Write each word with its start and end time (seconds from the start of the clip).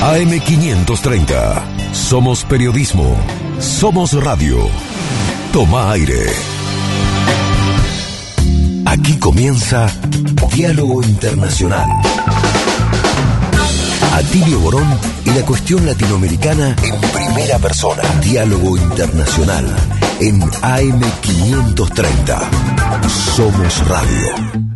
AM530. 0.00 1.92
Somos 1.92 2.44
periodismo. 2.44 3.16
Somos 3.58 4.12
radio. 4.12 4.56
Toma 5.52 5.90
aire. 5.90 6.22
Aquí 8.86 9.16
comienza 9.18 9.88
Diálogo 10.54 11.02
Internacional. 11.02 11.88
Atilio 14.14 14.60
Borón 14.60 14.86
y 15.24 15.30
la 15.30 15.42
cuestión 15.44 15.84
latinoamericana 15.84 16.76
en 16.80 17.00
primera 17.00 17.58
persona. 17.58 18.02
Diálogo 18.22 18.76
Internacional 18.76 19.66
en 20.20 20.40
AM530. 20.40 22.38
Somos 23.08 23.86
radio. 23.88 24.67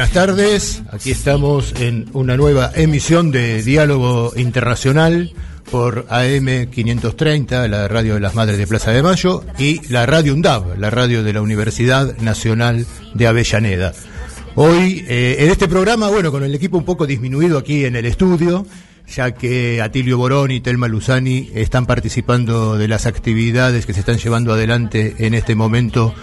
Buenas 0.00 0.14
tardes, 0.14 0.82
aquí 0.92 1.10
estamos 1.10 1.74
en 1.78 2.08
una 2.14 2.34
nueva 2.34 2.72
emisión 2.74 3.30
de 3.30 3.62
Diálogo 3.62 4.32
Internacional 4.34 5.30
por 5.70 6.06
AM 6.08 6.70
530, 6.70 7.68
la 7.68 7.86
radio 7.86 8.14
de 8.14 8.20
las 8.20 8.34
Madres 8.34 8.56
de 8.56 8.66
Plaza 8.66 8.92
de 8.92 9.02
Mayo, 9.02 9.44
y 9.58 9.86
la 9.92 10.06
radio 10.06 10.32
UNDAV, 10.32 10.78
la 10.78 10.88
radio 10.88 11.22
de 11.22 11.34
la 11.34 11.42
Universidad 11.42 12.16
Nacional 12.16 12.86
de 13.12 13.26
Avellaneda. 13.26 13.92
Hoy, 14.54 15.04
eh, 15.06 15.36
en 15.40 15.50
este 15.50 15.68
programa, 15.68 16.08
bueno, 16.08 16.32
con 16.32 16.44
el 16.44 16.54
equipo 16.54 16.78
un 16.78 16.86
poco 16.86 17.06
disminuido 17.06 17.58
aquí 17.58 17.84
en 17.84 17.94
el 17.94 18.06
estudio, 18.06 18.64
ya 19.06 19.32
que 19.32 19.82
Atilio 19.82 20.16
Borón 20.16 20.50
y 20.50 20.62
Telma 20.62 20.88
Luzani 20.88 21.50
están 21.54 21.84
participando 21.84 22.78
de 22.78 22.88
las 22.88 23.04
actividades 23.04 23.84
que 23.84 23.92
se 23.92 24.00
están 24.00 24.16
llevando 24.16 24.54
adelante 24.54 25.16
en 25.18 25.34
este 25.34 25.54
momento 25.54 26.14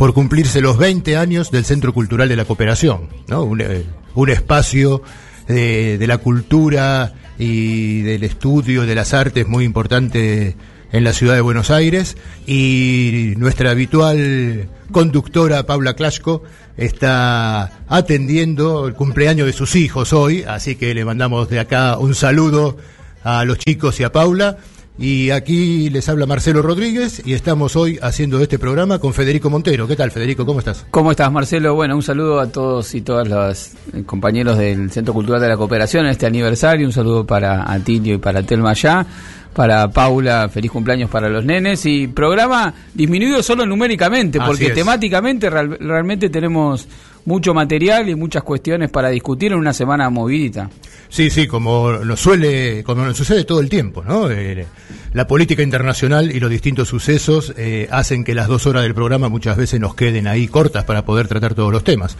por 0.00 0.14
cumplirse 0.14 0.62
los 0.62 0.78
20 0.78 1.18
años 1.18 1.50
del 1.50 1.66
Centro 1.66 1.92
Cultural 1.92 2.26
de 2.26 2.34
la 2.34 2.46
Cooperación, 2.46 3.10
¿no? 3.28 3.42
un, 3.42 3.60
eh, 3.60 3.84
espacio 4.28 5.02
de, 5.46 5.98
de, 5.98 6.06
la 6.06 6.16
cultura 6.16 7.12
y 7.38 8.00
del 8.00 8.24
estudio 8.24 8.86
de 8.86 8.94
las 8.94 9.12
artes 9.12 9.46
muy 9.46 9.66
importante 9.66 10.56
en 10.90 11.04
la 11.04 11.12
ciudad 11.12 11.34
de 11.34 11.42
Buenos 11.42 11.70
Aires 11.70 12.16
y 12.46 13.34
nuestra 13.36 13.72
habitual 13.72 14.70
conductora 14.90 15.66
Paula 15.66 15.92
Clasco 15.96 16.44
está 16.78 17.84
atendiendo 17.86 18.86
el 18.86 18.94
cumpleaños 18.94 19.48
de 19.48 19.52
sus 19.52 19.76
hijos 19.76 20.14
hoy, 20.14 20.44
así 20.44 20.76
que 20.76 20.94
le 20.94 21.04
mandamos 21.04 21.50
de 21.50 21.60
acá 21.60 21.98
un 21.98 22.14
saludo 22.14 22.78
a 23.22 23.44
los 23.44 23.58
chicos 23.58 24.00
y 24.00 24.04
a 24.04 24.12
Paula. 24.12 24.56
Y 25.00 25.30
aquí 25.30 25.88
les 25.88 26.10
habla 26.10 26.26
Marcelo 26.26 26.60
Rodríguez 26.60 27.22
y 27.24 27.32
estamos 27.32 27.74
hoy 27.74 27.98
haciendo 28.02 28.38
este 28.42 28.58
programa 28.58 28.98
con 28.98 29.14
Federico 29.14 29.48
Montero. 29.48 29.88
¿Qué 29.88 29.96
tal, 29.96 30.10
Federico? 30.10 30.44
¿Cómo 30.44 30.58
estás? 30.58 30.84
¿Cómo 30.90 31.10
estás, 31.10 31.32
Marcelo? 31.32 31.74
Bueno, 31.74 31.96
un 31.96 32.02
saludo 32.02 32.38
a 32.38 32.48
todos 32.52 32.94
y 32.94 33.00
todas 33.00 33.26
los 33.26 33.70
compañeros 34.04 34.58
del 34.58 34.90
Centro 34.90 35.14
Cultural 35.14 35.40
de 35.40 35.48
la 35.48 35.56
Cooperación 35.56 36.04
en 36.04 36.10
este 36.10 36.26
aniversario. 36.26 36.86
Un 36.86 36.92
saludo 36.92 37.24
para 37.24 37.72
Atilio 37.72 38.16
y 38.16 38.18
para 38.18 38.42
Telma 38.42 38.74
ya. 38.74 39.06
Para 39.54 39.88
Paula, 39.90 40.50
feliz 40.50 40.70
cumpleaños 40.70 41.08
para 41.08 41.30
los 41.30 41.46
nenes. 41.46 41.86
Y 41.86 42.06
programa 42.06 42.74
disminuido 42.92 43.42
solo 43.42 43.64
numéricamente, 43.64 44.38
porque 44.38 44.68
temáticamente 44.68 45.48
real, 45.48 45.78
realmente 45.80 46.28
tenemos 46.28 46.86
mucho 47.24 47.54
material 47.54 48.08
y 48.08 48.14
muchas 48.14 48.42
cuestiones 48.42 48.90
para 48.90 49.08
discutir 49.10 49.52
en 49.52 49.58
una 49.58 49.72
semana 49.72 50.08
movidita. 50.10 50.70
Sí, 51.08 51.28
sí, 51.28 51.46
como 51.46 51.92
nos 51.92 52.20
suele, 52.20 52.84
como 52.84 53.04
nos 53.04 53.16
sucede 53.16 53.44
todo 53.44 53.60
el 53.60 53.68
tiempo, 53.68 54.04
¿no? 54.04 54.30
Eh, 54.30 54.66
la 55.12 55.26
política 55.26 55.62
internacional 55.62 56.30
y 56.30 56.38
los 56.38 56.50
distintos 56.50 56.88
sucesos 56.88 57.52
eh, 57.56 57.88
hacen 57.90 58.22
que 58.22 58.34
las 58.34 58.46
dos 58.46 58.66
horas 58.66 58.84
del 58.84 58.94
programa 58.94 59.28
muchas 59.28 59.56
veces 59.56 59.80
nos 59.80 59.94
queden 59.94 60.28
ahí 60.28 60.46
cortas 60.46 60.84
para 60.84 61.04
poder 61.04 61.26
tratar 61.26 61.54
todos 61.54 61.72
los 61.72 61.82
temas. 61.82 62.16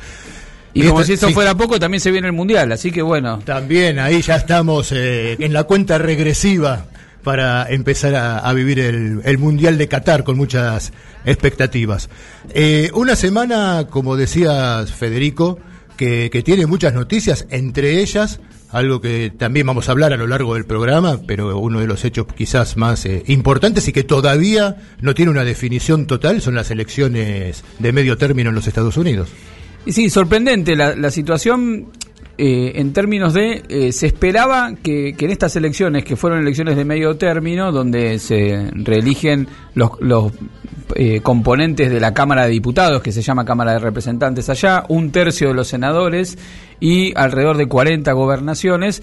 Y, 0.74 0.82
y 0.82 0.86
como 0.86 1.00
esta, 1.00 1.06
si 1.06 1.12
esto 1.14 1.28
sí. 1.28 1.34
fuera 1.34 1.54
poco, 1.54 1.78
también 1.78 2.00
se 2.00 2.10
viene 2.10 2.26
el 2.26 2.32
Mundial, 2.32 2.72
así 2.72 2.90
que 2.90 3.02
bueno. 3.02 3.38
También, 3.44 3.98
ahí 4.00 4.22
ya 4.22 4.36
estamos 4.36 4.90
eh, 4.92 5.36
en 5.38 5.52
la 5.52 5.64
cuenta 5.64 5.98
regresiva 5.98 6.86
para 7.22 7.68
empezar 7.70 8.14
a, 8.14 8.52
vivir 8.52 8.80
el, 8.80 9.20
el, 9.24 9.38
Mundial 9.38 9.78
de 9.78 9.88
Qatar 9.88 10.24
con 10.24 10.36
muchas 10.36 10.92
expectativas. 11.24 12.08
Eh, 12.54 12.90
una 12.94 13.16
semana, 13.16 13.86
como 13.90 14.16
decía 14.16 14.84
Federico, 14.86 15.58
que, 15.96 16.42
tiene 16.44 16.66
muchas 16.66 16.94
noticias, 16.94 17.46
entre 17.50 18.00
ellas 18.00 18.40
algo 18.70 19.00
que 19.00 19.32
también 19.36 19.66
vamos 19.66 19.88
a 19.88 19.92
hablar 19.92 20.12
a 20.12 20.16
lo 20.16 20.28
largo 20.28 20.54
del 20.54 20.64
programa, 20.64 21.20
pero 21.26 21.58
uno 21.58 21.80
de 21.80 21.88
los 21.88 22.04
hechos 22.04 22.26
quizás 22.36 22.76
más 22.76 23.04
eh, 23.04 23.24
importantes 23.26 23.88
y 23.88 23.92
que 23.92 24.04
todavía 24.04 24.76
no 25.00 25.12
tiene 25.12 25.32
una 25.32 25.44
definición 25.44 26.06
total 26.06 26.40
son 26.40 26.54
las 26.54 26.70
elecciones 26.70 27.64
de 27.80 27.92
medio 27.92 28.16
término 28.16 28.50
en 28.50 28.54
los 28.54 28.68
Estados 28.68 28.96
Unidos. 28.96 29.28
Y 29.84 29.92
sí, 29.92 30.08
sorprendente 30.08 30.76
la 30.76 31.10
situación 31.10 31.88
eh, 32.42 32.80
en 32.80 32.94
términos 32.94 33.34
de, 33.34 33.62
eh, 33.68 33.92
se 33.92 34.06
esperaba 34.06 34.72
que, 34.82 35.12
que, 35.12 35.26
en 35.26 35.30
estas 35.30 35.56
elecciones, 35.56 36.04
que 36.06 36.16
fueron 36.16 36.40
elecciones 36.40 36.74
de 36.74 36.86
medio 36.86 37.14
término, 37.18 37.70
donde 37.70 38.18
se 38.18 38.70
reeligen 38.72 39.46
los, 39.74 39.90
los 40.00 40.32
eh, 40.94 41.20
componentes 41.20 41.90
de 41.90 42.00
la 42.00 42.14
Cámara 42.14 42.44
de 42.44 42.50
Diputados, 42.52 43.02
que 43.02 43.12
se 43.12 43.20
llama 43.20 43.44
Cámara 43.44 43.72
de 43.72 43.80
Representantes 43.80 44.48
allá, 44.48 44.84
un 44.88 45.12
tercio 45.12 45.48
de 45.48 45.54
los 45.54 45.68
senadores 45.68 46.38
y 46.80 47.12
alrededor 47.14 47.58
de 47.58 47.66
40 47.66 48.10
gobernaciones, 48.12 49.02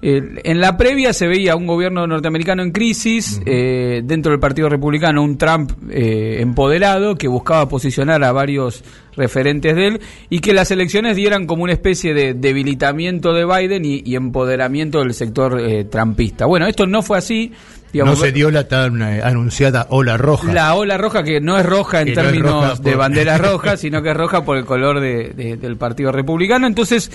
eh, 0.00 0.22
en 0.44 0.60
la 0.60 0.76
previa 0.76 1.12
se 1.12 1.26
veía 1.26 1.56
un 1.56 1.66
gobierno 1.66 2.06
norteamericano 2.06 2.62
en 2.62 2.70
crisis, 2.72 3.38
uh 3.38 3.40
-huh. 3.40 3.44
eh, 3.46 4.02
dentro 4.04 4.30
del 4.30 4.40
Partido 4.40 4.68
Republicano 4.68 5.22
un 5.22 5.36
Trump 5.38 5.72
eh, 5.90 6.38
empoderado 6.40 7.16
que 7.16 7.28
buscaba 7.28 7.68
posicionar 7.68 8.22
a 8.22 8.32
varios 8.32 8.84
referentes 9.16 9.74
de 9.74 9.86
él 9.88 10.00
y 10.30 10.38
que 10.38 10.54
las 10.54 10.70
elecciones 10.70 11.16
dieran 11.16 11.46
como 11.46 11.64
una 11.64 11.72
especie 11.72 12.14
de 12.14 12.34
debilitamiento 12.34 13.34
de 13.34 13.44
Biden 13.44 13.84
y, 13.84 14.02
y 14.04 14.14
empoderamiento 14.16 15.00
del 15.00 15.12
sector 15.12 15.60
eh, 15.60 15.84
trumpista. 15.84 16.46
Bueno, 16.46 16.66
esto 16.66 16.86
no 16.86 17.02
fue 17.02 17.18
así. 17.18 17.52
Digamos, 17.92 18.18
no 18.18 18.24
se 18.24 18.32
dio 18.32 18.50
la 18.50 18.68
tan 18.68 19.00
eh, 19.00 19.22
anunciada 19.22 19.86
ola 19.90 20.16
roja. 20.16 20.52
La 20.52 20.74
ola 20.74 20.98
roja 20.98 21.22
que 21.22 21.40
no 21.40 21.58
es 21.58 21.64
roja 21.64 22.02
en 22.02 22.08
que 22.08 22.14
términos 22.14 22.50
no 22.50 22.60
roja 22.60 22.76
por... 22.76 22.84
de 22.84 22.94
banderas 22.94 23.40
rojas, 23.52 23.80
sino 23.80 24.02
que 24.02 24.10
es 24.10 24.16
roja 24.16 24.44
por 24.44 24.56
el 24.58 24.64
color 24.64 25.00
de, 25.00 25.30
de, 25.30 25.56
del 25.56 25.76
Partido 25.76 26.12
Republicano. 26.12 26.66
Entonces, 26.66 27.10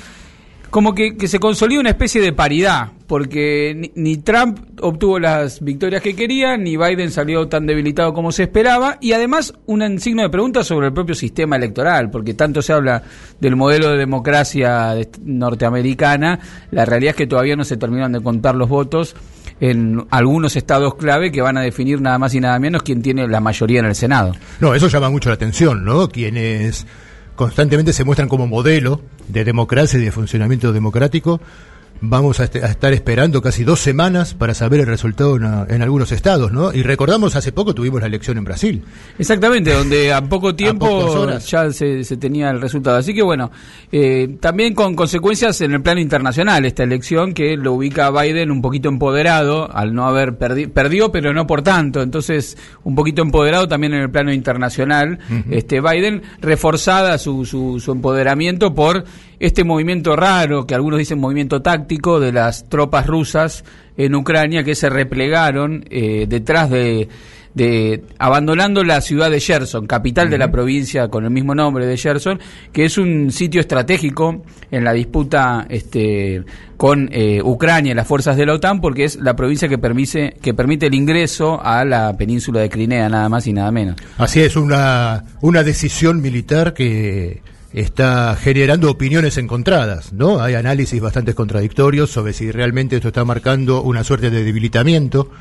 como 0.73 0.95
que, 0.95 1.15
que, 1.15 1.27
se 1.27 1.37
consolida 1.37 1.79
una 1.79 1.91
especie 1.91 2.19
de 2.19 2.33
paridad, 2.33 2.93
porque 3.05 3.75
ni, 3.77 3.91
ni, 3.93 4.17
Trump 4.17 4.57
obtuvo 4.81 5.19
las 5.19 5.63
victorias 5.63 6.01
que 6.01 6.15
quería, 6.15 6.57
ni 6.57 6.77
Biden 6.77 7.11
salió 7.11 7.47
tan 7.47 7.67
debilitado 7.67 8.11
como 8.11 8.31
se 8.31 8.41
esperaba, 8.41 8.97
y 8.99 9.13
además 9.13 9.53
un 9.67 9.99
signo 9.99 10.23
de 10.23 10.31
pregunta 10.31 10.63
sobre 10.63 10.87
el 10.87 10.93
propio 10.93 11.13
sistema 11.13 11.57
electoral, 11.57 12.09
porque 12.09 12.33
tanto 12.33 12.63
se 12.63 12.73
habla 12.73 13.03
del 13.39 13.55
modelo 13.55 13.91
de 13.91 13.99
democracia 13.99 14.95
norteamericana, 15.23 16.39
la 16.71 16.85
realidad 16.85 17.11
es 17.11 17.17
que 17.17 17.27
todavía 17.27 17.55
no 17.55 17.65
se 17.65 17.77
terminan 17.77 18.11
de 18.11 18.21
contar 18.21 18.55
los 18.55 18.67
votos 18.67 19.15
en 19.59 20.07
algunos 20.09 20.55
estados 20.55 20.95
clave 20.95 21.31
que 21.31 21.43
van 21.43 21.55
a 21.55 21.61
definir 21.61 22.01
nada 22.01 22.17
más 22.17 22.33
y 22.33 22.39
nada 22.39 22.57
menos 22.57 22.81
quién 22.81 23.03
tiene 23.03 23.27
la 23.27 23.41
mayoría 23.41 23.81
en 23.81 23.85
el 23.85 23.95
Senado. 23.95 24.33
No, 24.59 24.73
eso 24.73 24.87
llama 24.87 25.11
mucho 25.11 25.29
la 25.29 25.35
atención, 25.35 25.85
¿no? 25.85 26.09
Quienes 26.09 26.87
constantemente 27.35 27.93
se 27.93 28.03
muestran 28.03 28.29
como 28.29 28.47
modelo 28.47 29.01
de 29.27 29.43
democracia 29.43 29.99
y 29.99 30.03
de 30.03 30.11
funcionamiento 30.11 30.73
democrático, 30.73 31.39
vamos 32.05 32.41
a, 32.41 32.43
este, 32.43 32.63
a, 32.63 32.67
estar 32.67 32.91
esperando 32.91 33.41
casi 33.41 33.63
dos 33.63 33.79
semanas 33.79 34.33
para 34.33 34.53
saber 34.53 34.81
el 34.81 34.87
resultado 34.87 35.37
en, 35.37 35.45
en, 35.73 35.81
algunos 35.81 36.11
estados, 36.11 36.51
¿no? 36.51 36.73
Y 36.73 36.83
recordamos, 36.83 37.35
hace 37.37 37.53
poco 37.53 37.73
tuvimos 37.73 38.01
la 38.01 38.07
elección 38.07 38.37
en 38.37 38.43
Brasil. 38.43 38.83
Exactamente, 39.17 39.71
donde 39.71 40.11
a 40.11 40.21
poco 40.21 40.53
tiempo 40.63 41.25
a 41.27 41.39
ya 41.39 41.71
se, 41.71 42.03
se, 42.03 42.17
tenía 42.17 42.49
el 42.49 42.59
resultado. 42.59 42.97
Así 42.97 43.13
que 43.13 43.21
bueno, 43.21 43.51
eh, 43.91 44.35
también 44.41 44.73
con 44.73 44.95
consecuencias 44.95 45.61
en 45.61 45.73
el 45.73 45.81
plano 45.81 46.01
internacional 46.01 46.65
esta 46.65 46.83
elección 46.83 47.33
que 47.33 47.55
lo 47.55 47.73
ubica 47.73 48.07
a 48.07 48.21
Biden 48.21 48.51
un 48.51 48.61
poquito 48.61 48.89
empoderado, 48.89 49.73
al 49.73 49.93
no 49.93 50.05
haber 50.05 50.37
perdido, 50.37 50.71
perdió, 50.71 51.11
pero 51.11 51.33
no 51.33 51.47
por 51.47 51.61
tanto. 51.61 52.01
Entonces, 52.01 52.57
un 52.83 52.95
poquito 52.95 53.21
empoderado 53.21 53.69
también 53.69 53.93
en 53.93 54.01
el 54.01 54.11
plano 54.11 54.33
internacional. 54.33 55.19
Uh 55.29 55.33
-huh. 55.33 55.43
Este 55.51 55.79
Biden, 55.79 56.21
reforzada 56.41 57.17
su, 57.17 57.45
su, 57.45 57.79
su 57.79 57.93
empoderamiento 57.93 58.73
por 58.73 59.05
este 59.39 59.63
movimiento 59.63 60.15
raro, 60.15 60.65
que 60.65 60.75
algunos 60.75 60.99
dicen 60.99 61.19
movimiento 61.19 61.61
táctico, 61.61 62.19
de 62.19 62.31
las 62.31 62.69
tropas 62.69 63.07
rusas 63.07 63.63
en 63.97 64.15
Ucrania 64.15 64.63
que 64.63 64.75
se 64.75 64.89
replegaron 64.89 65.85
eh, 65.89 66.25
detrás 66.27 66.69
de, 66.69 67.07
de, 67.53 68.03
abandonando 68.17 68.83
la 68.83 69.01
ciudad 69.01 69.29
de 69.29 69.39
Gerson, 69.39 69.85
capital 69.85 70.25
uh 70.25 70.27
-huh. 70.27 70.31
de 70.31 70.37
la 70.37 70.51
provincia 70.51 71.07
con 71.09 71.25
el 71.25 71.31
mismo 71.31 71.53
nombre 71.53 71.85
de 71.85 71.97
Gerson, 71.97 72.39
que 72.71 72.85
es 72.85 72.97
un 72.97 73.31
sitio 73.31 73.61
estratégico 73.61 74.43
en 74.71 74.83
la 74.83 74.93
disputa 74.93 75.65
este, 75.69 76.43
con 76.77 77.09
eh, 77.11 77.41
Ucrania, 77.43 77.93
las 77.93 78.07
fuerzas 78.07 78.35
de 78.37 78.45
la 78.45 78.53
OTAN, 78.53 78.81
porque 78.81 79.05
es 79.05 79.17
la 79.17 79.35
provincia 79.35 79.67
que 79.67 79.77
permite, 79.77 80.35
que 80.41 80.53
permite 80.53 80.87
el 80.87 80.95
ingreso 80.95 81.59
a 81.63 81.85
la 81.85 82.15
península 82.17 82.61
de 82.61 82.69
Crimea, 82.69 83.09
nada 83.09 83.29
más 83.29 83.45
y 83.47 83.53
nada 83.53 83.71
menos. 83.71 83.95
Así 84.17 84.41
es, 84.41 84.55
una, 84.55 85.23
una 85.41 85.63
decisión 85.63 86.21
militar 86.21 86.73
que 86.73 87.41
está 87.73 88.35
generando 88.35 88.89
opiniones 88.89 89.37
encontradas, 89.37 90.13
¿no? 90.13 90.41
Hay 90.41 90.53
análisis 90.53 91.01
bastante 91.01 91.33
contradictorios 91.33 92.11
sobre 92.11 92.33
si 92.33 92.51
realmente 92.51 92.95
esto 92.95 93.07
está 93.07 93.25
marcando 93.25 93.81
una 93.81 94.03
suerte 94.03 94.29
de 94.29 94.43
debilitamiento 94.43 95.31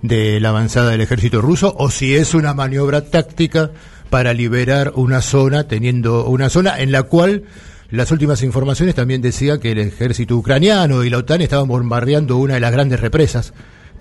de 0.00 0.40
la 0.40 0.50
avanzada 0.50 0.90
del 0.90 1.00
ejército 1.00 1.40
ruso 1.40 1.74
o 1.76 1.90
si 1.90 2.14
es 2.14 2.34
una 2.34 2.54
maniobra 2.54 3.04
táctica 3.04 3.72
para 4.10 4.32
liberar 4.32 4.92
una 4.94 5.22
zona, 5.22 5.66
teniendo 5.66 6.26
una 6.26 6.50
zona 6.50 6.78
en 6.78 6.92
la 6.92 7.02
cual 7.02 7.44
las 7.90 8.10
últimas 8.10 8.42
informaciones 8.42 8.94
también 8.94 9.20
decían 9.20 9.58
que 9.58 9.72
el 9.72 9.78
ejército 9.78 10.36
ucraniano 10.36 11.04
y 11.04 11.10
la 11.10 11.18
OTAN 11.18 11.40
estaban 11.40 11.68
bombardeando 11.68 12.36
una 12.36 12.54
de 12.54 12.60
las 12.60 12.72
grandes 12.72 13.00
represas 13.00 13.52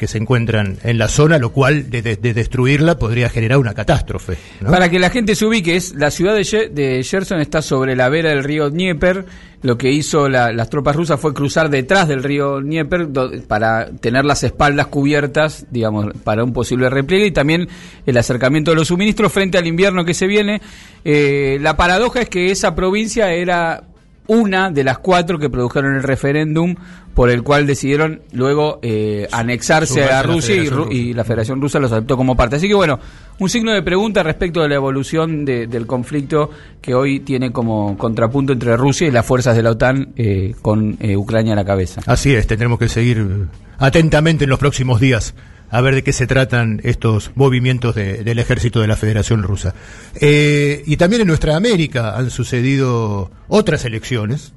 que 0.01 0.07
se 0.07 0.17
encuentran 0.17 0.79
en 0.81 0.97
la 0.97 1.07
zona, 1.07 1.37
lo 1.37 1.51
cual 1.51 1.91
de, 1.91 2.01
destruirla 2.01 2.97
podría 2.97 3.29
generar 3.29 3.59
una 3.59 3.75
catástrofe. 3.75 4.35
Para 4.65 4.89
que 4.89 4.97
la 4.97 5.11
gente 5.11 5.35
se 5.35 5.45
ubique, 5.45 5.75
es, 5.75 5.93
la 5.93 6.09
ciudad 6.09 6.33
de, 6.33 6.69
de 6.69 7.03
Gerson 7.03 7.39
está 7.39 7.61
sobre 7.61 7.95
la 7.95 8.09
vera 8.09 8.29
del 8.29 8.43
río 8.43 8.71
Dnieper. 8.71 9.25
Lo 9.61 9.77
que 9.77 9.91
hizo 9.91 10.27
las 10.27 10.69
tropas 10.71 10.95
rusas 10.95 11.19
fue 11.19 11.35
cruzar 11.35 11.69
detrás 11.69 12.07
del 12.07 12.23
río 12.23 12.61
Dnieper 12.61 13.09
para 13.47 13.91
tener 13.91 14.25
las 14.25 14.43
espaldas 14.43 14.87
cubiertas, 14.87 15.67
digamos, 15.69 16.07
para 16.23 16.43
un 16.43 16.51
posible 16.51 16.89
repliegue 16.89 17.27
y 17.27 17.31
también 17.31 17.67
el 18.07 18.17
acercamiento 18.17 18.71
de 18.71 18.77
los 18.77 18.87
suministros 18.87 19.31
frente 19.31 19.59
al 19.59 19.67
invierno 19.67 20.03
que 20.03 20.15
se 20.15 20.25
viene. 20.25 20.63
Eh, 21.05 21.59
la 21.61 21.77
paradoja 21.77 22.21
es 22.21 22.29
que 22.29 22.49
esa 22.49 22.73
provincia 22.73 23.31
era 23.33 23.83
una 24.27 24.69
de 24.71 24.83
las 24.83 24.99
cuatro 24.99 25.39
que 25.39 25.49
produjeron 25.49 25.95
el 25.95 26.03
referéndum 26.03 26.75
por 27.13 27.29
el 27.29 27.43
cual 27.43 27.67
decidieron 27.67 28.21
luego 28.31 28.79
eh, 28.81 29.27
anexarse 29.31 30.05
a 30.05 30.23
Rusia 30.23 30.55
y, 30.89 31.13
la 31.13 31.23
Federación 31.23 31.61
Rusa 31.61 31.79
los 31.79 31.91
adoptó 31.91 32.15
como 32.15 32.35
parte. 32.35 32.55
Así 32.55 32.67
que 32.67 32.73
bueno, 32.73 32.99
un 33.39 33.49
signo 33.49 33.73
de 33.73 33.81
pregunta 33.81 34.23
respecto 34.23 34.61
de 34.61 34.69
la 34.69 34.75
evolución 34.75 35.43
del 35.43 35.85
conflicto 35.85 36.49
que 36.81 36.93
hoy 36.93 37.19
tiene 37.19 37.51
como 37.51 37.97
contrapunto 37.97 38.53
entre 38.53 38.77
Rusia 38.77 39.07
y 39.07 39.11
las 39.11 39.25
fuerzas 39.25 39.55
de 39.55 39.63
la 39.63 39.71
OTAN 39.71 40.13
eh, 40.15 40.55
con 40.61 40.97
eh, 41.01 41.17
Ucrania 41.17 41.53
a 41.53 41.55
la 41.57 41.65
cabeza. 41.65 42.01
Así 42.05 42.33
es, 42.33 42.47
tendremos 42.47 42.79
que 42.79 42.87
seguir 42.87 43.47
atentamente 43.77 44.45
en 44.45 44.49
los 44.49 44.59
próximos 44.59 45.01
días 45.01 45.33
a 45.71 45.81
ver 45.81 45.95
de 45.95 46.03
qué 46.03 46.13
se 46.13 46.27
tratan 46.27 46.81
estos 46.83 47.31
movimientos 47.33 47.95
del 47.95 48.37
ejército 48.37 48.81
de 48.81 48.87
la 48.87 48.95
Federación 48.95 49.41
Rusa. 49.41 49.73
y 50.21 50.97
también 50.97 51.21
en 51.21 51.27
nuestra 51.27 51.55
América 51.55 52.15
han 52.17 52.29
sucedido 52.29 53.31
otras 53.47 53.85
elecciones 53.85 54.53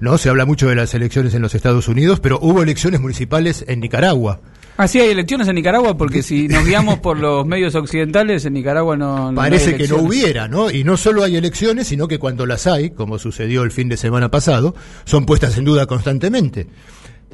¿no? 0.00 0.18
Se 0.18 0.28
habla 0.28 0.46
mucho 0.46 0.68
de 0.68 0.74
las 0.74 0.92
elecciones 0.94 1.34
en 1.34 1.42
los 1.42 1.54
Estados 1.54 1.86
Unidos, 1.86 2.20
pero 2.20 2.38
hubo 2.40 2.62
elecciones 2.62 3.00
municipales 3.00 3.64
en 3.68 3.80
Nicaragua. 3.80 4.40
Ah, 4.76 4.88
sí, 4.88 4.98
hay 4.98 5.10
elecciones 5.10 5.46
en 5.46 5.56
Nicaragua, 5.56 5.96
porque 5.96 6.22
si 6.22 6.48
nos 6.48 6.64
guiamos 6.64 6.98
por 7.00 7.18
los 7.18 7.46
medios 7.46 7.74
occidentales, 7.74 8.46
en 8.46 8.54
Nicaragua 8.54 8.96
no. 8.96 9.30
Parece 9.34 9.76
que 9.76 9.86
no 9.86 9.96
hubiera, 9.96 10.48
¿no? 10.48 10.70
Y 10.70 10.84
no 10.84 10.96
solo 10.96 11.22
hay 11.22 11.36
elecciones, 11.36 11.88
sino 11.88 12.08
que 12.08 12.18
cuando 12.18 12.46
las 12.46 12.66
hay, 12.66 12.90
como 12.90 13.18
sucedió 13.18 13.62
el 13.62 13.72
fin 13.72 13.90
de 13.90 13.98
semana 13.98 14.30
pasado, 14.30 14.74
son 15.04 15.26
puestas 15.26 15.58
en 15.58 15.64
duda 15.64 15.86
constantemente. 15.86 16.66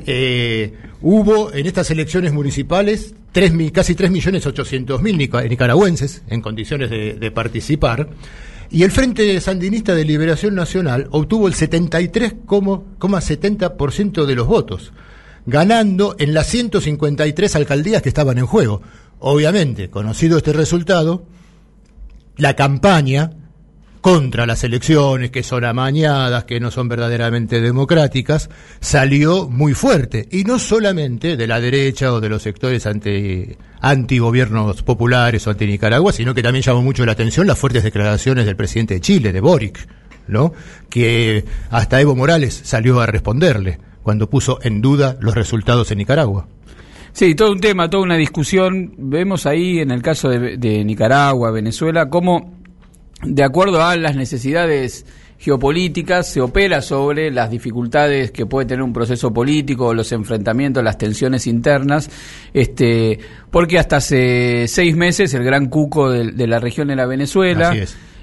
Eh, 0.05 0.75
hubo 1.01 1.53
en 1.53 1.67
estas 1.67 1.91
elecciones 1.91 2.33
municipales 2.33 3.15
tres, 3.33 3.53
casi 3.73 3.95
3.800.000 3.95 5.49
nicaragüenses 5.49 6.23
en 6.29 6.43
condiciones 6.43 6.91
de 6.91 7.31
participar. 7.31 8.09
Y 8.71 8.83
el 8.83 8.91
Frente 8.91 9.41
Sandinista 9.41 9.95
de 9.95 10.05
Liberación 10.05 10.55
Nacional 10.55 11.09
obtuvo 11.11 11.49
el 11.49 11.55
73,70% 11.55 14.27
de 14.27 14.35
los 14.35 14.47
votos, 14.47 14.93
ganando 15.47 16.17
en 16.19 16.35
las 16.35 16.49
153 16.49 17.57
alcaldías 17.57 18.03
que 18.03 18.09
estaban 18.09 18.37
en 18.39 18.47
juego. 18.47 18.83
Obviamente, 19.21 19.89
conocido 19.89 20.37
este 20.39 20.53
resultado, 20.53 21.25
la 22.37 22.57
campaña 22.57 23.31
contra 24.07 24.47
las 24.47 24.63
elecciones, 24.63 25.33
que 25.33 25.43
son 25.43 25.65
amañadas, 25.65 26.45
que 26.45 26.61
no 26.61 26.71
son 26.71 26.87
verdaderamente 26.87 27.61
democráticas, 27.61 28.49
salió 28.79 29.49
muy 29.49 29.75
fuerte. 29.75 30.29
Y 30.31 30.45
no 30.45 30.61
solamente 30.61 31.37
de 31.37 31.47
la 31.49 31.61
derecha 31.61 32.13
o 32.13 32.21
de 32.21 32.29
los 32.29 32.41
sectores 32.41 32.87
anti, 32.87 33.57
antigobiernos 33.81 34.85
populares 34.85 35.45
o 35.49 35.51
anti-Nicaragua, 35.51 36.13
sino 36.13 36.37
que 36.37 36.45
también 36.45 36.63
llamó 36.63 36.83
mucho 36.83 37.05
la 37.05 37.11
atención 37.11 37.49
las 37.49 37.59
fuertes 37.59 37.83
declaraciones 37.83 38.47
del 38.47 38.55
presidente 38.55 38.95
de 38.95 39.01
Chile, 39.01 39.33
de 39.33 39.41
Boric, 39.41 39.89
¿no? 40.29 40.53
Que 40.89 41.45
hasta 41.71 42.01
Evo 42.01 42.15
Morales 42.15 42.61
salió 42.63 43.01
a 43.01 43.07
responderle 43.07 43.81
cuando 44.05 44.31
puso 44.31 44.61
en 44.63 44.83
duda 44.83 45.17
los 45.21 45.35
resultados 45.35 45.91
en 45.91 45.99
Nicaragua. 45.99 46.47
Sí, 47.13 47.35
todo 47.35 47.51
un 47.51 47.59
tema, 47.59 47.91
toda 47.91 48.05
una 48.05 48.17
discusión. 48.17 48.95
Vemos 48.99 49.47
ahí 49.47 49.81
en 49.81 49.91
el 49.91 50.01
caso 50.01 50.29
de 50.29 50.85
Nicaragua, 50.85 51.51
Venezuela, 51.51 52.09
cómo 52.09 52.56
de 53.23 53.45
acuerdo 53.45 53.83
a 53.83 53.97
las 53.97 54.17
necesidades 54.17 55.07
geopolíticas, 55.39 56.29
se 56.29 56.41
opera 56.41 56.81
sobre 56.81 57.31
las 57.31 57.51
dificultades 57.51 58.31
que 58.31 58.47
puede 58.47 58.67
tener 58.67 58.83
un 58.83 58.93
proceso 58.93 59.33
político, 59.33 59.93
los 59.93 60.11
enfrentamientos, 60.13 60.83
las 60.83 60.99
tensiones 60.99 61.47
internas, 61.47 62.11
este, 62.55 63.19
porque 63.51 63.79
hasta 63.79 63.97
hace 63.97 64.67
seis 64.69 64.97
meses 64.97 65.35
el 65.35 65.45
gran 65.45 65.67
cuco 65.67 66.11
de, 66.11 66.47
la 66.47 66.59
región 66.59 66.91
era 66.91 67.07
Venezuela. 67.07 67.75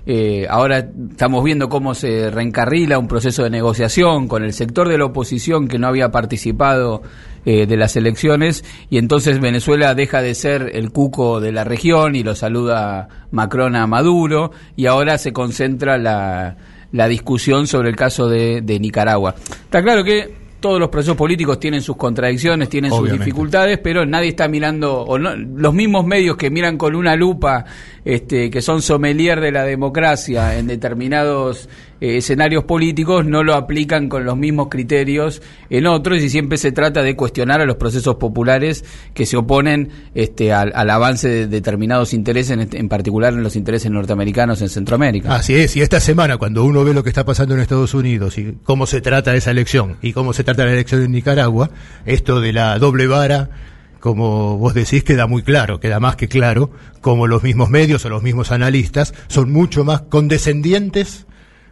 Eh, 0.05 0.47
ahora 0.49 0.89
estamos 1.11 1.43
viendo 1.45 1.69
cómo 1.69 1.95
se 1.95 2.29
reencarrila 2.29 2.99
un 2.99 3.07
proceso 3.07 3.43
de 3.43 3.49
negociación 3.49 4.27
con 4.27 4.43
el 4.43 4.51
sector 4.51 4.89
de 4.89 4.97
la 4.97 5.05
oposición 5.05 5.69
que 5.69 5.79
no 5.79 5.87
había 5.87 6.11
participado 6.11 7.01
eh, 7.45 7.65
de 7.65 7.77
las 7.77 7.95
elecciones 7.95 8.65
y 8.89 8.97
entonces 8.97 9.39
Venezuela 9.39 9.95
deja 9.95 10.21
de 10.21 10.35
ser 10.35 10.71
el 10.73 10.91
cuco 10.91 11.39
de 11.39 11.53
la 11.53 11.63
región 11.63 12.15
y 12.15 12.23
lo 12.23 12.35
saluda 12.35 13.07
Macron 13.31 13.77
a 13.77 13.87
Maduro 13.87 14.51
y 14.75 14.87
ahora 14.87 15.17
se 15.17 15.31
concentra 15.31 15.97
la, 15.97 16.57
la 16.91 17.07
discusión 17.07 17.65
sobre 17.65 17.89
el 17.89 17.95
caso 17.95 18.27
de, 18.27 18.59
de 18.61 18.79
Nicaragua. 18.81 19.35
Está 19.37 19.81
claro 19.81 20.03
que 20.03 20.43
todos 20.63 20.79
los 20.79 20.87
procesos 20.87 21.17
políticos 21.17 21.59
tienen 21.59 21.81
sus 21.81 21.97
contradicciones, 21.97 22.69
tienen 22.69 22.89
sus 22.89 23.11
dificultades, 23.11 23.79
pero 23.79 24.05
nadie 24.05 24.29
está 24.29 24.47
mirando, 24.47 25.01
o 25.01 25.19
no, 25.19 25.35
los 25.35 25.73
mismos 25.73 26.05
medios 26.05 26.37
que 26.37 26.49
miran 26.49 26.77
con 26.77 26.95
una 26.95 27.17
lupa, 27.17 27.65
este, 28.05 28.49
que 28.49 28.61
son 28.61 28.81
sommelier 28.81 29.39
de 29.39 29.51
la 29.51 29.63
democracia 29.63 30.57
en 30.57 30.67
determinados 30.67 31.69
eh, 32.01 32.17
escenarios 32.17 32.65
políticos, 32.65 33.25
no 33.25 33.43
lo 33.43 33.53
aplican 33.55 34.09
con 34.09 34.25
los 34.25 34.35
mismos 34.35 34.67
criterios 34.69 35.41
en 35.69 35.87
otros 35.87 36.21
y 36.21 36.29
siempre 36.29 36.57
se 36.57 36.71
trata 36.71 37.01
de 37.01 37.15
cuestionar 37.15 37.61
a 37.61 37.65
los 37.65 37.77
procesos 37.77 38.15
populares 38.15 38.83
que 39.13 39.25
se 39.25 39.37
oponen 39.37 39.89
este, 40.13 40.51
al, 40.51 40.89
avance 40.89 41.29
de 41.29 41.47
determinados 41.47 42.13
intereses, 42.13 42.51
en, 42.51 42.67
en 42.71 42.89
particular 42.89 43.33
en 43.33 43.43
los 43.43 43.55
intereses 43.55 43.89
norteamericanos 43.89 44.61
en 44.61 44.69
Centroamérica. 44.69 45.33
Así 45.33 45.55
es, 45.55 45.75
y 45.77 45.81
esta 45.81 45.99
semana 45.99 46.37
cuando 46.37 46.65
uno 46.65 46.83
ve 46.83 46.93
lo 46.93 47.03
que 47.03 47.09
está 47.09 47.23
pasando 47.23 47.53
en 47.55 47.61
Estados 47.61 47.93
Unidos 47.93 48.37
y 48.37 48.57
cómo 48.63 48.85
se 48.85 48.99
trata 48.99 49.33
esa 49.35 49.51
elección 49.51 49.97
y 50.01 50.13
cómo 50.13 50.33
se 50.33 50.43
trata 50.43 50.65
la 50.65 50.73
elección 50.73 51.03
en 51.03 51.11
Nicaragua, 51.11 51.69
esto 52.05 52.41
de 52.41 52.53
la 52.53 52.77
doble 52.79 53.07
vara, 53.07 53.49
como 54.03 54.57
vos 54.57 54.73
decís, 54.73 55.01
queda 55.05 55.27
muy 55.27 55.43
claro, 55.43 55.79
queda 55.79 56.01
más 56.01 56.17
que 56.17 56.27
claro, 56.27 56.69
como 56.99 57.25
los 57.25 57.41
mismos 57.41 57.69
medios 57.69 58.03
o 58.03 58.09
los 58.09 58.21
mismos 58.21 58.51
analistas 58.51 59.13
son 59.27 59.49
mucho 59.49 59.85
más 59.85 60.01
condescendientes 60.01 61.25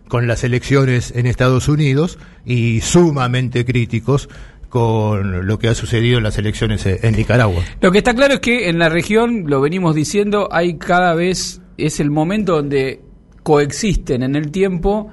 con 0.08 0.28
las 0.28 0.46
elecciones 0.46 1.12
en 1.14 1.26
Estados 1.26 1.68
Unidos 1.68 2.20
y 2.46 2.80
sumamente 2.80 3.66
críticos 3.66 4.30
con 4.70 5.46
lo 5.46 5.60
que 5.60 5.68
ha 5.68 5.76
sucedido 5.76 6.20
en 6.20 6.24
las 6.24 6.38
elecciones 6.38 6.86
en 6.86 7.18
Nicaragua. 7.18 7.66
Lo 7.82 7.92
que 7.92 7.98
está 7.98 8.14
claro 8.14 8.36
es 8.36 8.40
que 8.40 8.70
en 8.70 8.80
la 8.80 8.88
región, 8.88 9.44
lo 9.48 9.60
venimos 9.60 9.94
diciendo, 9.94 10.48
hay 10.54 10.78
cada 10.78 11.14
vez, 11.14 11.62
es 11.78 12.00
el 12.00 12.12
momento 12.12 12.54
donde 12.56 13.02
coexisten 13.44 14.24
en 14.24 14.38
el 14.38 14.52
tiempo 14.52 15.10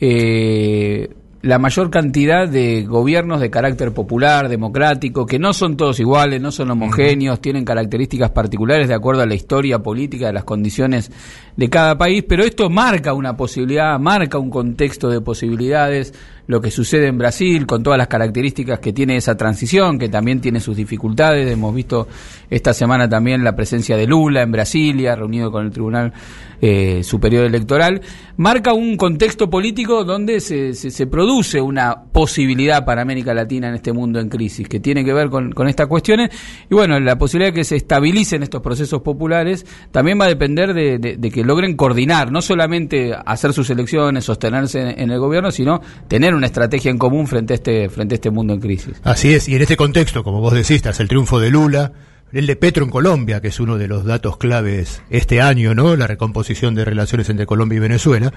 eh, 0.00 1.10
la 1.42 1.58
mayor 1.58 1.90
cantidad 1.90 2.48
de 2.48 2.84
gobiernos 2.84 3.40
de 3.40 3.50
carácter 3.50 3.92
popular, 3.92 4.48
democrático, 4.48 5.26
que 5.26 5.40
no 5.40 5.52
son 5.52 5.76
todos 5.76 5.98
iguales, 5.98 6.40
no 6.40 6.52
son 6.52 6.70
homogéneos, 6.70 7.40
tienen 7.40 7.64
características 7.64 8.30
particulares 8.30 8.86
de 8.86 8.94
acuerdo 8.94 9.22
a 9.22 9.26
la 9.26 9.34
historia 9.34 9.80
política, 9.80 10.28
de 10.28 10.32
las 10.32 10.44
condiciones 10.44 11.10
de 11.56 11.68
cada 11.68 11.98
país, 11.98 12.24
pero 12.28 12.44
esto 12.44 12.70
marca 12.70 13.12
una 13.12 13.36
posibilidad, 13.36 13.98
marca 13.98 14.38
un 14.38 14.50
contexto 14.50 15.10
de 15.10 15.20
posibilidades, 15.20 16.14
lo 16.46 16.60
que 16.60 16.70
sucede 16.70 17.06
en 17.06 17.18
Brasil, 17.18 17.66
con 17.66 17.82
todas 17.82 17.98
las 17.98 18.08
características 18.08 18.80
que 18.80 18.92
tiene 18.92 19.16
esa 19.16 19.36
transición, 19.36 19.98
que 19.98 20.08
también 20.08 20.40
tiene 20.40 20.60
sus 20.60 20.76
dificultades. 20.76 21.50
Hemos 21.50 21.74
visto 21.74 22.08
esta 22.50 22.72
semana 22.74 23.08
también 23.08 23.44
la 23.44 23.54
presencia 23.54 23.96
de 23.96 24.06
Lula 24.06 24.42
en 24.42 24.52
Brasilia, 24.52 25.14
reunido 25.14 25.50
con 25.50 25.66
el 25.66 25.72
Tribunal 25.72 26.12
eh, 26.60 27.02
Superior 27.02 27.44
Electoral. 27.44 28.00
Marca 28.36 28.72
un 28.72 28.96
contexto 28.96 29.50
político 29.50 30.04
donde 30.04 30.40
se, 30.40 30.74
se, 30.74 31.06
produce 31.06 31.60
una 31.60 32.04
posibilidad 32.12 32.84
para 32.84 33.02
América 33.02 33.34
Latina 33.34 33.68
en 33.68 33.74
este 33.74 33.92
mundo 33.92 34.20
en 34.20 34.28
crisis, 34.28 34.68
que 34.68 34.80
tiene 34.80 35.04
que 35.04 35.12
ver 35.12 35.28
con, 35.28 35.52
estas 35.68 35.88
cuestiones. 35.88 36.30
Y 36.70 36.74
bueno, 36.74 36.98
la 37.00 37.18
posibilidad 37.18 37.52
de 37.52 37.58
que 37.58 37.64
se 37.64 37.76
estabilicen 37.76 38.42
estos 38.42 38.62
procesos 38.62 39.02
populares 39.02 39.66
también 39.90 40.20
va 40.20 40.26
a 40.26 40.28
depender 40.28 40.72
de, 40.72 40.98
de 40.98 41.30
que 41.30 41.44
logren 41.44 41.76
coordinar, 41.76 42.30
no 42.30 42.40
solamente 42.40 43.12
hacer 43.26 43.52
sus 43.52 43.68
elecciones, 43.70 44.24
sostenerse 44.24 45.02
en, 45.02 45.10
el 45.10 45.18
gobierno, 45.18 45.50
sino 45.50 45.80
tener 46.08 46.31
una 46.34 46.46
estrategia 46.46 46.90
en 46.90 46.98
común 46.98 47.26
frente 47.26 47.54
a 47.54 47.56
este 47.56 47.88
frente 47.88 48.14
a 48.14 48.16
este 48.16 48.30
mundo 48.30 48.54
en 48.54 48.60
crisis. 48.60 49.00
Así 49.02 49.34
es, 49.34 49.48
y 49.48 49.56
en 49.56 49.62
este 49.62 49.76
contexto, 49.76 50.24
como 50.24 50.40
vos 50.40 50.54
decís, 50.54 50.82
el 50.98 51.08
triunfo 51.08 51.40
de 51.40 51.50
Lula, 51.50 51.92
el 52.32 52.46
de 52.46 52.56
Petro 52.56 52.84
en 52.84 52.90
Colombia, 52.90 53.40
que 53.40 53.48
es 53.48 53.60
uno 53.60 53.78
de 53.78 53.88
los 53.88 54.04
datos 54.04 54.36
claves 54.36 55.02
este 55.10 55.40
año, 55.40 55.74
¿no? 55.74 55.96
La 55.96 56.06
recomposición 56.06 56.74
de 56.74 56.84
relaciones 56.84 57.28
entre 57.28 57.46
Colombia 57.46 57.76
y 57.76 57.80
Venezuela 57.80 58.32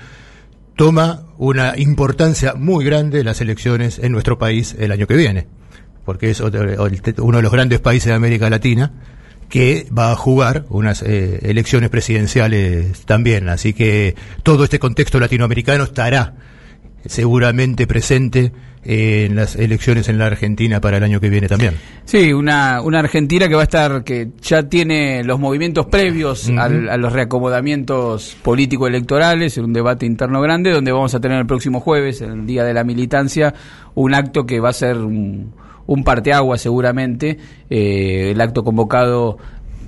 toma 0.76 1.28
una 1.38 1.78
importancia 1.78 2.54
muy 2.56 2.84
grande 2.84 3.24
las 3.24 3.40
elecciones 3.40 4.00
en 4.00 4.12
nuestro 4.12 4.38
país 4.38 4.76
el 4.78 4.92
año 4.92 5.08
que 5.08 5.16
viene, 5.16 5.48
porque 6.04 6.30
es 6.30 6.42
uno 6.42 7.38
de 7.38 7.44
los 7.44 7.52
grandes 7.52 7.80
países 7.80 8.08
de 8.08 8.14
América 8.14 8.50
Latina 8.50 8.92
que 9.50 9.88
va 9.98 10.12
a 10.12 10.16
jugar 10.16 10.66
unas 10.70 11.02
eh, 11.02 11.40
elecciones 11.44 11.90
presidenciales 11.90 13.06
también. 13.06 13.48
Así 13.48 13.74
que 13.74 14.16
todo 14.44 14.64
este 14.64 14.80
contexto 14.80 15.20
latinoamericano 15.20 15.84
estará 15.84 16.34
seguramente 17.06 17.88
presente 17.88 18.52
en 18.86 19.36
las 19.36 19.56
elecciones 19.56 20.08
en 20.10 20.20
la 20.20 20.28
Argentina 20.28 20.80
para 20.80 20.98
el 20.98 21.04
año 21.04 21.20
que 21.20 21.30
viene 21.30 21.48
también. 21.48 21.76
Sí, 22.06 22.32
una, 22.32 22.82
una 22.82 23.00
Argentina 23.00 23.48
que 23.48 23.56
va 23.56 23.62
a 23.62 23.64
estar, 23.64 24.04
que 24.04 24.30
ya 24.42 24.64
tiene 24.70 25.24
los 25.24 25.40
movimientos 25.40 25.88
previos 25.88 26.50
a 26.50 26.70
los 26.70 27.12
reacomodamientos 27.12 28.38
político-electorales, 28.44 29.58
en 29.58 29.66
un 29.66 29.74
debate 29.74 30.06
interno 30.06 30.40
grande, 30.42 30.72
donde 30.72 30.92
vamos 30.92 31.16
a 31.16 31.20
tener 31.20 31.40
el 31.40 31.48
próximo 31.48 31.80
jueves, 31.80 32.22
el 32.22 32.46
Día 32.46 32.64
de 32.64 32.74
la 32.74 32.84
Militancia, 32.84 33.54
un 33.96 34.14
acto 34.14 34.46
que 34.46 34.60
va 34.60 34.70
a 34.70 34.74
ser 34.74 34.98
un, 34.98 35.54
un 35.88 36.04
parteagua 36.04 36.58
seguramente, 36.58 37.38
eh, 37.70 38.32
el 38.32 38.42
acto 38.42 38.64
convocado 38.64 39.38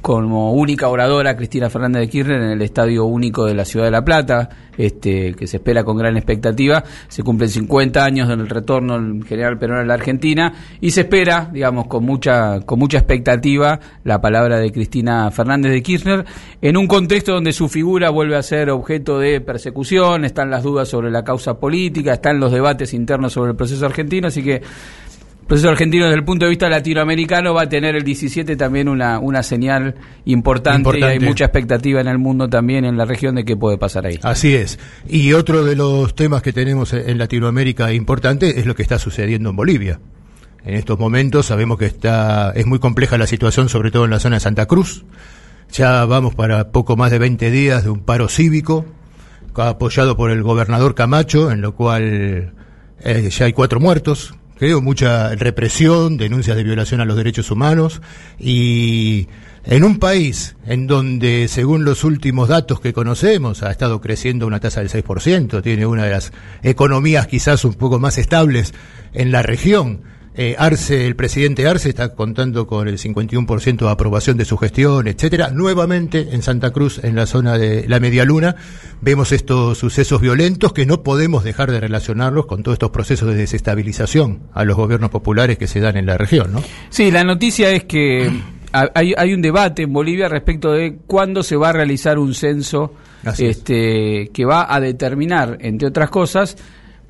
como 0.08 0.54
única 0.54 0.88
oradora 0.88 1.36
Cristina 1.36 1.70
Fernández 1.70 2.04
de 2.04 2.08
Kirchner 2.08 2.42
en 2.42 2.52
el 2.52 2.62
Estadio 2.62 3.04
Único 3.04 3.44
de 3.44 3.54
la 3.54 3.66
Ciudad 3.66 3.88
de 3.88 3.92
La 3.92 4.06
Plata, 4.06 4.48
este, 4.78 5.34
que 5.34 5.48
se 5.48 5.58
espera 5.58 5.84
con 5.84 5.98
gran 5.98 6.16
expectativa. 6.16 6.82
Se 7.10 7.24
cumplen 7.24 7.50
50 7.50 8.06
años 8.06 8.30
del 8.30 8.48
retorno 8.48 8.98
del 8.98 9.26
general 9.26 9.60
Perón 9.60 9.80
a 9.80 9.84
la 9.84 9.96
Argentina 9.96 10.54
y 10.80 10.92
se 10.92 11.02
espera, 11.02 11.50
digamos, 11.52 11.88
con 11.88 12.06
mucha, 12.06 12.62
con 12.62 12.80
mucha 12.80 13.00
expectativa 13.00 13.82
la 14.06 14.22
palabra 14.22 14.60
de 14.60 14.72
Cristina 14.72 15.30
Fernández 15.30 15.74
de 15.74 15.84
Kirchner 15.84 16.26
en 16.62 16.78
un 16.78 16.88
contexto 16.88 17.34
donde 17.34 17.52
su 17.52 17.68
figura 17.68 18.10
vuelve 18.10 18.38
a 18.38 18.44
ser 18.44 18.70
objeto 18.70 19.20
de 19.20 19.42
persecución, 19.42 20.24
están 20.24 20.50
las 20.50 20.64
dudas 20.64 20.88
sobre 20.88 21.12
la 21.12 21.26
causa 21.26 21.60
política, 21.60 22.14
están 22.14 22.40
los 22.40 22.54
debates 22.54 22.94
internos 22.94 23.34
sobre 23.34 23.52
el 23.52 23.58
proceso 23.58 23.86
argentino, 23.86 24.30
así 24.30 24.42
que 24.42 24.62
proceso 25.48 25.70
argentino 25.70 26.06
desde 26.06 26.18
el 26.18 26.26
punto 26.26 26.46
de 26.46 26.50
vista 26.50 26.70
latinoamericano 26.70 27.54
va 27.54 27.64
a 27.64 27.70
tener 27.70 27.96
el 27.96 28.04
17 28.04 28.56
también 28.56 28.90
una, 28.90 29.20
una 29.20 29.44
señal 29.44 29.96
importante, 30.26 31.00
y 31.00 31.04
hay 31.04 31.20
mucha 31.20 31.46
expectativa 31.46 32.02
en 32.02 32.08
el 32.08 32.18
mundo 32.18 32.50
también 32.50 32.86
en 32.86 32.98
la 32.98 33.06
región 33.06 33.36
de 33.36 33.46
qué 33.46 33.56
puede 33.56 33.78
pasar 33.78 34.06
ahí. 34.06 34.20
Así 34.24 34.54
es. 34.56 34.78
Y 35.08 35.34
otro 35.34 35.64
de 35.64 35.76
los 35.76 36.16
temas 36.16 36.42
que 36.42 36.54
tenemos 36.54 36.94
en 36.94 37.18
Latinoamérica 37.18 37.94
importante 37.94 38.60
es 38.60 38.66
lo 38.66 38.76
que 38.76 38.84
está 38.84 39.00
sucediendo 39.00 39.50
en 39.50 39.56
Bolivia. 39.56 40.00
En 40.66 40.76
estos 40.76 41.00
momentos 41.00 41.46
sabemos 41.46 41.78
que 41.78 41.86
está 41.86 42.52
es 42.52 42.66
muy 42.66 42.80
compleja 42.80 43.18
la 43.18 43.28
situación, 43.28 43.70
sobre 43.70 43.90
todo 43.90 44.06
en 44.06 44.12
la 44.12 44.20
zona 44.20 44.36
de 44.36 44.40
Santa 44.42 44.66
Cruz. 44.66 45.06
Ya 45.72 46.06
vamos 46.06 46.36
para 46.36 46.72
poco 46.72 46.98
más 46.98 47.10
de 47.12 47.20
20 47.20 47.52
días 47.52 47.84
de 47.84 47.90
un 47.90 48.00
paro 48.02 48.28
cívico 48.28 48.86
apoyado 49.56 50.16
por 50.18 50.30
el 50.30 50.44
gobernador 50.44 50.94
Camacho, 50.94 51.52
en 51.52 51.62
lo 51.62 51.74
cual 51.74 52.54
eh, 53.00 53.30
ya 53.30 53.46
hay 53.46 53.54
cuatro 53.54 53.80
muertos, 53.80 54.36
creo, 54.58 54.82
mucha 54.82 55.36
represión, 55.36 56.18
denuncias 56.18 56.58
de 56.58 56.64
violación 56.64 57.02
a 57.02 57.06
los 57.06 57.18
derechos 57.18 57.52
humanos. 57.52 58.02
Y 58.40 59.28
en 59.66 59.84
un 59.84 60.00
país 60.00 60.56
en 60.66 60.88
donde, 60.88 61.48
según 61.48 61.86
los 61.86 62.04
últimos 62.04 62.50
datos 62.50 62.80
que 62.80 62.94
conocemos, 62.94 63.64
ha 63.64 63.72
estado 63.72 64.02
creciendo 64.02 64.48
una 64.48 64.60
tasa 64.60 64.82
del 64.82 64.90
6%, 64.90 65.62
tiene 65.62 65.86
una 65.86 66.06
de 66.06 66.12
las 66.12 66.32
economías 66.64 67.28
quizás 67.28 67.66
un 67.66 67.74
poco 67.74 68.00
más 68.00 68.18
estables 68.18 68.74
en 69.14 69.32
la 69.32 69.42
región, 69.42 70.02
eh, 70.38 70.56
Arce, 70.58 71.08
el 71.08 71.16
presidente 71.16 71.68
Arce 71.68 71.90
está 71.90 72.14
contando 72.14 72.68
con 72.68 72.88
el 72.88 73.00
51% 73.00 73.78
de 73.78 73.90
aprobación 73.90 74.38
de 74.38 74.46
su 74.46 74.56
gestión, 74.58 75.08
etcétera. 75.08 75.50
Nuevamente 75.50 76.30
en 76.32 76.44
Santa 76.44 76.72
Cruz, 76.72 77.04
en 77.04 77.16
la 77.16 77.26
zona 77.26 77.58
de 77.58 77.88
la 77.88 78.00
Media 78.00 78.24
Luna, 78.24 78.56
vemos 79.02 79.32
estos 79.32 79.80
sucesos 79.80 80.22
violentos 80.22 80.74
que 80.74 80.86
no 80.86 81.02
podemos 81.02 81.44
dejar 81.44 81.72
de 81.72 81.80
relacionarlos 81.80 82.46
con 82.46 82.62
todos 82.62 82.76
estos 82.76 82.92
procesos 82.92 83.30
de 83.30 83.36
desestabilización 83.36 84.44
a 84.54 84.64
los 84.64 84.78
gobiernos 84.78 85.10
populares 85.10 85.58
que 85.58 85.66
se 85.66 85.80
dan 85.80 85.98
en 85.98 86.06
la 86.06 86.20
región, 86.20 86.54
¿no? 86.54 86.62
Sí, 86.90 87.10
la 87.10 87.24
noticia 87.24 87.72
es 87.72 87.86
que 87.86 88.30
hay, 88.72 89.14
hay 89.18 89.34
un 89.34 89.42
debate 89.42 89.84
en 89.84 89.94
Bolivia 89.94 90.30
respecto 90.30 90.72
de 90.72 90.98
cuándo 91.08 91.42
se 91.42 91.56
va 91.56 91.70
a 91.70 91.74
realizar 91.74 92.20
un 92.20 92.36
censo 92.36 92.94
este, 93.40 94.30
que 94.32 94.46
va 94.46 94.74
a 94.74 94.80
determinar, 94.80 95.58
entre 95.62 95.88
otras 95.88 96.12
cosas, 96.12 96.58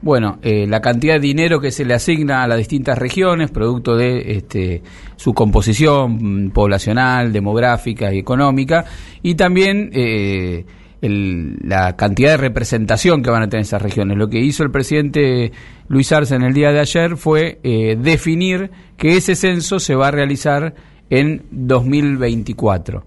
bueno, 0.02 0.38
eh, 0.44 0.68
la 0.68 0.80
cantidad 0.80 1.16
de 1.16 1.20
dinero 1.20 1.60
que 1.60 1.72
se 1.72 1.84
le 1.84 1.96
asigna 1.96 2.44
a 2.44 2.48
las 2.48 2.58
distintas 2.60 2.98
regiones, 2.98 3.50
producto 3.50 3.96
de 3.96 4.38
este, 4.38 4.84
su 5.16 5.34
composición 5.34 6.46
mm, 6.46 6.52
poblacional, 6.52 7.34
demográfica 7.34 8.14
y 8.14 8.20
económica, 8.20 8.86
y 9.24 9.36
también 9.36 9.90
eh, 9.94 10.66
la 11.02 11.96
cantidad 11.96 12.32
de 12.32 12.38
representación 12.38 13.22
que 13.22 13.30
van 13.30 13.44
a 13.44 13.50
tener 13.50 13.66
esas 13.66 13.82
regiones. 13.82 14.18
Lo 14.18 14.30
que 14.30 14.40
hizo 14.40 14.64
el 14.64 14.72
presidente 14.72 15.52
Luis 15.88 16.12
Arce 16.12 16.36
en 16.36 16.44
el 16.44 16.54
día 16.54 16.72
de 16.72 16.80
ayer 16.80 17.18
fue 17.18 17.60
eh, 17.64 17.98
definir 18.00 18.72
que 18.98 19.18
ese 19.18 19.36
censo 19.36 19.80
se 19.80 19.96
va 19.96 20.08
a 20.08 20.12
realizar 20.12 20.76
en 21.10 21.46
2024. 21.52 23.06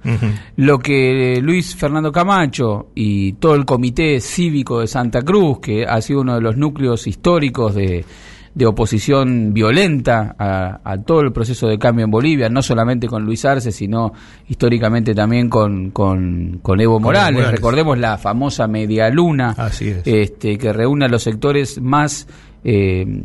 Lo 0.56 0.78
que 0.78 1.40
Luis 1.42 1.74
Fernando 1.76 2.10
Camacho 2.12 2.88
y 2.94 3.34
todo 3.34 3.54
el 3.54 3.64
Comité 3.64 4.20
Cívico 4.20 4.80
de 4.80 4.86
Santa 4.86 5.22
Cruz, 5.22 5.60
que 5.60 5.84
ha 5.84 6.00
sido 6.00 6.20
uno 6.20 6.34
de 6.34 6.40
los 6.40 6.56
núcleos 6.56 7.06
históricos 7.06 7.74
de, 7.74 8.04
de 8.54 8.66
oposición 8.66 9.52
violenta 9.52 10.34
a, 10.38 10.98
todo 10.98 11.20
el 11.20 11.32
proceso 11.32 11.68
de 11.68 11.78
cambio 11.78 12.04
en 12.04 12.10
Bolivia, 12.10 12.48
no 12.48 12.62
solamente 12.62 13.06
con 13.06 13.24
Luis 13.24 13.44
Arce, 13.44 13.70
sino 13.70 14.12
históricamente 14.48 15.14
también 15.14 15.48
con, 15.48 15.90
con, 15.90 16.60
Evo 16.80 16.98
Morales. 16.98 17.50
Recordemos 17.50 17.98
la 17.98 18.18
famosa 18.18 18.66
Media 18.66 19.08
Luna, 19.10 19.54
este, 20.04 20.58
que 20.58 20.72
reúne 20.72 21.06
a 21.06 21.08
los 21.08 21.22
sectores 21.22 21.80
más... 21.80 22.26
Eh, 22.64 23.24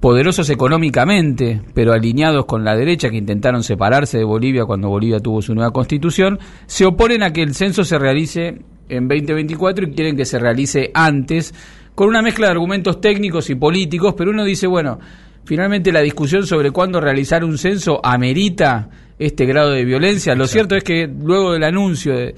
poderosos 0.00 0.48
económicamente, 0.50 1.60
pero 1.74 1.92
alineados 1.92 2.46
con 2.46 2.64
la 2.64 2.76
derecha 2.76 3.10
que 3.10 3.16
intentaron 3.16 3.62
separarse 3.62 4.18
de 4.18 4.24
Bolivia 4.24 4.64
cuando 4.64 4.88
Bolivia 4.88 5.20
tuvo 5.20 5.42
su 5.42 5.54
nueva 5.54 5.72
constitución, 5.72 6.38
se 6.66 6.86
oponen 6.86 7.22
a 7.22 7.32
que 7.32 7.42
el 7.42 7.54
censo 7.54 7.84
se 7.84 7.98
realice 7.98 8.60
en 8.88 9.08
2024 9.08 9.86
y 9.86 9.92
quieren 9.92 10.16
que 10.16 10.24
se 10.24 10.38
realice 10.38 10.90
antes, 10.94 11.54
con 11.94 12.08
una 12.08 12.22
mezcla 12.22 12.46
de 12.46 12.52
argumentos 12.52 13.00
técnicos 13.00 13.50
y 13.50 13.56
políticos, 13.56 14.14
pero 14.16 14.30
uno 14.30 14.44
dice, 14.44 14.66
bueno, 14.68 15.00
finalmente 15.44 15.90
la 15.90 16.00
discusión 16.00 16.46
sobre 16.46 16.70
cuándo 16.70 17.00
realizar 17.00 17.44
un 17.44 17.58
censo 17.58 18.00
amerita 18.04 18.88
este 19.18 19.46
grado 19.46 19.70
de 19.72 19.84
violencia. 19.84 20.36
Lo 20.36 20.46
cierto 20.46 20.76
es 20.76 20.84
que 20.84 21.08
luego 21.08 21.52
del 21.52 21.64
anuncio 21.64 22.16
de 22.16 22.36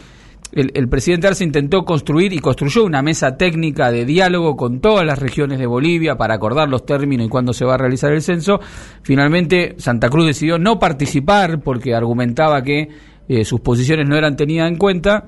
el, 0.52 0.88
presidente 0.88 1.28
Arce 1.28 1.44
intentó 1.44 1.84
construir 1.84 2.32
y 2.32 2.38
construyó 2.38 2.84
una 2.84 3.02
mesa 3.02 3.36
técnica 3.36 3.92
de 3.92 4.04
diálogo 4.04 4.56
con 4.56 4.80
todas 4.80 5.06
las 5.06 5.18
regiones 5.18 5.58
de 5.58 5.66
Bolivia 5.66 6.16
para 6.16 6.34
acordar 6.34 6.68
los 6.68 6.84
términos 6.84 7.26
y 7.26 7.30
cuándo 7.30 7.52
se 7.52 7.64
va 7.64 7.74
a 7.74 7.78
realizar 7.78 8.12
el 8.12 8.22
censo. 8.22 8.60
Finalmente, 9.02 9.74
Santa 9.78 10.08
Cruz 10.08 10.26
decidió 10.26 10.58
no 10.58 10.78
participar 10.78 11.60
porque 11.60 11.94
argumentaba 11.94 12.62
que 12.62 12.88
eh, 13.28 13.44
sus 13.44 13.60
posiciones 13.60 14.08
no 14.08 14.16
eran 14.16 14.36
tenidas 14.36 14.68
en 14.68 14.76
cuenta. 14.76 15.24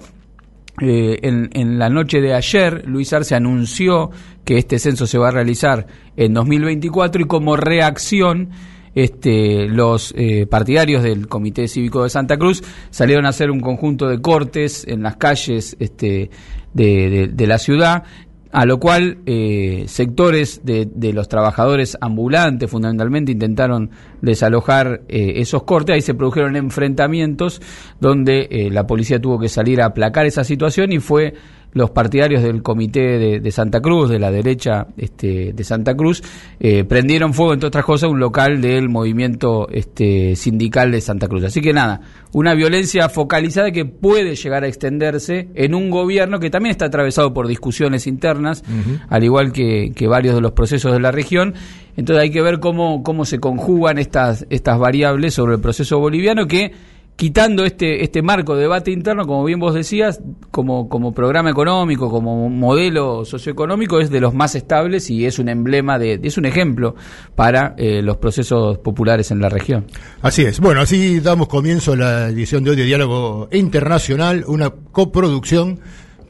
Eh, 0.81 1.19
en, 1.23 1.51
en, 1.53 1.79
la 1.79 1.89
noche 1.89 2.21
de 2.21 2.35
ayer, 2.35 2.83
Luis 2.87 3.13
Arce 3.13 3.35
anunció 3.35 4.11
que 4.45 4.59
este 4.59 4.79
censo 4.79 5.07
se 5.07 5.19
va 5.19 5.29
a 5.29 5.33
realizar 5.33 5.87
en 6.17 6.35
2024 6.35 7.23
y 7.23 7.25
como 7.27 7.57
reacción 7.57 8.51
este, 8.95 9.69
los 9.69 10.13
eh, 10.17 10.47
partidarios 10.47 11.03
del 11.03 11.29
Comité 11.29 11.69
Cívico 11.69 12.03
de 12.03 12.11
Santa 12.11 12.37
Cruz 12.37 12.63
salieron 12.91 13.27
a 13.27 13.31
hacer 13.31 13.51
un 13.51 13.61
conjunto 13.61 14.09
de 14.09 14.21
cortes 14.21 14.87
en 14.87 15.03
las 15.03 15.17
calles 15.17 15.77
este, 15.79 16.31
de, 16.75 17.47
la 17.47 17.59
ciudad 17.59 18.05
a 18.51 18.67
lo 18.67 18.79
cual 18.79 19.19
eh, 19.25 19.85
sectores 19.87 20.61
de, 20.63 21.13
los 21.15 21.27
trabajadores 21.29 21.97
ambulantes 22.03 22.71
fundamentalmente 22.71 23.33
intentaron 23.33 23.91
desalojar 24.21 25.03
eh, 25.09 25.35
esos 25.37 25.63
cortes, 25.63 25.95
ahí 25.95 26.03
se 26.03 26.13
produjeron 26.13 26.57
enfrentamientos 26.57 27.63
donde 27.99 28.69
la 28.71 28.87
policía 28.87 29.19
tuvo 29.19 29.39
que 29.39 29.49
salir 29.49 29.81
a 29.81 29.87
aplacar 29.87 30.27
esa 30.27 30.45
situación 30.45 30.93
y 30.93 30.99
fue 30.99 31.33
los 31.73 31.91
partidarios 31.91 32.43
del 32.43 32.63
comité 32.63 33.41
de, 33.41 33.51
Santa 33.51 33.81
Cruz, 33.81 34.11
de 34.11 34.19
la 34.19 34.31
derecha 34.31 34.89
este, 34.97 35.53
de 35.53 35.65
Santa 35.65 35.95
Cruz, 35.95 36.23
eh, 36.61 36.85
prendieron 36.85 37.33
fuego, 37.33 37.55
entre 37.55 37.69
otras 37.69 37.85
cosas, 37.85 38.11
un 38.11 38.21
local 38.21 38.61
del 38.61 38.89
movimiento 38.89 39.69
este, 39.71 40.37
sindical 40.37 40.93
de 40.93 41.01
Santa 41.01 41.29
Cruz. 41.29 41.45
Así 41.45 41.61
que 41.61 41.73
nada, 41.73 42.01
una 42.33 42.55
violencia 42.55 43.09
focalizada 43.09 43.71
que 43.71 43.85
puede 43.85 44.37
llegar 44.37 44.65
a 44.65 44.69
extenderse 44.69 45.49
en 45.55 45.75
un 45.75 45.91
gobierno 45.91 46.41
que 46.41 46.51
también 46.51 46.73
está 46.73 46.87
atravesado 46.87 47.33
por 47.33 47.49
discusiones 47.49 48.07
internas, 48.07 48.63
al 49.09 49.25
igual 49.25 49.53
que, 49.53 49.93
que 49.95 50.07
varios 50.07 50.35
de 50.35 50.41
los 50.41 50.53
procesos 50.53 50.93
de 50.93 51.01
la 51.01 51.11
región. 51.11 51.55
Entonces 51.97 52.23
hay 52.23 52.31
que 52.31 52.43
ver 52.43 52.61
cómo, 52.61 53.03
cómo 53.03 53.25
se 53.25 53.39
conjugan 53.39 53.99
estas, 53.99 54.47
estas 54.51 54.79
variables 54.79 55.35
sobre 55.35 55.55
el 55.55 55.61
proceso 55.61 55.99
boliviano 55.99 56.47
que 56.47 56.73
quitando 57.17 57.65
este, 57.65 58.03
este 58.03 58.23
marco 58.23 58.55
de 58.55 58.63
debate 58.63 58.91
interno, 58.91 59.27
como 59.27 59.45
bien 59.45 59.61
vos 59.61 59.75
decías, 59.75 60.21
como, 60.51 60.89
como 60.89 61.13
programa 61.13 61.51
económico, 61.51 62.11
como 62.11 62.49
modelo 62.49 63.25
socioeconómico, 63.25 64.01
es 64.01 64.11
de 64.11 64.21
los 64.21 64.35
más 64.35 64.55
estables 64.55 65.11
y 65.11 65.27
es 65.27 65.39
un 65.39 65.49
emblema, 65.49 65.99
de, 65.99 66.21
es 66.23 66.37
un 66.37 66.47
ejemplo 66.47 66.95
para 67.35 67.75
eh, 67.77 68.03
los 68.03 68.17
procesos 68.17 68.79
populares 68.79 69.31
en 69.31 69.41
la 69.41 69.49
región. 69.49 69.87
Así 70.23 70.43
es. 70.43 70.61
Bueno, 70.61 70.81
así 70.81 71.21
damos 71.21 71.49
comienzo 71.49 71.93
a 71.93 71.97
la 71.97 72.29
edición 72.29 72.65
de 72.65 72.71
hoy 72.71 72.77
de 72.77 72.85
Diálogo 72.85 73.49
Internacional, 73.53 74.45
una 74.47 74.71
coproducción 74.71 75.81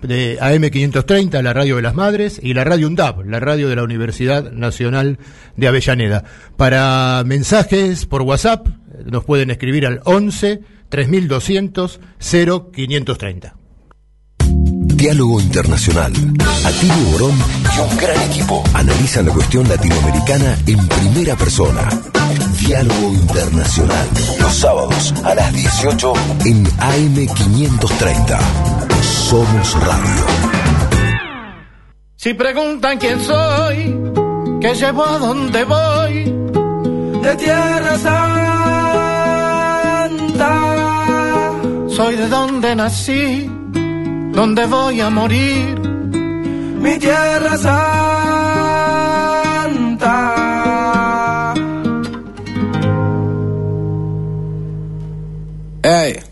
de 0.03 0.39
AM530, 0.41 1.43
la 1.43 1.53
radio 1.53 1.77
de 1.77 1.83
las 1.83 1.95
madres, 1.95 2.41
y 2.43 2.55
la 2.55 2.65
radio 2.65 2.87
UNDAP, 2.87 3.25
la 3.27 3.41
radio 3.41 3.69
de 3.69 3.77
la 3.77 3.83
Universidad 3.83 4.53
Nacional 4.53 5.19
de 5.57 5.69
Avellaneda. 5.69 6.25
Para 6.57 7.23
mensajes 7.25 8.07
por 8.07 8.23
WhatsApp, 8.23 8.69
nos 9.05 9.25
pueden 9.25 9.51
escribir 9.51 9.87
al 9.87 10.01
11 10.05 10.61
3200 10.89 12.01
0530. 12.19 13.57
Diálogo 15.03 15.41
Internacional. 15.41 16.13
Atilio 16.65 17.05
Borón 17.11 17.37
y 17.37 17.81
un 17.81 17.97
gran 17.97 18.23
equipo 18.31 18.63
analizan 18.75 19.27
la 19.27 19.33
cuestión 19.33 19.69
latinoamericana 19.69 20.57
en 20.67 20.87
primera 20.87 21.35
persona. 21.35 21.89
Diálogo 22.61 23.13
Internacional. 23.13 24.09
Los 24.39 24.55
sábados 24.55 25.13
a 25.25 25.35
las 25.35 25.53
18 25.53 26.13
en 26.45 26.65
AM530. 26.67 28.82
Somos 29.33 29.69
Radio. 29.81 30.25
Si 32.17 32.35
preguntan 32.35 32.99
quién 32.99 33.19
soy, 33.19 33.97
qué 34.61 34.75
llevo 34.75 35.07
a 35.07 35.19
dónde 35.19 35.65
voy, 35.65 36.25
de 37.23 37.37
Tierra 37.37 37.97
Santa. 37.97 38.21
Soy 41.89 42.17
de 42.17 42.29
donde 42.29 42.77
nací 42.77 43.51
donde 44.33 44.67
voy 44.67 45.01
a 45.01 45.09
morir, 45.09 45.81
mi 46.85 46.99
tierra 46.99 47.57
santa. 47.57 48.35
Hey. 55.83 56.32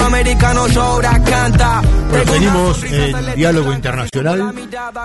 americano 0.01 0.67
llora, 0.67 1.23
canta. 1.23 1.81
Venimos 2.31 2.83
en 2.83 3.35
diálogo 3.35 3.73
internacional 3.73 4.53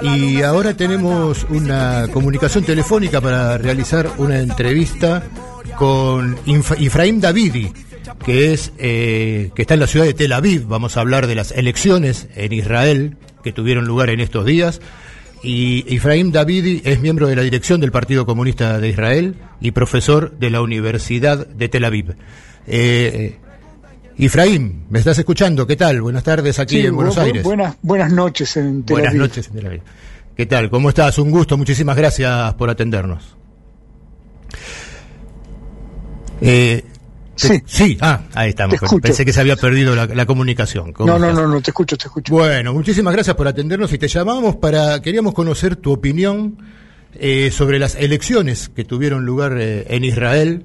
y 0.02 0.42
ahora 0.42 0.74
tenemos 0.74 1.46
una 1.50 2.06
comunicación 2.12 2.64
telefónica 2.64 3.20
para 3.20 3.58
realizar 3.58 4.10
una 4.18 4.38
entrevista 4.40 5.22
con 5.76 6.36
Ifraim 6.46 7.20
Davidi, 7.20 7.72
que 8.24 8.52
es 8.52 8.72
eh, 8.78 9.50
que 9.54 9.62
está 9.62 9.74
en 9.74 9.80
la 9.80 9.86
ciudad 9.86 10.06
de 10.06 10.14
Tel 10.14 10.32
Aviv. 10.32 10.66
Vamos 10.66 10.96
a 10.96 11.00
hablar 11.00 11.26
de 11.26 11.34
las 11.34 11.52
elecciones 11.52 12.28
en 12.34 12.52
Israel 12.52 13.16
que 13.42 13.52
tuvieron 13.52 13.86
lugar 13.86 14.10
en 14.10 14.20
estos 14.20 14.44
días. 14.44 14.80
Y 15.42 15.84
Ifraim 15.94 16.32
Davidi 16.32 16.82
es 16.84 17.00
miembro 17.00 17.28
de 17.28 17.36
la 17.36 17.42
dirección 17.42 17.80
del 17.80 17.92
Partido 17.92 18.26
Comunista 18.26 18.80
de 18.80 18.88
Israel 18.88 19.36
y 19.60 19.70
profesor 19.70 20.36
de 20.38 20.50
la 20.50 20.60
Universidad 20.60 21.46
de 21.46 21.68
Tel 21.68 21.84
Aviv. 21.84 22.16
Eh, 22.66 23.36
Ifraim, 24.18 24.84
¿me 24.88 24.98
estás 24.98 25.18
escuchando? 25.18 25.66
¿Qué 25.66 25.76
tal? 25.76 26.00
Buenas 26.00 26.24
tardes 26.24 26.58
aquí 26.58 26.80
en 26.80 26.96
Buenos 26.96 27.18
Aires. 27.18 27.42
Buenas, 27.42 27.76
buenas 27.82 28.10
noches 28.10 28.56
en 28.56 28.82
Tel 28.82 28.94
Buenas 28.94 29.14
noches 29.14 29.48
en 29.48 29.54
Tel 29.54 29.66
Aviv. 29.66 29.82
¿Qué 30.34 30.46
tal? 30.46 30.70
¿Cómo 30.70 30.88
estás? 30.88 31.18
Un 31.18 31.30
gusto, 31.30 31.58
muchísimas 31.58 31.96
gracias 31.96 32.54
por 32.54 32.70
atendernos. 32.70 33.36
Eh, 36.40 36.82
sí. 37.34 37.62
Sí, 37.66 37.98
ah, 38.00 38.22
ahí 38.34 38.50
estamos. 38.50 38.76
Pensé 39.02 39.26
que 39.26 39.34
se 39.34 39.40
había 39.40 39.56
perdido 39.56 39.94
la, 39.94 40.26
comunicación. 40.26 40.94
No, 40.98 41.18
no, 41.18 41.32
no, 41.32 41.46
no, 41.46 41.60
te 41.60 41.70
escucho, 41.70 41.98
te 41.98 42.06
escucho. 42.06 42.32
Bueno, 42.32 42.72
muchísimas 42.72 43.12
gracias 43.12 43.36
por 43.36 43.46
atendernos 43.46 43.92
y 43.92 43.98
te 43.98 44.08
llamamos 44.08 44.56
para, 44.56 45.02
queríamos 45.02 45.34
conocer 45.34 45.76
tu 45.76 45.92
opinión 45.92 46.56
eh, 47.14 47.50
sobre 47.50 47.78
las 47.78 47.94
elecciones 47.96 48.70
que 48.70 48.84
tuvieron 48.84 49.26
lugar 49.26 49.58
eh, 49.58 49.86
en 49.90 50.04
Israel 50.04 50.64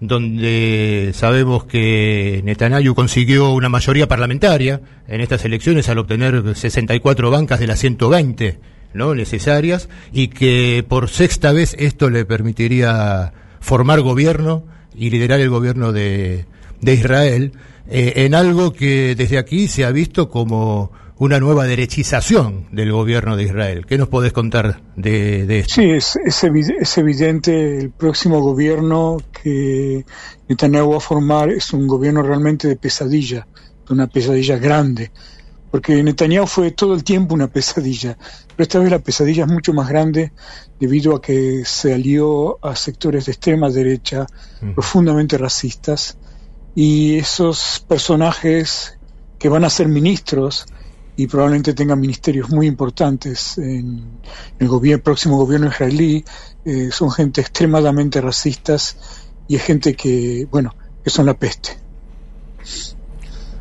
donde 0.00 1.10
sabemos 1.14 1.64
que 1.64 2.40
Netanyahu 2.44 2.94
consiguió 2.94 3.52
una 3.52 3.68
mayoría 3.68 4.06
parlamentaria 4.06 4.80
en 5.08 5.20
estas 5.20 5.44
elecciones 5.44 5.88
al 5.88 5.98
obtener 5.98 6.54
64 6.54 7.30
bancas 7.30 7.60
de 7.60 7.66
las 7.66 7.80
120 7.80 8.60
¿no? 8.94 9.14
necesarias 9.14 9.88
y 10.12 10.28
que 10.28 10.84
por 10.88 11.08
sexta 11.08 11.52
vez 11.52 11.74
esto 11.78 12.10
le 12.10 12.24
permitiría 12.24 13.32
formar 13.60 14.00
gobierno 14.00 14.64
y 14.94 15.10
liderar 15.10 15.40
el 15.40 15.50
gobierno 15.50 15.92
de, 15.92 16.46
de 16.80 16.94
Israel 16.94 17.52
eh, 17.88 18.24
en 18.24 18.34
algo 18.34 18.72
que 18.72 19.14
desde 19.16 19.38
aquí 19.38 19.66
se 19.68 19.84
ha 19.84 19.90
visto 19.90 20.28
como 20.28 20.92
una 21.18 21.40
nueva 21.40 21.64
derechización 21.64 22.66
del 22.70 22.92
gobierno 22.92 23.36
de 23.36 23.44
Israel. 23.44 23.86
¿Qué 23.86 23.98
nos 23.98 24.08
podés 24.08 24.32
contar 24.32 24.80
de, 24.94 25.60
esto? 25.60 25.74
Sí, 25.74 25.90
es, 25.90 26.16
es, 26.16 26.98
evidente 26.98 27.78
el 27.78 27.90
próximo 27.90 28.40
gobierno 28.40 29.16
que 29.42 30.04
Netanyahu 30.48 30.92
va 30.92 30.96
a 30.98 31.00
formar 31.00 31.50
es 31.50 31.72
un 31.72 31.88
gobierno 31.88 32.22
realmente 32.22 32.68
de 32.68 32.76
pesadilla, 32.76 33.48
de 33.86 33.94
una 33.94 34.06
pesadilla 34.06 34.58
grande, 34.58 35.10
porque 35.72 36.00
Netanyahu 36.02 36.46
fue 36.46 36.70
todo 36.70 36.94
el 36.94 37.02
tiempo 37.02 37.34
una 37.34 37.48
pesadilla, 37.48 38.16
pero 38.48 38.62
esta 38.62 38.78
vez 38.78 38.90
la 38.90 39.00
pesadilla 39.00 39.44
es 39.44 39.50
mucho 39.50 39.72
más 39.72 39.88
grande 39.88 40.32
debido 40.78 41.16
a 41.16 41.20
que 41.20 41.64
se 41.64 41.94
alió 41.94 42.64
a 42.64 42.76
sectores 42.76 43.26
de 43.26 43.32
extrema 43.32 43.70
derecha 43.70 44.24
profundamente 44.74 45.36
racistas 45.36 46.16
y 46.76 47.16
esos 47.16 47.84
personajes 47.88 48.98
que 49.40 49.48
van 49.48 49.64
a 49.64 49.70
ser 49.70 49.88
ministros 49.88 50.66
y 51.18 51.26
probablemente 51.26 51.74
tengan 51.74 51.98
ministerios 51.98 52.48
muy 52.48 52.68
importantes 52.68 53.58
en 53.58 54.20
el 54.56 54.68
gobierno, 54.68 55.02
próximo 55.02 55.36
gobierno 55.36 55.66
israelí. 55.66 56.24
Eh, 56.64 56.90
son 56.92 57.10
gente 57.10 57.40
extremadamente 57.40 58.20
racistas 58.20 58.96
y 59.48 59.56
es 59.56 59.62
gente 59.64 59.94
que, 59.94 60.46
bueno, 60.48 60.76
que 61.02 61.10
son 61.10 61.26
la 61.26 61.34
peste. 61.34 61.70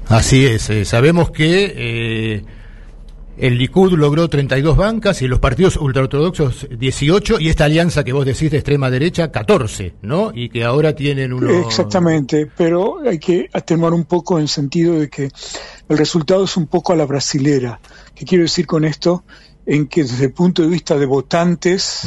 Así 0.07 0.45
es, 0.45 0.69
eh, 0.69 0.85
sabemos 0.85 1.31
que 1.31 1.73
eh, 1.75 2.45
el 3.37 3.57
Likud 3.57 3.93
logró 3.93 4.27
32 4.27 4.77
bancas 4.77 5.21
y 5.23 5.27
los 5.27 5.39
partidos 5.39 5.77
ultraortodoxos 5.77 6.67
18 6.77 7.39
y 7.39 7.49
esta 7.49 7.65
alianza 7.65 8.03
que 8.03 8.13
vos 8.13 8.25
decís 8.25 8.51
de 8.51 8.57
extrema 8.57 8.91
derecha 8.91 9.31
14, 9.31 9.95
¿no? 10.01 10.31
Y 10.33 10.49
que 10.49 10.63
ahora 10.63 10.95
tienen 10.95 11.33
uno... 11.33 11.49
Exactamente, 11.65 12.49
pero 12.55 12.99
hay 13.07 13.19
que 13.19 13.49
atenuar 13.51 13.93
un 13.93 14.05
poco 14.05 14.37
en 14.37 14.43
el 14.43 14.47
sentido 14.47 14.99
de 14.99 15.09
que 15.09 15.29
el 15.89 15.97
resultado 15.97 16.43
es 16.43 16.57
un 16.57 16.67
poco 16.67 16.93
a 16.93 16.95
la 16.95 17.05
brasilera. 17.05 17.79
¿Qué 18.13 18.25
quiero 18.25 18.43
decir 18.43 18.67
con 18.67 18.85
esto? 18.85 19.23
En 19.65 19.87
que 19.87 20.03
desde 20.03 20.25
el 20.25 20.33
punto 20.33 20.61
de 20.61 20.67
vista 20.67 20.97
de 20.97 21.05
votantes, 21.05 22.03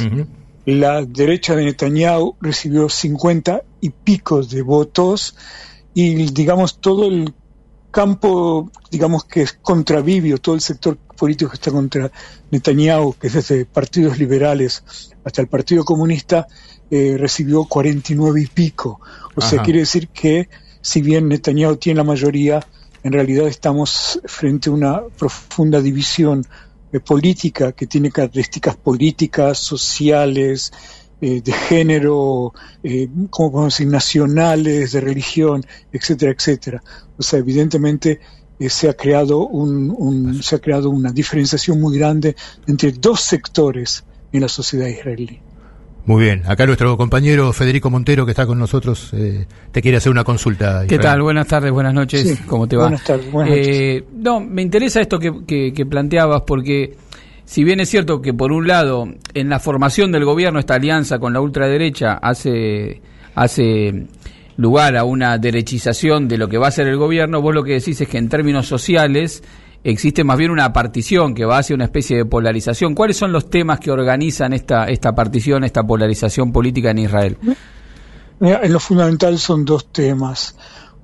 la 0.65 1.03
derecha 1.03 1.55
de 1.55 1.65
Netanyahu 1.65 2.35
recibió 2.39 2.89
50 2.89 3.63
y 3.81 3.89
pico 3.89 4.43
de 4.43 4.61
votos 4.61 5.35
y 5.93 6.31
digamos 6.31 6.79
todo 6.79 7.07
el 7.07 7.33
campo, 7.91 8.71
digamos 8.89 9.25
que 9.25 9.41
es 9.41 9.53
contra 9.53 10.03
todo 10.41 10.55
el 10.55 10.61
sector 10.61 10.97
político 10.97 11.51
que 11.51 11.55
está 11.55 11.71
contra 11.71 12.11
Netanyahu, 12.49 13.13
que 13.13 13.27
es 13.27 13.33
desde 13.33 13.65
partidos 13.65 14.17
liberales 14.17 14.83
hasta 15.23 15.41
el 15.41 15.47
Partido 15.47 15.83
Comunista, 15.83 16.47
eh, 16.89 17.15
recibió 17.17 17.65
49 17.65 18.41
y 18.41 18.47
pico. 18.47 19.01
O 19.35 19.41
sea, 19.41 19.61
quiere 19.61 19.79
decir 19.79 20.09
que 20.09 20.49
si 20.81 21.01
bien 21.01 21.27
Netanyahu 21.27 21.75
tiene 21.75 21.97
la 21.97 22.03
mayoría, 22.03 22.65
en 23.03 23.13
realidad 23.13 23.47
estamos 23.47 24.19
frente 24.25 24.69
a 24.69 24.73
una 24.73 25.01
profunda 25.17 25.81
división 25.81 26.45
eh, 26.91 26.99
política 26.99 27.71
que 27.71 27.87
tiene 27.87 28.11
características 28.11 28.75
políticas, 28.75 29.57
sociales, 29.57 30.71
eh, 31.19 31.41
de 31.41 31.51
género, 31.51 32.53
eh, 32.83 33.07
como 33.29 33.51
podemos 33.51 33.73
decir, 33.73 33.87
nacionales, 33.87 34.91
de 34.91 35.01
religión, 35.01 35.65
etcétera, 35.91 36.31
etcétera. 36.31 36.83
O 37.17 37.23
sea, 37.23 37.39
evidentemente 37.39 38.19
se 38.59 38.89
ha 38.89 38.93
creado 38.93 39.47
un, 39.47 40.43
se 40.43 40.55
ha 40.55 40.59
creado 40.59 40.91
una 40.91 41.11
diferenciación 41.11 41.81
muy 41.81 41.97
grande 41.97 42.35
entre 42.67 42.91
dos 42.91 43.21
sectores 43.21 44.03
en 44.31 44.41
la 44.41 44.47
sociedad 44.47 44.85
israelí. 44.85 45.41
Muy 46.05 46.23
bien, 46.23 46.41
acá 46.47 46.65
nuestro 46.65 46.97
compañero 46.97 47.53
Federico 47.53 47.91
Montero 47.91 48.25
que 48.25 48.31
está 48.31 48.47
con 48.47 48.57
nosotros 48.57 49.11
eh, 49.13 49.45
te 49.71 49.81
quiere 49.81 49.97
hacer 49.97 50.11
una 50.11 50.23
consulta. 50.23 50.85
¿Qué 50.87 50.97
tal? 50.97 51.21
Buenas 51.21 51.47
tardes, 51.47 51.71
buenas 51.71 51.93
noches, 51.93 52.41
¿cómo 52.47 52.67
te 52.67 52.75
va? 52.75 52.83
Buenas 52.83 53.03
tardes, 53.03 53.31
buenas 53.31 53.55
eh, 53.55 54.03
No, 54.11 54.39
me 54.39 54.63
interesa 54.63 54.99
esto 54.99 55.19
que, 55.19 55.85
planteabas 55.87 56.41
porque 56.41 56.95
si 57.45 57.63
bien 57.63 57.79
es 57.81 57.89
cierto 57.89 58.19
que 58.19 58.33
por 58.33 58.51
un 58.51 58.67
lado 58.67 59.07
en 59.35 59.49
la 59.49 59.59
formación 59.59 60.11
del 60.11 60.25
gobierno 60.25 60.59
esta 60.59 60.75
alianza 60.75 61.19
con 61.19 61.33
la 61.33 61.41
ultraderecha 61.41 62.13
hace, 62.13 62.99
hace 63.35 64.07
lugar 64.57 64.97
a 64.97 65.03
una 65.03 65.37
derechización 65.37 66.27
de 66.27 66.39
lo 66.39 66.47
que 66.47 66.57
va 66.57 66.67
a 66.67 66.71
ser 66.71 66.87
el 66.87 66.97
gobierno, 66.97 67.41
vos 67.41 67.53
lo 67.53 67.63
que 67.63 67.73
decís 67.73 68.01
es 68.01 68.07
que 68.07 68.17
en 68.17 68.27
términos 68.27 68.65
sociales 68.67 69.43
existe 69.83 70.23
más 70.23 70.37
bien 70.37 70.51
una 70.51 70.71
partición 70.73 71.33
que 71.33 71.45
va 71.45 71.59
hacia 71.59 71.75
una 71.75 71.85
especie 71.85 72.17
de 72.17 72.25
polarización. 72.25 72.95
¿Cuáles 72.95 73.17
son 73.17 73.31
los 73.31 73.49
temas 73.49 73.79
que 73.79 73.91
organizan 73.91 74.53
esta, 74.53 74.85
esta 74.85 75.13
partición, 75.13 75.63
esta 75.63 75.83
polarización 75.83 76.51
política 76.51 76.91
en 76.91 76.99
Israel? 76.99 77.37
en 78.39 78.73
lo 78.73 78.79
fundamental 78.79 79.37
son 79.37 79.65
dos 79.65 79.91
temas. 79.91 80.55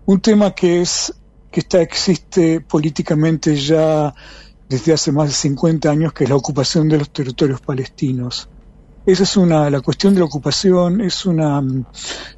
Un 0.05 0.21
tema 0.21 0.51
que 0.51 0.81
es 0.81 1.13
que 1.51 1.61
está 1.61 1.81
existe 1.81 2.61
políticamente 2.61 3.55
ya 3.55 4.13
desde 4.69 4.93
hace 4.93 5.11
más 5.11 5.27
de 5.27 5.33
50 5.33 5.89
años, 5.89 6.13
que 6.13 6.25
es 6.25 6.29
la 6.29 6.35
ocupación 6.35 6.89
de 6.89 6.97
los 6.97 7.09
territorios 7.09 7.61
palestinos. 7.61 8.49
Esa 9.05 9.23
es 9.23 9.37
una, 9.37 9.69
la 9.69 9.79
cuestión 9.79 10.13
de 10.13 10.19
la 10.19 10.25
ocupación 10.25 10.99
es 10.99 11.25
una, 11.25 11.63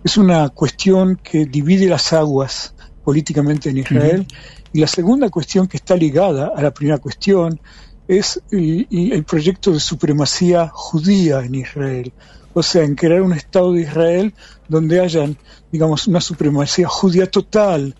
es 0.03 0.17
una 0.17 0.49
cuestión 0.49 1.15
que 1.15 1.45
divide 1.45 1.87
las 1.87 2.13
aguas 2.13 2.75
políticamente 3.03 3.71
en 3.71 3.79
Israel. 3.79 4.27
Y 4.73 4.79
la 4.79 4.87
segunda 4.87 5.29
cuestión 5.29 5.67
que 5.67 5.77
está 5.77 5.95
ligada 5.95 6.51
a 6.55 6.61
la 6.61 6.71
primera 6.71 6.99
cuestión 6.99 7.59
es 8.07 8.41
el, 8.51 9.23
proyecto 9.27 9.71
de 9.71 9.79
supremacía 9.79 10.69
judía 10.73 11.41
en 11.41 11.55
Israel. 11.55 12.11
O 12.53 12.63
sea, 12.63 12.83
en 12.83 12.95
crear 12.95 13.21
un 13.21 13.33
Estado 13.33 13.73
de 13.73 13.81
Israel 13.81 14.33
donde 14.67 14.99
hayan, 14.99 15.37
digamos, 15.71 16.07
una 16.07 16.19
supremacía 16.19 16.87
judía 16.87 17.29
total 17.29 17.95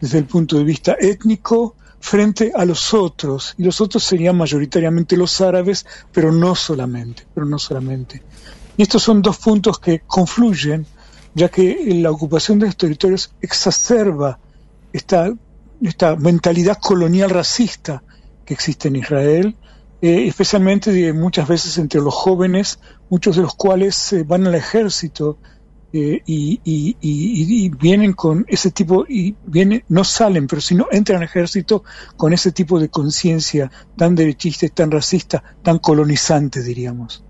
desde 0.00 0.18
el 0.18 0.26
punto 0.26 0.58
de 0.58 0.64
vista 0.64 0.96
étnico 1.00 1.76
frente 1.98 2.52
a 2.54 2.66
los 2.66 2.92
otros. 2.92 3.54
Y 3.56 3.64
los 3.64 3.80
otros 3.80 4.04
serían 4.04 4.36
mayoritariamente 4.36 5.16
los 5.16 5.40
árabes, 5.40 5.86
pero 6.12 6.30
no 6.30 6.54
solamente, 6.54 7.26
pero 7.34 7.46
no 7.46 7.58
solamente. 7.58 8.22
Y 8.76 8.82
estos 8.82 9.02
son 9.02 9.22
dos 9.22 9.38
puntos 9.38 9.78
que 9.78 10.00
confluyen, 10.00 10.86
ya 11.34 11.48
que 11.48 11.94
la 12.02 12.10
ocupación 12.10 12.58
de 12.58 12.66
los 12.66 12.76
territorios 12.76 13.32
exacerba 13.40 14.38
esta 14.92 15.32
esta 15.88 16.16
mentalidad 16.16 16.78
colonial 16.80 17.30
racista 17.30 18.02
que 18.44 18.54
existe 18.54 18.88
en 18.88 18.96
Israel, 18.96 19.56
eh, 20.00 20.26
especialmente 20.26 21.12
muchas 21.12 21.48
veces 21.48 21.78
entre 21.78 22.00
los 22.00 22.14
jóvenes, 22.14 22.78
muchos 23.08 23.36
de 23.36 23.42
los 23.42 23.54
cuales 23.54 24.12
eh, 24.12 24.22
van 24.22 24.46
al 24.46 24.54
ejército 24.54 25.38
eh, 25.92 26.22
y, 26.26 27.68
vienen 27.68 28.14
con 28.14 28.44
ese 28.48 28.70
tipo, 28.70 29.04
y 29.08 29.36
vienen, 29.46 29.84
no 29.88 30.02
salen, 30.02 30.46
pero 30.46 30.60
si 30.60 30.74
no 30.74 30.88
entran 30.90 31.18
al 31.18 31.24
ejército 31.24 31.84
con 32.16 32.32
ese 32.32 32.50
tipo 32.50 32.80
de 32.80 32.88
conciencia 32.88 33.70
tan 33.96 34.14
derechista, 34.14 34.66
tan 34.68 34.90
racista, 34.90 35.42
tan 35.62 35.78
colonizante, 35.78 36.62
diríamos, 36.62 37.22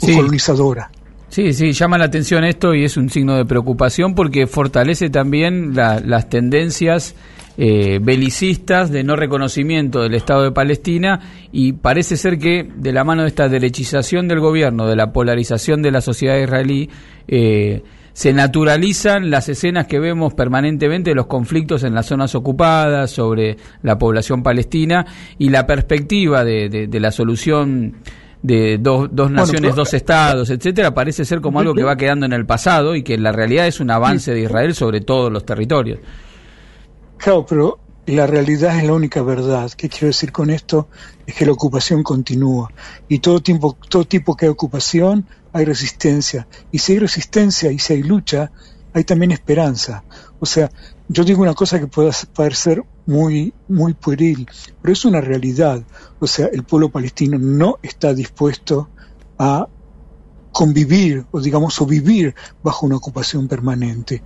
o 0.00 0.06
colonizadora. 0.06 0.90
Sí, 1.28 1.52
sí, 1.52 1.72
llama 1.72 1.98
la 1.98 2.06
atención 2.06 2.42
esto 2.44 2.74
y 2.74 2.84
es 2.84 2.96
un 2.96 3.10
signo 3.10 3.36
de 3.36 3.44
preocupación 3.44 4.14
porque 4.14 4.46
fortalece 4.46 5.10
también 5.10 5.74
las 5.74 6.28
tendencias 6.30 7.14
eh, 7.58 7.98
belicistas 8.00 8.90
de 8.90 9.04
no 9.04 9.14
reconocimiento 9.14 10.00
del 10.00 10.14
Estado 10.14 10.44
de 10.44 10.52
Palestina 10.52 11.20
y 11.52 11.74
parece 11.74 12.16
ser 12.16 12.38
que 12.38 12.66
de 12.74 12.92
la 12.92 13.04
mano 13.04 13.22
de 13.22 13.28
esta 13.28 13.48
derechización 13.48 14.26
del 14.26 14.40
gobierno, 14.40 14.86
de 14.86 14.96
la 14.96 15.12
polarización 15.12 15.82
de 15.82 15.90
la 15.90 16.00
sociedad 16.00 16.38
israelí, 16.38 16.88
eh, 17.26 17.82
se 18.14 18.32
naturalizan 18.32 19.30
las 19.30 19.50
escenas 19.50 19.86
que 19.86 20.00
vemos 20.00 20.32
permanentemente 20.32 21.10
de 21.10 21.14
los 21.14 21.26
conflictos 21.26 21.84
en 21.84 21.94
las 21.94 22.06
zonas 22.06 22.34
ocupadas 22.34 23.10
sobre 23.10 23.58
la 23.82 23.98
población 23.98 24.42
palestina 24.42 25.04
y 25.36 25.50
la 25.50 25.66
perspectiva 25.66 26.42
de 26.42 26.88
la 27.00 27.12
solución 27.12 27.96
de 28.42 28.78
dos, 28.78 29.08
dos 29.12 29.30
naciones, 29.30 29.74
dos 29.74 29.92
estados, 29.94 30.50
etcétera, 30.50 30.94
parece 30.94 31.24
ser 31.24 31.40
como 31.40 31.60
algo 31.60 31.74
que 31.74 31.82
va 31.82 31.96
quedando 31.96 32.26
en 32.26 32.32
el 32.32 32.46
pasado 32.46 32.94
y 32.94 33.02
que 33.02 33.14
en 33.14 33.22
la 33.22 33.32
realidad 33.32 33.66
es 33.66 33.80
un 33.80 33.90
avance 33.90 34.32
de 34.32 34.42
Israel 34.42 34.74
sobre 34.74 35.00
todos 35.00 35.32
los 35.32 35.44
territorios. 35.44 35.98
Claro, 37.16 37.44
pero 37.46 37.80
la 38.06 38.26
realidad 38.26 38.78
es 38.78 38.84
la 38.84 38.92
única 38.92 39.22
verdad. 39.22 39.70
¿Qué 39.76 39.88
quiero 39.88 40.06
decir 40.06 40.32
con 40.32 40.50
esto? 40.50 40.88
Es 41.26 41.34
que 41.34 41.44
la 41.44 41.52
ocupación 41.52 42.02
continúa. 42.02 42.70
Y 43.08 43.18
todo, 43.18 43.40
tiempo, 43.40 43.76
todo 43.88 44.04
tipo 44.04 44.36
que 44.36 44.46
hay 44.46 44.50
ocupación, 44.50 45.26
hay 45.52 45.64
resistencia. 45.64 46.46
Y 46.70 46.78
si 46.78 46.92
hay 46.92 46.98
resistencia 47.00 47.72
y 47.72 47.78
si 47.78 47.94
hay 47.94 48.02
lucha, 48.02 48.50
hay 48.92 49.04
también 49.04 49.32
esperanza. 49.32 50.04
O 50.40 50.46
sea, 50.46 50.70
yo 51.08 51.24
digo 51.24 51.42
una 51.42 51.54
cosa 51.54 51.78
que 51.78 51.86
puede 51.86 52.10
parecer 52.34 52.82
muy, 53.06 53.52
muy 53.68 53.94
pueril, 53.94 54.48
pero 54.82 54.92
es 54.92 55.04
una 55.04 55.20
realidad. 55.20 55.82
O 56.18 56.26
sea, 56.26 56.46
el 56.46 56.64
pueblo 56.64 56.90
palestino 56.90 57.38
no 57.38 57.78
está 57.82 58.12
dispuesto 58.14 58.88
a 59.38 59.68
convivir 60.52 61.24
o 61.30 61.40
digamos 61.40 61.80
o 61.80 61.86
vivir 61.86 62.34
bajo 62.62 62.86
una 62.86 62.96
ocupación 62.96 63.48
permanente. 63.48 64.22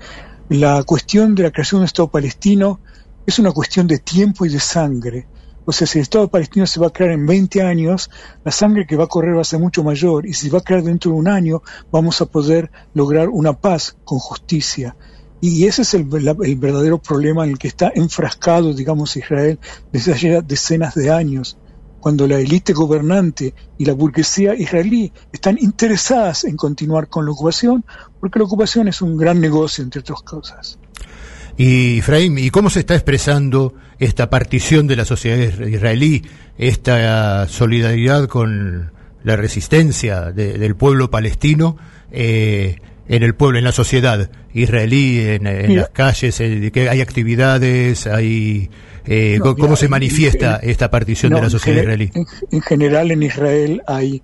La 0.49 0.83
cuestión 0.85 1.35
de 1.35 1.45
la 1.45 1.51
creación 1.51 1.81
de 1.81 1.83
un 1.83 1.87
Estado 1.87 2.09
palestino 2.09 2.81
es 3.27 3.39
una 3.39 3.53
cuestión 3.53 3.87
de 3.87 3.99
tiempo 3.99 4.45
y 4.45 4.49
de 4.49 4.61
sangre. 4.61 5.27
O 5.65 5.73
sea, 5.73 5.87
si 5.87 5.99
el 5.99 6.03
Estado 6.03 6.29
palestino 6.29 6.67
se 6.67 6.81
va 6.81 6.89
a 6.89 6.93
crear 6.93 7.13
en 7.13 7.27
20 7.27 7.63
años, 7.63 8.11
la 8.45 8.51
sangre 8.51 8.87
que 8.87 8.97
va 8.97 9.05
a 9.05 9.09
correr 9.09 9.37
va 9.37 9.43
a 9.43 9.45
ser 9.45 9.61
mucho 9.61 9.85
mayor 9.85 10.27
y 10.27 10.33
si 10.33 10.49
va 10.49 10.59
a 10.59 10.63
crear 10.63 10.83
dentro 10.83 11.13
de 11.13 11.19
un 11.19 11.29
año, 11.29 11.63
vamos 11.91 12.21
a 12.21 12.27
poder 12.27 12.71
lograr 12.95 13.29
una 13.29 13.53
paz 13.53 13.97
con 14.05 14.19
justicia. 14.19 14.97
Y 15.41 15.67
ese 15.67 15.83
es 15.83 15.95
el, 15.95 16.05
verdadero 16.05 16.99
problema 16.99 17.45
en 17.45 17.51
el 17.51 17.59
que 17.59 17.69
está 17.69 17.93
enfrascado, 17.95 18.73
digamos, 18.75 19.17
Israel 19.17 19.59
desde 19.93 20.13
hace 20.13 20.43
decenas 20.43 20.95
de 20.95 21.11
años, 21.11 21.59
cuando 21.99 22.27
la 22.29 22.39
élite 22.39 22.73
gobernante 22.73 23.55
y 23.77 23.85
la 23.85 23.93
burguesía 23.93 24.55
israelí 24.55 25.13
están 25.33 25.59
interesadas 25.61 26.45
en 26.45 26.57
continuar 26.57 27.09
con 27.09 27.25
la 27.25 27.33
ocupación, 27.33 27.85
porque 28.21 28.39
la 28.39 28.45
ocupación 28.45 28.89
es 28.89 29.03
un 29.03 29.17
gran 29.17 29.41
negocio, 29.41 29.83
entre 29.83 30.01
otras 30.01 30.23
cosas. 30.23 30.79
Y 31.57 31.99
Efraín, 31.99 32.39
¿y 32.39 32.51
cómo 32.51 32.71
se 32.71 32.81
está 32.81 32.95
expresando 32.95 33.75
esta 33.99 34.31
partición 34.31 34.87
de 34.87 34.97
la 34.97 35.05
sociedad 35.05 35.67
israelí, 35.67 36.23
esta 36.59 37.47
solidaridad 37.49 38.27
con 38.29 38.93
la 39.25 39.37
resistencia 39.37 40.33
del 40.33 40.77
pueblo 40.77 41.11
palestino? 41.11 41.77
Eh, 42.11 42.77
en 43.09 43.23
el 43.23 43.35
pueblo, 43.35 43.59
en 43.59 43.65
la 43.65 43.73
sociedad 43.73 44.31
israelí, 44.55 45.21
en, 45.21 45.77
las 45.77 45.91
calles, 45.91 46.41
eh, 46.41 46.71
que 46.73 46.89
hay 46.89 47.01
actividades, 47.01 48.07
hay 48.07 48.71
eh, 49.07 49.39
cómo 49.41 49.77
se 49.77 49.89
manifiesta 49.89 50.57
esta 50.63 50.91
partición 50.91 51.33
de 51.35 51.43
la 51.43 51.51
sociedad 51.51 51.83
israelí. 51.83 52.11
En, 52.51 52.63
general 52.63 53.11
en 53.11 53.23
Israel 53.23 53.83
hay 53.87 54.23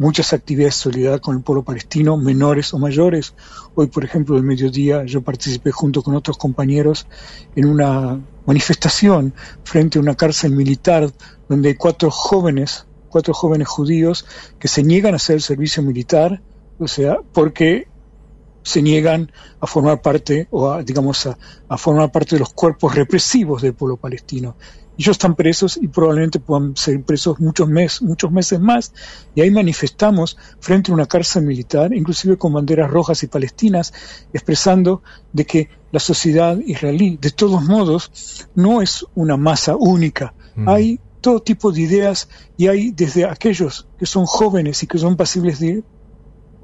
muchas 0.00 0.32
actividades 0.32 0.76
de 0.76 0.80
solidaridad 0.80 1.20
con 1.20 1.36
el 1.36 1.42
pueblo 1.42 1.62
palestino, 1.62 2.16
menores 2.16 2.72
o 2.72 2.78
mayores. 2.78 3.34
Hoy, 3.74 3.88
por 3.88 4.02
ejemplo, 4.02 4.38
el 4.38 4.42
mediodía 4.42 5.04
yo 5.04 5.20
participé 5.20 5.72
junto 5.72 6.02
con 6.02 6.16
otros 6.16 6.38
compañeros 6.38 7.06
en 7.54 7.66
una 7.66 8.18
manifestación 8.46 9.34
frente 9.62 9.98
a 9.98 10.00
una 10.00 10.14
cárcel 10.14 10.52
militar 10.52 11.12
donde 11.50 11.68
hay 11.68 11.74
cuatro 11.74 12.10
jóvenes, 12.10 12.86
cuatro 13.10 13.34
jóvenes 13.34 13.68
judíos 13.68 14.24
que 14.58 14.68
se 14.68 14.82
niegan 14.82 15.12
a 15.12 15.16
hacer 15.16 15.36
el 15.36 15.42
servicio 15.42 15.82
militar, 15.82 16.40
o 16.78 16.88
sea, 16.88 17.18
porque 17.34 17.89
se 18.62 18.82
niegan 18.82 19.32
a 19.60 19.66
formar 19.66 20.02
parte 20.02 20.48
o 20.50 20.70
a, 20.70 20.82
digamos 20.82 21.26
a, 21.26 21.76
formar 21.76 22.12
parte 22.12 22.36
de 22.36 22.40
los 22.40 22.52
cuerpos 22.52 22.94
represivos 22.94 23.62
del 23.62 23.74
pueblo 23.74 23.96
palestino. 23.96 24.56
Ellos 24.98 25.14
están 25.14 25.34
presos 25.34 25.78
y 25.80 25.88
probablemente 25.88 26.40
puedan 26.40 26.76
ser 26.76 27.02
presos 27.02 27.40
muchos 27.40 27.66
meses, 27.68 28.02
muchos 28.02 28.30
meses 28.30 28.60
más. 28.60 28.92
Y 29.34 29.40
ahí 29.40 29.50
manifestamos 29.50 30.36
frente 30.58 30.90
a 30.90 30.94
una 30.94 31.06
cárcel 31.06 31.44
militar, 31.44 31.94
inclusive 31.94 32.36
con 32.36 32.52
banderas 32.52 32.90
rojas 32.90 33.22
y 33.22 33.26
palestinas, 33.26 33.94
expresando 34.34 35.02
de 35.32 35.46
que 35.46 35.70
la 35.90 36.00
sociedad 36.00 36.58
israelí, 36.58 37.16
de 37.18 37.30
todos 37.30 37.62
modos, 37.62 38.46
no 38.54 38.82
es 38.82 39.06
una 39.14 39.38
masa 39.38 39.74
única. 39.74 40.34
Mm. 40.54 40.68
Hay 40.68 41.00
todo 41.22 41.40
tipo 41.40 41.72
de 41.72 41.80
ideas 41.80 42.28
y 42.56 42.68
hay 42.68 42.90
desde 42.90 43.24
aquellos 43.24 43.86
que 43.98 44.06
son 44.06 44.26
jóvenes 44.26 44.82
y 44.82 44.86
que 44.86 44.98
son 44.98 45.16
pasibles 45.16 45.60
de 45.60 45.82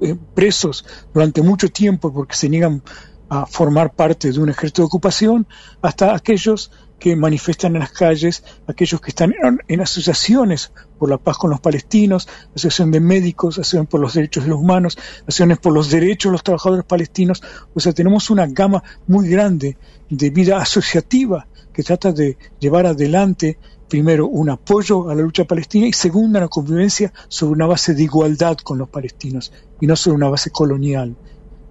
eh, 0.01 0.15
presos 0.33 0.85
durante 1.13 1.41
mucho 1.41 1.69
tiempo 1.69 2.13
porque 2.13 2.35
se 2.35 2.49
niegan 2.49 2.81
a 3.29 3.45
formar 3.45 3.93
parte 3.93 4.31
de 4.31 4.39
un 4.39 4.49
ejército 4.49 4.81
de 4.81 4.85
ocupación, 4.85 5.47
hasta 5.81 6.15
aquellos 6.15 6.71
que 6.99 7.15
manifiestan 7.15 7.75
en 7.75 7.81
las 7.81 7.91
calles, 7.91 8.43
aquellos 8.67 8.99
que 9.01 9.09
están 9.09 9.33
en, 9.67 9.81
asociaciones 9.81 10.71
por 10.97 11.09
la 11.09 11.17
paz 11.17 11.37
con 11.37 11.51
los 11.51 11.59
palestinos, 11.59 12.27
asociación 12.55 12.91
de 12.91 12.99
médicos, 12.99 13.55
asociación 13.55 13.85
por 13.85 13.99
los 13.99 14.13
derechos 14.13 14.45
de 14.45 14.49
los 14.49 14.59
humanos, 14.59 14.97
asociaciones 15.21 15.59
por 15.59 15.73
los 15.73 15.91
derechos 15.91 16.31
de 16.31 16.33
los 16.33 16.43
trabajadores 16.43 16.85
palestinos. 16.85 17.43
O 17.75 17.79
sea, 17.79 17.93
tenemos 17.93 18.29
una 18.29 18.47
gama 18.47 18.83
muy 19.05 19.27
grande 19.29 19.77
de 20.09 20.29
vida 20.31 20.57
asociativa 20.57 21.47
que 21.71 21.83
trata 21.83 22.11
de 22.11 22.37
llevar 22.59 22.87
adelante 22.87 23.59
primero, 23.87 24.27
un 24.27 24.49
apoyo 24.49 25.09
a 25.09 25.15
la 25.15 25.21
lucha 25.21 25.45
palestina 25.45 25.87
y 25.87 25.93
segundo, 25.93 26.39
una 26.39 26.47
convivencia 26.47 27.13
sobre 27.27 27.53
una 27.53 27.67
base 27.67 27.93
de 27.93 28.03
igualdad 28.03 28.57
con 28.57 28.77
los 28.77 28.89
palestinos 28.89 29.51
y 29.79 29.87
no 29.87 29.95
sobre 29.95 30.17
una 30.17 30.29
base 30.29 30.51
colonial. 30.51 31.15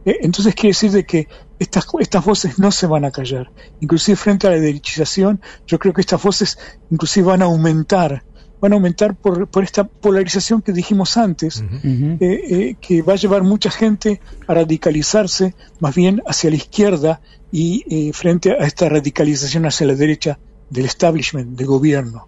Eh, 0.04 0.18
entonces 0.22 0.54
quiere 0.54 0.70
decir 0.70 0.90
de 0.92 1.04
que 1.04 1.28
estas, 1.58 1.86
estas 2.00 2.24
voces 2.24 2.58
no 2.58 2.70
se 2.70 2.86
van 2.86 3.04
a 3.04 3.10
callar. 3.10 3.50
Inclusive 3.80 4.16
frente 4.16 4.46
a 4.46 4.50
la 4.50 4.60
derechización, 4.60 5.40
yo 5.66 5.78
creo 5.78 5.92
que 5.92 6.00
estas 6.00 6.22
voces 6.22 6.58
inclusive 6.90 7.26
van 7.26 7.42
a 7.42 7.46
aumentar, 7.46 8.24
van 8.60 8.72
a 8.72 8.76
aumentar 8.76 9.16
por, 9.16 9.48
por 9.48 9.64
esta 9.64 9.84
polarización 9.84 10.62
que 10.62 10.72
dijimos 10.72 11.16
antes, 11.16 11.62
eh, 11.82 12.18
eh, 12.20 12.76
que 12.80 13.02
va 13.02 13.14
a 13.14 13.16
llevar 13.16 13.42
mucha 13.42 13.70
gente 13.70 14.20
a 14.46 14.54
radicalizarse 14.54 15.54
más 15.80 15.94
bien 15.94 16.22
hacia 16.26 16.50
la 16.50 16.56
izquierda 16.56 17.20
y 17.52 18.12
frente 18.12 18.52
a 18.52 18.66
esta 18.66 18.86
radicalización 18.88 19.64
hacia 19.64 19.86
la 19.86 19.94
derecha 19.94 20.38
del 20.70 20.84
establishment, 20.86 21.56
del 21.56 21.66
gobierno. 21.66 22.26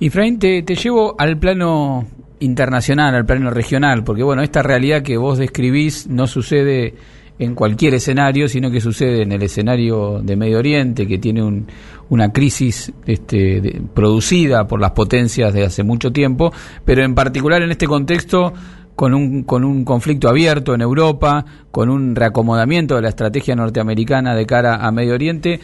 Y 0.00 0.10
Fraín, 0.10 0.38
te, 0.38 0.62
te 0.62 0.74
llevo 0.76 1.16
al 1.18 1.38
plano 1.38 2.06
internacional, 2.40 3.14
al 3.14 3.26
plano 3.26 3.50
regional, 3.50 4.04
porque 4.04 4.22
bueno, 4.22 4.42
esta 4.42 4.62
realidad 4.62 5.02
que 5.02 5.16
vos 5.16 5.38
describís 5.38 6.06
no 6.06 6.26
sucede 6.26 6.94
en 7.38 7.54
cualquier 7.54 7.94
escenario, 7.94 8.48
sino 8.48 8.70
que 8.70 8.80
sucede 8.80 9.22
en 9.22 9.32
el 9.32 9.42
escenario 9.42 10.20
de 10.22 10.36
Medio 10.36 10.58
Oriente, 10.58 11.06
que 11.06 11.18
tiene 11.18 11.42
un, 11.42 11.66
una 12.08 12.32
crisis 12.32 12.92
este, 13.06 13.80
producida 13.94 14.66
por 14.66 14.80
las 14.80 14.92
potencias 14.92 15.52
de 15.52 15.64
hace 15.64 15.84
mucho 15.84 16.10
tiempo, 16.10 16.52
pero 16.84 17.04
en 17.04 17.14
particular 17.14 17.62
en 17.62 17.70
este 17.70 17.86
contexto 17.86 18.52
con 18.96 19.14
un, 19.14 19.44
con 19.44 19.64
un 19.64 19.84
conflicto 19.84 20.28
abierto 20.28 20.74
en 20.74 20.80
Europa, 20.80 21.44
con 21.70 21.88
un 21.88 22.16
reacomodamiento 22.16 22.96
de 22.96 23.02
la 23.02 23.10
estrategia 23.10 23.54
norteamericana 23.54 24.34
de 24.34 24.44
cara 24.44 24.84
a 24.84 24.90
Medio 24.90 25.14
Oriente. 25.14 25.60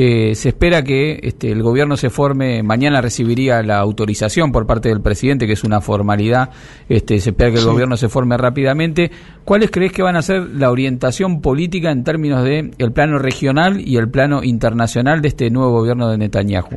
Eh, 0.00 0.36
se 0.36 0.50
espera 0.50 0.84
que 0.84 1.18
este, 1.24 1.50
el 1.50 1.60
gobierno 1.60 1.96
se 1.96 2.08
forme, 2.08 2.62
mañana 2.62 3.00
recibiría 3.00 3.64
la 3.64 3.80
autorización 3.80 4.52
por 4.52 4.64
parte 4.64 4.90
del 4.90 5.00
presidente, 5.00 5.48
que 5.48 5.54
es 5.54 5.64
una 5.64 5.80
formalidad, 5.80 6.50
este, 6.88 7.18
se 7.18 7.30
espera 7.30 7.50
que 7.50 7.58
el 7.58 7.64
gobierno 7.64 7.96
se 7.96 8.08
forme 8.08 8.36
rápidamente. 8.36 9.10
¿Cuáles 9.44 9.72
crees 9.72 9.90
que 9.90 10.04
van 10.04 10.14
a 10.14 10.22
ser 10.22 10.50
la 10.50 10.70
orientación 10.70 11.40
política 11.40 11.90
en 11.90 12.04
términos 12.04 12.44
de 12.44 12.70
el 12.78 12.92
plano 12.92 13.18
regional 13.18 13.80
y 13.80 13.96
el 13.96 14.08
plano 14.08 14.44
internacional 14.44 15.20
de 15.20 15.26
este 15.26 15.50
nuevo 15.50 15.72
gobierno 15.72 16.08
de 16.08 16.18
Netanyahu? 16.18 16.76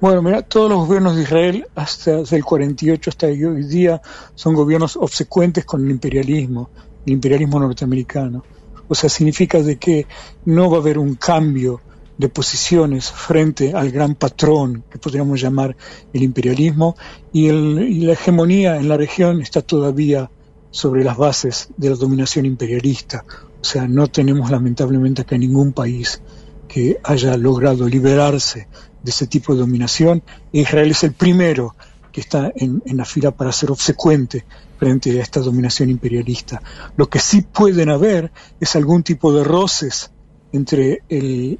Bueno, 0.00 0.20
mira, 0.20 0.42
todos 0.42 0.68
los 0.68 0.88
gobiernos 0.88 1.14
de 1.14 1.22
Israel, 1.22 1.68
hasta 1.76 2.22
el 2.32 2.44
48 2.44 3.10
hasta 3.10 3.28
hoy 3.28 3.62
día, 3.62 4.02
son 4.34 4.54
gobiernos 4.54 4.96
obsecuentes 4.96 5.64
con 5.64 5.84
el 5.84 5.90
imperialismo, 5.92 6.68
el 7.06 7.12
imperialismo 7.12 7.60
norteamericano. 7.60 8.42
O 8.88 8.94
sea, 8.96 9.08
significa 9.08 9.62
de 9.62 9.76
que 9.76 10.08
no 10.46 10.68
va 10.68 10.78
a 10.78 10.80
haber 10.80 10.98
un 10.98 11.14
cambio 11.14 11.80
de 12.16 12.28
posiciones 12.28 13.10
frente 13.10 13.72
al 13.74 13.90
gran 13.90 14.14
patrón 14.14 14.84
que 14.90 14.98
podríamos 14.98 15.40
llamar 15.40 15.76
el 16.12 16.22
imperialismo 16.22 16.96
y, 17.32 17.50
la 17.50 18.12
hegemonía 18.12 18.76
en 18.76 18.88
la 18.88 18.96
región 18.96 19.40
está 19.40 19.62
todavía 19.62 20.30
sobre 20.70 21.04
las 21.04 21.16
bases 21.16 21.68
de 21.76 21.90
la 21.90 21.96
dominación 21.96 22.46
imperialista. 22.46 23.24
O 23.60 23.64
sea, 23.64 23.86
no 23.88 24.08
tenemos 24.08 24.50
lamentablemente 24.50 25.22
acá 25.22 25.38
ningún 25.38 25.72
país 25.72 26.20
que 26.68 26.98
haya 27.04 27.36
logrado 27.36 27.88
liberarse 27.88 28.68
de 29.02 29.10
ese 29.10 29.26
tipo 29.26 29.54
de 29.54 29.60
dominación. 29.60 30.22
Israel 30.52 30.90
es 30.90 31.04
el 31.04 31.12
primero 31.12 31.74
que 32.14 32.20
está 32.20 32.52
en, 32.54 32.82
la 32.86 33.04
fila 33.04 33.32
para 33.32 33.50
ser 33.50 33.72
obsecuente 33.72 34.44
frente 34.78 35.18
a 35.18 35.22
esta 35.22 35.40
dominación 35.40 35.90
imperialista. 35.90 36.62
Lo 36.96 37.08
que 37.08 37.18
sí 37.18 37.42
pueden 37.42 37.90
haber 37.90 38.30
es 38.60 38.76
algún 38.76 39.02
tipo 39.02 39.32
de 39.32 39.42
roces 39.42 40.12
entre 40.54 41.02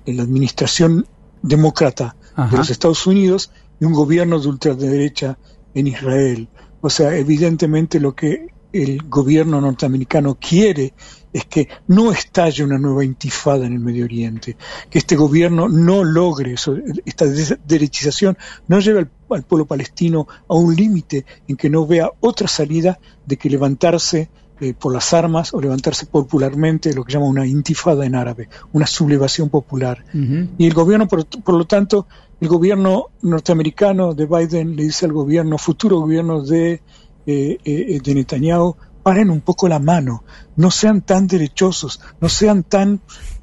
la 0.07 0.23
administración 0.23 1.05
demócrata 1.43 2.17
de 2.51 2.57
los 2.57 2.71
Estados 2.71 3.07
Unidos 3.07 3.51
y 3.81 3.85
un 3.85 3.93
gobierno 3.93 4.39
de 4.39 4.49
ultraderecha 4.49 5.37
en 5.75 5.89
Israel. 5.89 6.49
O 6.81 6.89
sea, 6.89 7.17
evidentemente 7.17 7.99
lo 7.99 8.15
que 8.15 8.55
el 8.73 9.03
gobierno 9.09 9.61
norteamericano 9.61 10.37
quiere 10.41 10.95
es 11.33 11.45
que 11.47 11.69
no 11.89 12.13
estalle 12.13 12.63
una 12.63 12.79
nueva 12.79 13.05
intifada 13.05 13.67
en 13.67 13.73
el 13.73 13.81
Medio 13.81 14.05
Oriente, 14.05 14.57
que 14.89 14.99
este 14.99 15.17
gobierno 15.17 15.69
no 15.69 16.05
logre 16.05 16.53
eso, 16.53 16.77
esta 17.05 17.27
derechización, 17.67 18.39
no 18.69 18.79
lleve 18.79 19.09
al, 19.31 19.43
pueblo 19.43 19.67
palestino 19.67 20.29
a 20.49 20.55
un 20.55 20.77
límite 20.77 21.27
en 21.49 21.57
que 21.57 21.69
no 21.69 21.85
vea 21.87 22.11
otra 22.21 22.47
salida 22.47 23.01
de 23.27 23.37
que 23.37 23.51
levantarse 23.51 24.29
eh, 24.61 24.73
por 24.73 24.93
las 24.93 25.13
armas 25.13 25.53
o 25.53 25.61
levantarse 25.61 26.07
popularmente, 26.07 26.95
lo 26.95 27.05
que 27.05 27.13
llama 27.13 27.27
una 27.27 27.47
intifada 27.47 28.07
en 28.07 28.15
árabe, 28.15 28.49
una 28.73 28.87
sublevación 28.87 29.49
popular. 29.49 30.05
Y 30.13 30.67
el 30.67 30.75
gobierno, 30.75 31.09
por, 31.09 31.55
lo 31.55 31.65
tanto, 31.67 32.07
el 32.41 32.49
gobierno 32.49 33.07
norteamericano 33.23 34.15
de 34.15 34.27
Biden 34.27 34.77
le 34.77 34.85
dice 34.85 35.07
al 35.07 35.13
gobierno, 35.13 35.59
futuro 35.59 35.99
gobierno 35.99 36.43
de, 36.43 36.83
eh, 37.27 37.59
eh, 37.65 38.01
de 38.03 38.15
Netanyahu, 38.15 38.77
paren 39.03 39.31
un 39.31 39.41
poco 39.41 39.69
la 39.69 39.79
mano, 39.79 40.25
no 40.57 40.71
sean 40.71 41.03
tan 41.03 41.27
derechosos, 41.27 42.01
no 42.21 42.29
sean 42.29 42.63
tan, 42.63 43.01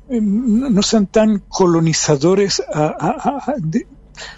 eh, 0.09 0.21
no 0.21 0.81
sean 0.81 1.07
tan 1.07 1.43
colonizadores, 1.49 2.63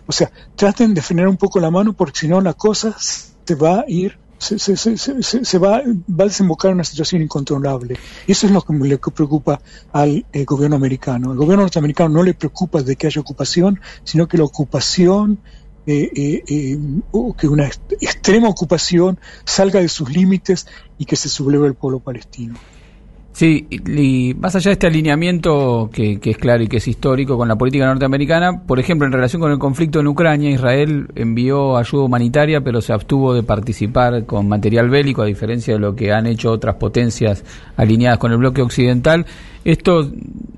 o 0.07 0.11
sea, 0.11 0.31
traten 0.55 0.93
de 0.93 1.01
frenar 1.01 1.27
un 1.27 1.37
poco 1.37 1.59
la 1.59 1.71
mano 1.71 1.93
porque 1.93 2.21
si 2.21 2.27
no 2.27 2.41
la 2.41 2.53
cosa 2.53 2.95
se 2.97 3.55
va 3.55 3.81
a 3.81 3.85
ir 3.87 4.22
se, 4.43 4.59
se, 4.59 5.45
se, 5.45 5.57
va, 5.57 5.81
va 5.81 6.23
a 6.23 6.27
desembocar 6.27 6.71
en 6.71 6.75
una 6.75 6.83
situación 6.83 7.21
incontrolable. 7.21 7.97
Eso 8.27 8.45
es 8.47 8.53
lo 8.53 8.61
que, 8.61 8.73
le 8.73 8.97
preocupa 8.97 9.61
al 9.91 10.25
eh, 10.31 10.43
gobierno 10.45 10.75
americano. 10.75 11.31
El 11.31 11.37
gobierno 11.37 11.63
norteamericano 11.63 12.09
no 12.09 12.23
le 12.23 12.33
preocupa 12.33 12.81
de 12.81 12.95
que 12.95 13.07
haya 13.07 13.21
ocupación, 13.21 13.79
sino 14.03 14.27
que 14.27 14.37
la 14.37 14.43
ocupación 14.43 15.39
eh, 15.85 16.09
eh, 16.15 16.43
eh 16.47 16.79
que 17.37 17.47
una 17.47 17.67
extrema 17.99 18.47
ocupación 18.47 19.19
salga 19.45 19.79
de 19.81 19.89
sus 19.89 20.09
límites 20.09 20.67
y 20.97 21.05
que 21.05 21.15
se 21.15 21.29
subleve 21.29 21.67
el 21.67 21.75
pueblo 21.75 21.99
palestino. 21.99 22.55
Sí, 23.33 23.65
y 23.69 24.35
más 24.35 24.55
allá 24.55 24.69
de 24.69 24.73
este 24.73 24.85
alineamiento 24.85 25.89
que, 25.91 26.19
es 26.23 26.37
claro 26.37 26.61
y 26.61 26.67
que 26.67 26.77
es 26.77 26.87
histórico 26.87 27.35
con 27.35 27.47
la 27.47 27.55
política 27.55 27.87
norteamericana, 27.87 28.61
por 28.61 28.79
ejemplo, 28.79 29.07
en 29.07 29.11
relación 29.11 29.41
con 29.41 29.51
el 29.51 29.57
conflicto 29.57 29.99
en 29.99 30.07
Ucrania, 30.07 30.51
Israel 30.51 31.07
envió 31.15 31.75
ayuda 31.75 32.03
humanitaria, 32.03 32.61
pero 32.61 32.79
se 32.79 32.93
abstuvo 32.93 33.33
de 33.33 33.41
participar 33.41 34.27
con 34.27 34.47
material 34.47 34.87
bélico, 34.91 35.23
a 35.23 35.25
diferencia 35.25 35.73
de 35.73 35.79
lo 35.79 35.95
que 35.95 36.11
han 36.11 36.27
hecho 36.27 36.51
otras 36.51 36.75
potencias 36.75 37.43
alineadas 37.75 38.19
con 38.19 38.31
el 38.31 38.37
bloque 38.37 38.61
occidental. 38.61 39.25
Esto 39.63 40.11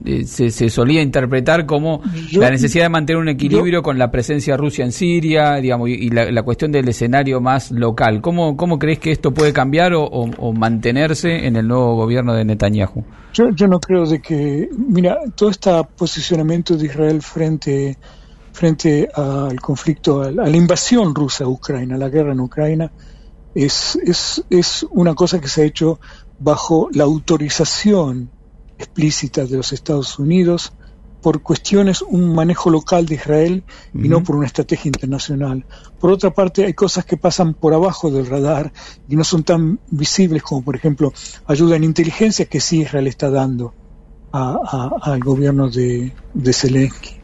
eh, 0.05 0.25
se, 0.25 0.69
solía 0.69 1.01
interpretar 1.01 1.65
como 1.65 2.01
la 2.33 2.49
necesidad 2.49 2.85
de 2.85 2.89
mantener 2.89 3.21
un 3.21 3.29
equilibrio 3.29 3.83
con 3.83 3.97
la 3.97 4.11
presencia 4.11 4.57
rusa 4.57 4.83
en 4.83 4.91
Siria, 4.91 5.55
digamos, 5.55 5.89
y, 5.89 6.09
la, 6.09 6.43
cuestión 6.43 6.71
del 6.71 6.87
escenario 6.87 7.41
más 7.41 7.71
local. 7.71 8.21
¿Cómo, 8.21 8.55
cómo 8.55 8.79
crees 8.79 8.99
que 8.99 9.11
esto 9.11 9.33
puede 9.33 9.53
cambiar 9.53 9.93
o, 9.95 10.53
mantenerse 10.53 11.45
en 11.45 11.55
el 11.55 11.67
nuevo 11.67 11.95
gobierno 11.95 12.33
de 12.33 12.45
Netanyahu? 12.45 13.03
Yo, 13.33 13.49
yo 13.49 13.67
no 13.67 13.79
creo 13.79 14.05
de 14.05 14.21
que, 14.21 14.69
mira, 14.77 15.17
todo 15.35 15.49
este 15.49 15.71
posicionamiento 15.97 16.77
de 16.77 16.85
Israel 16.85 17.21
frente 17.21 17.97
frente 18.53 19.09
al 19.13 19.59
conflicto, 19.59 20.21
a 20.21 20.31
la 20.31 20.55
invasión 20.55 21.13
rusa 21.13 21.43
a 21.43 21.47
Ucrania, 21.47 21.95
a 21.95 21.97
la 21.97 22.07
guerra 22.07 22.31
en 22.31 22.39
Ucrania, 22.39 22.89
es, 23.53 23.99
es, 24.01 24.43
es 24.49 24.85
una 24.91 25.13
cosa 25.13 25.41
que 25.41 25.49
se 25.49 25.61
ha 25.61 25.65
hecho 25.65 25.99
bajo 26.39 26.89
la 26.93 27.03
autorización 27.03 28.29
explícitas 28.77 29.49
de 29.49 29.57
los 29.57 29.73
Estados 29.73 30.19
Unidos 30.19 30.73
por 31.25 31.41
cuestiones, 31.41 32.03
un 32.03 32.35
manejo 32.35 32.69
local 32.69 33.07
de 33.07 33.15
Israel 33.15 33.63
y 33.95 34.07
no 34.07 34.21
por 34.21 34.35
una 34.35 34.45
estrategia 34.45 34.89
internacional. 34.89 35.65
Por 35.99 36.11
otra 36.11 36.29
parte, 36.29 36.65
hay 36.65 36.75
cosas 36.75 37.03
que 37.03 37.17
pasan 37.17 37.55
por 37.55 37.73
abajo 37.73 38.11
del 38.11 38.27
radar 38.27 38.71
y 39.09 39.15
no 39.15 39.23
son 39.23 39.43
tan 39.43 39.79
visibles 39.89 40.43
como, 40.43 40.63
por 40.63 40.75
ejemplo, 40.75 41.11
ayuda 41.47 41.77
en 41.77 41.83
inteligencia 41.83 42.45
que 42.45 42.59
sí 42.59 42.81
Israel 42.81 43.07
está 43.07 43.31
dando 43.31 43.73
al 44.31 45.19
gobierno 45.19 45.67
de, 45.67 46.13
de 46.31 46.53
Zelensky. 46.53 47.15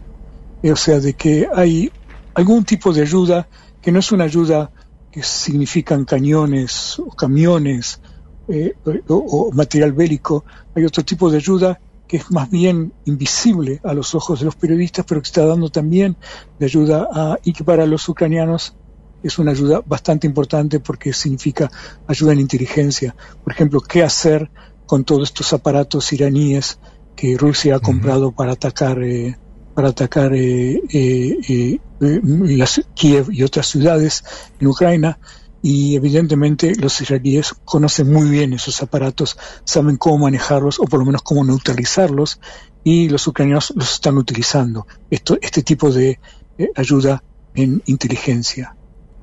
O 0.64 0.76
sea, 0.76 1.00
de 1.00 1.14
que 1.14 1.48
hay 1.54 1.92
algún 2.34 2.64
tipo 2.64 2.94
de 2.94 3.04
ayuda 3.04 3.48
que 3.84 3.92
no 3.92 4.00
es 4.00 4.12
una 4.12 4.24
ayuda 4.24 4.72
que 5.12 5.22
significan 5.22 6.06
cañones 6.06 6.98
o 6.98 7.10
camiones 7.10 8.02
eh, 8.48 8.74
o, 9.08 9.52
material 9.54 9.94
bélico, 9.94 10.46
hay 10.76 10.86
otro 10.86 11.04
tipo 11.04 11.30
de 11.30 11.38
ayuda 11.38 11.80
que 12.08 12.18
es 12.18 12.32
más 12.32 12.50
bien 12.50 12.92
invisible 13.06 13.80
a 13.84 13.94
los 13.94 14.14
ojos 14.16 14.40
de 14.40 14.46
los 14.46 14.56
periodistas, 14.56 15.06
pero 15.08 15.22
que 15.22 15.28
está 15.28 15.46
dando 15.46 15.70
también 15.70 16.18
de 16.60 16.66
ayuda 16.66 17.08
a, 17.12 17.38
y 17.44 17.54
que 17.54 17.64
para 17.64 17.86
los 17.86 18.08
ucranianos 18.10 18.76
es 19.24 19.40
una 19.40 19.52
ayuda 19.52 19.82
bastante 19.86 20.28
importante 20.28 20.80
porque 20.80 21.14
significa 21.14 21.72
ayuda 22.08 22.34
en 22.34 22.42
inteligencia. 22.42 23.16
Por 23.44 23.54
ejemplo, 23.54 23.80
qué 23.80 24.04
hacer 24.04 24.50
con 24.86 25.06
todos 25.06 25.30
estos 25.30 25.54
aparatos 25.54 26.12
iraníes 26.12 26.80
que 27.16 27.38
Rusia 27.38 27.76
ha 27.76 27.80
comprado 27.80 28.32
para 28.32 28.54
atacar 28.54 29.02
eh, 29.04 29.38
para 29.74 29.90
atacar 29.90 30.34
eh, 30.34 31.80
Kiev 32.94 33.32
y 33.32 33.44
otras 33.44 33.68
ciudades 33.68 34.24
en 34.60 34.68
Ucrania 34.68 35.18
y 35.62 35.96
evidentemente 35.96 36.74
los 36.76 37.00
israelíes 37.02 37.54
conocen 37.66 38.12
muy 38.12 38.30
bien 38.30 38.54
esos 38.54 38.82
aparatos, 38.82 39.38
saben 39.64 39.98
cómo 39.98 40.20
manejarlos 40.20 40.80
o 40.80 40.86
por 40.86 41.00
lo 41.00 41.06
menos 41.06 41.22
cómo 41.22 41.44
neutralizarlos 41.44 42.40
y 42.84 43.10
los 43.10 43.28
ucranianos 43.28 43.74
los 43.76 43.94
están 43.94 44.18
utilizando. 44.18 44.88
Esto, 45.10 45.38
este 45.42 45.62
tipo 45.62 45.92
de 45.92 46.20
eh, 46.58 46.70
ayuda 46.76 47.24
en 47.54 47.82
inteligencia. 47.86 48.76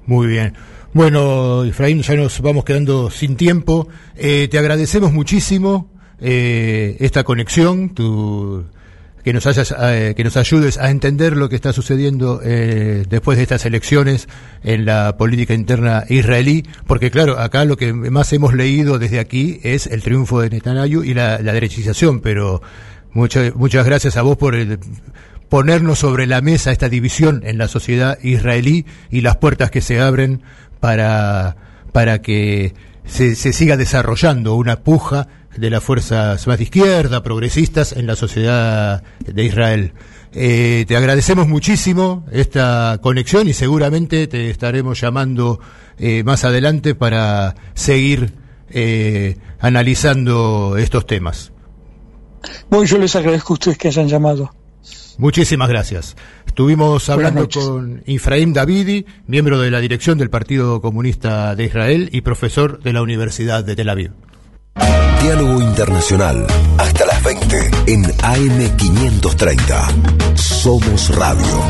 Muy 0.06 0.26
bien. 0.26 0.54
Bueno, 0.94 1.64
Efraín, 1.64 2.02
ya 2.02 2.14
nos 2.14 2.40
vamos 2.40 2.64
quedando 2.64 3.10
sin 3.10 3.36
tiempo. 3.36 3.88
Eh, 4.16 4.48
te 4.50 4.58
agradecemos 4.58 5.12
muchísimo 5.12 5.90
eh, 6.20 6.96
esta 7.00 7.24
conexión, 7.24 7.90
tu 7.90 8.64
que 9.28 9.34
nos, 9.34 9.46
hayas, 9.46 9.74
eh, 9.78 10.14
que 10.16 10.24
nos 10.24 10.38
ayudes 10.38 10.78
a 10.78 10.88
entender 10.88 11.36
lo 11.36 11.50
que 11.50 11.56
está 11.56 11.74
sucediendo 11.74 12.40
eh, 12.42 13.04
después 13.10 13.36
de 13.36 13.42
estas 13.42 13.66
elecciones 13.66 14.26
en 14.62 14.86
la 14.86 15.18
política 15.18 15.52
interna 15.52 16.04
israelí, 16.08 16.64
porque 16.86 17.10
claro, 17.10 17.38
acá 17.38 17.66
lo 17.66 17.76
que 17.76 17.92
más 17.92 18.32
hemos 18.32 18.54
leído 18.54 18.98
desde 18.98 19.18
aquí 19.18 19.60
es 19.64 19.86
el 19.86 20.02
triunfo 20.02 20.40
de 20.40 20.48
Netanyahu 20.48 21.04
y 21.04 21.12
la, 21.12 21.36
derechización, 21.42 22.20
pero 22.20 22.62
muchas 23.12 23.54
muchas 23.54 23.84
gracias 23.84 24.16
a 24.16 24.22
vos 24.22 24.38
por 24.38 24.56
ponernos 25.50 25.98
sobre 25.98 26.26
la 26.26 26.40
mesa 26.40 26.72
esta 26.72 26.88
división 26.88 27.42
en 27.44 27.58
la 27.58 27.68
sociedad 27.68 28.18
israelí 28.22 28.86
y 29.10 29.20
las 29.20 29.36
puertas 29.36 29.70
que 29.70 29.82
se 29.82 30.00
abren 30.00 30.40
para, 30.80 31.54
para 31.92 32.22
que 32.22 32.72
se, 33.04 33.34
se 33.34 33.52
siga 33.52 33.76
desarrollando 33.76 34.54
una 34.54 34.76
puja 34.76 35.28
de 35.56 35.70
las 35.70 35.82
fuerzas 35.82 36.46
más 36.46 36.58
de 36.58 36.64
izquierda, 36.64 37.22
progresistas 37.22 37.92
en 37.92 38.06
la 38.06 38.16
sociedad 38.16 39.02
de 39.20 39.44
Israel. 39.44 39.92
Eh, 40.32 40.84
te 40.86 40.96
agradecemos 40.96 41.48
muchísimo 41.48 42.26
esta 42.30 42.98
conexión 43.02 43.48
y 43.48 43.54
seguramente 43.54 44.26
te 44.26 44.50
estaremos 44.50 45.00
llamando 45.00 45.58
eh, 45.98 46.22
más 46.22 46.44
adelante 46.44 46.94
para 46.94 47.54
seguir 47.74 48.34
eh, 48.70 49.36
analizando 49.58 50.76
estos 50.76 51.06
temas. 51.06 51.52
Bueno, 52.68 52.84
yo 52.84 52.98
les 52.98 53.16
agradezco 53.16 53.52
a 53.52 53.54
ustedes 53.54 53.78
que 53.78 53.88
hayan 53.88 54.08
llamado. 54.08 54.50
Muchísimas 55.16 55.68
gracias. 55.68 56.16
Estuvimos 56.46 57.08
hablando 57.08 57.48
con 57.48 58.02
Ifraim 58.06 58.52
Davidi, 58.52 59.04
miembro 59.26 59.58
de 59.58 59.70
la 59.70 59.80
dirección 59.80 60.18
del 60.18 60.30
Partido 60.30 60.80
Comunista 60.80 61.56
de 61.56 61.64
Israel 61.64 62.08
y 62.12 62.20
profesor 62.20 62.80
de 62.80 62.92
la 62.92 63.02
Universidad 63.02 63.64
de 63.64 63.74
Tel 63.74 63.88
Aviv. 63.88 64.12
Diálogo 65.22 65.60
Internacional, 65.60 66.46
hasta 66.78 67.06
las 67.06 67.22
20 67.22 67.70
en 67.86 68.04
AM530. 68.04 70.36
Somos 70.36 71.14
Radio. 71.14 71.62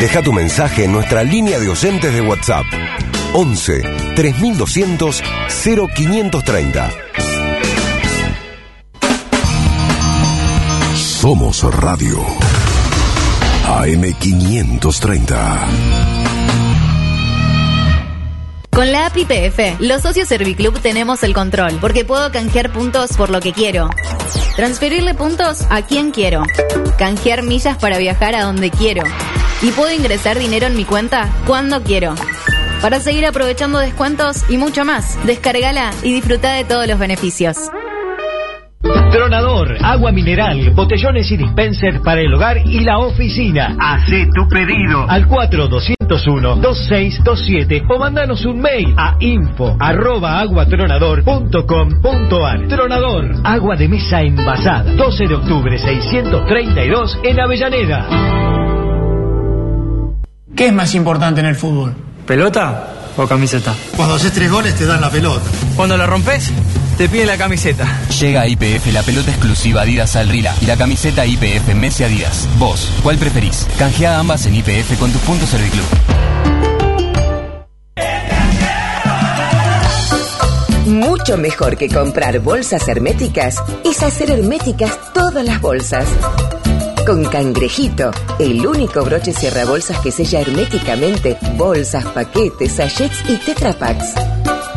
Deja 0.00 0.22
tu 0.22 0.32
mensaje 0.32 0.84
en 0.84 0.92
nuestra 0.92 1.22
línea 1.22 1.58
de 1.58 1.70
oyentes 1.70 2.12
de 2.12 2.20
WhatsApp. 2.20 2.64
11 3.32 3.82
3200 4.14 5.22
0530. 5.48 6.90
Somos 10.94 11.62
Radio. 11.74 12.18
AM530. 13.66 16.13
Con 18.74 18.90
la 18.90 19.06
API 19.06 19.24
PF, 19.24 19.76
los 19.78 20.02
socios 20.02 20.26
Serviclub 20.26 20.80
tenemos 20.80 21.22
el 21.22 21.32
control, 21.32 21.78
porque 21.80 22.04
puedo 22.04 22.32
canjear 22.32 22.72
puntos 22.72 23.16
por 23.16 23.30
lo 23.30 23.38
que 23.38 23.52
quiero. 23.52 23.88
Transferirle 24.56 25.14
puntos 25.14 25.64
a 25.70 25.82
quien 25.82 26.10
quiero. 26.10 26.42
Canjear 26.98 27.44
millas 27.44 27.78
para 27.78 27.98
viajar 27.98 28.34
a 28.34 28.42
donde 28.42 28.72
quiero. 28.72 29.04
Y 29.62 29.70
puedo 29.70 29.92
ingresar 29.92 30.40
dinero 30.40 30.66
en 30.66 30.76
mi 30.76 30.84
cuenta 30.84 31.32
cuando 31.46 31.84
quiero. 31.84 32.16
Para 32.82 32.98
seguir 32.98 33.24
aprovechando 33.26 33.78
descuentos 33.78 34.42
y 34.48 34.58
mucho 34.58 34.84
más, 34.84 35.24
descargala 35.24 35.92
y 36.02 36.12
disfruta 36.12 36.52
de 36.54 36.64
todos 36.64 36.88
los 36.88 36.98
beneficios. 36.98 37.70
Tronador, 39.10 39.76
agua 39.82 40.12
mineral, 40.12 40.70
botellones 40.70 41.30
y 41.30 41.36
dispensers 41.36 42.00
para 42.00 42.20
el 42.20 42.32
hogar 42.34 42.58
y 42.66 42.80
la 42.80 42.98
oficina. 42.98 43.76
Hacé 43.78 44.26
tu 44.34 44.48
pedido 44.48 45.08
al 45.08 45.28
4201-2627 45.28 47.84
o 47.88 47.98
mandanos 47.98 48.44
un 48.44 48.60
mail 48.60 48.92
a 48.96 49.16
info 49.20 49.76
arroba 49.78 50.40
aguatronador.com.ar. 50.40 52.68
Tronador, 52.68 53.30
agua 53.44 53.76
de 53.76 53.88
mesa 53.88 54.20
envasada. 54.20 54.92
12 54.92 55.28
de 55.28 55.34
octubre 55.34 55.78
632 55.78 57.18
en 57.22 57.40
Avellaneda. 57.40 58.08
¿Qué 60.56 60.66
es 60.66 60.72
más 60.72 60.94
importante 60.94 61.40
en 61.40 61.46
el 61.46 61.56
fútbol? 61.56 61.94
¿Pelota 62.26 62.88
o 63.16 63.26
camiseta? 63.26 63.74
Cuando 63.96 64.14
haces 64.14 64.32
tres 64.32 64.50
goles 64.50 64.74
te 64.76 64.86
dan 64.86 65.00
la 65.00 65.10
pelota. 65.10 65.42
Cuando 65.76 65.96
la 65.96 66.06
rompes 66.06 66.52
te 66.96 67.08
pide 67.08 67.26
la 67.26 67.36
camiseta. 67.36 67.86
Llega 68.20 68.42
a 68.42 68.48
IPF 68.48 68.92
la 68.92 69.02
pelota 69.02 69.30
exclusiva 69.30 69.82
Adidas 69.82 70.16
al 70.16 70.28
Rila 70.28 70.54
y 70.60 70.66
la 70.66 70.76
camiseta 70.76 71.26
IPF 71.26 71.74
Messi 71.74 72.04
Adidas. 72.04 72.48
Vos, 72.58 72.88
¿cuál 73.02 73.18
preferís? 73.18 73.66
Canjea 73.78 74.18
ambas 74.18 74.46
en 74.46 74.54
IPF 74.54 74.98
con 74.98 75.10
tus 75.10 75.20
puntos 75.22 75.48
Serviclub. 75.48 75.84
Mucho 80.86 81.36
mejor 81.38 81.76
que 81.76 81.88
comprar 81.88 82.38
bolsas 82.40 82.86
herméticas 82.88 83.56
es 83.84 84.02
hacer 84.02 84.30
herméticas 84.30 85.12
todas 85.12 85.44
las 85.44 85.60
bolsas. 85.60 86.06
Con 87.06 87.24
Cangrejito, 87.24 88.10
el 88.38 88.66
único 88.66 89.02
broche 89.04 89.32
cierra 89.32 89.64
bolsas 89.64 89.98
que 89.98 90.10
sella 90.10 90.40
herméticamente 90.40 91.36
bolsas, 91.56 92.04
paquetes, 92.06 92.72
sachets 92.72 93.22
y 93.28 93.36
tetrapacks. 93.36 94.14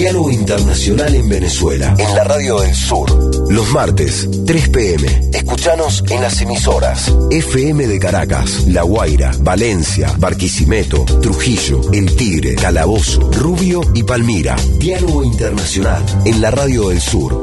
Diálogo 0.00 0.30
Internacional 0.30 1.14
en 1.14 1.28
Venezuela, 1.28 1.94
en 1.98 2.14
la 2.14 2.24
Radio 2.24 2.60
del 2.60 2.74
Sur. 2.74 3.52
Los 3.52 3.70
martes, 3.70 4.26
3 4.46 4.68
pm. 4.70 5.28
Escuchanos 5.34 6.02
en 6.08 6.22
las 6.22 6.40
emisoras 6.40 7.14
FM 7.30 7.86
de 7.86 7.98
Caracas, 7.98 8.64
La 8.66 8.80
Guaira, 8.80 9.30
Valencia, 9.40 10.10
Barquisimeto, 10.16 11.04
Trujillo, 11.20 11.82
El 11.92 12.16
Tigre, 12.16 12.54
Calabozo, 12.54 13.30
Rubio 13.30 13.82
y 13.94 14.02
Palmira. 14.02 14.56
Diálogo 14.78 15.22
Internacional 15.22 16.02
en 16.24 16.40
la 16.40 16.50
Radio 16.50 16.88
del 16.88 17.00
Sur. 17.02 17.34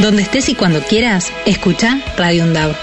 Donde 0.00 0.22
estés 0.22 0.48
y 0.48 0.54
cuando 0.54 0.80
quieras, 0.80 1.30
escucha 1.44 2.00
Radio 2.16 2.44
UNDAV. 2.44 2.74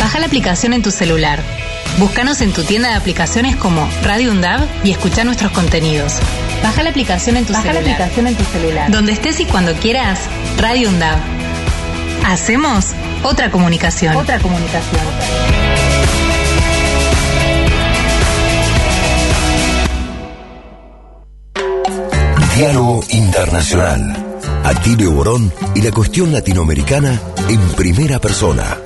Baja 0.00 0.18
la 0.18 0.24
aplicación 0.24 0.72
en 0.72 0.82
tu 0.82 0.90
celular 0.90 1.61
Búscanos 1.98 2.40
en 2.40 2.52
tu 2.52 2.64
tienda 2.64 2.88
de 2.88 2.94
aplicaciones 2.94 3.56
como 3.56 3.88
Radio 4.02 4.30
UNDAV 4.32 4.66
y 4.84 4.90
escucha 4.90 5.24
nuestros 5.24 5.52
contenidos. 5.52 6.14
Baja 6.62 6.82
la 6.82 6.90
aplicación 6.90 7.36
en 7.36 7.44
tu 7.44 7.52
Baja 7.52 7.64
celular. 7.72 7.84
la 7.84 7.92
aplicación 7.92 8.26
en 8.26 8.34
tu 8.36 8.44
celular. 8.44 8.90
Donde 8.90 9.12
estés 9.12 9.40
y 9.40 9.44
cuando 9.44 9.72
quieras, 9.74 10.20
Radio 10.58 10.88
UNDAV. 10.88 11.18
Hacemos 12.26 12.86
otra 13.22 13.50
comunicación. 13.50 14.16
Otra 14.16 14.38
comunicación. 14.38 15.02
Diálogo 22.56 23.00
Internacional. 23.10 24.16
Atilio 24.64 25.12
Borón 25.12 25.52
y 25.74 25.82
la 25.82 25.90
cuestión 25.90 26.32
latinoamericana 26.32 27.20
en 27.48 27.60
primera 27.70 28.20
persona. 28.20 28.78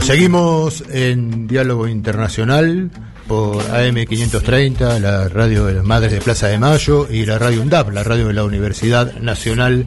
Bueno, 0.00 0.14
seguimos 0.14 0.82
en 0.90 1.46
Diálogo 1.46 1.86
Internacional 1.86 2.90
por 3.28 3.56
AM530, 3.56 4.98
la 4.98 5.28
radio 5.28 5.66
de 5.66 5.74
las 5.74 5.84
Madres 5.84 6.12
de 6.12 6.22
Plaza 6.22 6.48
de 6.48 6.58
Mayo 6.58 7.06
y 7.10 7.26
la 7.26 7.38
radio 7.38 7.60
UNDAP, 7.60 7.90
la 7.90 8.02
radio 8.02 8.28
de 8.28 8.32
la 8.32 8.44
Universidad 8.44 9.12
Nacional 9.20 9.84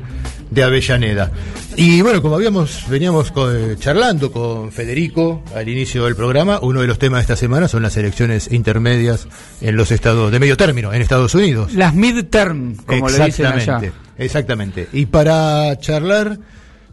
de 0.52 0.64
Avellaneda. 0.64 1.32
Y 1.78 2.02
bueno, 2.02 2.22
como 2.22 2.36
habíamos 2.36 2.88
veníamos 2.90 3.34
eh, 3.36 3.76
charlando 3.80 4.32
con 4.32 4.72
Federico 4.72 5.44
al 5.56 5.68
inicio 5.68 6.06
del 6.06 6.16
programa, 6.16 6.60
uno 6.62 6.82
de 6.82 6.88
los 6.88 7.00
temas 7.00 7.18
de 7.18 7.22
esta 7.24 7.36
semana 7.36 7.68
son 7.68 7.82
las 7.82 7.98
elecciones 7.98 8.52
intermedias 8.52 9.28
en 9.62 9.76
los 9.76 9.90
estados 9.90 10.32
de 10.32 10.40
medio 10.40 10.56
término, 10.58 10.94
en 10.94 11.02
Estados 11.02 11.34
Unidos. 11.34 11.74
Las 11.74 11.96
midterm, 11.96 12.76
como 12.86 13.10
le 13.10 13.26
dicen 13.26 13.48
allá. 13.48 13.82
Exactamente. 14.20 14.90
Y 14.94 15.08
para 15.08 15.76
charlar 15.80 16.38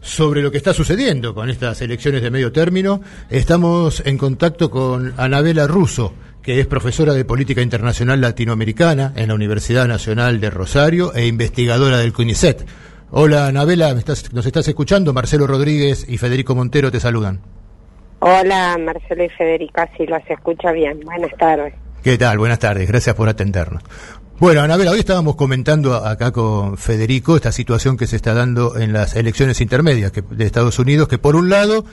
sobre 0.01 0.41
lo 0.41 0.51
que 0.51 0.57
está 0.57 0.73
sucediendo 0.73 1.33
con 1.33 1.49
estas 1.49 1.81
elecciones 1.81 2.21
de 2.21 2.31
medio 2.31 2.51
término, 2.51 3.01
estamos 3.29 4.03
en 4.05 4.17
contacto 4.17 4.69
con 4.69 5.13
Anabela 5.17 5.67
Russo 5.67 6.13
que 6.41 6.59
es 6.59 6.67
profesora 6.67 7.13
de 7.13 7.25
Política 7.25 7.61
Internacional 7.61 8.19
Latinoamericana 8.19 9.13
en 9.15 9.27
la 9.27 9.35
Universidad 9.35 9.87
Nacional 9.87 10.41
de 10.41 10.49
Rosario 10.49 11.13
e 11.13 11.27
investigadora 11.27 11.99
del 11.99 12.13
CUNICET. 12.13 12.65
Hola, 13.11 13.47
Anabela, 13.47 13.93
¿nos 13.93 14.45
estás 14.45 14.67
escuchando? 14.67 15.13
Marcelo 15.13 15.45
Rodríguez 15.45 16.05
y 16.09 16.17
Federico 16.17 16.55
Montero 16.55 16.91
te 16.91 16.99
saludan. 16.99 17.41
Hola, 18.19 18.77
Marcelo 18.79 19.23
y 19.23 19.29
Federico, 19.29 19.81
sí 19.97 20.05
los 20.07 20.21
escucha 20.29 20.71
bien. 20.71 20.99
Buenas 21.01 21.31
tardes. 21.37 21.73
¿Qué 22.03 22.17
tal? 22.17 22.37
Buenas 22.39 22.59
tardes, 22.59 22.87
gracias 22.87 23.15
por 23.15 23.29
atendernos. 23.29 23.83
Bueno, 24.41 24.61
Anabela, 24.61 24.89
hoy 24.89 24.97
estábamos 24.97 25.35
comentando 25.35 25.93
acá 25.93 26.31
con 26.31 26.75
Federico 26.75 27.35
esta 27.35 27.51
situación 27.51 27.95
que 27.95 28.07
se 28.07 28.15
está 28.15 28.33
dando 28.33 28.75
en 28.75 28.91
las 28.91 29.15
elecciones 29.15 29.61
intermedias 29.61 30.11
de 30.13 30.45
Estados 30.47 30.79
Unidos, 30.79 31.07
que 31.07 31.19
por 31.19 31.35
un 31.35 31.51
lado 31.51 31.85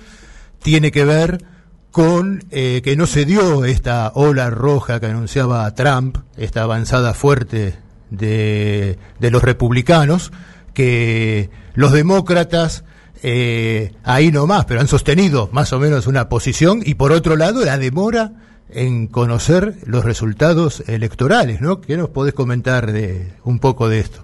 tiene 0.62 0.90
que 0.90 1.04
ver 1.04 1.44
con 1.90 2.42
eh, 2.50 2.80
que 2.82 2.96
no 2.96 3.06
se 3.06 3.26
dio 3.26 3.66
esta 3.66 4.12
ola 4.14 4.48
roja 4.48 4.98
que 4.98 5.04
anunciaba 5.04 5.74
Trump, 5.74 6.16
esta 6.38 6.62
avanzada 6.62 7.12
fuerte 7.12 7.74
de, 8.08 8.98
de 9.20 9.30
los 9.30 9.42
republicanos, 9.42 10.32
que 10.72 11.50
los 11.74 11.92
demócratas 11.92 12.82
eh, 13.22 13.92
ahí 14.04 14.32
nomás, 14.32 14.64
pero 14.64 14.80
han 14.80 14.88
sostenido 14.88 15.50
más 15.52 15.74
o 15.74 15.78
menos 15.78 16.06
una 16.06 16.30
posición, 16.30 16.80
y 16.82 16.94
por 16.94 17.12
otro 17.12 17.36
lado 17.36 17.62
la 17.66 17.76
demora 17.76 18.32
en 18.70 19.06
conocer 19.06 19.74
los 19.86 20.04
resultados 20.04 20.88
electorales, 20.88 21.60
¿no? 21.60 21.80
¿Qué 21.80 21.96
nos 21.96 22.10
podés 22.10 22.34
comentar 22.34 22.92
de 22.92 23.28
un 23.44 23.58
poco 23.58 23.88
de 23.88 24.00
esto? 24.00 24.20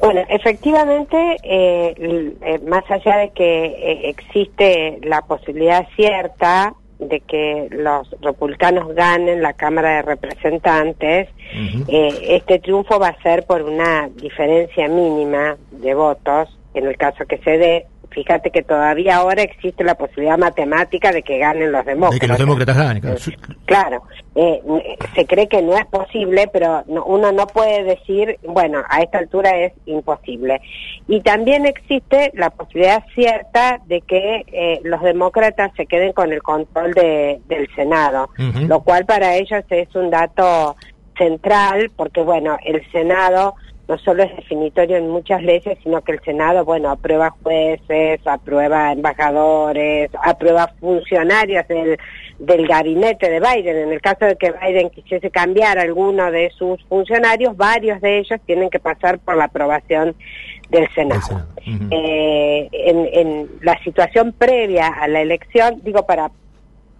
Bueno, 0.00 0.22
efectivamente, 0.28 1.36
eh, 1.44 2.34
eh, 2.40 2.58
más 2.66 2.82
allá 2.90 3.18
de 3.18 3.30
que 3.30 4.08
existe 4.08 4.98
la 5.02 5.22
posibilidad 5.22 5.86
cierta 5.94 6.74
de 6.98 7.20
que 7.20 7.68
los 7.70 8.08
republicanos 8.20 8.94
ganen 8.94 9.42
la 9.42 9.52
Cámara 9.52 9.96
de 9.96 10.02
Representantes, 10.02 11.28
eh, 11.88 12.18
este 12.28 12.58
triunfo 12.58 12.98
va 12.98 13.08
a 13.08 13.22
ser 13.22 13.44
por 13.44 13.62
una 13.62 14.08
diferencia 14.08 14.88
mínima 14.88 15.56
de 15.70 15.94
votos, 15.94 16.48
en 16.74 16.86
el 16.86 16.96
caso 16.96 17.24
que 17.26 17.38
se 17.38 17.58
dé, 17.58 17.86
fíjate 18.12 18.50
que 18.50 18.62
todavía 18.62 19.16
ahora 19.16 19.42
existe 19.42 19.84
la 19.84 19.94
posibilidad 19.94 20.38
matemática 20.38 21.12
de 21.12 21.22
que 21.22 21.38
ganen 21.38 21.72
los 21.72 21.84
demócratas. 21.84 22.14
De 22.14 22.20
que 22.20 22.28
los 22.28 22.38
demócratas 22.38 22.76
ganen, 22.76 23.00
claro. 23.00 23.18
claro 23.66 24.02
eh, 24.34 24.62
se 25.14 25.26
cree 25.26 25.46
que 25.46 25.60
no 25.60 25.76
es 25.76 25.84
posible, 25.86 26.48
pero 26.52 26.84
uno 26.86 27.32
no 27.32 27.46
puede 27.46 27.84
decir, 27.84 28.38
bueno, 28.42 28.82
a 28.88 29.02
esta 29.02 29.18
altura 29.18 29.56
es 29.58 29.72
imposible. 29.84 30.60
Y 31.06 31.20
también 31.20 31.66
existe 31.66 32.30
la 32.34 32.50
posibilidad 32.50 33.04
cierta 33.14 33.80
de 33.86 34.00
que 34.00 34.44
eh, 34.46 34.80
los 34.84 35.02
demócratas 35.02 35.70
se 35.76 35.86
queden 35.86 36.12
con 36.12 36.32
el 36.32 36.42
control 36.42 36.94
de, 36.94 37.40
del 37.46 37.68
Senado, 37.74 38.30
lo 38.66 38.80
cual 38.80 39.04
para 39.04 39.36
ellos 39.36 39.64
es 39.68 39.94
un 39.94 40.10
dato 40.10 40.76
central, 41.18 41.90
porque 41.94 42.22
bueno, 42.22 42.56
el 42.64 42.82
Senado 42.90 43.54
no 43.88 43.98
solo 43.98 44.22
es 44.22 44.34
definitorio 44.36 44.96
en 44.96 45.08
muchas 45.08 45.42
leyes, 45.42 45.76
sino 45.82 46.00
que 46.02 46.12
el 46.12 46.20
Senado, 46.20 46.64
bueno, 46.64 46.90
aprueba 46.90 47.34
jueces, 47.42 48.20
aprueba 48.26 48.92
embajadores, 48.92 50.10
aprueba 50.22 50.72
funcionarios 50.80 51.66
del, 51.68 51.98
del 52.38 52.66
gabinete 52.66 53.28
de 53.28 53.40
Biden. 53.40 53.76
En 53.76 53.92
el 53.92 54.00
caso 54.00 54.24
de 54.24 54.36
que 54.36 54.52
Biden 54.52 54.90
quisiese 54.90 55.30
cambiar 55.30 55.78
alguno 55.78 56.30
de 56.30 56.50
sus 56.50 56.82
funcionarios, 56.84 57.56
varios 57.56 58.00
de 58.00 58.18
ellos 58.18 58.40
tienen 58.46 58.70
que 58.70 58.78
pasar 58.78 59.18
por 59.18 59.36
la 59.36 59.44
aprobación 59.44 60.14
del 60.70 60.88
Senado. 60.94 61.46
Eh, 61.90 62.68
en, 62.72 63.08
en 63.12 63.50
la 63.62 63.78
situación 63.82 64.32
previa 64.32 64.88
a 64.88 65.06
la 65.08 65.20
elección, 65.20 65.80
digo, 65.82 66.06
para 66.06 66.30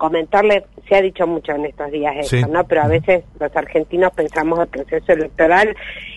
comentarle, 0.03 0.65
se 0.89 0.97
ha 0.97 1.01
dicho 1.01 1.29
mucho 1.29 1.53
en 1.53 1.67
estos 1.67 1.93
días 1.93 2.17
esto, 2.19 2.49
¿no? 2.49 2.65
Pero 2.65 2.83
a 2.83 2.89
veces 2.89 3.23
los 3.39 3.55
argentinos 3.55 4.11
pensamos 4.13 4.59
el 4.59 4.67
proceso 4.67 5.13
electoral 5.13 5.77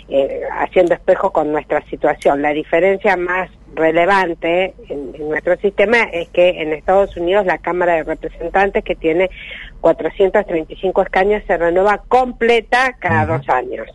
eh, 0.10 0.42
haciendo 0.60 0.96
espejo 0.96 1.32
con 1.32 1.52
nuestra 1.52 1.88
situación. 1.88 2.42
La 2.42 2.50
diferencia 2.50 3.16
más 3.16 3.48
relevante 3.76 4.74
en, 4.90 5.12
nuestro 5.30 5.56
sistema 5.58 6.02
es 6.12 6.30
que 6.30 6.64
en 6.64 6.74
Estados 6.74 7.16
Unidos 7.16 7.46
la 7.46 7.60
Cámara 7.60 7.94
de 7.94 8.04
Representantes, 8.06 8.84
que 8.84 8.96
tiene 8.96 9.30
435 9.82 11.04
escaños, 11.04 11.44
se 11.46 11.56
renueva 11.56 12.00
completa 12.08 12.94
cada 12.98 13.38
dos 13.38 13.48
años. 13.50 13.88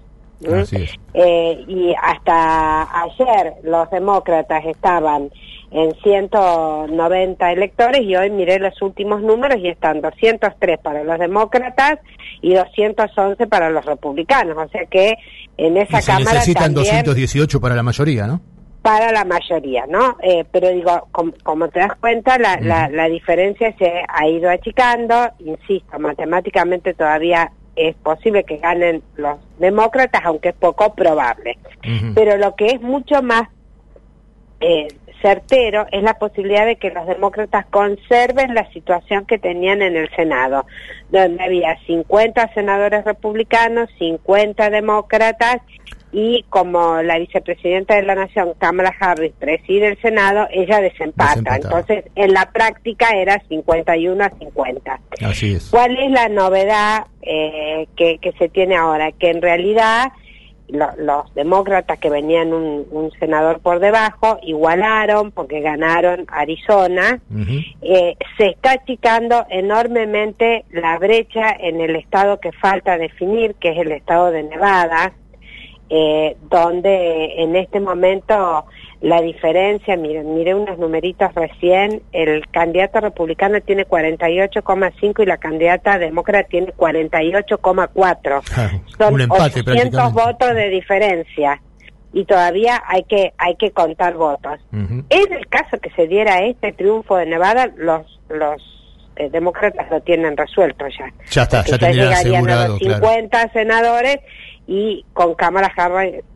Eh, 1.15 1.65
y 1.67 1.97
hasta 2.01 3.03
ayer 3.03 3.55
los 3.65 3.91
demócratas 3.91 4.65
estaban 4.67 5.33
en 5.71 5.95
190 6.03 7.53
electores 7.53 8.03
y 8.03 8.17
hoy 8.17 8.31
miré 8.31 8.59
los 8.59 8.81
últimos 8.83 9.23
números 9.23 9.59
y 9.61 9.69
están 9.69 10.01
203 10.01 10.81
para 10.81 11.05
los 11.05 11.19
demócratas 11.19 12.01
y 12.43 12.55
211 12.55 13.47
para 13.47 13.71
los 13.71 13.85
republicanos. 13.85 14.57
O 14.57 14.69
sea 14.69 14.87
que 14.87 15.15
en 15.57 15.77
esa 15.77 16.03
Cámara 16.03 16.35
necesitan 16.35 16.75
218 16.75 17.61
para 17.61 17.75
la 17.77 17.83
mayoría, 17.83 18.27
¿no? 18.27 18.41
Para 18.83 19.13
la 19.13 19.25
mayoría, 19.25 19.85
¿no? 19.87 20.17
Eh, 20.23 20.45
pero 20.51 20.71
digo, 20.71 21.09
como, 21.13 21.69
te 21.69 21.81
das 21.81 21.95
cuenta, 22.01 22.39
la, 22.39 22.89
la, 22.89 23.09
diferencia 23.09 23.75
se 23.79 24.03
ha 24.09 24.27
ido 24.27 24.49
achicando. 24.51 25.29
Insisto, 25.39 25.99
matemáticamente 25.99 26.95
todavía 26.95 27.53
es 27.77 27.95
posible 27.97 28.45
que 28.45 28.57
ganen 28.57 29.03
los 29.17 29.39
demócratas, 29.59 30.23
aunque 30.25 30.49
es 30.49 30.55
poco 30.55 30.95
probable. 30.95 31.59
Pero 32.15 32.39
lo 32.39 32.57
que 32.57 32.67
es 32.67 32.81
mucho 32.81 33.23
más 33.23 33.49
eh, 34.61 34.89
certero 35.21 35.87
es 35.93 36.03
la 36.03 36.15
posibilidad 36.15 36.67
de 36.67 36.77
que 36.77 36.91
los 36.91 37.07
demócratas 37.07 37.67
conserven 37.67 38.55
la 38.55 38.71
situación 38.73 39.27
que 39.27 39.39
tenían 39.39 39.83
en 39.83 39.97
el 39.97 40.09
Senado, 40.15 40.67
donde 41.11 41.43
había 41.43 41.79
50 41.87 42.53
senadores 42.55 43.05
republicanos, 43.05 43.89
50 43.99 44.71
demócratas 44.71 45.61
y 46.13 46.45
como 46.49 47.03
la 47.03 47.19
vicepresidenta 47.19 47.95
de 47.95 48.03
la 48.03 48.17
Nación, 48.17 48.55
Kamala 48.59 48.93
Harris, 48.99 49.33
preside 49.39 49.89
el 49.89 50.01
Senado, 50.01 50.49
ella 50.51 50.81
desempata. 50.81 51.57
Entonces, 51.57 52.05
en 52.17 52.33
la 52.33 52.51
práctica 52.51 53.11
era 53.15 53.41
51 53.49 54.25
a 54.25 54.31
50. 54.31 55.01
Así 55.25 55.55
es. 55.55 55.71
¿Cuál 55.71 55.97
es 55.99 56.11
la 56.11 56.29
novedad 56.29 57.07
eh, 57.23 57.87
que, 57.97 58.19
que 58.19 58.33
se 58.33 58.49
tiene 58.49 58.77
ahora? 58.77 59.13
Que 59.13 59.31
en 59.31 59.41
realidad 59.41 60.09
los 60.73 61.35
demócratas 61.35 61.99
que 61.99 62.11
venían 62.11 62.53
un, 62.53 63.11
senador 63.19 63.61
por 63.61 63.81
debajo 63.81 64.39
igualaron 64.43 65.31
porque 65.31 65.61
ganaron 65.61 66.27
Arizona. 66.29 67.21
Eh, 67.83 68.17
se 68.37 68.47
está 68.47 68.73
achicando 68.73 69.47
enormemente 69.51 70.65
la 70.71 70.99
brecha 70.99 71.51
en 71.59 71.81
el 71.81 71.97
estado 71.97 72.41
que 72.41 72.53
falta 72.53 72.99
definir, 72.99 73.55
que 73.57 73.71
es 73.73 73.79
el 73.79 73.93
estado 73.93 74.31
de 74.31 74.45
Nevada, 74.45 75.13
eh, 75.91 76.37
donde 76.49 77.43
en 77.43 77.57
este 77.57 77.81
momento 77.81 78.65
la 79.01 79.21
diferencia, 79.21 79.97
miren, 79.97 80.35
miré 80.35 80.55
unos 80.55 80.79
numeritos 80.79 81.35
recién, 81.35 82.03
el 82.13 82.47
candidato 82.49 83.01
republicano 83.01 83.61
tiene 83.61 83.87
48,5 83.87 85.23
y 85.23 85.27
la 85.27 85.39
candidata 85.39 85.99
demócrata 85.99 86.49
tiene 86.49 86.73
48,4. 86.75 88.43
Son 88.97 89.15
un 89.15 89.21
empate 89.21 89.61
800 89.61 90.13
votos 90.13 90.55
de 90.55 90.69
diferencia 90.69 91.61
y 92.13 92.25
todavía 92.25 92.83
hay 92.87 93.03
que 93.05 93.33
hay 93.39 93.57
que 93.57 93.73
contar 93.73 94.15
votos. 94.15 94.61
En 94.73 95.33
el 95.33 95.47
caso 95.49 95.79
que 95.79 95.91
se 95.91 96.07
diera 96.07 96.45
este 96.45 96.73
triunfo 96.73 97.17
de 97.17 97.27
Nevada, 97.27 97.73
los 97.77 98.21
los 98.29 98.80
eh, 99.21 99.29
demócratas 99.31 99.91
lo 99.91 100.01
tienen 100.01 100.35
resuelto 100.35 100.87
ya. 100.89 101.13
Ya 101.31 101.43
está, 101.43 101.63
ya, 101.65 101.77
ya 101.77 101.91
llegarían 101.93 102.49
a 102.49 102.69
los 102.69 102.79
50 102.79 103.53
senadores 103.53 104.19
y 104.67 105.05
con 105.13 105.35
Cámara 105.35 105.71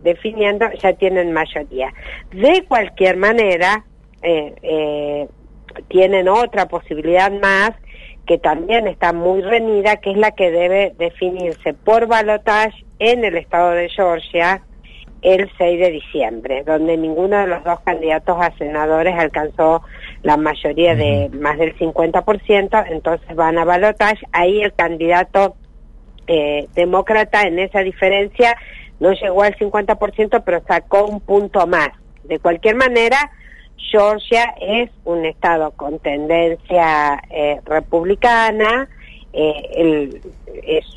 definiendo 0.01 0.67
ya 0.83 0.93
tienen 0.93 1.33
mayoría. 1.33 1.95
De 2.31 2.63
cualquier 2.69 3.17
manera, 3.17 3.85
eh, 4.23 4.55
eh, 4.63 5.29
tienen 5.89 6.29
otra 6.29 6.67
posibilidad 6.67 7.33
más 7.33 7.71
que 8.27 8.37
también 8.37 8.87
está 8.87 9.15
muy 9.15 9.41
reñida, 9.41 9.97
que 9.97 10.11
es 10.11 10.19
la 10.19 10.33
que 10.33 10.51
debe 10.51 10.95
definirse 10.99 11.73
por 11.73 12.07
balotaje 12.07 12.85
en 12.99 13.25
el 13.25 13.37
estado 13.37 13.71
de 13.71 13.89
Georgia 13.89 14.63
el 15.23 15.51
6 15.57 15.81
de 15.81 15.91
diciembre, 15.91 16.65
donde 16.65 16.99
ninguno 16.99 17.39
de 17.39 17.47
los 17.47 17.65
dos 17.65 17.81
candidatos 17.81 18.37
a 18.39 18.51
senadores 18.59 19.15
alcanzó 19.19 19.83
la 20.25 20.39
mayoría 20.39 20.97
de 20.97 21.29
más 21.39 21.59
del 21.59 21.77
50%, 21.77 22.87
entonces 22.91 23.37
van 23.37 23.59
a 23.59 23.65
balotaje. 23.67 24.27
Ahí 24.33 24.63
el 24.63 24.73
candidato 24.73 25.55
eh, 26.27 26.67
demócrata 26.75 27.43
en 27.43 27.59
esa 27.59 27.81
diferencia 27.81 28.57
no 29.01 29.13
llegó 29.13 29.43
al 29.43 29.55
50%, 29.57 30.43
pero 30.43 30.63
sacó 30.67 31.05
un 31.05 31.21
punto 31.21 31.67
más. 31.67 31.91
De 32.25 32.39
cualquier 32.39 32.75
manera, 32.75 33.33
Georgia 33.77 34.55
es 34.63 34.91
un 35.05 35.27
estado 35.27 35.73
con 35.73 35.99
tendencia 35.99 37.23
eh, 37.29 37.61
republicana, 37.67 38.89
eh, 39.35 40.21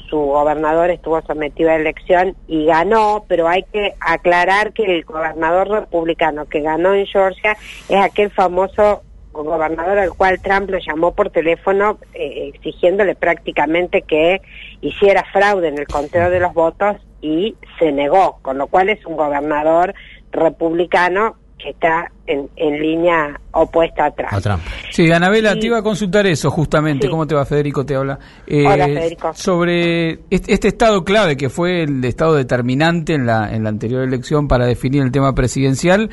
su 0.09 0.17
gobernador 0.17 0.91
estuvo 0.91 1.21
sometido 1.23 1.71
a 1.71 1.75
elección 1.75 2.37
y 2.47 2.65
ganó, 2.65 3.25
pero 3.27 3.49
hay 3.49 3.63
que 3.63 3.95
aclarar 3.99 4.71
que 4.71 4.83
el 4.83 5.03
gobernador 5.03 5.67
republicano 5.67 6.45
que 6.45 6.61
ganó 6.61 6.93
en 6.93 7.07
Georgia 7.07 7.57
es 7.89 7.99
aquel 7.99 8.29
famoso 8.29 9.01
gobernador 9.45 9.97
al 9.97 10.13
cual 10.13 10.39
Trump 10.41 10.69
lo 10.69 10.79
llamó 10.79 11.13
por 11.13 11.29
teléfono 11.29 11.99
eh, 12.13 12.51
exigiéndole 12.53 13.15
prácticamente 13.15 14.01
que 14.01 14.41
hiciera 14.81 15.23
fraude 15.31 15.69
en 15.69 15.77
el 15.77 15.87
conteo 15.87 16.29
de 16.29 16.39
los 16.39 16.53
votos 16.53 16.97
y 17.21 17.55
se 17.79 17.91
negó, 17.91 18.39
con 18.41 18.57
lo 18.57 18.67
cual 18.67 18.89
es 18.89 19.05
un 19.05 19.17
gobernador 19.17 19.93
republicano 20.31 21.35
que 21.57 21.71
está 21.71 22.11
en, 22.27 22.49
línea 22.55 23.39
opuesta 23.51 24.05
a 24.05 24.11
Trump. 24.11 24.61
Sí, 24.91 25.11
Anabela, 25.11 25.55
te 25.55 25.65
iba 25.65 25.79
a 25.79 25.81
consultar 25.81 26.27
eso 26.27 26.51
justamente. 26.51 27.09
¿Cómo 27.09 27.25
te 27.25 27.33
va, 27.33 27.45
Federico? 27.45 27.83
Te 27.83 27.95
habla. 27.95 28.19
Eh, 28.45 28.63
Hola, 28.65 28.85
Federico. 28.85 29.33
Sobre 29.33 30.19
este, 30.29 30.67
estado 30.67 31.03
clave 31.03 31.35
que 31.35 31.49
fue 31.49 31.83
el 31.83 32.05
estado 32.05 32.35
determinante 32.35 33.15
en 33.15 33.25
la, 33.25 33.51
en 33.51 33.63
la 33.63 33.69
anterior 33.69 34.03
elección 34.03 34.47
para 34.47 34.67
definir 34.67 35.01
el 35.01 35.11
tema 35.11 35.33
presidencial, 35.33 36.11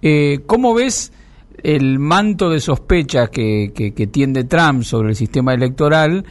eh, 0.00 0.40
¿cómo 0.46 0.74
ves 0.74 1.12
el 1.64 1.98
manto 1.98 2.50
de 2.50 2.60
sospecha 2.60 3.26
que, 3.28 4.08
tiende 4.12 4.44
Trump 4.44 4.82
sobre 4.82 5.10
el 5.10 5.16
sistema 5.16 5.54
electoral? 5.54 6.24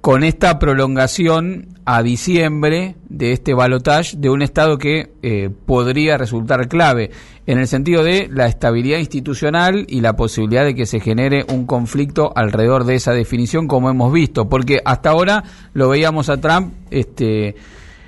con 0.00 0.24
esta 0.24 0.58
prolongación 0.58 1.78
a 1.84 2.02
diciembre 2.02 2.96
de 3.10 3.32
este 3.32 3.52
balotage 3.52 4.16
de 4.16 4.30
un 4.30 4.40
Estado 4.40 4.78
que 4.78 5.12
eh, 5.22 5.50
podría 5.66 6.16
resultar 6.16 6.68
clave 6.68 7.10
en 7.46 7.58
el 7.58 7.66
sentido 7.66 8.02
de 8.02 8.26
la 8.32 8.46
estabilidad 8.46 8.98
institucional 8.98 9.84
y 9.88 10.00
la 10.00 10.16
posibilidad 10.16 10.64
de 10.64 10.74
que 10.74 10.86
se 10.86 11.00
genere 11.00 11.44
un 11.52 11.66
conflicto 11.66 12.32
alrededor 12.34 12.84
de 12.84 12.94
esa 12.94 13.12
definición, 13.12 13.68
como 13.68 13.90
hemos 13.90 14.10
visto, 14.10 14.48
porque 14.48 14.80
hasta 14.86 15.10
ahora 15.10 15.44
lo 15.74 15.90
veíamos 15.90 16.30
a 16.30 16.40
Trump 16.40 16.72
este, 16.90 17.56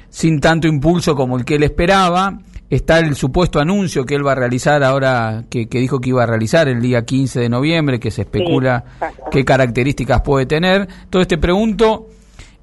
sin 0.09 0.41
tanto 0.41 0.69
impulso 0.69 1.15
como 1.15 1.37
el 1.37 1.45
que 1.45 1.57
él 1.57 1.63
esperaba 1.63 2.39
está 2.77 3.01
el 3.01 3.15
supuesto 3.17 3.61
anuncio 3.61 4.07
que 4.07 4.15
él 4.15 4.27
va 4.27 4.33
a 4.33 4.35
realizar 4.35 4.83
ahora, 4.83 5.45
que, 5.51 5.67
dijo 5.67 6.01
que 6.01 6.09
iba 6.09 6.23
a 6.23 6.27
realizar 6.27 6.69
el 6.69 6.81
día 6.81 7.05
15 7.05 7.41
de 7.41 7.49
noviembre, 7.51 8.01
que 8.01 8.11
se 8.11 8.23
especula 8.23 8.83
qué 9.31 9.45
características 9.45 10.23
puede 10.23 10.47
tener. 10.47 10.89
Entonces 11.05 11.29
te 11.29 11.37
pregunto, 11.37 12.07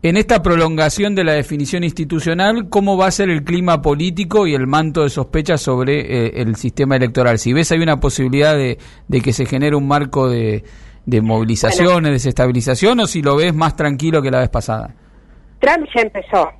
en 0.02 0.18
esta 0.18 0.42
prolongación 0.42 1.14
de 1.14 1.24
la 1.24 1.34
definición 1.34 1.84
institucional, 1.84 2.70
¿cómo 2.70 2.98
va 2.98 3.06
a 3.06 3.12
ser 3.12 3.30
el 3.30 3.44
clima 3.44 3.84
político 3.84 4.48
y 4.48 4.56
el 4.56 4.66
manto 4.66 5.04
de 5.04 5.12
sospecha 5.12 5.60
sobre 5.60 6.00
eh, 6.00 6.42
el 6.42 6.56
sistema 6.56 6.96
electoral? 6.96 7.38
Si 7.38 7.54
ves 7.54 7.72
hay 7.72 7.80
una 7.80 8.00
posibilidad 8.00 8.58
de, 8.58 8.80
que 9.22 9.32
se 9.32 9.46
genere 9.46 9.76
un 9.76 9.88
marco 9.88 10.28
de, 10.28 10.64
de 11.06 11.22
movilizaciones, 11.22 12.12
desestabilización, 12.14 13.00
o 13.02 13.06
si 13.06 13.22
lo 13.22 13.36
ves 13.36 13.54
más 13.54 13.76
tranquilo 13.76 14.24
que 14.24 14.32
la 14.32 14.40
vez 14.40 14.50
pasada. 14.50 14.96
Trump 15.60 15.86
ya 15.94 16.02
empezó 16.02 16.59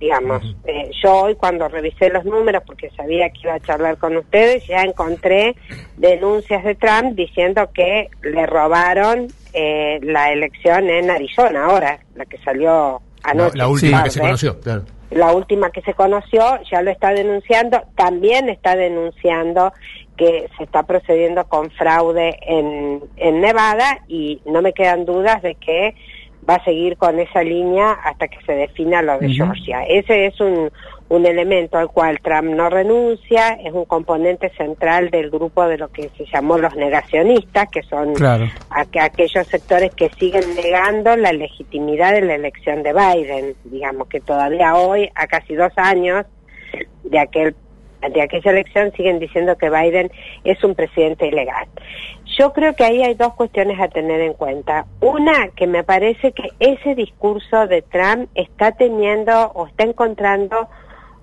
digamos. 0.00 0.42
Eh, 0.64 0.90
yo 1.02 1.12
hoy 1.12 1.34
cuando 1.36 1.68
revisé 1.68 2.08
los 2.08 2.24
números, 2.24 2.62
porque 2.66 2.90
sabía 2.96 3.28
que 3.30 3.40
iba 3.44 3.54
a 3.54 3.60
charlar 3.60 3.98
con 3.98 4.16
ustedes, 4.16 4.66
ya 4.66 4.82
encontré 4.82 5.54
denuncias 5.98 6.64
de 6.64 6.74
Trump 6.74 7.14
diciendo 7.14 7.70
que 7.72 8.08
le 8.22 8.46
robaron 8.46 9.28
eh, 9.52 10.00
la 10.02 10.32
elección 10.32 10.88
en 10.88 11.10
Arizona 11.10 11.66
ahora, 11.66 12.00
la 12.16 12.24
que 12.24 12.38
salió 12.38 13.02
anoche. 13.22 13.58
La, 13.58 13.68
última 13.68 14.02
que 14.02 14.10
se 14.10 14.20
conoció, 14.20 14.60
claro. 14.60 14.84
La 15.10 15.32
última 15.32 15.70
que 15.70 15.82
se 15.82 15.92
conoció, 15.92 16.42
ya 16.70 16.82
lo 16.82 16.90
está 16.90 17.12
denunciando, 17.12 17.82
también 17.94 18.48
está 18.48 18.76
denunciando 18.76 19.72
que 20.16 20.48
se 20.56 20.64
está 20.64 20.84
procediendo 20.84 21.44
con 21.44 21.70
fraude 21.70 22.38
en, 22.42 23.02
en 23.16 23.40
Nevada 23.40 24.00
y 24.06 24.40
no 24.46 24.62
me 24.62 24.72
quedan 24.72 25.04
dudas 25.04 25.42
de 25.42 25.56
que 25.56 25.94
va 26.50 26.56
a 26.56 26.64
seguir 26.64 26.96
con 26.96 27.20
esa 27.20 27.44
línea 27.44 27.92
hasta 27.92 28.26
que 28.26 28.38
se 28.44 28.52
defina 28.52 29.02
lo 29.02 29.18
de 29.18 29.28
Georgia. 29.28 29.84
Ese 29.84 30.26
es 30.26 30.40
un, 30.40 30.70
un 31.08 31.24
elemento 31.24 31.78
al 31.78 31.88
cual 31.88 32.18
Trump 32.20 32.54
no 32.54 32.68
renuncia, 32.68 33.50
es 33.64 33.72
un 33.72 33.84
componente 33.84 34.50
central 34.50 35.10
del 35.10 35.30
grupo 35.30 35.66
de 35.68 35.78
lo 35.78 35.88
que 35.88 36.08
se 36.16 36.24
llamó 36.26 36.58
los 36.58 36.74
negacionistas, 36.74 37.68
que 37.70 37.82
son 37.84 38.14
aquellos 38.70 39.46
sectores 39.46 39.94
que 39.94 40.08
siguen 40.18 40.56
negando 40.56 41.16
la 41.16 41.32
legitimidad 41.32 42.14
de 42.14 42.22
la 42.22 42.34
elección 42.34 42.82
de 42.82 42.92
Biden, 42.92 43.54
digamos 43.64 44.08
que 44.08 44.20
todavía 44.20 44.74
hoy, 44.74 45.08
a 45.14 45.28
casi 45.28 45.54
dos 45.54 45.72
años 45.76 46.26
de 47.04 47.18
aquel 47.18 47.54
de 48.08 48.22
aquella 48.22 48.50
elección 48.50 48.92
siguen 48.92 49.18
diciendo 49.18 49.56
que 49.56 49.70
Biden 49.70 50.10
es 50.44 50.62
un 50.64 50.74
presidente 50.74 51.26
ilegal. 51.26 51.66
Yo 52.38 52.52
creo 52.52 52.74
que 52.74 52.84
ahí 52.84 53.02
hay 53.02 53.14
dos 53.14 53.34
cuestiones 53.34 53.78
a 53.80 53.88
tener 53.88 54.20
en 54.20 54.34
cuenta. 54.34 54.86
Una, 55.00 55.48
que 55.48 55.66
me 55.66 55.84
parece 55.84 56.32
que 56.32 56.50
ese 56.58 56.94
discurso 56.94 57.66
de 57.66 57.82
Trump 57.82 58.30
está 58.34 58.72
teniendo 58.72 59.50
o 59.54 59.66
está 59.66 59.84
encontrando 59.84 60.68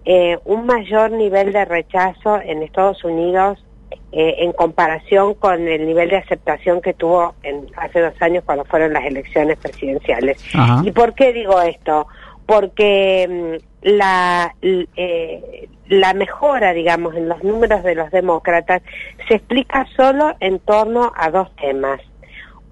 eh, 0.06 0.38
un 0.46 0.66
mayor 0.66 1.12
nivel 1.12 1.54
de 1.54 1.66
rechazo 1.66 2.40
en 2.40 2.64
Estados 2.64 3.04
Unidos 3.04 3.64
eh, 4.12 4.36
en 4.40 4.54
comparación 4.54 5.34
con 5.34 5.68
el 5.68 5.86
nivel 5.86 6.10
de 6.10 6.18
aceptación 6.18 6.82
que 6.82 6.94
tuvo 6.94 7.36
en, 7.44 7.68
hace 7.76 8.00
dos 8.00 8.14
años 8.22 8.44
cuando 8.46 8.64
fueron 8.66 8.94
las 8.94 9.06
elecciones 9.06 9.58
presidenciales. 9.58 10.44
¿Y 10.84 10.92
por 10.92 11.14
qué 11.14 11.34
digo 11.34 11.62
esto? 11.62 12.08
Porque 12.46 13.60
mm, 13.62 13.88
la, 13.90 14.56
eh, 14.62 15.68
la 15.90 16.14
mejora, 16.14 16.74
digamos, 16.74 17.16
en 17.16 17.30
los 17.30 17.44
números 17.44 17.84
de 17.84 17.96
los 17.96 18.12
demócratas 18.12 18.82
se 19.28 19.36
explica 19.36 19.86
solo 19.96 20.36
en 20.40 20.60
torno 20.60 21.12
a 21.16 21.30
dos 21.32 21.54
temas. 21.56 22.02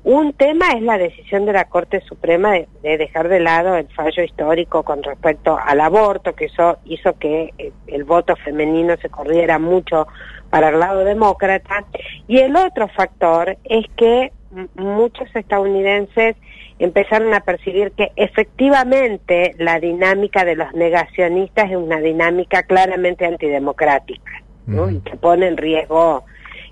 Un 0.04 0.34
tema 0.34 0.68
es 0.76 0.84
la 0.84 1.00
decisión 1.00 1.48
de 1.48 1.54
la 1.54 1.66
Corte 1.66 2.00
Suprema 2.02 2.52
de, 2.52 2.68
dejar 2.98 3.28
de 3.28 3.40
lado 3.40 3.76
el 3.76 3.88
fallo 3.88 4.22
histórico 4.22 4.84
con 4.84 5.02
respecto 5.02 5.58
al 5.58 5.82
aborto, 5.82 6.36
que 6.36 6.46
eso 6.46 6.78
hizo 6.86 7.18
que 7.18 7.52
el, 7.58 7.74
el 7.88 8.04
voto 8.04 8.36
femenino 8.36 8.96
se 8.98 9.10
corriera 9.10 9.58
mucho 9.58 10.08
para 10.52 10.70
el 10.70 10.80
lado 10.80 11.04
demócrata. 11.04 11.86
Y 12.28 12.38
el 12.38 12.56
otro 12.56 12.88
factor 12.90 13.58
es 13.64 13.86
que 13.98 14.32
muchos 14.76 15.28
estadounidenses 15.36 16.36
empezaron 16.80 17.34
a 17.34 17.42
percibir 17.42 17.92
que 17.92 18.12
efectivamente 18.16 19.56
la 19.58 19.80
dinámica 19.80 20.44
de 20.44 20.56
los 20.56 20.74
negacionistas 20.74 21.72
es 21.72 21.78
una 21.78 22.00
dinámica 22.00 22.64
claramente 22.64 23.26
antidemocrática 23.26 24.44
y 24.68 25.00
que 25.00 25.16
pone 25.16 25.48
en 25.48 25.58
riesgo 25.58 26.24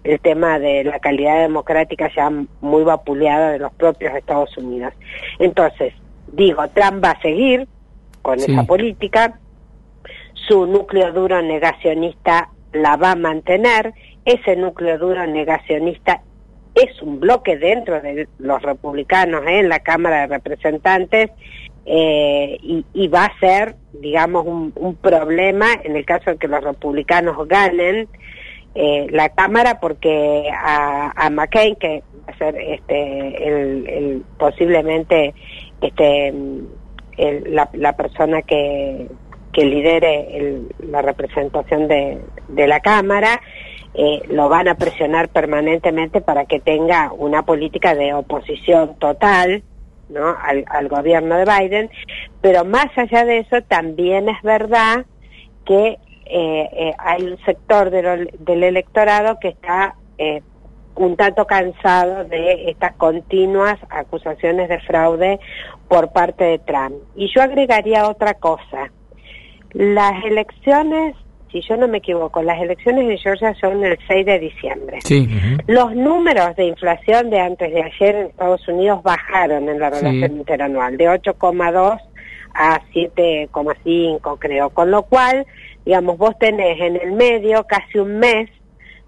el 0.03 0.19
tema 0.19 0.59
de 0.59 0.83
la 0.83 0.99
calidad 0.99 1.41
democrática 1.41 2.09
ya 2.13 2.29
muy 2.61 2.83
vapuleada 2.83 3.51
de 3.51 3.59
los 3.59 3.71
propios 3.73 4.13
Estados 4.15 4.57
Unidos. 4.57 4.93
Entonces, 5.39 5.93
digo, 6.31 6.67
Trump 6.69 7.03
va 7.03 7.11
a 7.11 7.21
seguir 7.21 7.67
con 8.21 8.39
esa 8.39 8.63
política, 8.63 9.39
su 10.33 10.65
núcleo 10.65 11.11
duro 11.13 11.41
negacionista 11.41 12.49
la 12.71 12.95
va 12.97 13.11
a 13.11 13.15
mantener, 13.15 13.93
ese 14.25 14.55
núcleo 14.55 14.97
duro 14.97 15.27
negacionista 15.27 16.21
es 16.75 17.01
un 17.01 17.19
bloque 17.19 17.57
dentro 17.57 18.01
de 18.01 18.27
los 18.39 18.61
republicanos 18.61 19.43
¿eh? 19.45 19.59
en 19.59 19.69
la 19.69 19.79
Cámara 19.79 20.21
de 20.21 20.27
Representantes 20.27 21.31
eh, 21.85 22.57
y, 22.61 23.07
va 23.09 23.25
a 23.25 23.39
ser, 23.39 23.75
digamos, 23.93 24.45
un, 24.45 24.95
problema 24.95 25.67
en 25.83 25.95
el 25.97 26.05
caso 26.05 26.31
de 26.31 26.37
que 26.37 26.47
los 26.47 26.63
republicanos 26.63 27.47
ganen 27.47 28.07
eh, 28.73 29.07
la 29.11 29.29
Cámara 29.29 29.79
porque 29.79 30.49
a, 30.51 31.29
McCain, 31.29 31.75
que 31.75 32.01
va 32.27 32.33
a 32.33 32.37
ser 32.37 32.55
este, 32.57 33.47
el, 33.47 34.23
posiblemente 34.39 35.33
este, 35.81 36.33
la, 37.17 37.95
persona 37.97 38.41
que, 38.41 39.07
que 39.51 39.65
lidere 39.65 40.61
la 40.79 41.01
representación 41.01 41.89
de, 41.89 42.17
de 42.47 42.67
la 42.67 42.79
Cámara, 42.79 43.41
eh, 43.95 44.23
lo 44.29 44.49
van 44.49 44.67
a 44.67 44.75
presionar 44.75 45.29
permanentemente 45.29 46.19
para 46.19 46.45
que 46.45 46.59
tenga 46.59 47.11
una 47.13 47.43
política 47.43 47.93
de 47.93 48.13
oposición 48.13 48.95
total 48.97 49.63
¿no? 50.09 50.35
al, 50.41 50.87
gobierno 50.87 51.35
de 51.35 51.45
Biden, 51.45 51.89
pero 52.41 52.65
más 52.65 52.87
allá 52.97 53.23
de 53.23 53.39
eso 53.39 53.61
también 53.61 54.29
es 54.29 54.41
verdad 54.41 55.05
que 55.65 55.99
eh, 56.25 56.69
eh, 56.73 56.93
hay 56.97 57.23
un 57.23 57.37
sector 57.45 57.91
del 57.91 58.63
electorado 58.63 59.39
que 59.39 59.49
está 59.49 59.95
un 60.95 61.15
tanto 61.15 61.45
cansado 61.45 62.23
de 62.25 62.69
estas 62.69 62.93
continuas 62.95 63.79
acusaciones 63.89 64.69
de 64.69 64.79
fraude 64.79 65.39
por 65.87 66.11
parte 66.11 66.43
de 66.43 66.59
Trump. 66.59 66.95
Y 67.15 67.31
yo 67.33 67.41
agregaría 67.41 68.07
otra 68.07 68.35
cosa. 68.35 68.91
Las 69.71 70.23
elecciones 70.23 71.15
si 71.53 71.61
yo 71.61 71.77
no 71.77 71.87
me 71.87 71.99
equivoco, 71.99 72.41
las 72.41 72.59
elecciones 72.59 73.07
de 73.07 73.17
Georgia 73.19 73.53
son 73.61 73.85
el 73.85 73.97
6 74.07 74.25
de 74.25 74.39
diciembre. 74.39 74.99
Los 75.67 75.95
números 75.95 76.55
de 76.55 76.65
inflación 76.65 77.29
de 77.29 77.39
antes 77.39 77.71
de 77.71 77.83
ayer 77.83 78.15
en 78.15 78.25
Estados 78.25 78.67
Unidos 78.67 79.03
bajaron 79.03 79.69
en 79.69 79.79
la 79.79 79.91
relación 79.91 80.37
interanual, 80.37 80.97
de 80.97 81.05
8,2 81.05 81.99
a 82.55 82.81
7,5 82.91 84.37
creo, 84.39 84.71
con 84.71 84.89
lo 84.89 85.03
cual, 85.03 85.45
digamos, 85.85 86.17
vos 86.17 86.37
tenés 86.39 86.81
en 86.81 86.95
el 86.95 87.11
medio 87.11 87.65
casi 87.65 87.99
un 87.99 88.17
mes 88.17 88.49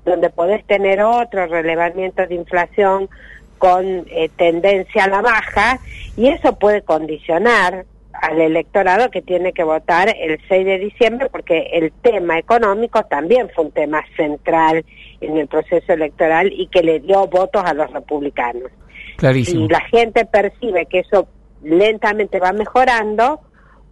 donde 0.05 0.29
podés 0.29 0.63
tener 0.65 1.01
otro 1.01 1.47
relevamiento 1.47 2.27
de 2.27 2.35
inflación 2.35 3.09
con 3.57 4.05
eh, 4.11 4.29
tendencia 4.35 5.05
a 5.05 5.09
la 5.09 5.21
baja 5.21 5.79
y 6.15 6.27
eso 6.27 6.59
puede 6.59 6.83
condicionar 6.83 7.85
al 8.21 8.39
electorado 8.39 9.09
que 9.11 9.21
tiene 9.21 9.53
que 9.53 9.63
votar 9.63 10.09
el 10.17 10.39
6 10.47 10.65
de 10.65 10.79
diciembre 10.79 11.29
porque 11.29 11.69
el 11.73 11.91
tema 12.01 12.37
económico 12.37 13.03
también 13.03 13.49
fue 13.53 13.65
un 13.65 13.71
tema 13.71 14.03
central 14.15 14.85
en 15.21 15.37
el 15.37 15.47
proceso 15.47 15.93
electoral 15.93 16.51
y 16.51 16.67
que 16.67 16.83
le 16.83 16.99
dio 16.99 17.27
votos 17.27 17.63
a 17.65 17.73
los 17.73 17.91
republicanos. 17.91 18.71
Clarísimo. 19.17 19.67
Si 19.67 19.71
la 19.71 19.81
gente 19.81 20.25
percibe 20.25 20.85
que 20.87 20.99
eso 20.99 21.27
lentamente 21.63 22.39
va 22.39 22.51
mejorando, 22.51 23.41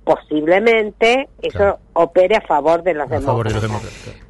posiblemente 0.04 1.30
eso 1.42 1.80
opere 1.94 2.36
a 2.36 2.42
favor 2.42 2.84
de 2.84 2.94
los 2.94 3.10
demócratas. 3.10 3.64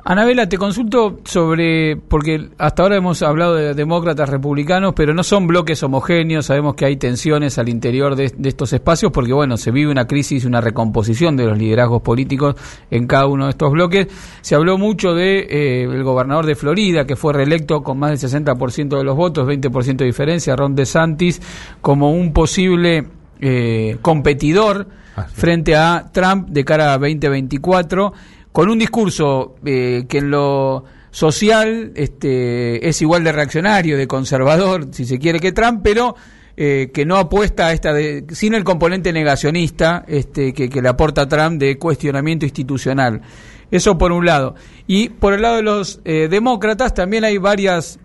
Anabela, 0.05 0.49
te 0.49 0.57
consulto 0.57 1.19
sobre, 1.24 1.95
porque 1.95 2.49
hasta 2.57 2.84
ahora 2.84 2.97
hemos 2.97 3.24
hablado 3.24 3.55
de 3.55 3.74
demócratas 3.74 4.30
republicanos, 4.30 4.93
pero 4.95 5.13
no 5.13 5.24
son 5.24 5.47
bloques 5.47 5.82
homogéneos, 5.82 6.47
sabemos 6.47 6.76
que 6.76 6.86
hay 6.86 6.97
tensiones 6.97 7.57
al 7.57 7.69
interior 7.69 8.15
de, 8.15 8.26
estos 8.43 8.74
espacios, 8.74 9.11
porque 9.11 9.34
bueno, 9.34 9.55
se 9.57 9.71
vive 9.71 9.89
una 9.89 10.05
crisis, 10.05 10.45
una 10.45 10.59
recomposición 10.61 11.38
de 11.38 11.45
los 11.45 11.57
liderazgos 11.57 12.01
políticos 12.01 12.55
en 12.91 13.07
cada 13.07 13.28
uno 13.28 13.45
de 13.45 13.51
estos 13.51 13.71
bloques. 13.71 14.07
Se 14.41 14.55
habló 14.55 14.78
mucho 14.78 15.13
de 15.13 15.39
eh, 15.39 15.84
el 15.84 16.03
gobernador 16.03 16.45
de 16.45 16.55
Florida, 16.55 17.05
que 17.05 17.15
fue 17.15 17.34
reelecto 17.34 17.82
con 17.82 17.97
más 17.97 18.19
del 18.19 18.30
60% 18.30 18.97
de 18.97 19.03
los 19.03 19.15
votos, 19.15 19.47
20% 19.47 19.95
de 19.95 20.05
diferencia, 20.05 20.55
Ron 20.55 20.76
DeSantis, 20.76 21.41
como 21.82 22.11
un 22.11 22.34
posible 22.34 23.05
eh, 23.39 23.97
competidor 24.01 24.88
Ah, 25.16 25.28
frente 25.32 25.76
a 25.76 26.09
Trump 26.11 26.49
de 26.49 26.66
cara 26.66 26.93
a 26.93 26.97
2024, 26.97 28.14
con 28.51 28.70
un 28.70 28.80
discurso 28.80 29.55
eh, 29.64 30.05
que 30.07 30.20
en 30.20 30.32
lo 30.32 30.86
social 31.11 31.91
este, 31.95 32.88
es 32.88 33.01
igual 33.01 33.24
de 33.24 33.32
reaccionario, 33.32 33.97
de 33.97 34.07
conservador, 34.07 34.88
si 34.91 35.05
se 35.05 35.20
quiere, 35.20 35.39
que 35.39 35.51
Trump, 35.51 35.82
pero 35.84 36.16
eh, 36.57 36.89
que 36.93 37.05
no 37.05 37.18
apuesta 37.18 37.68
a 37.68 37.74
esta, 37.74 37.93
de, 37.93 38.26
sin 38.30 38.55
el 38.55 38.64
componente 38.64 39.14
negacionista 39.14 40.03
este, 40.07 40.53
que, 40.53 40.70
le 40.70 40.89
aporta 40.89 41.28
Trump 41.28 41.59
de 41.59 41.78
cuestionamiento 41.78 42.45
institucional. 42.45 43.22
Eso 43.70 43.97
por 43.97 44.11
un 44.11 44.26
lado. 44.26 44.55
Y 44.88 45.09
por 45.09 45.34
el 45.34 45.43
lado 45.43 45.57
de 45.57 45.64
los 45.64 46.01
eh, 46.05 46.28
demócratas 46.30 46.93
también 46.93 47.24
hay 47.24 47.38
varias 47.38 47.99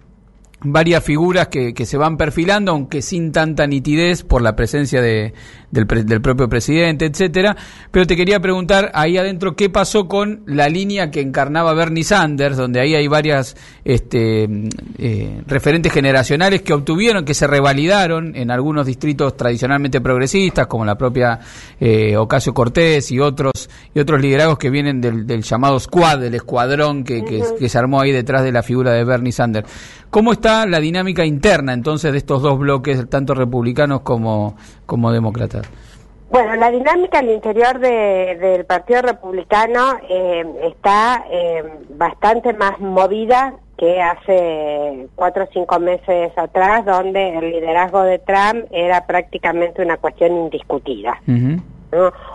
varias 0.61 1.05
figuras 1.05 1.49
que, 1.49 1.73
que, 1.73 1.87
se 1.87 1.97
van 1.97 2.17
perfilando, 2.17 2.73
aunque 2.73 3.01
sin 3.01 3.31
tanta 3.33 3.67
nitidez 3.67 4.25
por 4.25 4.43
la 4.43 4.57
presencia 4.57 5.01
de, 5.01 5.33
del, 5.71 5.87
del, 5.87 6.21
propio 6.21 6.49
presidente, 6.49 7.07
etcétera. 7.07 7.57
Pero 7.91 8.07
te 8.07 8.17
quería 8.17 8.41
preguntar 8.41 8.91
ahí 8.95 9.17
adentro 9.17 9.55
qué 9.55 9.71
pasó 9.71 10.09
con 10.09 10.43
la 10.47 10.69
línea 10.69 11.11
que 11.11 11.21
encarnaba 11.21 11.75
Bernie 11.75 12.05
Sanders, 12.05 12.57
donde 12.57 12.81
ahí 12.81 12.95
hay 12.95 13.09
varias 13.09 13.57
este, 13.85 14.49
eh, 14.99 15.43
referentes 15.47 15.93
generacionales 15.93 16.63
que 16.63 16.73
obtuvieron, 16.73 17.25
que 17.25 17.35
se 17.35 17.47
revalidaron 17.47 18.35
en 18.37 18.51
algunos 18.51 18.87
distritos 18.87 19.37
tradicionalmente 19.37 20.01
progresistas, 20.01 20.67
como 20.67 20.85
la 20.85 20.97
propia 20.97 21.41
eh, 21.81 22.17
Ocasio 22.17 22.55
Cortés 22.55 23.11
y 23.11 23.21
otros 23.21 23.69
y 23.95 24.01
otros 24.01 24.21
liderazgos 24.21 24.59
que 24.59 24.71
vienen 24.71 25.01
del, 25.01 25.27
del 25.27 25.43
llamado 25.43 25.79
squad, 25.81 26.19
del 26.19 26.35
escuadrón 26.35 27.05
que, 27.05 27.25
que, 27.25 27.43
que 27.59 27.69
se 27.69 27.79
armó 27.79 28.01
ahí 28.01 28.13
detrás 28.13 28.43
de 28.43 28.53
la 28.53 28.63
figura 28.63 28.93
de 28.93 29.05
Bernie 29.05 29.33
Sanders. 29.33 29.69
¿Cómo 30.11 30.33
está 30.33 30.65
la 30.67 30.81
dinámica 30.81 31.25
interna 31.27 31.75
entonces 31.75 32.13
de 32.13 32.19
estos 32.19 32.41
dos 32.41 32.59
bloques, 32.59 33.09
tanto 33.11 33.35
republicanos 33.35 34.01
como, 34.01 34.57
como 34.87 35.13
demócratas? 35.13 35.58
Bueno, 36.31 36.57
la 36.57 36.71
dinámica 36.71 37.21
al 37.21 37.31
interior 37.31 37.79
del 37.79 38.65
Partido 38.67 39.01
Republicano 39.01 39.99
eh, 40.09 40.45
está 40.63 41.25
eh, 41.31 41.65
bastante 41.91 42.53
más 42.53 42.79
movida 42.81 43.55
que 43.79 44.03
hace 44.03 45.07
cuatro 45.15 45.45
o 45.45 45.49
cinco 45.53 45.79
meses 45.79 46.37
atrás, 46.37 46.85
donde 46.85 47.39
el 47.39 47.51
liderazgo 47.51 48.03
de 48.03 48.19
Trump 48.19 48.67
era 48.71 49.07
prácticamente 49.07 49.83
una 49.83 49.97
cuestión 49.97 50.33
indiscutida. 50.37 51.19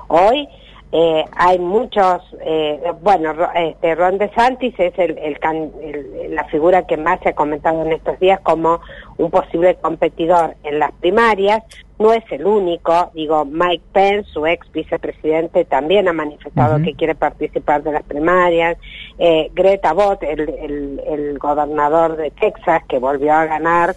Hoy 0.08 0.48
eh, 0.96 1.26
hay 1.36 1.58
muchos, 1.58 2.22
eh, 2.46 2.80
bueno, 3.02 3.34
este, 3.56 3.96
Ron 3.96 4.20
DeSantis 4.20 4.76
es 4.78 4.94
el, 5.00 5.18
el, 5.18 6.36
la 6.36 6.44
figura 6.46 6.86
que 6.86 6.98
más 6.98 7.20
se 7.22 7.30
ha 7.30 7.34
comentado 7.34 7.82
en 7.82 7.94
estos 7.94 8.20
días 8.20 8.40
como 8.42 8.80
un 9.18 9.32
posible 9.32 9.76
competidor 9.82 10.56
en 10.64 10.78
las 10.78 10.92
primarias. 10.94 11.64
No 12.00 12.12
es 12.12 12.24
el 12.32 12.46
único, 12.46 13.12
digo, 13.14 13.46
Mike 13.46 13.84
Pence, 13.94 14.30
su 14.32 14.46
ex 14.48 14.70
vicepresidente, 14.72 15.64
también 15.66 16.08
ha 16.08 16.14
manifestado 16.14 16.82
que 16.82 16.96
quiere 16.96 17.16
participar 17.16 17.84
de 17.84 17.92
las 17.92 18.04
primarias. 18.04 18.78
Eh, 19.20 19.52
Greta 19.54 19.94
Bott, 19.94 20.24
el, 20.24 21.00
el, 21.08 21.38
gobernador 21.38 22.18
de 22.18 22.32
Texas, 22.32 22.82
que 22.90 22.98
volvió 22.98 23.34
a 23.34 23.46
ganar, 23.46 23.96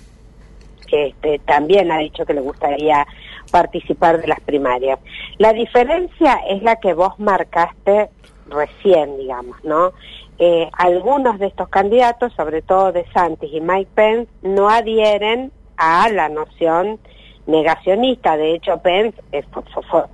este, 0.93 1.39
también 1.41 1.91
ha 1.91 1.99
dicho 1.99 2.27
que 2.27 2.35
le 2.35 2.43
gustaría 2.43 3.07
participar 3.51 4.21
de 4.21 4.29
las 4.29 4.41
primarias. 4.41 4.99
La 5.39 5.53
diferencia 5.53 6.41
es 6.49 6.63
la 6.63 6.77
que 6.77 6.93
vos 6.93 7.19
marcaste 7.19 8.11
recién, 8.49 9.17
digamos, 9.17 9.57
¿no? 9.65 9.93
Eh, 10.39 10.69
algunos 10.77 11.39
de 11.39 11.47
estos 11.47 11.69
candidatos, 11.71 12.33
sobre 12.35 12.61
todo 12.61 12.93
de 12.93 13.07
Santis 13.13 13.51
y 13.53 13.61
Mike 13.61 13.91
Pence, 13.95 14.31
no 14.43 14.69
adhieren 14.69 15.51
a 15.79 16.09
la 16.11 16.29
noción 16.29 16.99
negacionista. 17.47 18.37
De 18.37 18.55
hecho, 18.55 18.79
Pence 18.79 19.21
eh, 19.33 19.45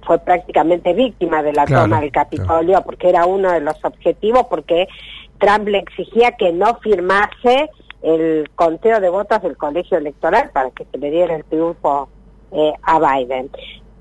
fue, 0.06 0.18
prácticamente 0.18 0.92
víctima 0.92 1.42
de 1.42 1.52
la 1.52 1.64
toma 1.64 2.00
del 2.00 2.12
Capitolio 2.12 2.82
porque 2.82 3.08
era 3.08 3.26
uno 3.26 3.50
de 3.50 3.60
los 3.60 3.82
objetivos, 3.84 4.46
porque 4.48 4.88
Trump 5.38 5.68
le 5.68 5.78
exigía 5.78 6.32
que 6.32 6.52
no 6.52 6.76
firmase 6.76 7.70
el 8.02 8.50
conteo 8.54 9.00
de 9.00 9.08
votos 9.08 9.42
del 9.42 9.56
colegio 9.56 9.98
electoral 9.98 10.50
para 10.52 10.70
que 10.70 10.84
se 10.90 10.98
le 10.98 11.10
diera 11.10 11.36
el 11.36 11.44
triunfo 11.44 12.08
eh, 12.52 12.72
a 12.82 12.98
Biden. 12.98 13.50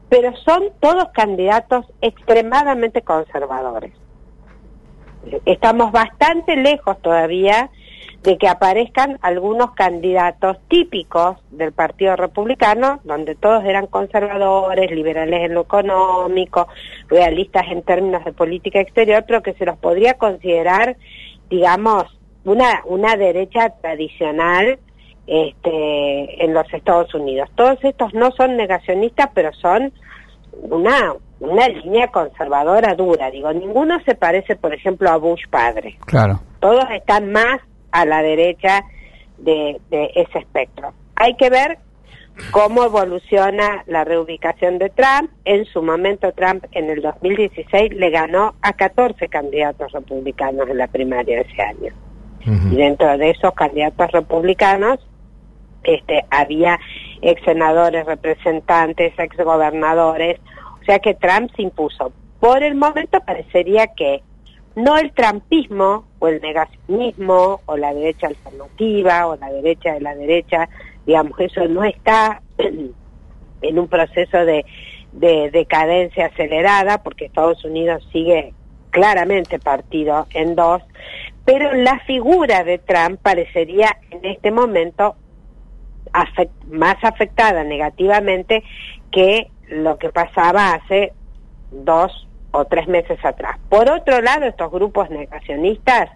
Pero 0.09 0.35
son 0.37 0.63
todos 0.79 1.05
candidatos 1.13 1.85
extremadamente 2.01 3.01
conservadores. 3.01 3.93
Estamos 5.45 5.91
bastante 5.91 6.55
lejos 6.55 6.99
todavía 7.01 7.69
de 8.23 8.37
que 8.37 8.47
aparezcan 8.47 9.17
algunos 9.21 9.71
candidatos 9.71 10.57
típicos 10.67 11.37
del 11.49 11.71
Partido 11.71 12.15
Republicano, 12.15 12.99
donde 13.03 13.33
todos 13.33 13.63
eran 13.65 13.87
conservadores, 13.87 14.91
liberales 14.91 15.45
en 15.45 15.55
lo 15.55 15.61
económico, 15.61 16.67
realistas 17.07 17.65
en 17.71 17.81
términos 17.81 18.23
de 18.23 18.33
política 18.33 18.79
exterior, 18.79 19.23
pero 19.25 19.41
que 19.41 19.53
se 19.53 19.65
los 19.65 19.77
podría 19.77 20.15
considerar, 20.15 20.97
digamos, 21.49 22.05
una, 22.45 22.81
una 22.85 23.15
derecha 23.15 23.69
tradicional 23.81 24.77
este, 25.25 26.45
en 26.45 26.53
los 26.53 26.71
Estados 26.71 27.13
Unidos. 27.15 27.49
Todos 27.55 27.83
estos 27.83 28.13
no 28.13 28.31
son 28.31 28.55
negacionistas, 28.55 29.29
pero 29.33 29.51
son 29.53 29.91
una, 30.61 31.15
una 31.39 31.67
línea 31.69 32.07
conservadora 32.09 32.93
dura. 32.93 33.31
Digo, 33.31 33.51
ninguno 33.51 33.99
se 34.05 34.13
parece, 34.13 34.55
por 34.55 34.75
ejemplo, 34.75 35.09
a 35.09 35.17
Bush 35.17 35.47
padre. 35.49 35.97
Claro. 36.05 36.39
Todos 36.59 36.85
están 36.91 37.31
más 37.31 37.61
a 37.91 38.05
la 38.05 38.21
derecha 38.21 38.83
de, 39.37 39.79
de 39.89 40.11
ese 40.15 40.39
espectro. 40.39 40.93
Hay 41.15 41.35
que 41.35 41.49
ver 41.49 41.79
cómo 42.51 42.83
evoluciona 42.83 43.83
la 43.87 44.03
reubicación 44.03 44.77
de 44.77 44.89
Trump. 44.89 45.31
En 45.45 45.65
su 45.65 45.81
momento, 45.81 46.31
Trump 46.33 46.65
en 46.71 46.89
el 46.89 47.01
2016 47.01 47.93
le 47.93 48.09
ganó 48.09 48.55
a 48.61 48.73
14 48.73 49.27
candidatos 49.27 49.91
republicanos 49.91 50.67
en 50.69 50.77
la 50.77 50.87
primaria 50.87 51.37
de 51.37 51.41
ese 51.41 51.61
año. 51.61 51.93
Y 52.43 52.75
dentro 52.75 53.19
de 53.19 53.29
esos 53.29 53.53
candidatos 53.53 54.11
republicanos 54.11 54.99
este, 55.83 56.25
había 56.31 56.79
ex 57.21 57.39
senadores, 57.43 58.05
representantes, 58.07 59.13
ex 59.17 59.37
gobernadores, 59.37 60.39
o 60.81 60.83
sea 60.85 60.97
que 60.97 61.13
Trump 61.13 61.51
se 61.55 61.61
impuso. 61.61 62.11
Por 62.39 62.63
el 62.63 62.73
momento 62.73 63.19
parecería 63.21 63.87
que 63.87 64.23
no 64.75 64.97
el 64.97 65.11
trumpismo 65.11 66.05
o 66.19 66.27
el 66.27 66.41
negacionismo 66.41 67.61
o 67.65 67.77
la 67.77 67.93
derecha 67.93 68.27
alternativa 68.27 69.27
o 69.27 69.35
la 69.35 69.51
derecha 69.51 69.93
de 69.93 70.01
la 70.01 70.15
derecha, 70.15 70.69
digamos, 71.05 71.39
eso 71.39 71.67
no 71.67 71.83
está 71.83 72.41
en 73.61 73.79
un 73.79 73.87
proceso 73.87 74.45
de, 74.45 74.65
de 75.11 75.51
decadencia 75.51 76.27
acelerada 76.27 77.03
porque 77.03 77.25
Estados 77.25 77.63
Unidos 77.65 78.07
sigue 78.11 78.53
claramente 78.91 79.59
partido 79.59 80.27
en 80.33 80.55
dos, 80.55 80.81
pero 81.45 81.73
la 81.73 81.99
figura 81.99 82.63
de 82.63 82.77
Trump 82.77 83.19
parecería 83.21 83.97
en 84.11 84.25
este 84.25 84.51
momento 84.51 85.15
más 86.67 86.97
afectada 87.03 87.63
negativamente 87.63 88.63
que 89.11 89.49
lo 89.69 89.97
que 89.97 90.09
pasaba 90.09 90.73
hace 90.73 91.13
dos 91.71 92.27
o 92.51 92.65
tres 92.65 92.87
meses 92.87 93.23
atrás. 93.23 93.57
Por 93.69 93.89
otro 93.89 94.21
lado, 94.21 94.45
estos 94.45 94.71
grupos 94.71 95.09
negacionistas 95.09 96.09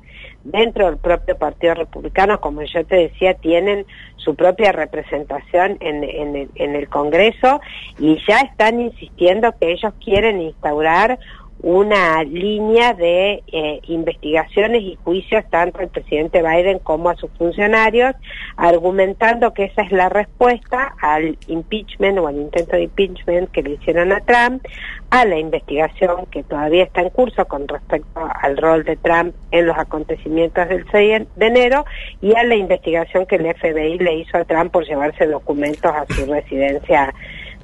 dentro 0.43 0.86
del 0.86 0.97
propio 0.97 1.38
Partido 1.38 1.73
Republicano, 1.73 2.39
como 2.39 2.61
yo 2.63 2.86
te 2.86 2.95
decía, 2.95 3.33
tienen 3.33 3.86
su 4.17 4.36
propia 4.36 4.71
representación 4.71 5.77
en, 5.79 6.03
en, 6.03 6.49
en 6.55 6.75
el 6.75 6.88
Congreso 6.88 7.61
y 7.99 8.17
ya 8.27 8.39
están 8.41 8.79
insistiendo 8.79 9.53
que 9.59 9.71
ellos 9.71 9.93
quieren 10.03 10.41
instaurar 10.41 11.19
una 11.66 12.24
línea 12.24 12.93
de 12.93 13.41
eh, 13.51 13.80
investigaciones 13.88 14.84
y 14.84 14.99
juicios 15.03 15.43
tanto 15.49 15.80
al 15.80 15.88
presidente 15.88 16.43
Biden 16.43 16.78
como 16.78 17.09
a 17.09 17.16
sus 17.16 17.32
funcionarios, 17.39 18.13
argumentando 18.55 19.51
que 19.51 19.63
esa 19.63 19.82
es 19.82 19.91
la 19.91 20.07
respuesta 20.09 20.93
al 21.01 21.39
impeachment 21.47 22.20
o 22.20 22.28
al 22.28 22.36
intento 22.36 22.76
de 22.76 22.84
impeachment 22.84 23.49
que 23.49 23.63
le 23.63 23.72
hicieron 23.72 24.11
a 24.11 24.20
Trump, 24.20 24.63
a 25.09 25.26
la 25.26 25.39
investigación 25.39 26.28
que 26.28 26.43
todavía 26.43 26.84
está 26.84 27.01
en 27.01 27.09
curso 27.09 27.45
con 27.47 27.68
respecto 27.68 28.30
al 28.41 28.57
rol 28.57 28.84
de 28.84 28.97
Trump 28.97 29.34
en 29.49 29.66
los 29.66 29.76
acontecimientos 29.76 30.70
del 30.70 30.86
6 30.91 31.24
de 31.36 31.47
enero 31.47 31.84
y 32.22 32.36
a 32.36 32.43
la 32.43 32.55
investigación 32.55 33.26
que 33.26 33.38
el 33.38 33.55
FBI 33.55 33.97
le 33.97 34.18
hizo 34.18 34.38
a 34.38 34.45
Trump 34.45 34.72
por 34.72 34.86
llevarse 34.86 35.26
documentos 35.26 35.91
a 35.91 36.05
su 36.13 36.32
residencia 36.32 37.11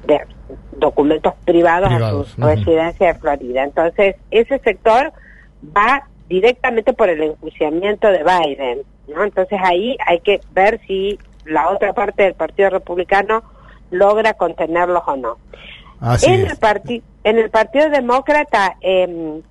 de 0.05 0.21
documentos 0.77 1.33
privados, 1.45 1.91
a 1.91 2.09
su 2.09 2.41
residencia 2.41 3.07
de 3.07 3.19
Florida. 3.19 3.63
Entonces, 3.63 4.15
ese 4.31 4.59
sector 4.59 5.13
va 5.75 6.07
directamente 6.27 6.93
por 6.93 7.09
el 7.09 7.21
enjuiciamiento 7.21 8.07
de 8.07 8.23
Biden, 8.23 8.79
¿no? 9.13 9.23
Entonces 9.23 9.59
ahí 9.61 9.97
hay 10.07 10.19
que 10.21 10.39
ver 10.53 10.79
si 10.87 11.19
la 11.45 11.69
otra 11.69 11.93
parte 11.93 12.23
del 12.23 12.33
Partido 12.33 12.69
Republicano 12.69 13.43
logra 13.91 14.33
contenerlos 14.33 15.03
o 15.05 15.17
no. 15.17 15.37
en, 16.23 16.45
el 16.45 17.03
en 17.23 17.37
el 17.37 17.49
Partido 17.49 17.89
Demócrata, 17.89 18.77
em, 18.81 19.41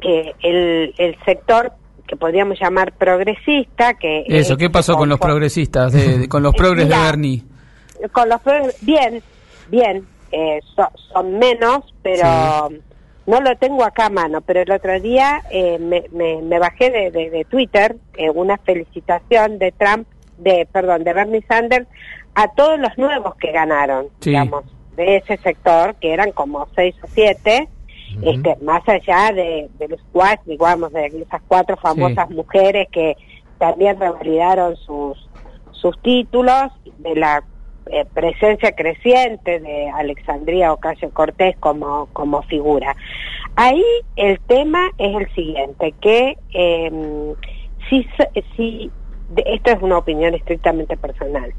eh, 0.00 0.32
el, 0.42 0.94
el 0.98 1.16
sector 1.24 1.72
que 2.06 2.16
podríamos 2.16 2.58
llamar 2.60 2.92
progresista, 2.92 3.94
que... 3.94 4.24
Eso, 4.26 4.56
¿qué 4.56 4.70
pasó 4.70 4.96
con, 4.96 5.08
los 5.08 5.18
progresistas, 5.18 5.94
con 6.28 6.42
los 6.42 6.54
progres 6.54 6.88
de 6.88 6.96
Bernie? 6.96 7.42
Con 8.12 8.28
los 8.28 8.40
bien, 8.82 9.22
bien, 9.68 10.06
eh, 10.32 10.60
son 11.12 11.38
menos, 11.38 11.94
pero 12.02 12.70
no 13.26 13.40
lo 13.40 13.56
tengo 13.56 13.84
acá 13.84 14.06
a 14.06 14.10
mano. 14.10 14.40
Pero 14.40 14.60
el 14.62 14.70
otro 14.70 15.00
día 15.00 15.42
eh, 15.50 15.78
me, 15.78 16.04
me, 16.12 16.58
bajé 16.58 16.90
de, 16.90 17.30
de, 17.30 17.44
Twitter 17.44 17.96
eh, 18.16 18.30
una 18.30 18.58
felicitación 18.58 19.58
de 19.58 19.72
Trump, 19.72 20.08
de 20.38 20.66
perdón, 20.70 21.04
de 21.04 21.12
Bernie 21.12 21.44
Sanders 21.46 21.86
a 22.34 22.48
todos 22.48 22.78
los 22.80 22.96
nuevos 22.98 23.36
que 23.36 23.52
ganaron, 23.52 24.08
digamos, 24.20 24.64
de 24.96 25.16
ese 25.16 25.36
sector, 25.36 25.94
que 25.96 26.12
eran 26.12 26.32
como 26.32 26.66
seis 26.74 26.94
o 27.02 27.06
siete. 27.06 27.68
Este, 28.22 28.54
más 28.62 28.88
allá 28.88 29.32
de, 29.32 29.68
los 29.88 30.00
cuatro, 30.12 30.44
digamos, 30.46 30.92
de 30.92 31.06
esas 31.06 31.42
cuatro 31.48 31.76
famosas 31.76 32.30
mujeres 32.30 32.86
que 32.92 33.16
también 33.58 33.98
revalidaron 33.98 34.76
sus, 34.76 35.28
sus 35.72 36.00
títulos, 36.00 36.70
de 36.98 37.16
la 37.16 37.42
eh, 37.90 38.04
presencia 38.12 38.72
creciente 38.72 39.60
de 39.60 39.90
Alexandria 39.90 40.72
Ocasio 40.72 41.10
Cortés 41.10 41.56
como, 41.58 42.06
como 42.12 42.42
figura. 42.42 42.96
Ahí 43.56 43.84
el 44.16 44.40
tema 44.40 44.90
es 44.98 45.16
el 45.16 45.34
siguiente, 45.34 45.94
que 46.00 46.36
eh, 46.52 47.34
si, 47.88 48.06
si 48.56 48.90
esto 49.36 49.70
es 49.70 49.82
una 49.82 49.98
opinión 49.98 50.34
estrictamente 50.34 50.96
personal, 50.96 51.52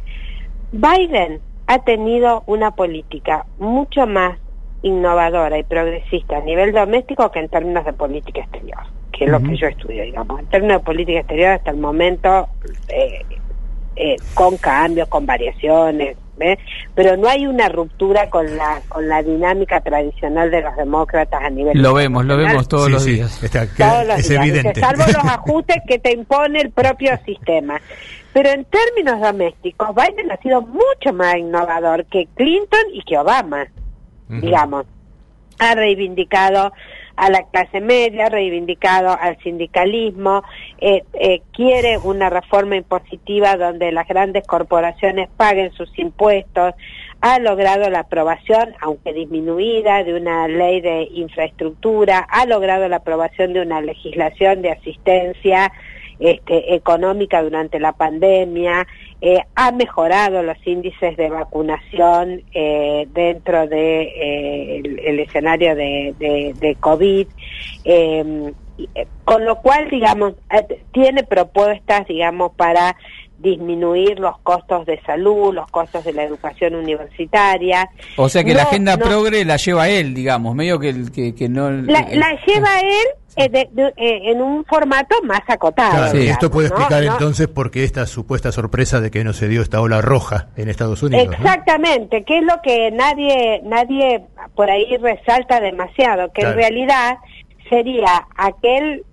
Biden 0.71 1.39
ha 1.67 1.79
tenido 1.83 2.43
una 2.47 2.71
política 2.71 3.45
mucho 3.59 4.05
más 4.07 4.37
innovadora 4.81 5.57
y 5.57 5.63
progresista 5.63 6.37
a 6.37 6.41
nivel 6.41 6.71
doméstico 6.71 7.31
que 7.31 7.39
en 7.39 7.49
términos 7.49 7.85
de 7.85 7.93
política 7.93 8.41
exterior, 8.41 8.83
que 9.11 9.25
es 9.25 9.31
lo 9.31 9.41
que 9.41 9.55
yo 9.55 9.67
estudio, 9.67 10.03
digamos. 10.03 10.39
En 10.39 10.45
términos 10.47 10.79
de 10.79 10.85
política 10.85 11.19
exterior 11.19 11.51
hasta 11.51 11.71
el 11.71 11.77
momento 11.77 12.47
eh, 12.89 13.21
eh, 13.95 14.15
con 14.33 14.57
cambios, 14.57 15.07
con 15.07 15.25
variaciones, 15.25 16.17
pero 16.93 17.15
no 17.15 17.29
hay 17.29 17.47
una 17.47 17.69
ruptura 17.69 18.29
con 18.29 18.57
la 18.57 18.81
con 18.89 19.07
la 19.07 19.23
dinámica 19.23 19.79
tradicional 19.79 20.51
de 20.51 20.61
los 20.61 20.75
demócratas 20.75 21.41
a 21.41 21.49
nivel 21.49 21.81
lo 21.81 21.93
vemos 21.93 22.25
lo 22.25 22.35
vemos 22.35 22.67
todos 22.67 22.91
los 22.91 23.05
días. 23.05 23.41
es 23.41 24.29
evidente. 24.29 24.79
Salvo 24.81 25.05
los 25.05 25.15
ajustes 25.23 25.77
que 25.87 25.97
te 25.97 26.11
impone 26.11 26.59
el 26.59 26.71
propio 26.71 27.17
sistema 27.25 27.79
pero 28.33 28.49
en 28.49 28.65
términos 28.65 29.21
domésticos 29.21 29.95
Biden 29.95 30.29
ha 30.29 30.37
sido 30.37 30.61
mucho 30.61 31.13
más 31.13 31.37
innovador 31.37 32.05
que 32.05 32.27
Clinton 32.35 32.83
y 32.91 33.01
que 33.03 33.17
Obama 33.17 33.65
digamos. 34.27 34.85
Ha 35.59 35.75
reivindicado 35.75 36.73
a 37.15 37.29
la 37.29 37.43
clase 37.43 37.81
media, 37.81 38.29
reivindicado 38.29 39.17
al 39.19 39.37
sindicalismo, 39.41 40.43
eh, 40.79 41.03
eh, 41.13 41.41
quiere 41.53 41.97
una 41.97 42.29
reforma 42.29 42.75
impositiva 42.75 43.55
donde 43.57 43.91
las 43.91 44.07
grandes 44.07 44.45
corporaciones 44.45 45.29
paguen 45.37 45.71
sus 45.73 45.97
impuestos, 45.97 46.73
ha 47.21 47.39
logrado 47.39 47.89
la 47.89 47.99
aprobación, 48.01 48.75
aunque 48.81 49.13
disminuida, 49.13 50.03
de 50.03 50.13
una 50.13 50.47
ley 50.47 50.81
de 50.81 51.07
infraestructura, 51.13 52.19
ha 52.19 52.45
logrado 52.45 52.87
la 52.87 52.97
aprobación 52.97 53.53
de 53.53 53.61
una 53.61 53.81
legislación 53.81 54.61
de 54.61 54.71
asistencia 54.71 55.71
este, 56.19 56.75
económica 56.75 57.41
durante 57.41 57.79
la 57.79 57.93
pandemia, 57.93 58.87
eh, 59.21 59.39
ha 59.55 59.71
mejorado 59.71 60.43
los 60.43 60.57
índices 60.65 61.17
de 61.17 61.29
vacunación 61.29 62.43
eh, 62.53 63.07
dentro 63.13 63.61
del 63.61 63.69
de, 63.69 64.01
eh, 64.03 64.81
el, 65.05 65.19
escenario 65.19 65.75
de, 65.75 66.13
de, 66.17 66.75
COVID, 66.79 67.27
em, 67.83 68.53
con 69.23 69.45
lo 69.45 69.61
cual, 69.61 69.89
digamos, 69.89 70.33
tiene 70.91 71.23
propuestas, 71.23 72.07
digamos, 72.07 72.53
para 72.55 72.95
disminuir 73.37 74.19
los 74.19 74.37
costos 74.39 74.85
de 74.85 74.99
salud, 75.01 75.53
los 75.53 75.69
costos 75.69 76.03
de 76.03 76.13
la 76.13 76.23
educación 76.23 76.75
universitaria. 76.75 77.89
O 78.15 78.29
sea 78.29 78.43
que 78.43 78.53
la 78.53 78.63
agenda 78.63 78.97
progre 78.97 79.43
la 79.45 79.57
lleva 79.57 79.89
él, 79.89 80.13
digamos, 80.13 80.55
medio 80.55 80.79
que, 80.79 80.93
que, 81.13 81.35
que 81.35 81.49
no... 81.49 81.69
La, 81.71 82.07
la 82.11 82.39
lleva 82.45 82.79
él 82.79 83.07
eh, 83.35 83.49
eh, 83.53 83.93
en 83.97 84.41
un 84.41 84.63
formato 84.65 85.15
más 85.23 85.41
acotado. 85.47 86.13
esto 86.17 86.49
puede 86.49 86.67
explicar 86.67 87.03
entonces 87.03 87.47
por 87.47 87.71
qué 87.71 87.83
esta 87.83 88.05
supuesta 88.05 88.51
sorpresa 88.51 89.01
de 89.01 89.11
que 89.11 89.23
no 89.23 89.33
se 89.33 89.47
dio 89.47 89.61
esta 89.61 89.81
ola 89.81 90.01
roja 90.01 90.47
en 90.55 90.69
Estados 90.69 91.03
Unidos. 91.03 91.35
Exactamente, 91.35 92.23
que 92.23 92.39
es 92.39 92.43
lo 92.43 92.61
que 92.61 92.91
nadie, 92.91 93.61
nadie 93.63 94.25
por 94.55 94.69
ahí 94.69 94.97
resalta 94.97 95.59
demasiado, 95.59 96.31
que 96.31 96.43
en 96.43 96.53
realidad 96.53 97.17
sería 97.69 98.27
aquel 98.35 99.03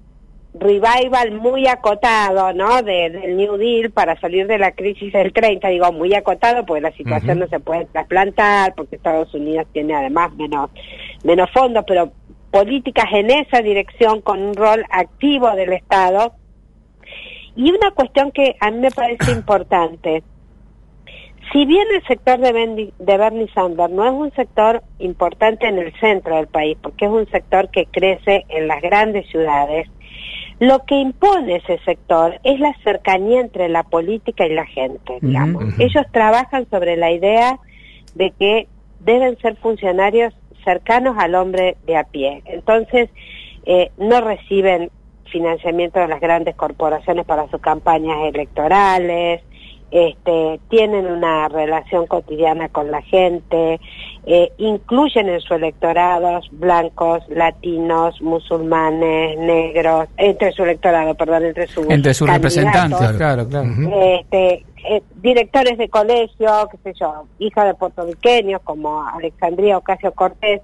revival 0.54 1.32
muy 1.32 1.66
acotado, 1.66 2.52
¿no? 2.52 2.82
del 2.82 3.36
New 3.36 3.56
Deal 3.56 3.90
para 3.90 4.18
salir 4.20 4.46
de 4.46 4.58
la 4.58 4.72
crisis 4.72 5.12
del 5.12 5.32
30, 5.32 5.68
digo 5.68 5.90
muy 5.92 6.14
acotado 6.14 6.66
porque 6.66 6.82
la 6.82 6.92
situación 6.92 7.38
no 7.38 7.46
se 7.48 7.58
puede 7.58 7.86
trasplantar, 7.86 8.74
porque 8.74 8.96
Estados 8.96 9.32
Unidos 9.34 9.66
tiene 9.72 9.94
además 9.94 10.32
menos 10.34 10.70
menos 11.24 11.50
fondos, 11.52 11.84
pero 11.86 12.12
políticas 12.52 13.06
en 13.12 13.30
esa 13.30 13.62
dirección 13.62 14.20
con 14.20 14.40
un 14.40 14.54
rol 14.54 14.84
activo 14.90 15.50
del 15.56 15.72
Estado. 15.72 16.34
Y 17.56 17.70
una 17.72 17.90
cuestión 17.90 18.30
que 18.30 18.54
a 18.60 18.70
mí 18.70 18.78
me 18.78 18.90
parece 18.90 19.32
importante, 19.36 20.22
si 21.52 21.66
bien 21.66 21.86
el 21.94 22.06
sector 22.06 22.38
de, 22.38 22.92
de 22.98 23.18
Bernie 23.18 23.50
Sanders 23.52 23.92
no 23.92 24.04
es 24.04 24.12
un 24.12 24.32
sector 24.32 24.82
importante 25.00 25.66
en 25.66 25.78
el 25.78 25.92
centro 25.98 26.36
del 26.36 26.46
país, 26.46 26.78
porque 26.80 27.06
es 27.06 27.10
un 27.10 27.28
sector 27.30 27.68
que 27.70 27.86
crece 27.86 28.44
en 28.48 28.68
las 28.68 28.80
grandes 28.80 29.28
ciudades, 29.28 29.88
lo 30.60 30.84
que 30.84 30.94
impone 30.94 31.56
ese 31.56 31.78
sector 31.84 32.38
es 32.44 32.60
la 32.60 32.72
cercanía 32.84 33.40
entre 33.40 33.68
la 33.68 33.82
política 33.82 34.46
y 34.46 34.54
la 34.54 34.64
gente, 34.64 35.18
digamos. 35.20 35.64
Ellos 35.80 36.04
trabajan 36.12 36.68
sobre 36.70 36.96
la 36.96 37.10
idea 37.10 37.58
de 38.14 38.30
que 38.30 38.68
deben 39.00 39.36
ser 39.38 39.56
funcionarios 39.56 40.32
cercanos 40.64 41.16
al 41.18 41.34
hombre 41.34 41.76
de 41.86 41.96
a 41.96 42.04
pie. 42.04 42.42
Entonces, 42.46 43.10
eh, 43.64 43.90
no 43.98 44.20
reciben 44.20 44.90
financiamiento 45.30 45.98
de 46.00 46.08
las 46.08 46.20
grandes 46.20 46.54
corporaciones 46.54 47.24
para 47.24 47.48
sus 47.48 47.60
campañas 47.60 48.18
electorales, 48.24 49.40
este, 49.92 50.58
tienen 50.70 51.06
una 51.06 51.48
relación 51.48 52.06
cotidiana 52.06 52.70
con 52.70 52.90
la 52.90 53.02
gente, 53.02 53.78
eh, 54.24 54.50
incluyen 54.56 55.28
en 55.28 55.40
su 55.40 55.52
electorado 55.52 56.40
blancos, 56.52 57.22
latinos, 57.28 58.20
musulmanes, 58.22 59.38
negros, 59.38 60.08
entre 60.16 60.50
su 60.52 60.62
electorado, 60.62 61.14
perdón, 61.14 61.44
entre, 61.44 61.66
sus 61.66 61.88
entre 61.90 62.14
sus 62.14 62.26
representantes, 62.28 63.12
claro, 63.18 63.46
claro. 63.46 63.68
Este, 64.18 64.64
eh, 64.84 65.02
directores 65.16 65.78
de 65.78 65.88
colegio, 65.88 66.68
qué 66.70 66.78
sé 66.82 66.98
yo, 66.98 67.26
hija 67.38 67.64
de 67.64 67.74
puertorriqueños 67.74 68.60
como 68.62 69.06
Alexandria 69.06 69.78
Ocasio 69.78 70.12
Cortés, 70.12 70.60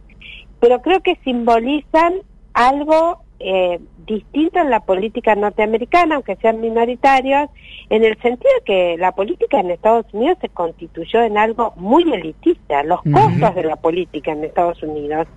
pero 0.61 0.83
creo 0.83 1.01
que 1.01 1.17
simbolizan 1.25 2.15
algo 2.53 3.21
eh, 3.41 3.79
distinto 4.05 4.59
en 4.59 4.71
la 4.71 4.81
política 4.81 5.37
norteamericana, 5.37 6.17
aunque 6.17 6.37
sean 6.37 6.61
minoritarios, 6.61 7.49
en 7.91 8.05
el 8.05 8.21
sentido 8.21 8.51
de 8.59 8.65
que 8.65 8.97
la 8.99 9.13
política 9.13 9.61
en 9.61 9.71
Estados 9.71 10.07
Unidos 10.13 10.39
se 10.41 10.49
constituyó 10.49 11.23
en 11.23 11.39
algo 11.39 11.73
muy 11.77 12.03
elitista. 12.13 12.83
Los 12.83 13.01
costos 13.03 13.55
de 13.55 13.65
la 13.65 13.77
política 13.77 14.33
en 14.33 14.45
Estados 14.45 14.83
Unidos 14.83 15.29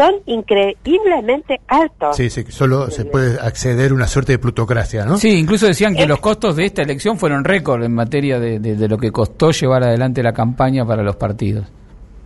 son 0.00 0.14
increíblemente 0.24 1.60
altos. 1.68 2.16
Sí, 2.16 2.30
sí, 2.30 2.44
solo 2.48 2.90
se 2.90 3.04
puede 3.04 3.38
acceder 3.38 3.90
a 3.90 3.94
una 3.94 4.06
suerte 4.06 4.32
de 4.32 4.38
plutocracia, 4.38 5.04
¿no? 5.04 5.18
Sí, 5.18 5.38
incluso 5.38 5.66
decían 5.66 5.94
que 5.94 6.06
los 6.06 6.20
costos 6.20 6.56
de 6.56 6.64
esta 6.64 6.80
elección 6.80 7.18
fueron 7.18 7.44
récord 7.44 7.84
en 7.84 7.94
materia 7.94 8.40
de, 8.40 8.58
de, 8.58 8.88
lo 8.88 8.96
que 8.96 9.10
costó 9.10 9.50
llevar 9.50 9.82
adelante 9.84 10.22
la 10.22 10.32
campaña 10.32 10.86
para 10.86 11.02
los 11.02 11.16
partidos. 11.16 11.66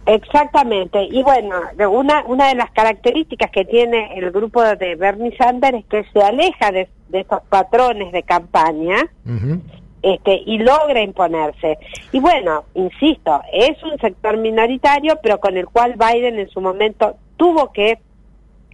Exactamente. 0.06 1.02
Y 1.10 1.22
bueno, 1.24 1.56
una, 1.90 2.22
una 2.26 2.48
de 2.48 2.54
las 2.54 2.70
características 2.70 3.50
que 3.50 3.64
tiene 3.64 4.16
el 4.18 4.30
grupo 4.30 4.62
de 4.62 4.94
Bernie 4.94 5.36
Sanders 5.36 5.78
es 5.78 5.84
que 5.86 6.04
se 6.12 6.20
aleja 6.20 6.70
de, 6.70 6.88
de 7.08 7.20
estos 7.20 7.40
patrones 7.48 8.12
de 8.12 8.22
campaña 8.22 8.96
este, 10.04 10.42
y 10.44 10.58
logra 10.58 11.00
imponerse. 11.00 11.78
Y 12.12 12.20
bueno, 12.20 12.64
insisto, 12.74 13.40
es 13.50 13.82
un 13.82 13.98
sector 13.98 14.36
minoritario, 14.36 15.18
pero 15.22 15.40
con 15.40 15.56
el 15.56 15.66
cual 15.66 15.94
Biden 15.94 16.38
en 16.38 16.50
su 16.50 16.60
momento 16.60 17.16
tuvo 17.38 17.72
que 17.72 17.98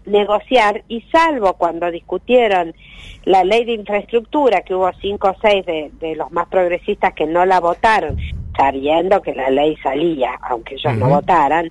negociar 0.07 0.83
y 0.89 1.03
salvo 1.03 1.55
cuando 1.55 1.89
discutieron 1.93 2.75
la 3.25 3.45
ley 3.45 3.65
de 3.65 3.75
infraestructura, 3.75 4.63
que 4.63 4.75
hubo 4.75 4.91
cinco 5.01 5.29
o 5.29 5.37
seis 5.41 5.65
de, 5.67 5.93
de 6.01 6.17
los 6.17 6.33
más 6.33 6.49
progresistas 6.49 7.15
que 7.15 7.27
no 7.27 7.47
la 7.47 7.61
votaron, 7.61 8.17
sabiendo 8.57 9.23
que 9.23 9.33
la 9.33 9.51
ley 9.51 9.77
salía, 9.85 10.33
aunque 10.43 10.75
ellos 10.75 10.97
no 10.97 11.11
votaran, 11.11 11.71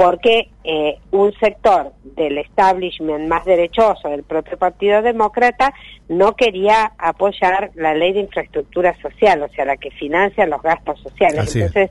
porque 0.00 0.48
eh, 0.64 0.96
un 1.10 1.30
sector 1.34 1.92
del 2.16 2.38
establishment 2.38 3.28
más 3.28 3.44
derechoso 3.44 4.08
del 4.08 4.22
propio 4.22 4.56
Partido 4.56 5.02
Demócrata 5.02 5.74
no 6.08 6.34
quería 6.36 6.92
apoyar 6.96 7.70
la 7.74 7.92
ley 7.92 8.14
de 8.14 8.20
infraestructura 8.20 8.96
social, 9.02 9.42
o 9.42 9.48
sea, 9.50 9.66
la 9.66 9.76
que 9.76 9.90
financia 9.90 10.46
los 10.46 10.62
gastos 10.62 11.00
sociales. 11.00 11.54
Entonces, 11.54 11.90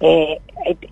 eh, 0.00 0.38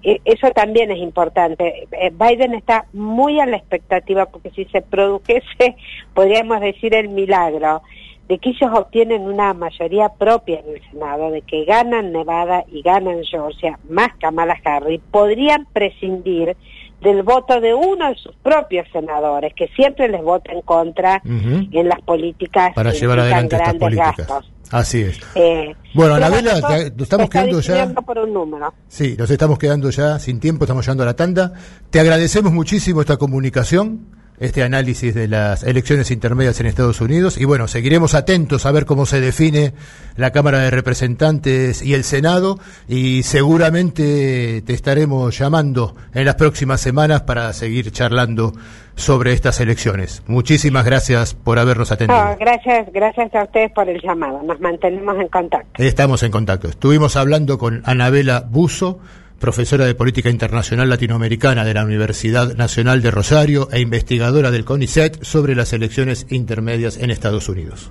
eh, 0.02 0.20
eso 0.24 0.50
también 0.50 0.90
es 0.90 0.98
importante. 0.98 1.86
Biden 2.14 2.54
está 2.54 2.86
muy 2.92 3.38
a 3.38 3.46
la 3.46 3.58
expectativa 3.58 4.26
porque 4.26 4.50
si 4.50 4.64
se 4.64 4.82
produjese, 4.82 5.76
podríamos 6.12 6.60
decir 6.60 6.92
el 6.92 7.08
milagro 7.08 7.82
de 8.28 8.38
que 8.38 8.50
ellos 8.50 8.70
obtienen 8.74 9.22
una 9.22 9.54
mayoría 9.54 10.10
propia 10.10 10.60
en 10.60 10.76
el 10.76 10.90
Senado, 10.90 11.30
de 11.30 11.42
que 11.42 11.64
ganan 11.64 12.12
Nevada 12.12 12.64
y 12.70 12.82
ganan 12.82 13.24
Georgia, 13.24 13.78
más 13.88 14.10
Kamala 14.20 14.56
Harris, 14.64 15.00
podrían 15.10 15.66
prescindir 15.72 16.56
del 17.00 17.22
voto 17.22 17.60
de 17.60 17.74
uno 17.74 18.08
de 18.08 18.16
sus 18.16 18.34
propios 18.36 18.86
senadores, 18.92 19.54
que 19.54 19.68
siempre 19.68 20.08
les 20.08 20.22
vota 20.22 20.52
en 20.52 20.62
contra 20.62 21.22
en 21.24 21.88
las 21.88 22.00
políticas 22.02 22.74
para 22.74 22.92
llevar 22.92 23.20
adelante 23.20 23.56
estas 23.56 23.74
políticas. 23.74 24.26
Así 24.70 25.00
es. 25.00 25.18
Eh, 25.34 25.74
bueno, 25.94 26.16
Anabela, 26.16 26.60
nos 26.94 27.02
estamos 27.02 27.30
quedando 27.30 27.60
ya. 27.60 27.88
Por 27.94 28.18
un 28.18 28.34
número. 28.34 28.74
Sí, 28.88 29.16
nos 29.18 29.30
estamos 29.30 29.58
quedando 29.58 29.88
ya 29.88 30.18
sin 30.18 30.40
tiempo, 30.40 30.64
estamos 30.64 30.84
llegando 30.84 31.04
a 31.04 31.06
la 31.06 31.16
tanda. 31.16 31.52
Te 31.88 32.00
agradecemos 32.00 32.52
muchísimo 32.52 33.00
esta 33.00 33.16
comunicación 33.16 34.17
este 34.40 34.62
análisis 34.62 35.14
de 35.14 35.28
las 35.28 35.62
elecciones 35.62 36.10
intermedias 36.10 36.60
en 36.60 36.66
Estados 36.66 37.00
Unidos 37.00 37.38
y 37.38 37.44
bueno, 37.44 37.68
seguiremos 37.68 38.14
atentos 38.14 38.66
a 38.66 38.72
ver 38.72 38.86
cómo 38.86 39.06
se 39.06 39.20
define 39.20 39.72
la 40.16 40.30
Cámara 40.30 40.58
de 40.60 40.70
Representantes 40.70 41.82
y 41.82 41.94
el 41.94 42.04
Senado 42.04 42.58
y 42.88 43.22
seguramente 43.22 44.62
te 44.62 44.72
estaremos 44.72 45.36
llamando 45.36 45.96
en 46.14 46.24
las 46.24 46.36
próximas 46.36 46.80
semanas 46.80 47.22
para 47.22 47.52
seguir 47.52 47.90
charlando 47.90 48.52
sobre 48.94 49.32
estas 49.32 49.60
elecciones. 49.60 50.22
Muchísimas 50.26 50.84
gracias 50.84 51.34
por 51.34 51.58
habernos 51.58 51.92
atendido. 51.92 52.36
gracias, 52.38 52.92
gracias 52.92 53.34
a 53.34 53.44
ustedes 53.44 53.70
por 53.72 53.88
el 53.88 54.00
llamado. 54.02 54.42
Nos 54.42 54.60
mantenemos 54.60 55.16
en 55.18 55.28
contacto. 55.28 55.82
Estamos 55.82 56.22
en 56.22 56.32
contacto. 56.32 56.68
Estuvimos 56.68 57.16
hablando 57.16 57.58
con 57.58 57.82
Anabela 57.84 58.44
Buzo 58.48 58.98
profesora 59.38 59.86
de 59.86 59.94
Política 59.94 60.30
Internacional 60.30 60.88
Latinoamericana 60.88 61.64
de 61.64 61.74
la 61.74 61.84
Universidad 61.84 62.54
Nacional 62.54 63.02
de 63.02 63.10
Rosario 63.10 63.68
e 63.72 63.80
investigadora 63.80 64.50
del 64.50 64.64
CONICET 64.64 65.22
sobre 65.22 65.54
las 65.54 65.72
elecciones 65.72 66.26
intermedias 66.30 66.96
en 66.96 67.10
Estados 67.10 67.48
Unidos. 67.48 67.90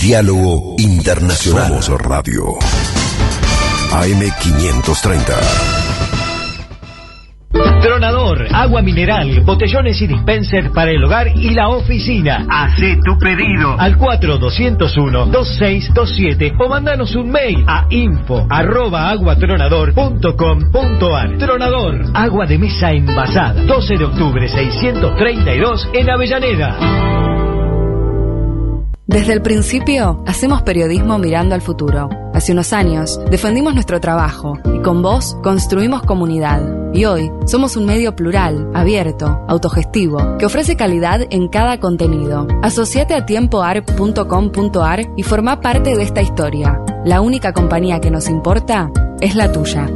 Diálogo 0.00 0.76
Internacional. 0.78 1.82
Somos 1.82 2.00
Radio. 2.02 2.44
AM530. 3.90 5.82
Tronador, 7.82 8.21
agua 8.52 8.82
mineral, 8.82 9.40
botellones 9.44 10.02
y 10.02 10.06
dispensers 10.06 10.70
para 10.70 10.90
el 10.90 11.02
hogar 11.04 11.28
y 11.34 11.50
la 11.50 11.68
oficina. 11.68 12.46
Hacé 12.48 12.98
tu 13.04 13.18
pedido 13.18 13.76
al 13.78 13.98
4201-2627 13.98 16.54
o 16.58 16.68
mandanos 16.68 17.14
un 17.14 17.30
mail 17.30 17.62
a 17.66 17.86
info 17.90 18.46
arroba 18.48 19.10
aguatronador.com.ar. 19.10 21.36
Tronador, 21.38 22.00
agua 22.14 22.46
de 22.46 22.58
mesa 22.58 22.90
envasada. 22.90 23.62
12 23.64 23.98
de 23.98 24.04
octubre 24.04 24.48
632 24.48 25.88
en 25.94 26.10
Avellaneda. 26.10 27.31
Desde 29.12 29.34
el 29.34 29.42
principio, 29.42 30.22
hacemos 30.26 30.62
periodismo 30.62 31.18
mirando 31.18 31.54
al 31.54 31.60
futuro. 31.60 32.08
Hace 32.32 32.52
unos 32.52 32.72
años, 32.72 33.20
defendimos 33.30 33.74
nuestro 33.74 34.00
trabajo 34.00 34.58
y 34.74 34.80
con 34.80 35.02
vos 35.02 35.36
construimos 35.42 36.02
comunidad. 36.02 36.62
Y 36.94 37.04
hoy, 37.04 37.30
somos 37.44 37.76
un 37.76 37.84
medio 37.84 38.16
plural, 38.16 38.70
abierto, 38.72 39.44
autogestivo, 39.48 40.38
que 40.38 40.46
ofrece 40.46 40.76
calidad 40.76 41.26
en 41.28 41.48
cada 41.48 41.78
contenido. 41.78 42.48
Asociate 42.62 43.14
a 43.14 43.26
tiempoarp.com.ar 43.26 45.00
y 45.14 45.22
forma 45.24 45.60
parte 45.60 45.94
de 45.94 46.02
esta 46.02 46.22
historia. 46.22 46.80
La 47.04 47.20
única 47.20 47.52
compañía 47.52 48.00
que 48.00 48.10
nos 48.10 48.30
importa 48.30 48.90
es 49.20 49.36
la 49.36 49.52
tuya. 49.52 49.90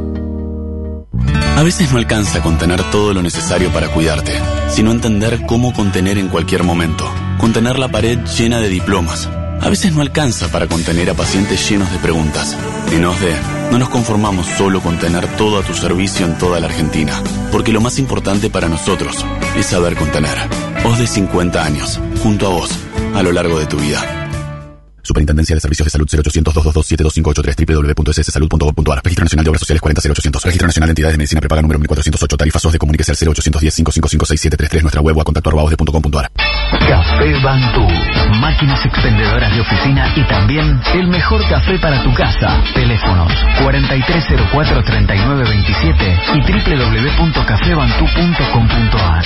A 1.55 1.63
veces 1.63 1.91
no 1.91 1.97
alcanza 1.97 2.41
contener 2.41 2.83
todo 2.91 3.13
lo 3.13 3.21
necesario 3.21 3.71
para 3.71 3.89
cuidarte, 3.89 4.33
sino 4.69 4.91
entender 4.91 5.41
cómo 5.45 5.73
contener 5.73 6.17
en 6.17 6.29
cualquier 6.29 6.63
momento 6.63 7.09
contener 7.37 7.79
la 7.79 7.87
pared 7.87 8.19
llena 8.37 8.59
de 8.59 8.67
diplomas. 8.67 9.29
A 9.61 9.69
veces 9.69 9.93
no 9.93 10.01
alcanza 10.01 10.49
para 10.49 10.67
contener 10.67 11.09
a 11.09 11.13
pacientes 11.13 11.67
llenos 11.69 11.91
de 11.91 11.99
preguntas. 11.99 12.55
En 12.91 13.05
OSDE, 13.05 13.35
no 13.71 13.79
nos 13.79 13.89
conformamos 13.89 14.47
solo 14.47 14.81
con 14.81 14.97
tener 14.97 15.27
todo 15.35 15.59
a 15.59 15.63
tu 15.63 15.73
servicio 15.73 16.25
en 16.25 16.37
toda 16.37 16.59
la 16.59 16.67
Argentina, 16.67 17.13
porque 17.51 17.73
lo 17.73 17.81
más 17.81 17.99
importante 17.99 18.49
para 18.49 18.69
nosotros 18.69 19.25
es 19.55 19.65
saber 19.65 19.95
contener. 19.95 20.37
OSDE 20.83 21.07
50 21.07 21.63
años, 21.63 21.99
junto 22.21 22.47
a 22.47 22.49
vos, 22.49 22.69
a 23.15 23.23
lo 23.23 23.31
largo 23.31 23.59
de 23.59 23.65
tu 23.65 23.77
vida. 23.77 24.16
Superintendencia 25.07 25.55
de 25.55 25.61
Servicios 25.61 25.85
de 25.85 25.91
Salud 25.91 26.05
0800-222-72583 26.05 27.65
www.sssalud.gov.ar 27.65 29.01
Registro 29.01 29.23
Nacional 29.23 29.45
de 29.45 29.49
Obras 29.49 29.61
Sociales 29.61 29.81
40800 29.81 30.43
Registro 30.43 30.67
Nacional 30.67 30.87
de 30.87 30.91
Entidades 30.91 31.13
de 31.13 31.17
Medicina 31.17 31.39
Prepaga 31.39 31.61
número 31.61 31.79
1408 31.79 32.37
Tarifa 32.37 32.59
SOS 32.59 32.73
de 32.73 32.79
Comuníquese 32.79 33.11
al 33.11 33.17
0810-555-6733 33.17 34.81
Nuestra 34.81 34.99
web 35.01 35.17
o 35.17 35.21
a 35.21 35.23
contacto 35.23 35.49
arroba.com.ar 35.49 36.29
Café 36.87 37.39
Bantú 37.41 37.87
Máquinas 38.41 38.85
expendedoras 38.85 39.55
de 39.55 39.61
oficina 39.61 40.13
y 40.15 40.23
también 40.27 40.79
el 40.93 41.07
mejor 41.07 41.41
café 41.47 41.79
para 41.79 42.03
tu 42.03 42.13
casa. 42.13 42.61
Teléfonos 42.73 43.31
4304-3927 43.63 46.35
y 46.35 46.41
www.cafebantú.com.ar 46.41 49.25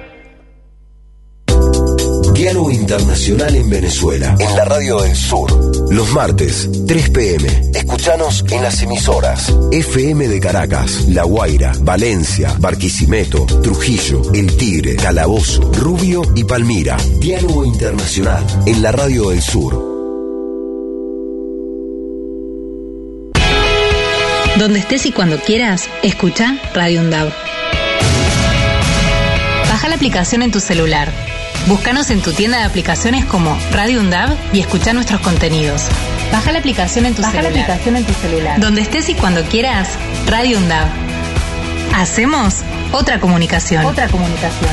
Diálogo 2.41 2.71
Internacional 2.71 3.55
en 3.55 3.69
Venezuela, 3.69 4.35
en 4.39 4.55
la 4.55 4.65
Radio 4.65 4.99
del 5.01 5.15
Sur. 5.15 5.93
Los 5.93 6.11
martes, 6.11 6.67
3 6.87 7.09
pm. 7.11 7.69
Escuchanos 7.75 8.43
en 8.49 8.63
las 8.63 8.81
emisoras 8.81 9.55
FM 9.71 10.27
de 10.27 10.39
Caracas, 10.39 11.05
La 11.07 11.21
Guaira, 11.23 11.71
Valencia, 11.81 12.55
Barquisimeto, 12.57 13.45
Trujillo, 13.61 14.23
El 14.33 14.57
Tigre, 14.57 14.95
Calabozo, 14.95 15.71
Rubio 15.71 16.23
y 16.35 16.43
Palmira. 16.43 16.97
Diálogo 17.19 17.63
Internacional 17.63 18.43
en 18.65 18.81
la 18.81 18.91
Radio 18.91 19.29
del 19.29 19.41
Sur. 19.43 19.73
Donde 24.57 24.79
estés 24.79 25.05
y 25.05 25.11
cuando 25.11 25.39
quieras, 25.39 25.87
escucha 26.01 26.57
Radio 26.73 27.01
UNDAV 27.01 27.31
Baja 29.69 29.89
la 29.89 29.95
aplicación 29.95 30.41
en 30.41 30.51
tu 30.51 30.59
celular. 30.59 31.30
Búscanos 31.67 32.09
en 32.09 32.21
tu 32.21 32.31
tienda 32.33 32.57
de 32.57 32.63
aplicaciones 32.63 33.25
como 33.25 33.57
Radio 33.71 33.99
UNDAV 33.99 34.35
y 34.53 34.59
escucha 34.59 34.93
nuestros 34.93 35.21
contenidos. 35.21 35.83
Baja 36.31 36.51
la 36.51 36.59
aplicación 36.59 37.05
en 37.05 37.13
tu 37.13 37.21
Baja 37.21 37.33
celular. 37.41 37.53
la 37.53 37.61
aplicación 37.61 37.95
en 37.97 38.05
tu 38.05 38.13
celular. 38.13 38.59
Donde 38.59 38.81
estés 38.81 39.09
y 39.09 39.13
cuando 39.15 39.43
quieras, 39.43 39.89
Radio 40.27 40.57
UNDAV. 40.57 40.87
Hacemos 41.95 42.55
otra 42.91 43.19
comunicación. 43.19 43.85
Otra 43.85 44.07
comunicación. 44.07 44.71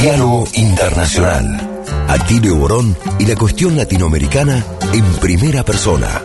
Diálogo 0.00 0.46
Internacional. 0.54 1.60
Atilio 2.08 2.56
Borón 2.56 2.96
y 3.18 3.26
la 3.26 3.34
cuestión 3.34 3.76
latinoamericana 3.76 4.64
en 4.92 5.04
primera 5.14 5.64
persona. 5.64 6.22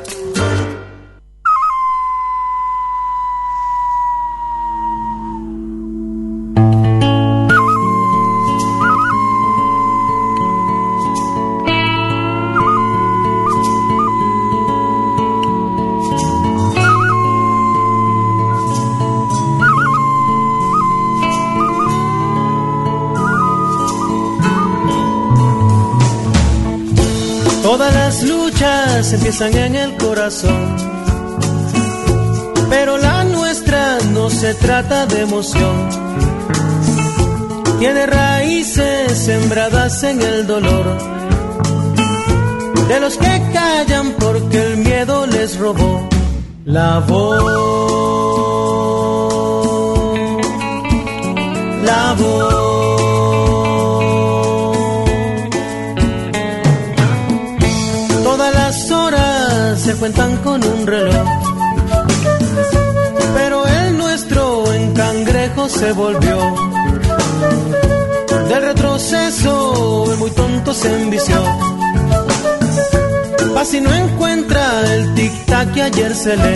Pero 32.69 32.97
la 32.99 33.23
nuestra 33.23 33.97
no 34.11 34.29
se 34.29 34.53
trata 34.53 35.07
de 35.07 35.21
emoción. 35.21 35.89
Tiene 37.79 38.05
raíces 38.05 39.17
sembradas 39.17 40.03
en 40.03 40.21
el 40.21 40.45
dolor, 40.45 40.85
de 42.87 42.99
los 42.99 43.17
que 43.17 43.41
callan 43.51 44.11
porque 44.19 44.61
el 44.63 44.77
miedo 44.77 45.25
les 45.25 45.57
robó 45.57 46.07
la 46.65 46.99
voz. 46.99 48.20
Se 65.81 65.91
volvió. 65.93 66.37
Del 68.49 68.61
retroceso 68.61 70.13
el 70.13 70.19
muy 70.19 70.29
tonto 70.29 70.73
se 70.75 71.01
envició. 71.01 71.37
Pa' 73.55 73.65
si 73.65 73.81
no 73.81 73.91
encuentra 73.91 74.63
el 74.93 75.15
tic-tac 75.15 75.73
que 75.73 75.81
ayer 75.81 76.13
se 76.13 76.37
le 76.37 76.55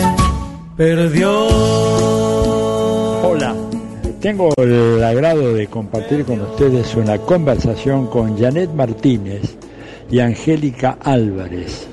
perdió. 0.76 1.48
Hola, 3.28 3.52
tengo 4.20 4.52
el 4.58 5.02
agrado 5.02 5.54
de 5.54 5.66
compartir 5.66 6.24
con 6.24 6.40
ustedes 6.42 6.94
una 6.94 7.18
conversación 7.18 8.06
con 8.06 8.38
Janet 8.38 8.70
Martínez 8.74 9.56
y 10.08 10.20
Angélica 10.20 10.98
Álvarez. 11.02 11.88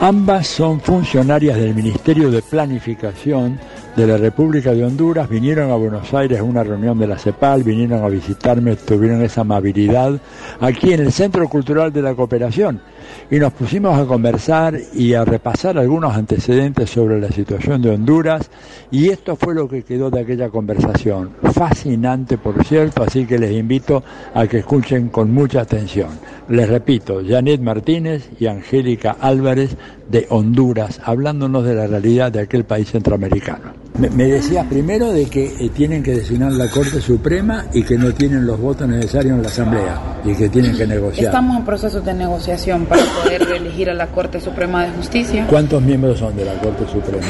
Ambas 0.00 0.46
son 0.46 0.80
funcionarias 0.80 1.58
del 1.58 1.74
Ministerio 1.74 2.30
de 2.30 2.40
Planificación 2.40 3.60
de 3.98 4.06
la 4.06 4.16
República 4.16 4.72
de 4.72 4.84
Honduras, 4.84 5.28
vinieron 5.28 5.72
a 5.72 5.74
Buenos 5.74 6.14
Aires 6.14 6.38
a 6.38 6.44
una 6.44 6.62
reunión 6.62 7.00
de 7.00 7.08
la 7.08 7.18
CEPAL, 7.18 7.64
vinieron 7.64 8.04
a 8.04 8.08
visitarme, 8.08 8.76
tuvieron 8.76 9.22
esa 9.22 9.40
amabilidad 9.40 10.20
aquí 10.60 10.92
en 10.92 11.00
el 11.00 11.10
Centro 11.10 11.48
Cultural 11.48 11.92
de 11.92 12.02
la 12.02 12.14
Cooperación 12.14 12.80
y 13.28 13.40
nos 13.40 13.52
pusimos 13.52 13.98
a 13.98 14.06
conversar 14.06 14.78
y 14.94 15.14
a 15.14 15.24
repasar 15.24 15.78
algunos 15.78 16.14
antecedentes 16.16 16.90
sobre 16.90 17.20
la 17.20 17.30
situación 17.30 17.82
de 17.82 17.90
Honduras 17.90 18.48
y 18.92 19.08
esto 19.08 19.34
fue 19.34 19.52
lo 19.52 19.68
que 19.68 19.82
quedó 19.82 20.10
de 20.10 20.20
aquella 20.20 20.48
conversación. 20.48 21.30
Fascinante, 21.52 22.38
por 22.38 22.64
cierto, 22.64 23.02
así 23.02 23.26
que 23.26 23.38
les 23.38 23.50
invito 23.52 24.04
a 24.32 24.46
que 24.46 24.58
escuchen 24.58 25.08
con 25.08 25.32
mucha 25.32 25.62
atención. 25.62 26.10
Les 26.48 26.68
repito, 26.68 27.20
Janet 27.26 27.60
Martínez 27.60 28.30
y 28.38 28.46
Angélica 28.46 29.16
Álvarez 29.20 29.76
de 30.08 30.26
Honduras, 30.30 31.00
hablándonos 31.04 31.64
de 31.64 31.74
la 31.74 31.86
realidad 31.88 32.30
de 32.30 32.40
aquel 32.40 32.64
país 32.64 32.90
centroamericano. 32.90 33.87
Me, 33.98 34.08
me 34.10 34.24
decías 34.26 34.64
primero 34.66 35.12
de 35.12 35.26
que 35.26 35.46
eh, 35.58 35.70
tienen 35.74 36.02
que 36.04 36.14
designar 36.14 36.52
la 36.52 36.68
Corte 36.68 37.00
Suprema 37.00 37.64
y 37.72 37.82
que 37.82 37.98
no 37.98 38.12
tienen 38.14 38.46
los 38.46 38.60
votos 38.60 38.88
necesarios 38.88 39.34
en 39.36 39.42
la 39.42 39.48
Asamblea 39.48 40.20
y 40.24 40.34
que 40.34 40.48
tienen 40.48 40.76
que 40.76 40.86
negociar. 40.86 41.26
Estamos 41.26 41.56
en 41.58 41.64
proceso 41.64 42.00
de 42.00 42.14
negociación 42.14 42.86
para 42.86 43.02
poder 43.22 43.42
elegir 43.56 43.90
a 43.90 43.94
la 43.94 44.06
Corte 44.06 44.40
Suprema 44.40 44.84
de 44.84 44.92
Justicia. 44.92 45.46
¿Cuántos 45.50 45.82
miembros 45.82 46.18
son 46.18 46.36
de 46.36 46.44
la 46.44 46.54
Corte 46.60 46.84
Suprema? 46.86 47.26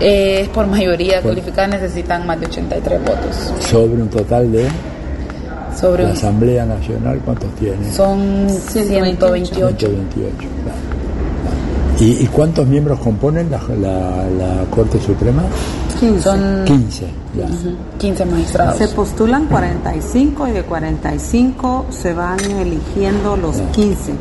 Eh, 0.00 0.48
por 0.54 0.66
mayoría 0.66 1.20
calificada 1.20 1.68
necesitan 1.68 2.26
más 2.26 2.40
de 2.40 2.46
83 2.46 3.00
votos. 3.00 3.52
Sobre 3.70 4.00
un 4.00 4.08
total 4.08 4.50
de... 4.50 4.66
Sobre 5.78 6.04
la 6.04 6.10
un- 6.10 6.16
Asamblea 6.16 6.64
Nacional, 6.64 7.20
¿cuántos 7.22 7.54
tiene? 7.56 7.92
Son 7.92 8.48
128. 8.48 9.54
128. 9.54 10.36
claro. 10.38 10.89
¿Y, 12.00 12.22
y 12.24 12.26
cuántos 12.32 12.66
miembros 12.66 12.98
componen 13.00 13.50
la, 13.50 13.60
la- 13.80 14.24
la 14.30 14.64
Corte 14.70 14.98
Suprema? 15.00 15.42
Son 16.22 16.64
15. 16.64 17.04
ya. 17.36 17.44
ujú, 17.44 17.74
15 17.98 18.24
magistrados. 18.24 18.76
Se 18.78 18.88
postulan 18.88 19.46
45 19.46 20.48
y 20.48 20.52
de 20.52 20.62
45 20.62 21.86
se 21.90 22.14
van 22.14 22.40
eligiendo 22.40 23.36
los 23.36 23.56
15. 23.72 24.12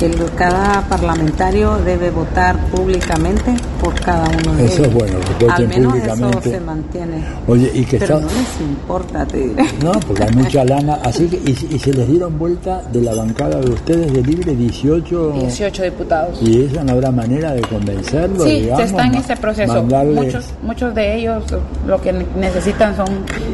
El, 0.00 0.14
cada 0.36 0.80
parlamentario 0.88 1.76
debe 1.84 2.10
votar 2.10 2.56
públicamente 2.66 3.54
por 3.82 3.94
cada 4.00 4.28
uno 4.28 4.54
de 4.54 4.66
Eso 4.66 4.74
ellos. 4.84 4.86
es 4.88 4.94
bueno, 4.94 5.18
que 5.20 5.32
voten 5.44 5.50
Al 5.50 5.68
menos 5.68 5.94
eso 5.96 6.40
se 6.42 6.60
mantiene. 6.60 7.24
Oye, 7.48 7.70
y 7.74 7.84
que 7.84 7.98
Pero 7.98 8.18
está- 8.18 8.26
no 8.32 8.40
les 8.40 8.60
importa, 8.60 9.26
te 9.26 9.36
diré. 9.38 9.64
No, 9.82 9.92
porque 10.06 10.22
hay 10.22 10.30
mucha 10.36 10.64
lana. 10.64 10.98
Así 11.04 11.26
que, 11.26 11.36
y, 11.36 11.74
y 11.74 11.78
se 11.80 11.92
les 11.92 12.06
dieron 12.08 12.38
vuelta 12.38 12.82
de 12.92 13.02
la 13.02 13.14
bancada 13.14 13.58
de 13.60 13.70
ustedes 13.70 14.12
de 14.12 14.22
libre 14.22 14.54
18. 14.54 15.32
18 15.40 15.82
diputados. 15.82 16.38
Y 16.42 16.62
eso 16.66 16.84
no 16.84 16.92
habrá 16.92 17.10
manera 17.10 17.52
de 17.54 17.60
convencerlos. 17.62 18.44
Sí, 18.44 18.60
digamos, 18.60 18.78
se 18.82 18.84
está 18.90 19.04
en 19.06 19.14
ese 19.16 19.36
proceso. 19.36 19.72
mandarles- 19.74 20.14
Muchos, 20.26 20.44
muchos 20.62 20.94
de 20.94 21.16
ellos 21.16 21.42
lo 21.86 22.00
que 22.00 22.12
ne- 22.12 22.26
necesitan 22.36 22.94
son 22.96 23.08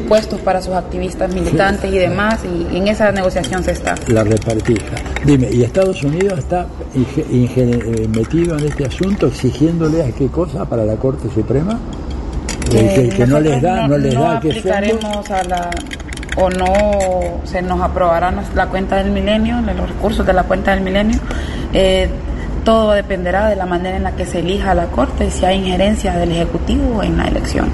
puestos 0.07 0.39
para 0.41 0.61
sus 0.61 0.73
activistas 0.75 1.33
militantes 1.33 1.91
y 1.91 1.97
demás, 1.97 2.39
y 2.71 2.77
en 2.77 2.87
esa 2.87 3.11
negociación 3.11 3.63
se 3.63 3.71
está. 3.71 3.95
la 4.07 4.23
repartija. 4.23 4.95
Dime, 5.25 5.49
¿y 5.51 5.63
Estados 5.63 6.03
Unidos 6.03 6.34
está 6.37 6.67
eh, 6.95 8.07
metido 8.13 8.57
en 8.57 8.65
este 8.65 8.85
asunto 8.85 9.27
exigiéndole 9.27 10.03
a 10.03 10.11
qué 10.11 10.27
cosa 10.27 10.65
para 10.65 10.85
la 10.85 10.95
Corte 10.95 11.29
Suprema? 11.33 11.79
Eh, 12.71 13.09
que, 13.09 13.17
que 13.17 13.27
no 13.27 13.39
les 13.39 13.61
da, 13.61 13.87
no, 13.87 13.97
les 13.97 14.13
da 14.13 14.37
aplicaremos 14.37 15.29
a 15.29 15.43
la 15.43 15.69
o 16.37 16.49
no 16.49 16.73
se 17.45 17.61
nos 17.61 17.81
aprobará 17.81 18.33
la 18.53 18.67
cuenta 18.67 18.97
del 18.97 19.11
milenio, 19.11 19.61
de 19.61 19.73
los 19.73 19.89
recursos 19.89 20.25
de 20.25 20.33
la 20.33 20.43
cuenta 20.43 20.71
del 20.71 20.81
milenio. 20.81 21.17
Eh, 21.73 22.09
todo 22.63 22.91
dependerá 22.91 23.47
de 23.47 23.55
la 23.55 23.65
manera 23.65 23.95
en 23.95 24.03
la 24.03 24.11
que 24.15 24.25
se 24.25 24.39
elija 24.39 24.73
la 24.73 24.87
Corte 24.87 25.27
y 25.27 25.31
si 25.31 25.45
hay 25.45 25.59
injerencia 25.59 26.13
del 26.13 26.31
Ejecutivo 26.31 27.03
en 27.03 27.17
la 27.17 27.27
elección. 27.27 27.69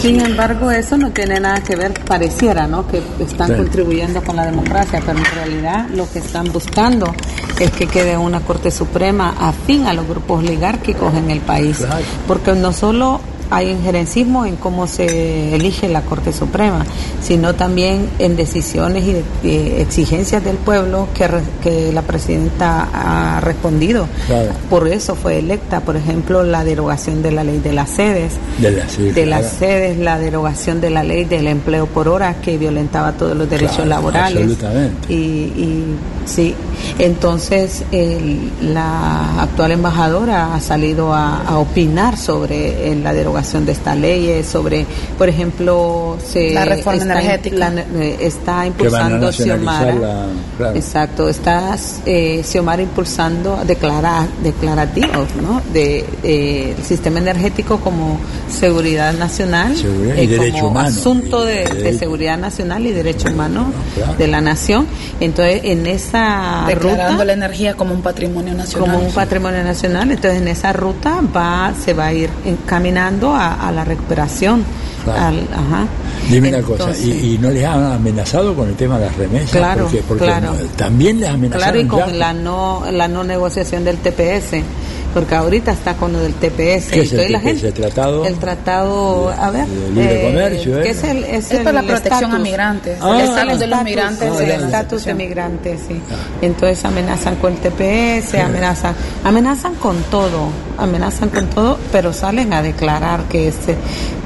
Sin 0.00 0.20
embargo, 0.20 0.70
eso 0.70 0.96
no 0.96 1.10
tiene 1.10 1.38
nada 1.40 1.60
que 1.62 1.76
ver, 1.76 1.92
pareciera, 2.04 2.66
¿no? 2.66 2.86
Que 2.86 3.02
están 3.20 3.48
Sí. 3.48 3.54
contribuyendo 3.54 4.22
con 4.22 4.36
la 4.36 4.46
democracia, 4.46 5.02
pero 5.04 5.18
en 5.18 5.24
realidad 5.34 5.86
lo 5.94 6.10
que 6.10 6.20
están 6.20 6.50
buscando 6.52 7.14
es 7.58 7.70
que 7.72 7.86
quede 7.86 8.16
una 8.16 8.40
Corte 8.40 8.70
Suprema 8.70 9.34
afín 9.38 9.86
a 9.86 9.92
los 9.92 10.08
grupos 10.08 10.38
oligárquicos 10.42 11.14
en 11.14 11.30
el 11.30 11.40
país. 11.40 11.84
Porque 12.26 12.52
no 12.52 12.72
solo 12.72 13.20
hay 13.50 13.70
injerencismo 13.70 14.46
en 14.46 14.56
cómo 14.56 14.86
se 14.86 15.54
elige 15.54 15.88
la 15.88 16.02
Corte 16.02 16.32
Suprema, 16.32 16.84
sino 17.22 17.54
también 17.54 18.08
en 18.18 18.36
decisiones 18.36 19.04
y 19.04 19.12
de- 19.14 19.24
de 19.42 19.82
exigencias 19.82 20.44
del 20.44 20.56
pueblo 20.56 21.08
que, 21.14 21.26
re- 21.28 21.42
que 21.62 21.92
la 21.92 22.02
presidenta 22.02 22.88
ha 22.92 23.40
respondido. 23.40 24.06
Claro. 24.26 24.50
Por 24.68 24.86
eso 24.88 25.14
fue 25.14 25.38
electa, 25.38 25.80
por 25.80 25.96
ejemplo, 25.96 26.42
la 26.42 26.64
derogación 26.64 27.22
de 27.22 27.32
la 27.32 27.44
ley 27.44 27.58
de 27.58 27.72
las 27.72 27.90
sedes 27.90 28.32
De 28.58 28.70
la, 28.70 28.88
sí, 28.88 29.02
de 29.10 29.26
las 29.26 29.52
sedes, 29.52 29.98
la 29.98 30.18
derogación 30.18 30.80
de 30.80 30.90
la 30.90 31.02
ley 31.02 31.24
del 31.24 31.46
empleo 31.46 31.86
por 31.86 32.08
hora 32.08 32.34
que 32.40 32.56
violentaba 32.58 33.12
todos 33.12 33.36
los 33.36 33.48
derechos 33.50 33.76
Claro, 33.76 33.88
laborales 33.90 34.42
absolutamente. 34.42 35.12
y, 35.12 35.16
y 35.16 35.84
Sí, 36.26 36.54
entonces 36.98 37.82
la 38.62 39.42
actual 39.42 39.72
embajadora 39.72 40.54
ha 40.54 40.60
salido 40.60 41.12
a, 41.14 41.58
opinar 41.58 42.16
sobre 42.16 42.92
eh, 42.92 42.96
la 42.96 43.12
derogación 43.12 43.39
de 43.40 43.72
esta 43.72 43.94
ley, 43.94 44.44
sobre, 44.44 44.86
por 45.16 45.28
ejemplo, 45.28 46.18
se 46.24 46.52
la 46.52 46.64
reforma 46.64 47.02
está, 47.02 47.20
energética. 47.20 47.72
Eh, 47.94 48.18
está 48.20 48.66
impulsando 48.66 49.32
Xiomara. 49.32 50.26
Exacto, 50.74 51.28
está 51.28 51.76
eh, 52.06 52.42
Xiomara 52.44 52.82
impulsando 52.82 53.58
declarar, 53.66 54.28
declarativos 54.42 55.34
¿no? 55.40 55.62
de, 55.72 56.04
el 56.22 56.84
sistema 56.84 57.18
energético 57.18 57.80
como 57.80 58.18
seguridad 58.50 59.14
nacional 59.14 59.74
y 59.74 60.26
derecho 60.26 60.58
como 60.58 60.68
humano. 60.68 60.88
asunto 60.88 61.44
de, 61.44 61.96
seguridad 61.98 62.38
nacional 62.38 62.86
y 62.86 62.92
derecho 62.92 63.28
humano 63.28 63.72
de 64.18 64.26
la 64.28 64.40
nación. 64.40 64.86
Entonces, 65.18 65.62
en 65.64 65.86
esa 65.86 66.64
declarando 66.66 67.24
la 67.24 67.32
energía 67.32 67.74
como 67.74 67.94
un 67.94 68.02
patrimonio 68.02 68.54
nacional. 68.54 68.90
Como 68.90 69.06
un 69.06 69.12
patrimonio 69.12 69.64
nacional. 69.64 70.10
Entonces, 70.10 70.40
en 70.40 70.48
esa 70.48 70.72
ruta 70.72 71.20
va 71.34 71.72
se 71.82 71.94
va 71.94 72.06
a 72.06 72.12
ir 72.12 72.30
encaminando 72.44 73.29
a, 73.34 73.70
la 73.72 73.84
recuperación. 73.84 74.64
ajá. 75.06 75.86
Dime 76.28 76.48
una 76.50 76.62
cosa, 76.62 76.90
¿y, 76.98 77.38
no 77.40 77.50
les 77.50 77.64
han 77.64 77.92
amenazado 77.92 78.54
con 78.54 78.68
el 78.68 78.74
tema 78.74 78.98
de 78.98 79.06
las 79.06 79.16
remesas? 79.16 79.50
Claro, 79.50 79.88
porque, 80.06 80.24
claro. 80.24 80.54
también 80.76 81.20
les 81.20 81.28
amenazaron 81.28 81.62
Claro, 81.62 81.80
y 81.80 81.86
con 81.86 82.18
la 82.18 82.32
no, 82.32 82.84
la 82.90 83.08
no 83.08 83.24
negociación 83.24 83.84
del 83.84 83.98
TPS 83.98 84.62
porque 85.12 85.34
ahorita 85.34 85.72
está 85.72 85.94
con 85.94 86.12
lo 86.12 86.20
del 86.20 86.34
TPS. 86.34 86.90
¿Qué 86.90 87.00
es 87.00 87.12
el, 87.12 87.32
la 87.32 87.40
gente, 87.40 87.68
el 87.68 87.74
tratado? 87.74 88.24
El 88.24 88.36
tratado, 88.36 89.30
a 89.30 89.50
ver. 89.50 89.66
De 89.66 89.88
libre 89.90 90.22
eh, 90.22 90.30
comercio, 90.30 90.78
¿eh? 90.78 90.82
¿qué 90.84 90.90
es 90.90 91.04
el, 91.04 91.24
es 91.24 91.64
la 91.64 91.82
protección 91.82 92.32
a 92.32 92.38
migrantes. 92.38 92.98
Ah, 93.00 93.16
el 93.18 93.28
estatus 93.28 93.58
de 93.58 93.66
los 93.66 93.84
migrantes. 93.84 94.40
el 94.40 94.50
estatus 94.50 95.04
de 95.04 95.14
migrantes, 95.14 95.80
sí. 95.88 96.00
Entonces 96.42 96.84
amenazan 96.84 97.36
con 97.36 97.52
el 97.52 97.58
TPS, 97.58 98.34
amenazan, 98.34 98.94
amenazan 99.24 99.74
con 99.74 99.96
todo, 100.04 100.48
amenazan 100.80 101.28
con 101.28 101.46
todo, 101.48 101.78
pero 101.92 102.12
salen 102.12 102.52
a 102.52 102.62
declarar 102.62 103.24
que 103.24 103.48
este, 103.48 103.76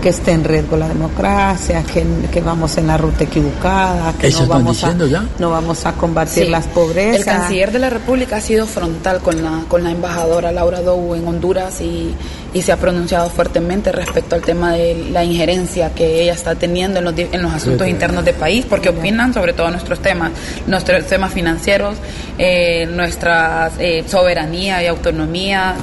que 0.05 0.11
esté 0.11 0.32
en 0.32 0.44
riesgo 0.44 0.76
la 0.76 0.86
democracia, 0.86 1.82
que, 1.82 2.05
que 2.30 2.42
vamos 2.42 2.76
en 2.76 2.88
la 2.88 2.98
ruta 2.98 3.24
equivocada, 3.24 4.12
que 4.12 4.28
no 4.28 4.46
vamos, 4.46 4.84
a, 4.84 4.94
ya? 5.07 5.24
no 5.38 5.48
vamos 5.48 5.86
a 5.86 5.92
combatir 5.92 6.50
las 6.50 6.66
pobrezas. 6.66 7.20
El 7.20 7.24
canciller 7.24 7.72
de 7.72 7.78
la 7.78 7.88
República 7.88 8.36
ha 8.36 8.40
sido 8.42 8.66
frontal 8.66 9.20
con 9.20 9.42
la, 9.42 9.64
con 9.66 9.82
la 9.82 9.90
embajadora 9.90 10.52
Laura 10.52 10.80
en 10.80 11.26
Honduras 11.26 11.80
y, 11.80 12.14
se 12.62 12.70
ha 12.70 12.76
pronunciado 12.76 13.30
fuertemente 13.30 13.90
respecto 13.92 14.36
al 14.36 14.42
tema 14.42 14.74
de 14.74 15.09
la 15.11 15.24
injerencia 15.24 15.92
que 15.92 16.22
ella 16.22 16.34
está 16.34 16.55
teniendo 16.55 16.98
en 16.98 17.05
los, 17.07 17.14
en 17.18 17.42
los 17.42 17.52
asuntos 17.52 17.88
internos 17.88 18.24
del 18.26 18.36
país, 18.36 18.66
porque 18.68 18.90
opinan 18.90 19.32
sobre 19.32 19.55
todo 19.55 19.70
nuestros 19.70 20.00
temas, 20.00 20.32
nuestros 20.66 21.05
temas 21.07 21.32
financieros, 21.32 21.96
eh, 22.38 22.86
nuestra 22.86 23.70
eh, 23.78 24.05
soberanía 24.07 24.82
y 24.82 24.86
autonomía 24.86 25.76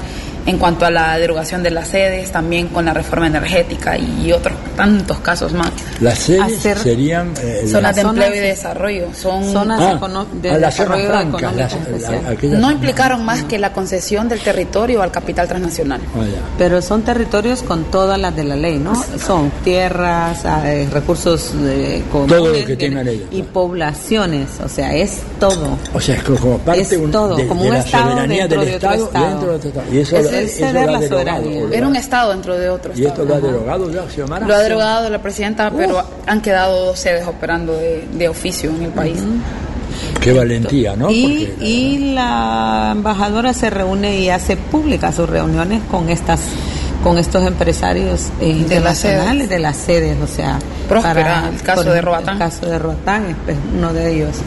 en 0.46 0.58
cuanto 0.58 0.86
a 0.86 0.92
la 0.92 1.18
derogación 1.18 1.64
de 1.64 1.72
las 1.72 1.90
sedes, 1.90 2.32
también 2.32 2.68
con 2.68 2.86
la 2.86 2.94
reforma 2.94 3.28
energética 3.28 3.98
y 3.98 4.32
otros 4.32 4.56
tantos 4.76 5.20
casos 5.20 5.54
más. 5.54 5.72
Las 6.00 6.20
sedes 6.20 6.60
serían 6.82 7.34
eh, 7.42 7.66
zonas 7.68 7.96
de 7.96 8.02
empleo 8.02 8.34
y 8.34 8.40
desarrollo, 8.40 9.10
son 9.14 9.44
zonas 9.52 9.80
ah, 9.82 10.26
de 10.42 10.58
desarrollo 10.58 11.20
económico. 11.20 11.40
no 12.44 12.72
implicaron 12.72 13.24
más 13.24 13.44
que 13.44 13.60
la 13.60 13.74
concesión 13.74 14.28
del 14.30 14.40
territorio 14.40 15.02
al 15.02 15.12
capital 15.12 15.48
transnacional. 15.48 16.02
Ah, 16.16 16.24
Pero 16.58 16.82
son 16.82 17.04
territorios 17.04 17.62
con 17.64 17.86
todas 17.86 18.20
las 18.20 18.36
de 18.36 18.44
la 18.44 18.56
ley, 18.56 18.78
¿no? 18.78 18.94
Son 19.20 19.52
tierras, 19.64 20.44
eh, 20.66 20.88
recursos 20.92 21.54
de 21.62 22.04
todo 22.12 22.48
lo 22.48 22.66
que 22.66 22.76
tengan 22.76 23.08
ellos. 23.08 23.28
y 23.32 23.44
poblaciones, 23.44 24.50
o 24.64 24.70
sea, 24.70 24.96
es 24.96 25.20
todo. 25.40 25.78
O 25.94 26.00
sea, 26.00 26.16
es 26.16 26.24
como 26.24 26.58
parte 26.60 26.82
es 26.82 27.12
todo, 27.12 27.36
de, 27.36 27.48
como 27.48 27.64
un 27.64 27.70
la 27.70 27.80
estado 27.80 28.12
soberanía 28.12 28.48
del 28.48 28.62
Estado, 28.62 29.10
dentro 29.14 29.58
del 29.58 29.68
Estado. 29.68 29.86
Y 29.92 30.00
eso 30.00 30.18
la 30.32 31.08
soberanía. 31.08 31.64
Era 31.72 31.88
un 31.88 31.96
Estado 31.96 32.32
dentro 32.32 32.58
de 32.58 32.70
otro. 32.70 32.94
¿Y 32.96 33.06
esto 33.06 33.26
lo 33.26 33.36
ha 33.36 33.40
derogado 33.40 33.92
ya, 33.92 34.10
Xiomara? 34.10 34.48
Lo 34.48 34.56
ha 34.56 34.60
derogado 34.60 35.10
la 35.10 35.22
presidenta, 35.22 35.72
pero 35.72 36.04
han 36.26 36.42
quedado 36.42 36.86
dos 36.86 37.00
sedes 37.00 37.28
operando 37.28 37.74
de, 37.74 38.30
oficio 38.30 38.70
en 38.70 38.84
el 38.84 38.92
país. 38.92 39.20
Qué 40.22 40.32
valentía, 40.32 40.96
¿no? 40.96 41.12
Y, 41.12 41.54
y 41.60 42.14
la 42.14 42.92
embajadora 42.94 43.54
se 43.54 43.70
reúne 43.70 44.20
y 44.20 44.30
hace 44.30 44.56
públicas 44.56 45.16
sus 45.16 45.30
reuniones 45.30 45.82
con 45.90 46.10
estas 46.10 46.40
con 47.04 47.18
estos 47.18 47.46
empresarios 47.46 48.30
eh, 48.40 48.50
internacionales 48.50 49.50
de 49.50 49.60
las 49.60 49.76
sedes, 49.76 50.18
o 50.22 50.28
sea, 50.28 50.60
para, 50.88 51.50
el 51.50 51.62
caso 51.62 51.92
de 51.92 52.02
Roatán. 52.02 52.36
El 52.36 52.40
caso 52.40 52.66
de 52.68 52.80
Roatán 52.80 53.36
es 53.48 53.56
uno 53.76 53.94
de 53.94 54.14
ellos. 54.14 54.38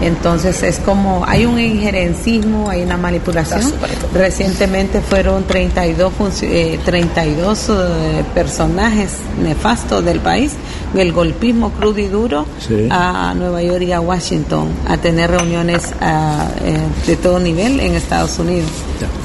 Entonces 0.00 0.62
es 0.62 0.78
como, 0.78 1.24
hay 1.26 1.46
un 1.46 1.58
injerencismo, 1.58 2.68
hay 2.68 2.82
una 2.82 2.96
manipulación. 2.96 3.72
Recientemente 4.12 5.00
fueron 5.00 5.44
32, 5.44 6.42
eh, 6.42 6.78
32 6.84 7.68
eh, 7.68 8.24
personajes 8.34 9.12
nefastos 9.42 10.04
del 10.04 10.20
país, 10.20 10.52
del 10.92 11.12
golpismo 11.12 11.70
crudo 11.70 11.98
y 11.98 12.08
duro, 12.08 12.46
a 12.90 13.34
Nueva 13.34 13.62
York 13.62 13.82
y 13.82 13.92
a 13.92 14.00
Washington, 14.00 14.68
a 14.86 14.96
tener 14.98 15.30
reuniones 15.30 15.92
eh, 16.00 16.78
de 17.06 17.16
todo 17.16 17.38
nivel 17.38 17.80
en 17.80 17.94
Estados 17.94 18.38
Unidos. 18.38 18.70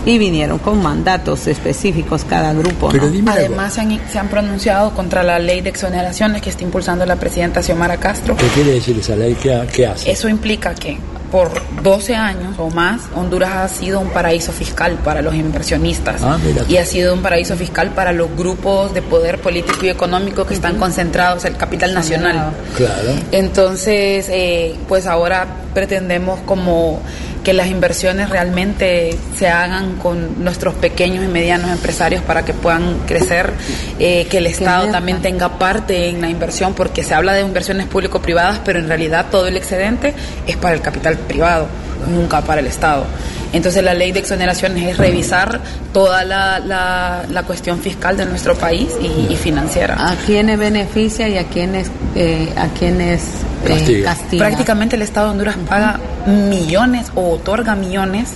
Y 0.06 0.18
vinieron 0.18 0.60
con 0.60 0.82
mandatos 0.82 1.48
específicos 1.48 2.26
cada 2.28 2.54
grupo. 2.54 2.90
Además 2.90 3.74
se 3.74 3.82
han, 3.82 4.00
se 4.10 4.20
han, 4.20 4.28
pronunciado 4.28 4.94
contra 4.94 5.24
la 5.24 5.38
ley 5.40 5.62
de 5.62 5.70
exoneraciones 5.70 6.42
que 6.42 6.50
está 6.50 6.64
impulsando 6.64 7.06
la 7.06 7.18
presidenta 7.18 7.62
Xiomara 7.62 7.98
Castro. 7.98 8.36
¿Qué 8.36 8.48
quiere 8.48 8.72
decir 8.74 8.98
esa 9.00 9.16
ley? 9.16 9.36
¿Qué, 9.42 9.68
qué 9.74 9.88
hace? 9.88 10.12
Eso 10.12 10.28
implica 10.28 10.61
que 10.70 10.98
por 11.32 11.50
12 11.82 12.16
años 12.16 12.56
o 12.58 12.70
más 12.70 13.04
Honduras 13.16 13.52
ha 13.56 13.68
sido 13.68 14.00
un 14.00 14.10
paraíso 14.10 14.52
fiscal 14.52 15.00
para 15.04 15.22
los 15.22 15.34
inversionistas 15.34 16.22
ah, 16.24 16.38
y 16.68 16.78
ha 16.78 16.86
sido 16.86 17.14
un 17.14 17.22
paraíso 17.22 17.56
fiscal 17.56 17.92
para 17.92 18.12
los 18.12 18.36
grupos 18.36 18.94
de 18.94 19.02
poder 19.02 19.40
político 19.40 19.86
y 19.86 19.90
económico 19.90 20.46
que 20.46 20.54
están 20.54 20.78
concentrados 20.78 21.46
en 21.46 21.54
el 21.54 21.58
capital 21.58 21.94
nacional. 21.94 22.52
Claro. 22.76 22.94
Entonces, 23.32 24.28
eh, 24.30 24.76
pues 24.88 25.08
ahora 25.08 25.48
pretendemos 25.74 26.42
como 26.42 27.00
que 27.44 27.54
las 27.54 27.68
inversiones 27.68 28.30
realmente 28.30 29.18
se 29.38 29.48
hagan 29.48 29.98
con 29.98 30.44
nuestros 30.44 30.74
pequeños 30.76 31.24
y 31.26 31.28
medianos 31.28 31.72
empresarios 31.72 32.22
para 32.22 32.46
que 32.46 32.54
puedan 32.54 33.00
crecer, 33.08 33.52
eh, 34.00 34.28
que 34.30 34.38
el 34.38 34.48
Estado 34.48 34.92
también 34.92 35.22
tenga 35.22 35.58
parte 35.58 36.10
en 36.10 36.22
la 36.22 36.30
inversión, 36.30 36.74
porque 36.74 37.04
se 37.04 37.14
habla 37.14 37.34
de 37.34 37.42
inversiones 37.42 37.88
público-privadas, 37.88 38.62
pero 38.64 38.80
en 38.80 38.88
realidad 38.88 39.28
todo 39.32 39.48
el 39.48 39.58
excedente 39.58 40.14
es 40.48 40.58
para 40.58 40.76
el 40.76 40.82
capital 40.82 41.18
privado, 41.18 41.68
nunca 42.08 42.42
para 42.42 42.62
el 42.62 42.68
Estado. 42.68 43.06
Entonces 43.54 43.84
la 43.84 43.94
ley 43.94 44.12
de 44.12 44.20
exoneraciones 44.20 44.90
es 44.90 44.98
revisar 44.98 45.60
toda 45.94 46.24
la, 46.24 46.60
la, 46.60 47.44
cuestión 47.44 47.80
fiscal 47.80 48.16
de 48.16 48.26
nuestro 48.26 48.56
país 48.56 48.90
y, 49.02 49.36
financiera. 49.36 49.96
¿A 50.10 50.16
quiénes 50.16 50.58
beneficia 50.58 51.28
y 51.28 51.38
a 51.38 51.44
quiénes, 51.46 51.92
eh, 52.16 52.54
a 52.56 52.68
quiénes 52.70 53.22
eh, 53.66 54.04
castiga. 54.04 54.48
Prácticamente 54.48 54.96
el 54.96 55.02
Estado 55.02 55.28
de 55.28 55.32
Honduras 55.34 55.56
paga 55.68 56.00
millones 56.26 57.08
o 57.16 57.32
otorga 57.32 57.76
millones 57.76 58.30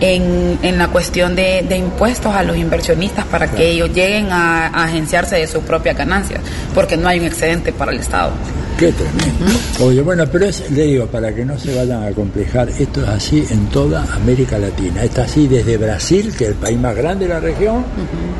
en, 0.00 0.58
en 0.62 0.78
la 0.78 0.88
cuestión 0.88 1.36
de, 1.36 1.64
de, 1.68 1.76
impuestos 1.76 2.34
a 2.34 2.42
los 2.42 2.56
inversionistas 2.56 3.24
para 3.26 3.50
que 3.50 3.70
ellos 3.70 3.90
lleguen 3.92 4.30
a, 4.30 4.68
a 4.68 4.84
agenciarse 4.84 5.36
de 5.36 5.46
sus 5.46 5.62
propias 5.64 5.96
ganancias, 5.96 6.40
porque 6.74 6.96
no 6.96 7.08
hay 7.08 7.20
un 7.20 7.26
excedente 7.26 7.72
para 7.72 7.92
el 7.92 8.00
Estado. 8.00 8.32
Qué 8.78 8.92
tremendo. 8.92 9.60
Oye, 9.80 10.00
bueno, 10.02 10.24
pero 10.30 10.46
es, 10.46 10.70
le 10.70 10.82
digo, 10.84 11.06
para 11.06 11.32
que 11.34 11.44
no 11.44 11.58
se 11.58 11.74
vayan 11.74 12.02
a 12.04 12.10
complejar, 12.10 12.68
esto 12.68 13.02
es 13.02 13.08
así 13.14 13.44
en 13.50 13.66
toda 13.66 14.04
América 14.14 14.58
Latina. 14.58 15.02
Está 15.04 15.22
así 15.22 15.46
desde 15.46 15.76
Brasil, 15.76 16.34
que 16.36 16.44
es 16.44 16.50
el 16.50 16.56
país 16.56 16.78
más 16.78 16.96
grande 16.96 17.26
de 17.26 17.34
la 17.34 17.40
región, 17.40 17.84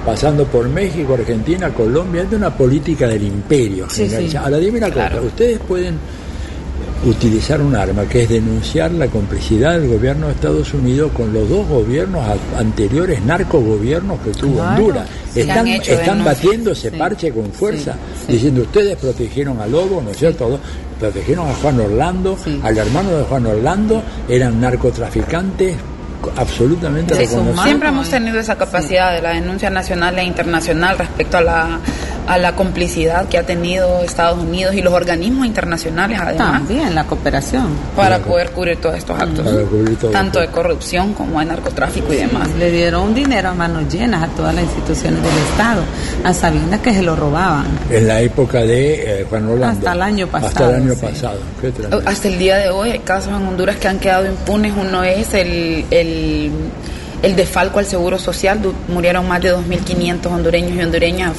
pasando 0.04 0.44
por 0.46 0.68
México, 0.68 1.14
Argentina, 1.14 1.70
Colombia. 1.70 2.22
Es 2.22 2.32
una 2.32 2.54
política 2.54 3.06
del 3.06 3.22
imperio. 3.22 3.88
Sí, 3.88 4.08
sí. 4.08 4.36
Ahora, 4.36 4.58
dime 4.58 4.78
una 4.78 4.90
cosa, 4.90 5.20
ustedes 5.20 5.58
pueden 5.60 5.98
utilizar 7.04 7.60
un 7.60 7.74
arma, 7.74 8.04
que 8.04 8.22
es 8.22 8.28
denunciar 8.28 8.92
la 8.92 9.08
complicidad 9.08 9.78
del 9.78 9.88
gobierno 9.88 10.26
de 10.26 10.34
Estados 10.34 10.72
Unidos 10.72 11.10
con 11.12 11.32
los 11.32 11.48
dos 11.48 11.66
gobiernos 11.68 12.24
anteriores, 12.56 13.20
narcogobiernos 13.22 14.20
que 14.20 14.30
tuvo 14.30 14.62
Honduras. 14.62 15.08
Están, 15.34 15.66
están 15.66 16.24
batiendo 16.24 16.72
ese 16.72 16.92
parche 16.92 17.32
con 17.32 17.50
fuerza, 17.50 17.96
diciendo 18.28 18.62
ustedes 18.62 18.96
protegieron 18.96 19.60
a 19.60 19.66
Lobo, 19.66 20.00
¿no 20.00 20.10
es 20.10 20.18
cierto? 20.18 20.60
Protegieron 21.02 21.50
a 21.50 21.54
Juan 21.54 21.80
Orlando, 21.80 22.38
al 22.62 22.78
hermano 22.78 23.10
de 23.10 23.24
Juan 23.24 23.44
Orlando, 23.44 24.04
eran 24.28 24.60
narcotraficantes 24.60 25.76
absolutamente 26.36 27.26
Siempre 27.26 27.88
hemos 27.88 28.08
tenido 28.08 28.38
esa 28.38 28.54
capacidad 28.54 29.12
de 29.12 29.20
la 29.20 29.30
denuncia 29.30 29.68
nacional 29.68 30.16
e 30.20 30.22
internacional 30.22 30.96
respecto 30.96 31.38
a 31.38 31.40
la 31.40 31.80
a 32.26 32.38
la 32.38 32.54
complicidad 32.54 33.28
que 33.28 33.38
ha 33.38 33.44
tenido 33.44 34.02
Estados 34.02 34.38
Unidos 34.38 34.74
y 34.74 34.82
los 34.82 34.92
organismos 34.92 35.46
internacionales, 35.46 36.18
además. 36.20 36.52
También 36.52 36.94
la 36.94 37.04
cooperación. 37.04 37.68
Para 37.96 38.18
poder 38.18 38.50
cubrir 38.50 38.78
todos 38.78 38.96
estos 38.96 39.20
actos, 39.20 39.46
tanto 40.12 40.40
de 40.40 40.48
corrupción 40.48 41.14
como 41.14 41.40
de 41.40 41.46
narcotráfico 41.46 42.12
y 42.12 42.16
demás. 42.16 42.48
Le 42.58 42.70
dieron 42.70 43.14
dinero 43.14 43.50
a 43.50 43.54
manos 43.54 43.92
llenas 43.92 44.22
a 44.22 44.28
todas 44.28 44.54
las 44.54 44.64
instituciones 44.64 45.22
del 45.22 45.38
Estado, 45.50 45.82
a 46.24 46.32
sabiendas 46.32 46.80
que 46.80 46.94
se 46.94 47.02
lo 47.02 47.16
robaban. 47.16 47.66
En 47.90 48.06
la 48.06 48.20
época 48.20 48.60
de 48.60 49.20
eh, 49.20 49.26
Juan 49.28 49.48
Orlando. 49.48 49.78
Hasta 49.78 49.92
el 49.92 50.02
año 50.02 50.26
pasado. 50.26 50.48
Hasta 50.48 50.68
el 50.68 50.74
año 50.82 50.94
pasado. 50.94 51.40
Hasta 52.06 52.28
el 52.28 52.38
día 52.38 52.58
de 52.58 52.70
hoy 52.70 52.90
hay 52.90 52.98
casos 53.00 53.28
en 53.28 53.46
Honduras 53.46 53.76
que 53.76 53.88
han 53.88 53.98
quedado 53.98 54.26
impunes. 54.26 54.72
Uno 54.76 55.02
es 55.02 55.34
el, 55.34 55.84
el 55.90 56.50
el 57.22 57.36
defalco 57.36 57.78
al 57.78 57.86
seguro 57.86 58.18
social, 58.18 58.60
murieron 58.88 59.26
más 59.28 59.40
de 59.40 59.54
2.500 59.54 60.26
hondureños 60.26 60.72
y 60.72 60.80
hondureñas 60.80 61.32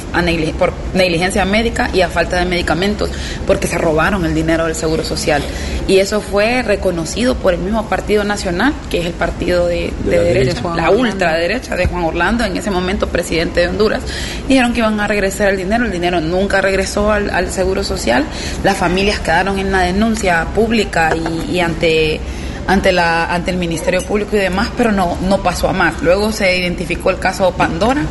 por 0.57 0.73
negligencia 0.93 1.43
médica 1.45 1.89
y 1.93 2.01
a 2.01 2.07
falta 2.07 2.39
de 2.39 2.45
medicamentos, 2.45 3.09
porque 3.45 3.67
se 3.67 3.77
robaron 3.77 4.25
el 4.25 4.33
dinero 4.33 4.65
del 4.65 4.75
seguro 4.75 5.03
social. 5.03 5.41
Y 5.87 5.97
eso 5.97 6.21
fue 6.21 6.63
reconocido 6.63 7.35
por 7.35 7.53
el 7.53 7.59
mismo 7.59 7.87
Partido 7.89 8.23
Nacional, 8.23 8.73
que 8.89 9.01
es 9.01 9.05
el 9.05 9.13
partido 9.13 9.67
de, 9.67 9.91
derecha, 10.05 10.61
la 10.75 10.89
ultraderecha 10.89 11.75
de 11.75 11.87
Juan 11.87 12.05
Orlando, 12.05 12.45
en 12.45 12.55
ese 12.55 12.71
momento 12.71 13.07
presidente 13.07 13.59
de 13.59 13.67
Honduras. 13.67 14.01
Dijeron 14.47 14.71
que 14.71 14.79
iban 14.79 14.99
a 15.01 15.07
regresar 15.07 15.49
el 15.49 15.57
dinero, 15.57 15.85
el 15.85 15.91
dinero 15.91 16.21
nunca 16.21 16.61
regresó 16.61 17.11
al, 17.11 17.51
seguro 17.51 17.83
social, 17.83 18.23
las 18.63 18.77
familias 18.77 19.19
quedaron 19.19 19.59
en 19.59 19.71
la 19.71 19.81
denuncia 19.81 20.47
pública 20.55 21.13
y 21.51 21.59
ante 21.59 22.21
ante, 22.67 22.91
la, 22.91 23.33
ante 23.33 23.51
el 23.51 23.57
Ministerio 23.57 24.01
Público 24.03 24.35
y 24.35 24.39
demás, 24.39 24.69
pero 24.77 24.91
no, 24.91 25.17
no 25.27 25.41
pasó 25.41 25.69
a 25.69 25.73
más. 25.73 26.01
Luego 26.01 26.31
se 26.31 26.57
identificó 26.57 27.09
el 27.09 27.19
caso 27.19 27.51
Pandora, 27.51 28.03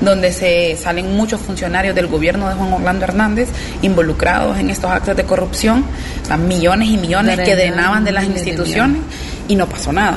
donde 0.00 0.32
se 0.32 0.76
salen 0.76 1.16
muchos 1.16 1.40
funcionarios 1.40 1.94
del 1.94 2.06
gobierno 2.06 2.48
de 2.48 2.54
Juan 2.54 2.72
Orlando 2.72 3.04
Hernández 3.04 3.48
involucrados 3.82 4.58
en 4.58 4.70
estos 4.70 4.90
actos 4.90 5.16
de 5.16 5.24
corrupción, 5.24 5.84
millones 6.46 6.88
y 6.88 6.96
millones 6.96 7.40
que 7.40 7.56
drenaban 7.56 8.04
de 8.04 8.12
las 8.12 8.24
instituciones 8.24 9.00
y 9.48 9.56
no 9.56 9.66
pasó 9.66 9.92
nada. 9.92 10.16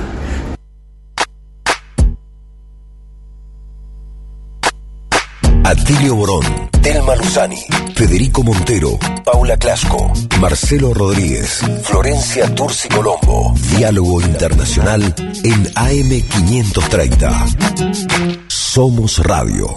Atilio 5.64 6.16
Borón, 6.16 6.44
Telma 6.82 7.16
Luzani, 7.16 7.64
Federico 7.96 8.44
Montero, 8.44 9.00
Paula 9.24 9.56
Clasco, 9.58 10.12
Marcelo 10.40 10.94
Rodríguez, 10.94 11.62
Florencia 11.84 12.54
Turci 12.56 12.88
Colombo. 12.90 13.54
Diálogo 13.78 14.22
Internacional 14.22 15.02
en 15.44 15.66
AM530. 15.74 18.48
Somos 18.48 19.20
Radio. 19.20 19.68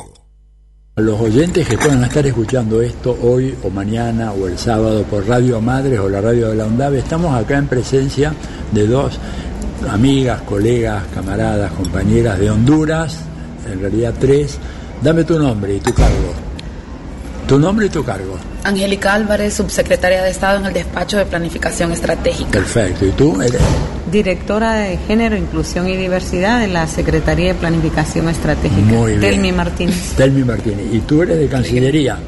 A 0.96 1.00
los 1.00 1.20
oyentes 1.20 1.66
que 1.68 1.76
puedan 1.76 2.04
estar 2.04 2.24
escuchando 2.26 2.80
esto 2.80 3.18
hoy 3.22 3.54
o 3.62 3.70
mañana 3.70 4.32
o 4.32 4.46
el 4.46 4.58
sábado 4.58 5.02
por 5.04 5.26
Radio 5.26 5.60
Madres 5.60 5.98
o 6.00 6.08
la 6.08 6.20
radio 6.20 6.50
de 6.50 6.56
la 6.56 6.66
UNDAV, 6.66 6.94
estamos 6.94 7.34
acá 7.34 7.58
en 7.58 7.66
presencia 7.66 8.32
de 8.72 8.86
dos 8.86 9.18
amigas, 9.90 10.42
colegas, 10.42 11.02
camaradas, 11.14 11.72
compañeras 11.72 12.38
de 12.38 12.50
Honduras, 12.50 13.18
en 13.70 13.80
realidad 13.80 14.14
tres, 14.18 14.58
Dame 15.04 15.22
tu 15.24 15.38
nombre 15.38 15.74
y 15.74 15.80
tu 15.80 15.92
cargo. 15.92 16.53
Tu 17.46 17.58
nombre 17.58 17.86
y 17.86 17.88
tu 17.90 18.02
cargo. 18.02 18.38
Angélica 18.62 19.12
Álvarez, 19.12 19.52
subsecretaria 19.54 20.22
de 20.22 20.30
Estado 20.30 20.60
en 20.60 20.66
el 20.66 20.72
Despacho 20.72 21.18
de 21.18 21.26
Planificación 21.26 21.92
Estratégica. 21.92 22.50
Perfecto. 22.50 23.04
¿Y 23.04 23.10
tú 23.10 23.42
eres? 23.42 23.60
Directora 24.10 24.74
de 24.74 24.96
Género, 24.96 25.36
Inclusión 25.36 25.86
y 25.88 25.96
Diversidad 25.96 26.60
de 26.60 26.68
la 26.68 26.86
Secretaría 26.86 27.48
de 27.48 27.54
Planificación 27.54 28.30
Estratégica. 28.30 28.80
Muy 28.80 29.18
bien. 29.18 29.20
Telmi 29.20 29.52
Martínez. 29.52 30.14
Telmi 30.16 30.42
Martínez. 30.42 30.86
¿Y 30.90 31.00
tú 31.00 31.22
eres 31.22 31.38
de 31.38 31.46
Cancillería? 31.48 32.18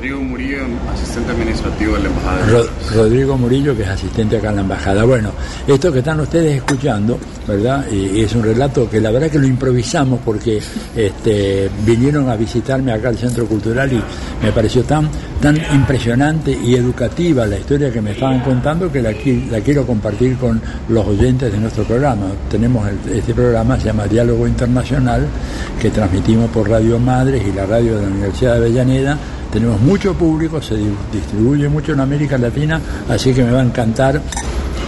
Rodrigo 0.00 0.22
Murillo, 0.22 0.60
asistente 0.90 1.30
administrativo 1.30 1.94
de 1.96 2.02
la 2.04 2.08
Embajada 2.08 2.62
Rodrigo 2.94 3.36
Murillo, 3.36 3.76
que 3.76 3.82
es 3.82 3.88
asistente 3.90 4.38
acá 4.38 4.48
en 4.48 4.56
la 4.56 4.62
Embajada. 4.62 5.04
Bueno, 5.04 5.30
esto 5.66 5.92
que 5.92 5.98
están 5.98 6.18
ustedes 6.20 6.56
escuchando, 6.56 7.18
¿verdad? 7.46 7.84
Y, 7.92 8.22
es 8.22 8.34
un 8.34 8.42
relato 8.42 8.88
que 8.88 8.98
la 8.98 9.10
verdad 9.10 9.30
que 9.30 9.38
lo 9.38 9.46
improvisamos 9.46 10.20
porque 10.24 10.58
este, 10.96 11.70
vinieron 11.84 12.30
a 12.30 12.36
visitarme 12.36 12.92
acá 12.92 13.10
al 13.10 13.18
Centro 13.18 13.44
Cultural 13.44 13.92
y 13.92 14.02
me 14.42 14.50
pareció 14.52 14.84
tan, 14.84 15.06
tan 15.38 15.58
impresionante 15.74 16.50
y 16.50 16.76
educativa 16.76 17.44
la 17.44 17.58
historia 17.58 17.92
que 17.92 18.00
me 18.00 18.12
estaban 18.12 18.40
contando 18.40 18.90
que 18.90 19.02
la, 19.02 19.12
la 19.50 19.60
quiero 19.60 19.86
compartir 19.86 20.38
con 20.38 20.62
los 20.88 21.06
oyentes 21.06 21.52
de 21.52 21.58
nuestro 21.58 21.84
programa. 21.84 22.28
Tenemos 22.50 22.88
este 23.12 23.34
programa, 23.34 23.78
se 23.78 23.88
llama 23.88 24.06
Diálogo 24.06 24.48
Internacional, 24.48 25.26
que 25.78 25.90
transmitimos 25.90 26.48
por 26.48 26.70
Radio 26.70 26.98
Madres 26.98 27.42
y 27.46 27.52
la 27.52 27.66
radio 27.66 27.96
de 27.96 28.02
la 28.02 28.08
Universidad 28.08 28.52
de 28.52 28.58
Avellaneda 28.60 29.18
tenemos 29.52 29.80
mucho 29.80 30.14
público, 30.14 30.60
se 30.62 30.76
distribuye 31.12 31.68
mucho 31.68 31.92
en 31.92 32.00
América 32.00 32.38
Latina, 32.38 32.80
así 33.08 33.32
que 33.32 33.42
me 33.42 33.52
va 33.52 33.60
a 33.60 33.64
encantar 33.64 34.20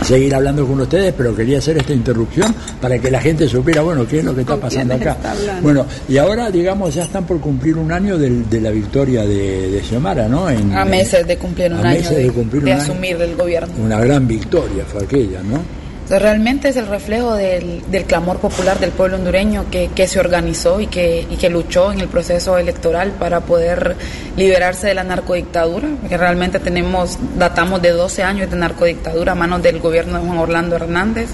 seguir 0.04 0.34
hablando 0.34 0.66
con 0.66 0.80
ustedes, 0.80 1.14
pero 1.16 1.34
quería 1.34 1.58
hacer 1.58 1.78
esta 1.78 1.92
interrupción 1.92 2.54
para 2.80 2.98
que 2.98 3.10
la 3.10 3.20
gente 3.20 3.48
supiera, 3.48 3.82
bueno, 3.82 4.06
qué 4.06 4.18
es 4.18 4.24
lo 4.24 4.34
que 4.34 4.40
está 4.42 4.56
pasando 4.56 4.94
acá. 4.94 5.16
bueno, 5.62 5.86
y 6.08 6.18
ahora, 6.18 6.50
digamos, 6.50 6.94
ya 6.94 7.04
están 7.04 7.24
por 7.24 7.40
cumplir 7.40 7.76
un 7.76 7.92
año 7.92 8.18
de 8.18 8.60
la 8.60 8.70
victoria 8.70 9.24
de, 9.24 9.82
Xiomara, 9.88 10.28
¿no? 10.28 10.46
a 10.46 10.84
meses 10.84 11.26
de 11.26 11.36
cumplir 11.36 11.72
un 11.72 11.84
año 11.84 12.10
de, 12.10 12.72
asumir 12.72 13.20
el 13.20 13.36
gobierno. 13.36 13.72
Una 13.82 14.00
gran 14.00 14.26
victoria 14.26 14.84
fue 14.84 15.04
aquella, 15.04 15.42
¿no? 15.42 15.81
Realmente 16.18 16.68
es 16.68 16.76
el 16.76 16.86
reflejo 16.86 17.34
del, 17.34 17.82
clamor 18.06 18.38
popular 18.38 18.78
del 18.78 18.90
pueblo 18.90 19.16
hondureño 19.16 19.66
que, 19.70 20.06
se 20.06 20.20
organizó 20.20 20.80
y 20.80 20.86
que, 20.86 21.26
que 21.40 21.48
luchó 21.48 21.92
en 21.92 22.00
el 22.00 22.08
proceso 22.08 22.58
electoral 22.58 23.12
para 23.12 23.40
poder 23.40 23.96
liberarse 24.36 24.88
de 24.88 24.94
la 24.94 25.04
narcodictadura, 25.04 25.88
que 26.08 26.16
realmente 26.16 26.58
tenemos, 26.58 27.18
datamos 27.38 27.80
de 27.80 27.90
12 27.92 28.22
años 28.22 28.50
de 28.50 28.56
narcodictadura 28.56 29.32
a 29.32 29.34
manos 29.34 29.62
del 29.62 29.78
gobierno 29.78 30.18
de 30.18 30.26
Juan 30.26 30.38
Orlando 30.38 30.76
Hernández 30.76 31.30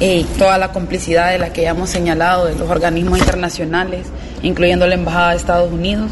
y 0.00 0.24
toda 0.38 0.58
la 0.58 0.72
complicidad 0.72 1.30
de 1.30 1.38
la 1.38 1.52
que 1.52 1.62
ya 1.62 1.70
hemos 1.70 1.90
señalado 1.90 2.46
de 2.46 2.54
los 2.54 2.70
organismos 2.70 3.18
internacionales, 3.18 4.06
incluyendo 4.42 4.86
la 4.86 4.94
Embajada 4.94 5.30
de 5.30 5.36
Estados 5.36 5.72
Unidos 5.72 6.10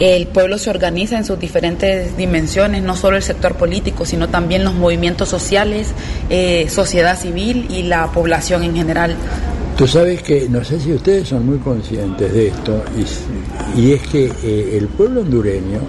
el 0.00 0.26
pueblo 0.26 0.58
se 0.58 0.70
organiza 0.70 1.16
en 1.16 1.24
sus 1.24 1.38
diferentes 1.38 2.16
dimensiones, 2.16 2.82
no 2.82 2.96
solo 2.96 3.16
el 3.16 3.22
sector 3.22 3.54
político, 3.54 4.04
sino 4.04 4.28
también 4.28 4.64
los 4.64 4.74
movimientos 4.74 5.28
sociales, 5.28 5.92
eh, 6.30 6.66
sociedad 6.68 7.18
civil 7.18 7.66
y 7.70 7.82
la 7.84 8.10
población 8.10 8.64
en 8.64 8.74
general. 8.74 9.14
Tú 9.76 9.86
sabes 9.86 10.22
que, 10.22 10.48
no 10.48 10.64
sé 10.64 10.80
si 10.80 10.92
ustedes 10.92 11.28
son 11.28 11.46
muy 11.46 11.58
conscientes 11.58 12.32
de 12.32 12.48
esto, 12.48 12.82
y, 13.76 13.92
es 13.92 14.02
que 14.02 14.32
eh, 14.42 14.78
el 14.78 14.88
pueblo 14.88 15.22
hondureño 15.22 15.80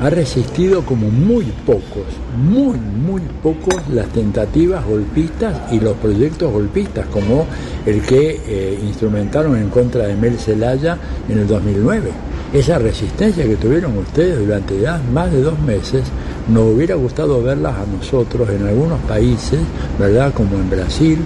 ha 0.00 0.10
resistido 0.10 0.84
como 0.84 1.08
muy 1.08 1.44
pocos, 1.64 2.06
muy, 2.36 2.76
muy 2.76 3.22
pocos 3.42 3.88
las 3.88 4.08
tentativas 4.08 4.84
golpistas 4.84 5.72
y 5.72 5.78
los 5.78 5.96
proyectos 5.96 6.52
golpistas, 6.52 7.06
como 7.06 7.46
el 7.86 8.02
que 8.02 8.40
eh, 8.46 8.78
instrumentaron 8.82 9.56
en 9.56 9.68
contra 9.68 10.06
de 10.06 10.14
Mel 10.16 10.38
Zelaya 10.38 10.98
en 11.28 11.38
el 11.38 11.46
2009 11.46 12.10
esa 12.54 12.78
resistencia 12.78 13.44
que 13.44 13.56
tuvieron 13.56 13.98
ustedes 13.98 14.38
durante 14.38 14.80
ya 14.80 15.00
más 15.12 15.30
de 15.32 15.42
dos 15.42 15.58
meses, 15.58 16.04
nos 16.48 16.72
hubiera 16.72 16.94
gustado 16.94 17.42
verlas 17.42 17.74
a 17.74 17.84
nosotros 17.84 18.48
en 18.48 18.64
algunos 18.64 19.00
países, 19.00 19.58
¿verdad? 19.98 20.32
Como 20.32 20.54
en 20.54 20.70
Brasil 20.70 21.18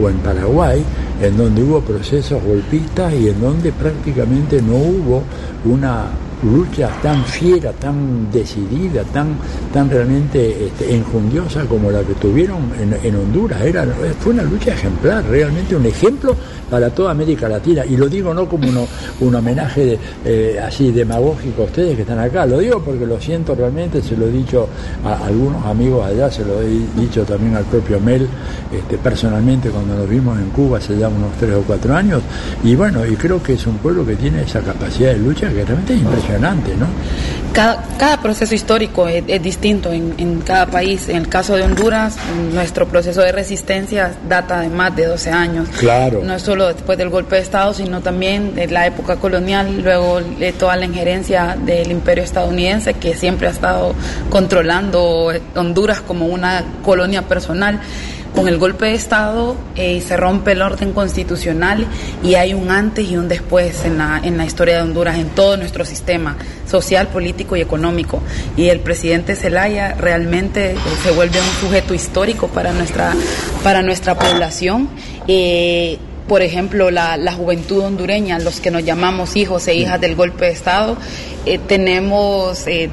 o 0.00 0.10
en 0.10 0.18
Paraguay, 0.18 0.84
en 1.22 1.36
donde 1.38 1.62
hubo 1.62 1.80
procesos 1.80 2.42
golpistas 2.42 3.14
y 3.14 3.30
en 3.30 3.40
donde 3.40 3.72
prácticamente 3.72 4.60
no 4.60 4.74
hubo 4.74 5.22
una 5.64 6.08
lucha 6.44 6.90
tan 7.02 7.24
fiera, 7.24 7.72
tan 7.72 8.30
decidida, 8.30 9.02
tan, 9.04 9.36
tan 9.72 9.88
realmente 9.88 10.66
este, 10.66 10.94
enjundiosa 10.94 11.64
como 11.64 11.90
la 11.90 12.02
que 12.02 12.14
tuvieron 12.14 12.70
en, 12.80 13.14
Honduras. 13.14 13.62
Era, 13.62 13.86
fue 14.20 14.32
una 14.32 14.42
lucha 14.42 14.72
ejemplar, 14.72 15.24
realmente 15.24 15.74
un 15.74 15.86
ejemplo 15.86 16.36
para 16.70 16.90
toda 16.90 17.12
América 17.12 17.48
Latina. 17.48 17.84
Y 17.86 17.96
lo 17.96 18.08
digo 18.08 18.34
no 18.34 18.48
como 18.48 18.86
un 19.20 19.34
homenaje 19.34 19.98
eh, 20.24 20.60
así 20.62 20.90
demagógico 20.90 21.62
a 21.62 21.64
ustedes 21.66 21.96
que 21.96 22.02
están 22.02 22.18
acá, 22.18 22.46
lo 22.46 22.58
digo 22.58 22.82
porque 22.82 23.06
lo 23.06 23.20
siento 23.20 23.54
realmente, 23.54 24.02
se 24.02 24.16
lo 24.16 24.26
he 24.26 24.30
dicho 24.30 24.68
a 25.04 25.26
algunos 25.26 25.64
amigos 25.64 26.06
allá, 26.06 26.30
se 26.30 26.44
lo 26.44 26.60
he 26.60 27.00
dicho 27.00 27.24
también 27.24 27.56
al 27.56 27.64
propio 27.64 28.00
Mel, 28.00 28.28
este, 28.72 28.98
personalmente 28.98 29.70
cuando 29.70 29.94
nos 29.94 30.08
vimos 30.08 30.38
en 30.38 30.50
Cuba 30.50 30.78
hace 30.78 30.98
ya 30.98 31.08
unos 31.08 31.32
tres 31.38 31.54
o 31.54 31.62
cuatro 31.62 31.94
años. 31.94 32.22
Y 32.62 32.74
bueno, 32.74 33.06
y 33.06 33.14
creo 33.16 33.42
que 33.42 33.54
es 33.54 33.66
un 33.66 33.78
pueblo 33.78 34.04
que 34.04 34.16
tiene 34.16 34.42
esa 34.42 34.60
capacidad 34.60 35.12
de 35.12 35.18
lucha 35.18 35.48
que 35.48 35.64
realmente 35.64 35.94
es 35.94 36.00
impresionante 36.00 36.33
¿no? 36.38 36.86
Cada, 37.52 38.20
proceso 38.20 38.52
histórico 38.52 39.06
es, 39.06 39.40
distinto 39.40 39.92
en, 39.92 40.40
cada 40.40 40.66
país. 40.66 41.08
En 41.08 41.16
el 41.16 41.28
caso 41.28 41.54
de 41.54 41.62
Honduras, 41.62 42.16
nuestro 42.52 42.88
proceso 42.88 43.20
de 43.20 43.30
resistencia 43.30 44.12
data 44.28 44.60
de 44.60 44.68
más 44.68 44.96
de 44.96 45.06
12 45.06 45.30
años. 45.30 45.68
Claro. 45.78 46.20
No 46.24 46.34
es 46.34 46.42
solo 46.42 46.66
después 46.66 46.98
del 46.98 47.10
golpe 47.10 47.36
de 47.36 47.42
Estado, 47.42 47.72
sino 47.72 48.00
también 48.00 48.56
de 48.56 48.66
la 48.66 48.86
época 48.88 49.16
colonial, 49.16 49.82
luego 49.82 50.20
de 50.20 50.52
toda 50.52 50.76
la 50.76 50.84
injerencia 50.84 51.56
del 51.64 51.92
imperio 51.92 52.24
estadounidense 52.24 52.94
que 52.94 53.14
siempre 53.14 53.46
ha 53.46 53.50
estado 53.50 53.94
controlando 54.30 55.32
Honduras 55.54 56.00
como 56.00 56.26
una 56.26 56.64
colonia 56.82 57.22
personal 57.22 57.80
con 58.34 58.48
el 58.48 58.58
golpe 58.58 58.86
de 58.86 58.94
Estado 58.94 59.56
eh, 59.76 60.00
se 60.00 60.16
rompe 60.16 60.52
el 60.52 60.62
orden 60.62 60.92
constitucional 60.92 61.86
y 62.22 62.34
hay 62.34 62.52
un 62.52 62.70
antes 62.70 63.08
y 63.08 63.16
un 63.16 63.28
después 63.28 63.84
en 63.84 63.98
la, 63.98 64.20
en 64.22 64.36
la 64.36 64.44
historia 64.44 64.76
de 64.76 64.82
Honduras, 64.82 65.18
en 65.18 65.28
todo 65.28 65.56
nuestro 65.56 65.84
sistema 65.84 66.36
social, 66.68 67.08
político 67.08 67.56
y 67.56 67.60
económico. 67.60 68.20
Y 68.56 68.68
el 68.68 68.80
presidente 68.80 69.36
Zelaya 69.36 69.94
realmente 69.94 70.72
eh, 70.72 70.76
se 71.02 71.12
vuelve 71.12 71.38
un 71.40 71.60
sujeto 71.60 71.94
histórico 71.94 72.48
para 72.48 72.72
nuestra, 72.72 73.14
para 73.62 73.82
nuestra 73.82 74.18
población. 74.18 74.88
Eh, 75.28 75.98
por 76.26 76.42
ejemplo, 76.42 76.90
la, 76.90 77.16
la, 77.16 77.32
juventud 77.34 77.80
hondureña, 77.80 78.38
los 78.38 78.60
que 78.60 78.70
nos 78.70 78.84
llamamos 78.84 79.36
hijos 79.36 79.68
e 79.68 79.74
hijas 79.74 80.00
del 80.00 80.16
golpe 80.16 80.46
de 80.46 80.52
Estado, 80.52 80.96
eh, 81.44 81.58
tenemos, 81.58 82.66
el, 82.66 82.90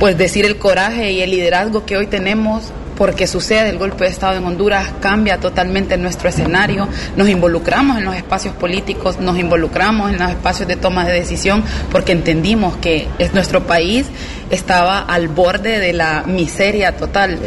pues 0.00 0.18
decir, 0.18 0.44
el 0.44 0.56
coraje 0.56 1.12
y 1.12 1.22
el 1.22 1.30
liderazgo 1.30 1.86
que 1.86 1.96
hoy 1.96 2.08
tenemos 2.08 2.72
porque 2.96 3.26
sucede 3.26 3.68
el 3.68 3.78
golpe 3.78 4.04
de 4.04 4.10
Estado 4.10 4.36
en 4.36 4.44
Honduras, 4.44 4.92
cambia 5.00 5.38
totalmente 5.38 5.96
nuestro 5.96 6.28
escenario, 6.28 6.88
nos 7.16 7.28
involucramos 7.28 7.98
en 7.98 8.04
los 8.04 8.16
espacios 8.16 8.54
políticos, 8.54 9.20
nos 9.20 9.38
involucramos 9.38 10.10
en 10.10 10.18
los 10.18 10.30
espacios 10.30 10.66
de 10.68 10.76
toma 10.76 11.04
de 11.04 11.12
decisión, 11.12 11.62
porque 11.90 12.12
entendimos 12.12 12.76
que 12.78 13.08
es 13.18 13.34
nuestro 13.34 13.66
país 13.66 14.06
estaba 14.50 15.00
al 15.00 15.28
borde 15.28 15.78
de 15.78 15.92
la 15.92 16.24
miseria 16.26 16.96
total. 16.96 17.38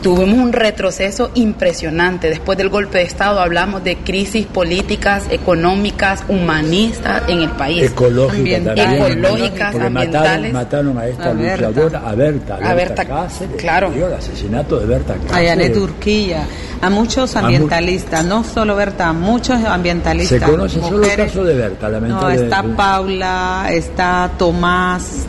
Tuvimos 0.00 0.38
un 0.38 0.52
retroceso 0.52 1.30
impresionante. 1.34 2.28
Después 2.28 2.58
del 2.58 2.68
golpe 2.68 2.98
de 2.98 3.04
Estado 3.04 3.40
hablamos 3.40 3.84
de 3.84 3.96
crisis 3.96 4.46
políticas, 4.46 5.24
económicas, 5.30 6.24
humanistas 6.28 7.22
en 7.28 7.40
el 7.40 7.50
país. 7.50 7.82
Ecológicas, 7.84 8.76
ecológicas, 8.76 9.74
ambientales. 9.74 10.52
Mataron, 10.52 10.98
a 10.98 11.06
esta 11.06 11.32
luchadora, 11.32 12.02
a 12.06 12.14
Berta, 12.14 12.58
a 12.62 12.74
Berta, 12.74 13.04
Cáceres, 13.04 13.56
claro. 13.56 13.92
el 13.92 14.14
asesinato 14.14 14.78
de 14.78 14.86
Berta 14.86 15.14
Cáceres. 15.14 15.32
A 15.32 15.42
Yanet 15.42 15.76
Urquilla, 15.76 16.44
a 16.80 16.90
muchos 16.90 17.36
ambientalistas, 17.36 18.24
no 18.24 18.44
solo 18.44 18.76
Berta, 18.76 19.12
muchos 19.12 19.62
ambientalistas. 19.64 20.40
Se 20.40 20.46
conoce 20.46 20.80
solo 20.80 21.04
el 21.04 21.16
caso 21.16 21.44
de 21.44 21.54
Berta, 21.54 21.88
lamentablemente. 21.88 22.44
No, 22.48 22.56
está 22.56 22.76
Paula, 22.76 23.66
está 23.70 24.30
Tomás, 24.38 25.26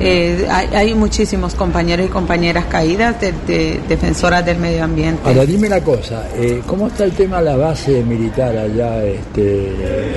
eh, 0.00 0.46
hay, 0.50 0.94
muchísimos 0.94 1.54
compañeros 1.54 2.06
y 2.06 2.08
compañeras 2.08 2.66
caídas 2.66 3.16
de, 3.20 3.80
defensoras 3.88 4.44
del 4.44 4.58
medio 4.58 4.84
ambiente. 4.84 5.22
Ahora 5.24 5.44
dime 5.46 5.68
la 5.68 5.80
cosa, 5.82 6.28
eh, 6.34 6.62
¿cómo 6.66 6.88
está 6.88 7.04
el 7.04 7.12
tema 7.12 7.38
de 7.38 7.44
la 7.44 7.56
base 7.56 8.02
militar 8.02 8.56
allá 8.56 9.04
este, 9.04 9.68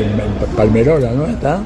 en 0.03 0.55
Palmerola, 0.55 1.11
no 1.11 1.25
está? 1.25 1.61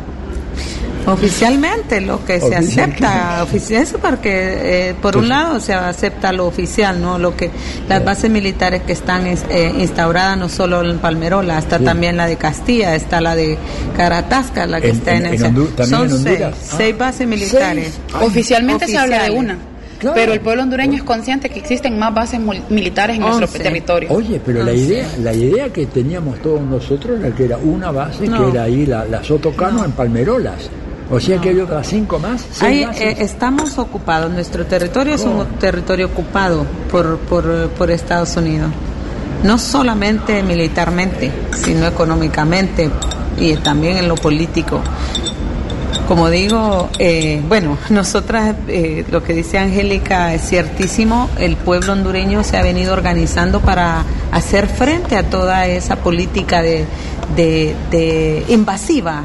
Oficialmente 1.08 2.02
lo 2.02 2.26
que 2.26 2.40
se 2.40 2.56
acepta, 2.56 3.44
oficial, 3.44 3.86
porque 4.02 4.90
eh, 4.90 4.96
por 5.00 5.18
un 5.18 5.30
lado 5.30 5.60
se 5.60 5.74
acepta 5.74 6.32
lo 6.32 6.48
oficial, 6.48 7.02
no 7.02 7.20
lo 7.20 7.36
que 7.36 7.52
las 7.88 8.04
bases 8.04 8.32
militares 8.32 8.82
que 8.84 8.94
están 8.94 9.28
eh, 9.28 9.74
instauradas 9.78 10.38
no 10.38 10.50
solo 10.50 10.82
en 10.90 10.98
Palmerola, 10.98 11.60
está 11.60 11.80
también 11.80 12.18
la 12.18 12.28
de 12.28 12.38
Castilla, 12.38 12.96
está 12.96 13.22
la 13.22 13.36
de 13.36 13.58
Caratasca, 13.96 14.66
la 14.66 14.82
que 14.82 14.90
está 14.90 15.16
en, 15.16 15.28
el 15.28 15.40
Son 15.40 16.10
seis, 16.10 16.40
seis, 16.78 16.98
bases 16.98 17.28
militares. 17.28 18.00
Oficialmente 18.22 18.88
se 18.88 18.98
habla 18.98 19.24
de 19.24 19.32
una. 19.32 19.58
Pero 20.14 20.34
el 20.34 20.42
pueblo 20.42 20.64
hondureño 20.64 20.98
es 20.98 21.04
consciente 21.04 21.50
que 21.50 21.60
existen 21.60 21.98
más 21.98 22.14
bases 22.14 22.40
militares 22.70 23.16
en 23.16 23.22
nuestro 23.22 23.62
territorio. 23.62 24.10
Oye, 24.12 24.42
pero 24.46 24.64
la 24.64 24.74
idea 24.74 25.08
la 25.22 25.34
idea 25.34 25.70
que 25.70 25.86
teníamos 25.86 26.42
todos 26.42 26.62
nosotros 26.62 27.20
era 27.20 27.34
que 27.34 27.46
era 27.46 27.58
una 27.58 27.92
base 27.92 28.28
que 28.28 28.50
era 28.50 28.64
ahí 28.64 28.86
la, 28.86 29.06
la 29.06 29.24
Sotocano 29.24 29.86
en 29.86 29.92
Palmerolas. 29.92 30.70
O 31.10 31.20
sea 31.20 31.40
que 31.40 31.50
hay 31.50 31.60
otras 31.60 31.88
cinco 31.88 32.20
más. 32.20 32.62
Ahí, 32.62 32.84
eh, 32.84 33.18
estamos 33.20 33.78
ocupados. 33.78 34.32
Nuestro 34.32 34.66
territorio 34.66 35.16
es 35.16 35.24
un 35.24 35.46
territorio 35.60 36.08
ocupado 36.08 36.66
por, 36.92 37.20
por, 37.20 37.70
por 37.70 37.92
Estados 37.92 38.36
Unidos. 38.38 38.72
No 39.44 39.58
solamente 39.58 40.42
militarmente, 40.42 41.32
sino 41.52 41.86
económicamente 41.86 42.90
y 43.38 43.56
también 43.58 43.98
en 43.98 44.08
lo 44.08 44.16
político. 44.16 44.82
Como 46.08 46.30
digo, 46.30 46.90
eh, 47.00 47.42
bueno, 47.48 47.80
nosotras, 47.90 48.56
eh, 48.68 49.04
lo 49.10 49.24
que 49.24 49.34
dice 49.34 49.58
Angélica 49.58 50.36
es 50.36 50.48
ciertísimo, 50.48 51.30
el 51.40 51.56
pueblo 51.56 51.94
hondureño 51.94 52.44
se 52.44 52.58
ha 52.58 52.62
venido 52.62 52.94
organizando 52.94 53.60
para 53.60 54.04
hacer 54.32 54.68
frente 54.68 55.18
a 55.18 55.24
toda 55.24 55.66
esa 55.66 55.96
política 55.96 56.62
de, 56.62 56.86
de, 57.36 58.46
invasiva, 58.50 59.24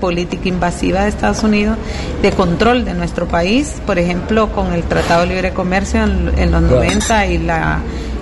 política 0.00 0.48
invasiva 0.48 1.02
de 1.02 1.10
Estados 1.10 1.44
Unidos, 1.44 1.78
de 2.22 2.32
control 2.32 2.84
de 2.84 2.94
nuestro 2.94 3.26
país, 3.26 3.80
por 3.86 4.00
ejemplo, 4.00 4.50
con 4.52 4.72
el 4.72 4.82
Tratado 4.82 5.22
de 5.22 5.28
Libre 5.28 5.52
Comercio 5.52 6.02
en, 6.02 6.50
los 6.50 6.62
90 6.62 7.26
y 7.26 7.38
la 7.38 7.78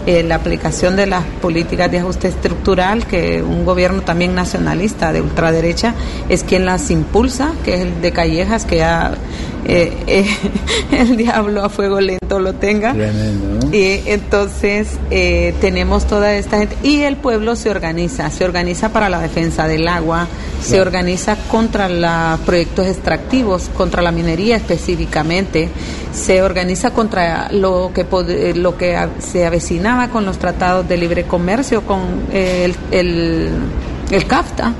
eh, 0.06 0.22
la 0.22 0.36
aplicación 0.36 0.96
de 0.96 1.06
las 1.06 1.24
políticas 1.42 1.90
de 1.90 1.98
ajuste 1.98 2.28
estructural, 2.28 3.06
que 3.06 3.42
un 3.42 3.64
gobierno 3.64 4.02
también 4.02 4.34
nacionalista 4.34 5.12
de 5.12 5.20
ultraderecha 5.20 5.94
es 6.28 6.44
quien 6.44 6.64
las 6.64 6.90
impulsa, 6.90 7.52
que 7.64 7.74
es 7.74 7.80
el 7.80 8.00
de 8.00 8.12
Callejas, 8.12 8.64
que 8.64 8.76
ya 8.76 9.12
eh, 9.68 9.92
eh, 10.06 10.26
el 10.92 11.16
diablo 11.16 11.62
a 11.62 11.68
fuego 11.68 12.00
lento 12.00 12.40
lo 12.40 12.54
tenga. 12.54 12.96
Y 13.70 14.00
entonces 14.06 14.88
tenemos 15.60 16.06
toda 16.06 16.34
esta 16.34 16.58
gente 16.58 16.76
y 16.82 17.02
el 17.02 17.16
pueblo 17.16 17.54
se 17.54 17.70
organiza, 17.70 18.30
se 18.30 18.44
organiza 18.44 18.88
para 18.88 19.10
la 19.10 19.20
defensa 19.20 19.68
del 19.68 19.86
agua, 19.86 20.26
se 20.62 20.80
organiza 20.80 21.36
contra 21.50 21.88
los 21.88 22.40
proyectos 22.40 22.86
extractivos, 22.86 23.68
contra 23.74 24.00
la 24.00 24.10
minería 24.10 24.56
específicamente, 24.56 25.68
se 26.12 26.42
organiza 26.42 26.92
contra 26.92 27.52
lo 27.52 27.92
que 27.94 28.06
lo 28.54 28.78
que 28.78 28.98
se 29.18 29.44
avecinaba 29.44 30.08
con 30.08 30.24
los 30.24 30.38
tratados 30.38 30.88
de 30.88 30.96
libre 30.96 31.24
comercio, 31.24 31.82
con 31.82 32.00
el, 32.32 32.74
el 32.90 33.50
el 34.10 34.26
CAFTA. 34.26 34.72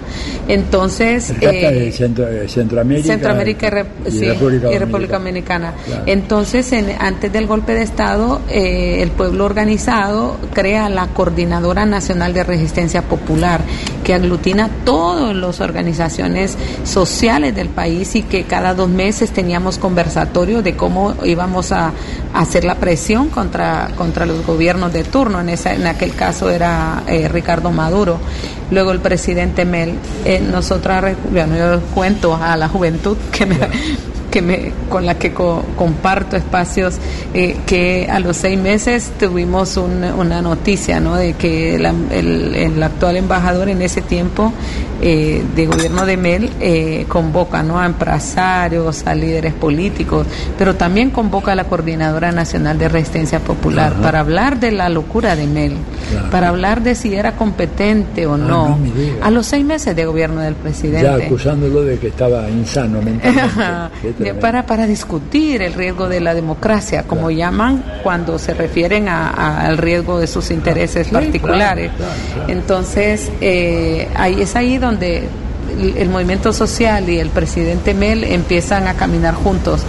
Entonces. 0.48 1.30
El 1.30 1.40
CAFTA 1.40 1.72
eh, 1.72 1.92
Centro, 1.92 2.26
Centroamérica, 2.48 3.08
Centroamérica 3.08 3.66
y, 3.66 4.78
República, 4.78 5.18
Dominicana. 5.18 5.74
Entonces, 6.06 6.72
en, 6.72 6.90
antes 6.98 7.32
del 7.32 7.46
golpe 7.46 7.74
de 7.74 7.82
Estado, 7.82 8.40
eh, 8.48 9.02
el 9.02 9.10
pueblo 9.10 9.44
organizado 9.44 10.38
crea 10.54 10.88
la 10.88 11.08
Coordinadora 11.08 11.84
Nacional 11.86 12.32
de 12.32 12.44
Resistencia 12.44 13.02
Popular, 13.02 13.60
que 14.04 14.14
aglutina 14.14 14.70
todas 14.84 15.34
las 15.34 15.60
organizaciones 15.60 16.56
sociales 16.84 17.54
del 17.54 17.68
país 17.68 18.14
y 18.14 18.22
que 18.22 18.44
cada 18.44 18.74
dos 18.74 18.88
meses 18.88 19.30
teníamos 19.30 19.78
conversatorios 19.78 20.64
de 20.64 20.76
cómo 20.76 21.14
íbamos 21.24 21.72
a, 21.72 21.92
hacer 22.34 22.64
la 22.64 22.76
presión 22.76 23.28
contra, 23.28 23.90
contra 23.96 24.26
los 24.26 24.46
gobiernos 24.46 24.92
de 24.92 25.04
turno. 25.04 25.40
En, 25.40 25.48
esa, 25.48 25.74
en 25.74 25.86
aquel 25.86 26.14
caso 26.14 26.50
era 26.50 27.02
eh, 27.06 27.28
Ricardo 27.28 27.70
Maduro. 27.70 28.18
Luego 28.70 28.92
el 28.92 29.00
presidente 29.00 29.64
Mel, 29.64 29.94
eh, 30.24 30.40
nosotras, 30.40 31.16
bueno, 31.30 31.56
yo 31.56 31.80
cuento 31.94 32.34
a 32.34 32.56
la 32.56 32.68
juventud 32.68 33.16
que 33.32 33.46
me, 33.46 33.56
que 34.30 34.42
me, 34.42 34.72
con 34.88 35.06
la 35.06 35.14
que 35.16 35.32
comparto 35.32 36.36
espacios, 36.36 36.98
eh, 37.34 37.56
que 37.66 38.08
a 38.10 38.20
los 38.20 38.36
seis 38.36 38.58
meses 38.58 39.12
tuvimos 39.18 39.76
una 39.76 40.42
noticia 40.42 41.00
¿no? 41.00 41.16
de 41.16 41.34
que 41.34 41.76
el, 41.76 42.82
actual 42.82 43.16
embajador 43.16 43.68
en 43.68 43.82
ese 43.82 44.00
tiempo 44.00 44.52
eh, 45.00 45.44
de 45.54 45.66
gobierno 45.66 46.06
de 46.06 46.16
Mel 46.16 46.50
eh, 46.60 47.04
convoca 47.08 47.62
¿no? 47.62 47.80
a 47.80 47.86
empresarios, 47.86 49.06
a 49.06 49.14
líderes 49.14 49.54
políticos, 49.54 50.26
pero 50.56 50.74
también 50.74 51.10
convoca 51.10 51.52
a 51.52 51.54
la 51.54 51.64
Coordinadora 51.64 52.32
Nacional 52.32 52.78
de 52.78 52.88
Resistencia 52.88 53.40
Popular 53.40 53.94
para 54.02 54.20
hablar 54.20 54.58
de 54.60 54.72
la 54.72 54.88
locura 54.88 55.36
de 55.36 55.46
Mel, 55.46 55.74
para 56.30 56.48
hablar 56.48 56.82
de 56.82 56.94
si 56.94 57.14
era 57.14 57.36
competente 57.36 58.26
o 58.26 58.34
ah, 58.34 58.38
no, 58.38 58.78
a 59.22 59.30
los 59.30 59.46
seis 59.46 59.64
meses 59.64 59.94
de 59.94 60.04
gobierno 60.04 60.40
del 60.40 60.54
presidente. 60.54 61.02
Ya 61.02 61.14
acusándolo 61.14 61.82
de 61.82 61.98
que 61.98 62.08
estaba 62.08 62.48
insano 62.50 63.00
mentalmente. 63.00 63.38
para, 64.40 64.66
para 64.66 64.86
discutir 64.86 65.62
el 65.62 65.74
riesgo 65.74 66.08
de 66.08 66.20
la 66.20 66.34
democracia, 66.34 67.04
como 67.04 67.30
llaman 67.30 67.84
cuando 68.02 68.38
se 68.38 68.54
refieren 68.54 69.08
al 69.08 69.78
riesgo 69.78 70.18
de 70.18 70.26
sus 70.26 70.50
intereses 70.50 71.08
particulares. 71.08 71.90
Entonces, 72.48 73.30
eh, 73.40 74.08
ahí 74.14 74.42
es 74.42 74.56
ahí 74.56 74.78
donde 74.78 75.28
el, 75.78 76.08
movimiento 76.08 76.52
social 76.52 77.08
y 77.08 77.18
el 77.18 77.30
presidente 77.30 77.94
Mel 77.94 78.24
empiezan 78.24 78.88
a 78.88 78.94
caminar 78.94 79.34
juntos. 79.34 79.82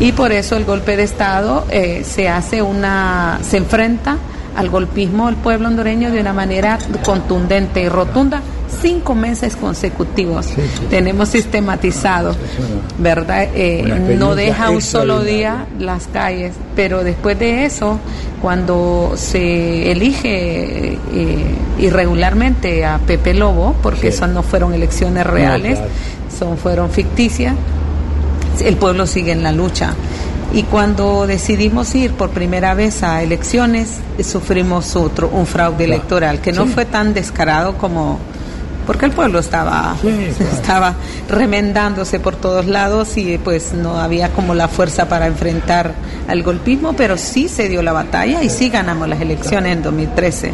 Y 0.00 0.12
por 0.12 0.32
eso 0.32 0.56
el 0.56 0.64
golpe 0.64 0.96
de 0.96 1.04
estado 1.04 1.66
eh, 1.70 2.02
se 2.04 2.28
hace 2.28 2.62
una 2.62 3.38
se 3.42 3.56
enfrenta 3.56 4.18
al 4.56 4.68
golpismo 4.68 5.26
del 5.26 5.36
pueblo 5.36 5.68
hondureño 5.68 6.10
de 6.10 6.20
una 6.20 6.32
manera 6.32 6.78
contundente 7.04 7.82
y 7.82 7.88
rotunda 7.88 8.42
cinco 8.80 9.14
meses 9.14 9.56
consecutivos. 9.56 10.48
Tenemos 10.90 11.28
sistematizado, 11.30 12.34
¿verdad? 12.98 13.48
Eh, 13.54 14.16
no 14.18 14.34
deja 14.34 14.70
un 14.70 14.82
solo 14.82 15.22
día 15.22 15.66
las 15.78 16.06
calles, 16.06 16.54
pero 16.74 17.04
después 17.04 17.38
de 17.38 17.64
eso, 17.64 17.98
cuando 18.40 19.12
se 19.16 19.92
elige 19.92 20.98
eh, 21.14 21.44
irregularmente 21.78 22.84
a 22.84 22.98
Pepe 22.98 23.34
Lobo, 23.34 23.74
porque 23.82 24.08
esas 24.08 24.30
no 24.30 24.42
fueron 24.42 24.74
elecciones 24.74 25.26
reales, 25.26 25.78
son 26.38 26.56
fueron 26.56 26.90
ficticias, 26.90 27.54
el 28.60 28.76
pueblo 28.76 29.06
sigue 29.06 29.32
en 29.32 29.42
la 29.42 29.52
lucha. 29.52 29.94
Y 30.54 30.64
cuando 30.64 31.26
decidimos 31.26 31.94
ir 31.94 32.12
por 32.12 32.28
primera 32.28 32.74
vez 32.74 33.02
a 33.02 33.22
elecciones, 33.22 34.00
sufrimos 34.22 34.96
otro, 34.96 35.30
un 35.32 35.46
fraude 35.46 35.84
electoral, 35.84 36.40
que 36.40 36.52
no 36.52 36.66
fue 36.66 36.84
tan 36.84 37.14
descarado 37.14 37.78
como 37.78 38.18
porque 38.86 39.06
el 39.06 39.12
pueblo 39.12 39.38
estaba 39.38 39.96
estaba 40.52 40.94
remendándose 41.28 42.20
por 42.20 42.36
todos 42.36 42.66
lados 42.66 43.16
y 43.16 43.38
pues 43.38 43.72
no 43.72 43.98
había 43.98 44.30
como 44.30 44.54
la 44.54 44.68
fuerza 44.68 45.08
para 45.08 45.26
enfrentar 45.26 45.94
al 46.28 46.42
golpismo, 46.42 46.94
pero 46.94 47.16
sí 47.16 47.48
se 47.48 47.68
dio 47.68 47.82
la 47.82 47.92
batalla 47.92 48.42
y 48.42 48.50
sí 48.50 48.68
ganamos 48.68 49.08
las 49.08 49.20
elecciones 49.20 49.72
en 49.72 49.82
2013. 49.82 50.52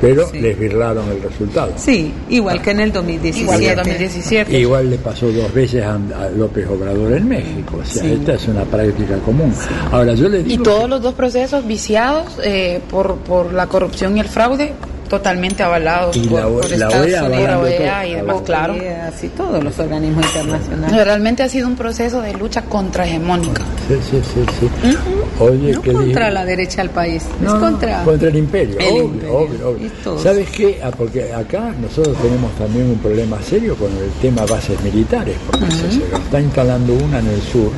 Pero 0.00 0.30
les 0.32 0.58
virlaron 0.58 1.08
el 1.10 1.22
resultado. 1.22 1.72
Sí, 1.76 2.12
igual 2.28 2.60
que 2.60 2.72
en 2.72 2.80
el 2.80 2.92
2017. 2.92 4.58
Igual, 4.58 4.90
le 4.90 4.98
pasó 4.98 5.30
dos 5.32 5.52
veces 5.54 5.84
a, 5.84 5.98
López 6.36 6.66
Obrador 6.68 7.12
en 7.14 7.28
México. 7.28 7.78
O 7.80 7.84
sea, 7.84 8.04
esta 8.04 8.34
es 8.34 8.48
una 8.48 8.64
práctica 8.64 9.16
común. 9.18 9.54
Ahora 9.90 10.14
yo 10.14 10.28
le 10.28 10.42
digo 10.42 10.60
y 10.60 10.64
todos 10.64 10.88
los 10.90 11.00
dos 11.00 11.14
procesos 11.14 11.66
viciados 11.66 12.38
eh, 12.42 12.80
por, 12.90 13.16
por 13.18 13.52
la 13.52 13.66
corrupción 13.66 14.16
y 14.16 14.20
el 14.20 14.28
fraude 14.28 14.72
totalmente 15.16 15.62
avalados 15.62 16.16
por, 16.16 16.32
la, 16.32 16.74
Estados 16.74 17.06
Unidos, 17.06 17.30
la 17.30 17.58
OEA 17.60 18.06
y 18.06 18.14
demás, 18.14 18.42
claro. 18.44 18.74
Así 19.06 19.28
todos 19.28 19.62
los 19.62 19.78
organismos 19.78 20.24
internacionales. 20.26 21.04
Realmente 21.04 21.42
ha 21.44 21.48
sido 21.48 21.68
un 21.68 21.76
proceso 21.76 22.20
de 22.20 22.32
lucha 22.34 22.62
contrahegemónica. 22.62 23.62
Sí, 23.88 23.94
sí, 24.10 24.22
sí. 24.34 24.44
sí. 24.60 24.96
Oye, 25.38 25.72
no 25.72 25.82
contra 25.82 26.30
la 26.30 26.44
derecha 26.44 26.82
del 26.82 26.90
país, 26.90 27.22
es 27.44 27.54
contra... 27.54 28.02
Contra 28.02 28.28
el 28.28 28.36
imperio, 28.36 28.76
obvio, 28.76 29.36
obvio, 29.36 29.68
obvio. 29.68 30.18
¿Sabes 30.18 30.48
qué? 30.50 30.80
Ah, 30.82 30.90
porque 30.96 31.32
acá 31.32 31.72
nosotros 31.80 32.16
tenemos 32.20 32.50
también 32.56 32.86
un 32.90 32.98
problema 32.98 33.40
serio 33.42 33.76
con 33.76 33.90
el 33.92 34.10
tema 34.20 34.44
bases 34.46 34.80
militares, 34.82 35.36
porque 35.46 35.70
se 35.70 36.16
está 36.16 36.40
instalando 36.40 36.94
una 36.94 37.20
en 37.20 37.28
el 37.28 37.42
sur, 37.42 37.70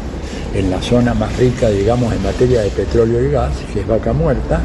en 0.58 0.70
la 0.70 0.80
zona 0.80 1.12
más 1.14 1.36
rica, 1.36 1.68
digamos, 1.68 2.12
en 2.14 2.22
materia 2.22 2.62
de 2.62 2.70
petróleo 2.70 3.22
y 3.22 3.30
gas, 3.30 3.52
que 3.72 3.80
es 3.80 3.86
Vaca 3.86 4.12
Muerta, 4.12 4.60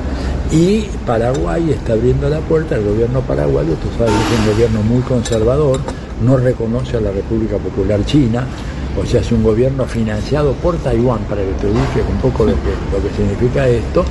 y 0.51 0.81
Paraguay 1.05 1.71
está 1.71 1.93
abriendo 1.93 2.29
la 2.29 2.39
puerta, 2.39 2.75
el 2.75 2.83
gobierno 2.83 3.21
paraguayo, 3.21 3.73
tú 3.75 3.87
sabes, 3.97 4.13
es 4.13 4.39
un 4.39 4.53
gobierno 4.53 4.81
muy 4.83 5.01
conservador, 5.01 5.79
no 6.23 6.37
reconoce 6.37 6.97
a 6.97 7.01
la 7.01 7.11
República 7.11 7.57
Popular 7.57 8.05
China, 8.05 8.45
o 8.99 9.05
sea, 9.05 9.21
es 9.21 9.31
un 9.31 9.43
gobierno 9.43 9.85
financiado 9.85 10.53
por 10.53 10.75
Taiwán, 10.77 11.19
para 11.29 11.41
que 11.41 11.51
te 11.53 11.67
ubiques 11.67 12.03
un 12.09 12.17
poco 12.17 12.45
lo 12.45 12.53
que, 12.53 12.73
lo 12.91 13.01
que 13.01 13.15
significa 13.15 13.67
esto, 13.67 14.03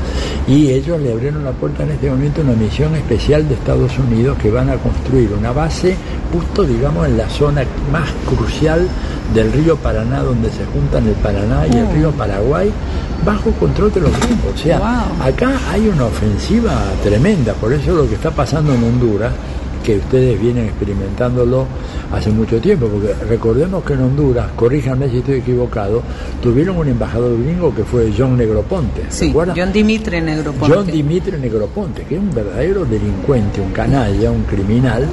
y 0.47 0.71
ellos 0.71 1.01
le 1.01 1.13
abrieron 1.13 1.45
la 1.45 1.53
puerta 1.53 1.83
en 1.83 1.91
este 1.91 2.11
momento 2.11 2.41
a 2.41 2.45
una 2.45 2.55
misión 2.55 2.95
especial 2.95 3.49
de 3.49 3.55
Estados 3.55 3.99
Unidos 3.99 4.39
que 4.39 4.51
van 4.51 4.71
a 4.71 4.77
construir 4.77 5.31
una 5.33 5.53
base 5.53 5.97
justo, 6.33 6.65
digamos, 6.65 7.07
en 7.07 7.17
la 7.19 7.29
zona 7.29 7.65
más 7.93 8.09
crucial 8.27 8.89
del 9.35 9.53
río 9.53 9.77
Paraná, 9.77 10.23
donde 10.23 10.51
se 10.51 10.65
juntan 10.67 11.07
el 11.07 11.15
Paraná 11.15 11.67
y 11.67 11.77
el 11.77 11.87
oh. 11.87 11.93
río 11.93 12.11
Paraguay, 12.13 12.71
bajo 13.25 13.51
control 13.53 13.93
de 13.93 14.01
los 14.01 14.13
gringos. 14.21 14.55
O 14.55 14.59
sea, 14.59 15.07
acá 15.23 15.53
hay 15.71 15.89
una 15.89 16.07
ofensiva 16.07 16.73
tremenda, 17.03 17.53
por 17.55 17.73
eso 17.73 17.95
lo 17.95 18.09
que 18.09 18.15
está 18.15 18.31
pasando 18.31 18.75
en 18.75 18.83
Honduras, 18.83 19.33
que 19.85 19.97
ustedes 19.99 20.41
vienen 20.41 20.67
experimentándolo 20.67 21.67
hace 22.13 22.31
mucho 22.31 22.61
tiempo, 22.61 22.87
porque 22.87 23.15
recordemos 23.25 23.85
que 23.85 23.95
en 23.95 24.03
Honduras, 24.03 24.47
corríjanme 24.57 25.09
si 25.09 25.19
estoy 25.19 25.37
equivocado, 25.37 26.03
tuvieron 26.43 26.77
un 26.77 26.89
embajador 26.89 27.43
gringo 27.43 27.75
que 27.75 27.85
fue 27.85 28.13
John 28.17 28.37
Negroponte. 28.37 29.05
Sí, 29.09 29.33
John 29.35 29.73
Dimitri 29.73 30.21
Negroponte. 30.21 30.75
John 30.75 30.87
Dimitri 30.87 31.39
Negroponte, 31.39 32.05
que 32.05 32.17
es 32.17 32.21
un 32.21 32.31
verdadero 32.31 32.85
delincuente, 32.85 33.61
un 33.61 33.71
canalla, 33.71 34.31
un 34.31 34.43
criminal. 34.45 35.07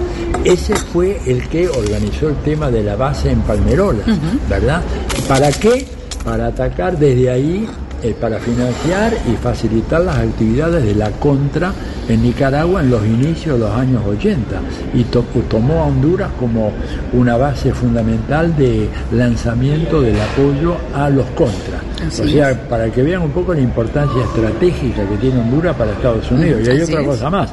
Ese 0.43 0.75
fue 0.75 1.19
el 1.25 1.47
que 1.47 1.67
organizó 1.67 2.29
el 2.29 2.35
tema 2.37 2.69
de 2.71 2.83
la 2.83 2.95
base 2.95 3.31
en 3.31 3.41
Palmerola, 3.41 4.03
¿verdad? 4.49 4.81
¿Para 5.27 5.51
qué? 5.51 5.85
Para 6.23 6.47
atacar 6.47 6.97
desde 6.97 7.29
ahí 7.29 7.67
eh, 8.03 8.15
para 8.19 8.39
financiar 8.39 9.13
y 9.27 9.35
facilitar 9.35 10.01
las 10.01 10.17
actividades 10.17 10.83
de 10.83 10.93
la 10.93 11.09
contra 11.11 11.73
en 12.07 12.21
Nicaragua 12.21 12.81
en 12.81 12.91
los 12.91 13.03
inicios 13.05 13.59
de 13.59 13.65
los 13.65 13.71
años 13.75 14.03
80 14.05 14.61
y 14.93 15.03
tomó 15.03 15.79
a 15.79 15.85
Honduras 15.85 16.29
como 16.39 16.71
una 17.13 17.37
base 17.37 17.73
fundamental 17.73 18.55
de 18.55 18.87
lanzamiento 19.11 20.01
del 20.01 20.15
apoyo 20.19 20.75
a 20.93 21.09
los 21.09 21.25
contras. 21.27 21.81
o 22.19 22.27
sea, 22.27 22.53
para 22.69 22.91
que 22.91 23.01
vean 23.01 23.23
un 23.23 23.31
poco 23.31 23.53
la 23.53 23.61
importancia 23.61 24.23
estratégica 24.23 25.07
que 25.07 25.17
tiene 25.17 25.39
Honduras 25.39 25.75
para 25.75 25.91
Estados 25.91 26.29
Unidos. 26.31 26.61
Y 26.65 26.69
hay 26.69 26.81
otra 26.81 27.03
cosa 27.03 27.29
más. 27.29 27.49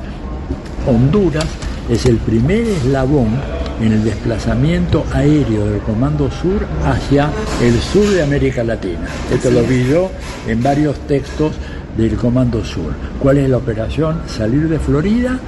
Honduras 0.86 1.46
es 1.88 2.04
el 2.06 2.16
primer 2.18 2.62
eslabón 2.62 3.28
en 3.80 3.92
el 3.92 4.04
desplazamiento 4.04 5.04
aéreo 5.12 5.66
del 5.66 5.80
Comando 5.80 6.30
Sur 6.30 6.66
hacia 6.84 7.30
el 7.62 7.78
sur 7.80 8.08
de 8.08 8.22
América 8.22 8.62
Latina. 8.64 9.06
Esto 9.32 9.50
lo 9.50 9.62
vi 9.62 9.84
yo 9.86 10.10
en 10.46 10.62
varios 10.62 10.98
textos 11.06 11.52
del 11.96 12.16
Comando 12.16 12.64
Sur. 12.64 12.92
¿Cuál 13.20 13.38
es 13.38 13.48
la 13.48 13.58
operación? 13.58 14.22
Salir 14.26 14.68
de 14.68 14.78
Florida, 14.78 15.38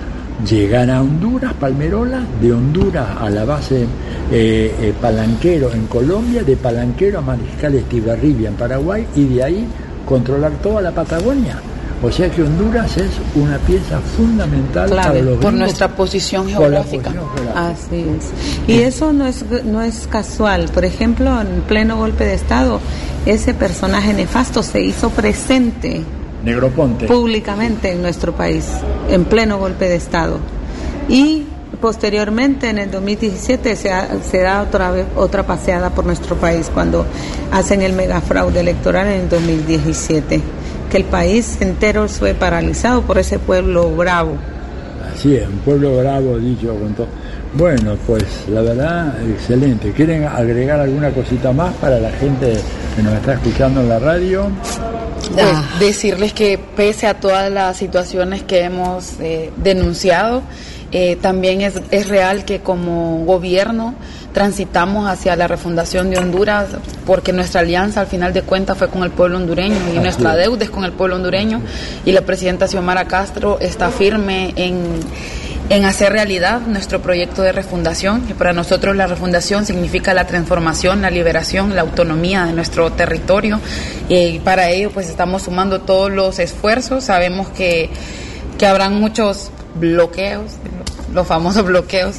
llegar 0.48 0.90
a 0.90 1.02
Honduras, 1.02 1.54
Palmerola, 1.54 2.22
de 2.40 2.52
Honduras 2.52 3.08
a 3.20 3.30
la 3.30 3.44
base 3.44 3.82
eh, 4.30 4.74
eh, 4.80 4.94
Palanquero 5.00 5.72
en 5.72 5.86
Colombia, 5.86 6.42
de 6.42 6.56
Palanquero 6.56 7.18
a 7.18 7.22
Mariscal 7.22 7.74
Estigarribia 7.74 8.48
en 8.48 8.54
Paraguay 8.54 9.06
y 9.14 9.24
de 9.24 9.42
ahí 9.42 9.66
controlar 10.06 10.52
toda 10.62 10.80
la 10.82 10.92
Patagonia. 10.92 11.58
O 12.02 12.12
sea 12.12 12.30
que 12.30 12.42
Honduras 12.42 12.96
es 12.98 13.10
una 13.34 13.56
pieza 13.58 13.98
fundamental 14.16 14.90
para 14.90 15.14
los 15.14 15.38
por 15.38 15.52
nuestra 15.52 15.88
posición 15.88 16.46
geográfica. 16.46 17.12
Así 17.54 18.04
es. 18.18 18.68
Y 18.68 18.82
eso 18.82 19.12
no 19.12 19.26
es 19.26 19.44
no 19.64 19.80
es 19.80 20.06
casual. 20.06 20.68
Por 20.72 20.84
ejemplo, 20.84 21.40
en 21.40 21.62
pleno 21.62 21.96
golpe 21.96 22.24
de 22.24 22.34
estado, 22.34 22.80
ese 23.24 23.54
personaje 23.54 24.12
nefasto 24.12 24.62
se 24.62 24.82
hizo 24.82 25.10
presente 25.10 26.02
Negroponte. 26.44 27.06
públicamente 27.06 27.92
en 27.92 28.02
nuestro 28.02 28.32
país, 28.32 28.66
en 29.08 29.24
pleno 29.24 29.58
golpe 29.58 29.88
de 29.88 29.96
estado. 29.96 30.38
Y 31.08 31.44
posteriormente 31.80 32.68
en 32.68 32.78
el 32.78 32.90
2017 32.90 33.74
se, 33.76 33.90
se, 34.22 34.40
da 34.40 34.62
otra 34.62 34.90
vez 34.90 35.06
otra 35.16 35.46
paseada 35.46 35.90
por 35.90 36.04
nuestro 36.04 36.36
país 36.36 36.70
cuando 36.72 37.06
hacen 37.52 37.82
el 37.82 37.92
megafraude 37.92 38.60
electoral 38.60 39.08
en 39.08 39.20
el 39.22 39.28
2017 39.28 40.40
que 40.90 40.96
el 40.96 41.04
país 41.04 41.58
entero 41.60 42.08
fue 42.08 42.34
paralizado 42.34 43.02
por 43.02 43.18
ese 43.18 43.38
pueblo 43.38 43.90
bravo. 43.90 44.36
Así 45.14 45.36
es, 45.36 45.48
un 45.48 45.58
pueblo 45.58 45.96
bravo 45.98 46.38
dicho 46.38 46.74
con 46.74 46.94
todo. 46.94 47.08
Bueno, 47.54 47.96
pues 48.06 48.24
la 48.48 48.60
verdad, 48.60 49.14
excelente. 49.30 49.90
¿Quieren 49.92 50.24
agregar 50.24 50.78
alguna 50.78 51.10
cosita 51.10 51.52
más 51.52 51.74
para 51.76 51.98
la 51.98 52.10
gente 52.12 52.54
que 52.94 53.02
nos 53.02 53.14
está 53.14 53.34
escuchando 53.34 53.80
en 53.80 53.88
la 53.88 53.98
radio? 53.98 54.50
Ah. 55.38 55.64
decirles 55.80 56.32
que 56.32 56.58
pese 56.58 57.06
a 57.06 57.14
todas 57.14 57.50
las 57.50 57.76
situaciones 57.76 58.42
que 58.42 58.60
hemos 58.60 59.18
eh, 59.20 59.50
denunciado, 59.56 60.42
eh, 60.92 61.16
también 61.16 61.60
es, 61.62 61.80
es 61.90 62.08
real 62.08 62.44
que 62.44 62.60
como 62.60 63.24
gobierno 63.24 63.94
transitamos 64.36 65.08
hacia 65.08 65.34
la 65.34 65.48
refundación 65.48 66.10
de 66.10 66.18
Honduras 66.18 66.66
porque 67.06 67.32
nuestra 67.32 67.62
alianza 67.62 68.02
al 68.02 68.06
final 68.06 68.34
de 68.34 68.42
cuentas 68.42 68.76
fue 68.76 68.90
con 68.90 69.02
el 69.02 69.10
pueblo 69.10 69.38
hondureño 69.38 69.76
y 69.94 69.98
nuestra 69.98 70.36
deuda 70.36 70.64
es 70.64 70.68
con 70.68 70.84
el 70.84 70.92
pueblo 70.92 71.16
hondureño 71.16 71.62
y 72.04 72.12
la 72.12 72.20
presidenta 72.20 72.68
Xiomara 72.68 73.06
Castro 73.06 73.58
está 73.60 73.88
firme 73.88 74.52
en, 74.56 75.84
hacer 75.86 76.12
realidad 76.12 76.60
nuestro 76.66 77.00
proyecto 77.00 77.40
de 77.40 77.52
refundación 77.52 78.26
y 78.28 78.34
para 78.34 78.52
nosotros 78.52 78.94
la 78.94 79.06
refundación 79.06 79.64
significa 79.64 80.12
la 80.12 80.26
transformación, 80.26 81.00
la 81.00 81.10
liberación, 81.10 81.74
la 81.74 81.80
autonomía 81.80 82.44
de 82.44 82.52
nuestro 82.52 82.92
territorio 82.92 83.58
y 84.10 84.38
para 84.40 84.68
ello 84.68 84.90
pues 84.90 85.08
estamos 85.08 85.44
sumando 85.44 85.80
todos 85.80 86.10
los 86.10 86.38
esfuerzos, 86.40 87.04
sabemos 87.04 87.48
que, 87.48 87.88
que 88.58 88.66
habrán 88.66 89.00
muchos 89.00 89.50
bloqueos, 89.78 90.52
los 91.12 91.26
famosos 91.26 91.64
bloqueos 91.64 92.16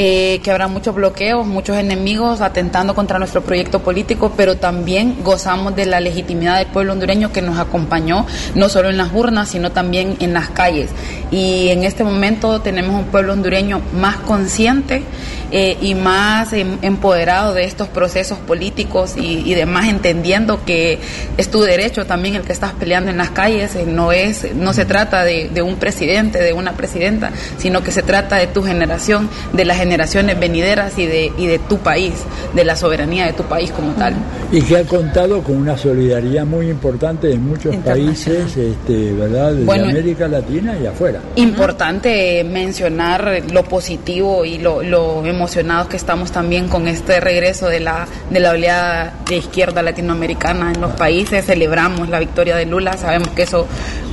eh, 0.00 0.38
que 0.44 0.52
habrá 0.52 0.68
muchos 0.68 0.94
bloqueos, 0.94 1.44
muchos 1.44 1.76
enemigos 1.76 2.40
atentando 2.40 2.94
contra 2.94 3.18
nuestro 3.18 3.42
proyecto 3.42 3.80
político, 3.80 4.32
pero 4.36 4.56
también 4.56 5.16
gozamos 5.24 5.74
de 5.74 5.86
la 5.86 5.98
legitimidad 5.98 6.58
del 6.58 6.68
pueblo 6.68 6.92
hondureño 6.92 7.32
que 7.32 7.42
nos 7.42 7.58
acompañó, 7.58 8.24
no 8.54 8.68
solo 8.68 8.90
en 8.90 8.96
las 8.96 9.12
urnas, 9.12 9.48
sino 9.48 9.72
también 9.72 10.16
en 10.20 10.34
las 10.34 10.50
calles. 10.50 10.90
Y 11.32 11.70
en 11.70 11.82
este 11.82 12.04
momento 12.04 12.60
tenemos 12.60 12.94
un 12.94 13.06
pueblo 13.06 13.32
hondureño 13.32 13.82
más 13.92 14.18
consciente 14.18 15.02
eh, 15.50 15.76
y 15.80 15.96
más 15.96 16.52
em, 16.52 16.78
empoderado 16.82 17.52
de 17.52 17.64
estos 17.64 17.88
procesos 17.88 18.38
políticos 18.38 19.14
y, 19.16 19.52
demás, 19.54 19.88
entendiendo 19.88 20.64
que 20.64 21.00
es 21.36 21.50
tu 21.50 21.62
derecho 21.62 22.06
también 22.06 22.36
el 22.36 22.42
que 22.42 22.52
estás 22.52 22.72
peleando 22.72 23.10
en 23.10 23.16
las 23.16 23.30
calles, 23.30 23.74
eh, 23.74 23.84
no, 23.84 24.12
es, 24.12 24.54
no 24.54 24.72
se 24.72 24.84
trata 24.84 25.24
de, 25.24 25.48
de 25.48 25.62
un 25.62 25.74
presidente, 25.74 26.38
de 26.38 26.52
una 26.52 26.74
presidenta, 26.74 27.32
sino 27.56 27.82
que 27.82 27.90
se 27.90 28.04
trata 28.04 28.36
de 28.36 28.46
tu 28.46 28.62
generación, 28.62 29.28
de 29.52 29.64
la 29.64 29.74
generación 29.74 29.87
generaciones 29.88 30.38
venideras 30.38 30.98
y 30.98 31.06
de, 31.06 31.32
y 31.38 31.46
de 31.46 31.58
tu 31.58 31.78
país, 31.78 32.12
de 32.54 32.62
la 32.62 32.76
soberanía 32.76 33.24
de 33.24 33.32
tu 33.32 33.44
país 33.44 33.70
como 33.70 33.92
tal. 33.92 34.14
Y 34.52 34.60
que 34.60 34.76
ha 34.76 34.84
contado 34.84 35.42
con 35.42 35.56
una 35.56 35.78
solidaridad 35.78 36.44
muy 36.44 36.68
importante 36.68 37.28
de 37.28 37.38
muchos 37.38 37.74
países, 37.76 38.54
este, 38.54 39.12
¿verdad? 39.14 39.52
De 39.54 39.80
América 39.80 40.28
Latina 40.28 40.76
y 40.82 40.86
afuera. 40.86 41.20
Importante 41.36 42.44
mencionar 42.44 43.42
lo 43.50 43.64
positivo 43.64 44.44
y 44.44 44.58
lo, 44.58 44.82
lo 44.82 45.24
emocionados 45.24 45.88
que 45.88 45.96
estamos 45.96 46.32
también 46.32 46.68
con 46.68 46.86
este 46.86 47.18
regreso 47.20 47.68
de 47.68 47.80
la, 47.80 48.06
de 48.28 48.40
la 48.40 48.50
oleada 48.50 49.14
de 49.26 49.36
izquierda 49.36 49.82
latinoamericana 49.82 50.72
en 50.74 50.82
los 50.82 50.92
países. 50.92 51.46
Celebramos 51.46 52.10
la 52.10 52.18
victoria 52.18 52.56
de 52.56 52.66
Lula, 52.66 52.98
sabemos 52.98 53.28
que 53.28 53.44
eso 53.44 53.66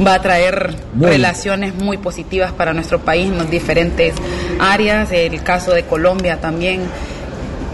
va 0.06 0.16
a 0.16 0.22
traer 0.22 0.76
relaciones 0.98 1.76
muy 1.76 1.98
positivas 1.98 2.54
para 2.54 2.74
nuestro 2.74 3.00
país 3.00 3.28
en 3.28 3.38
las 3.38 3.52
diferentes 3.52 4.14
áreas, 4.60 5.12
el 5.12 5.34
caso 5.56 5.74
de 5.74 5.84
Colombia 5.84 6.38
también. 6.42 6.82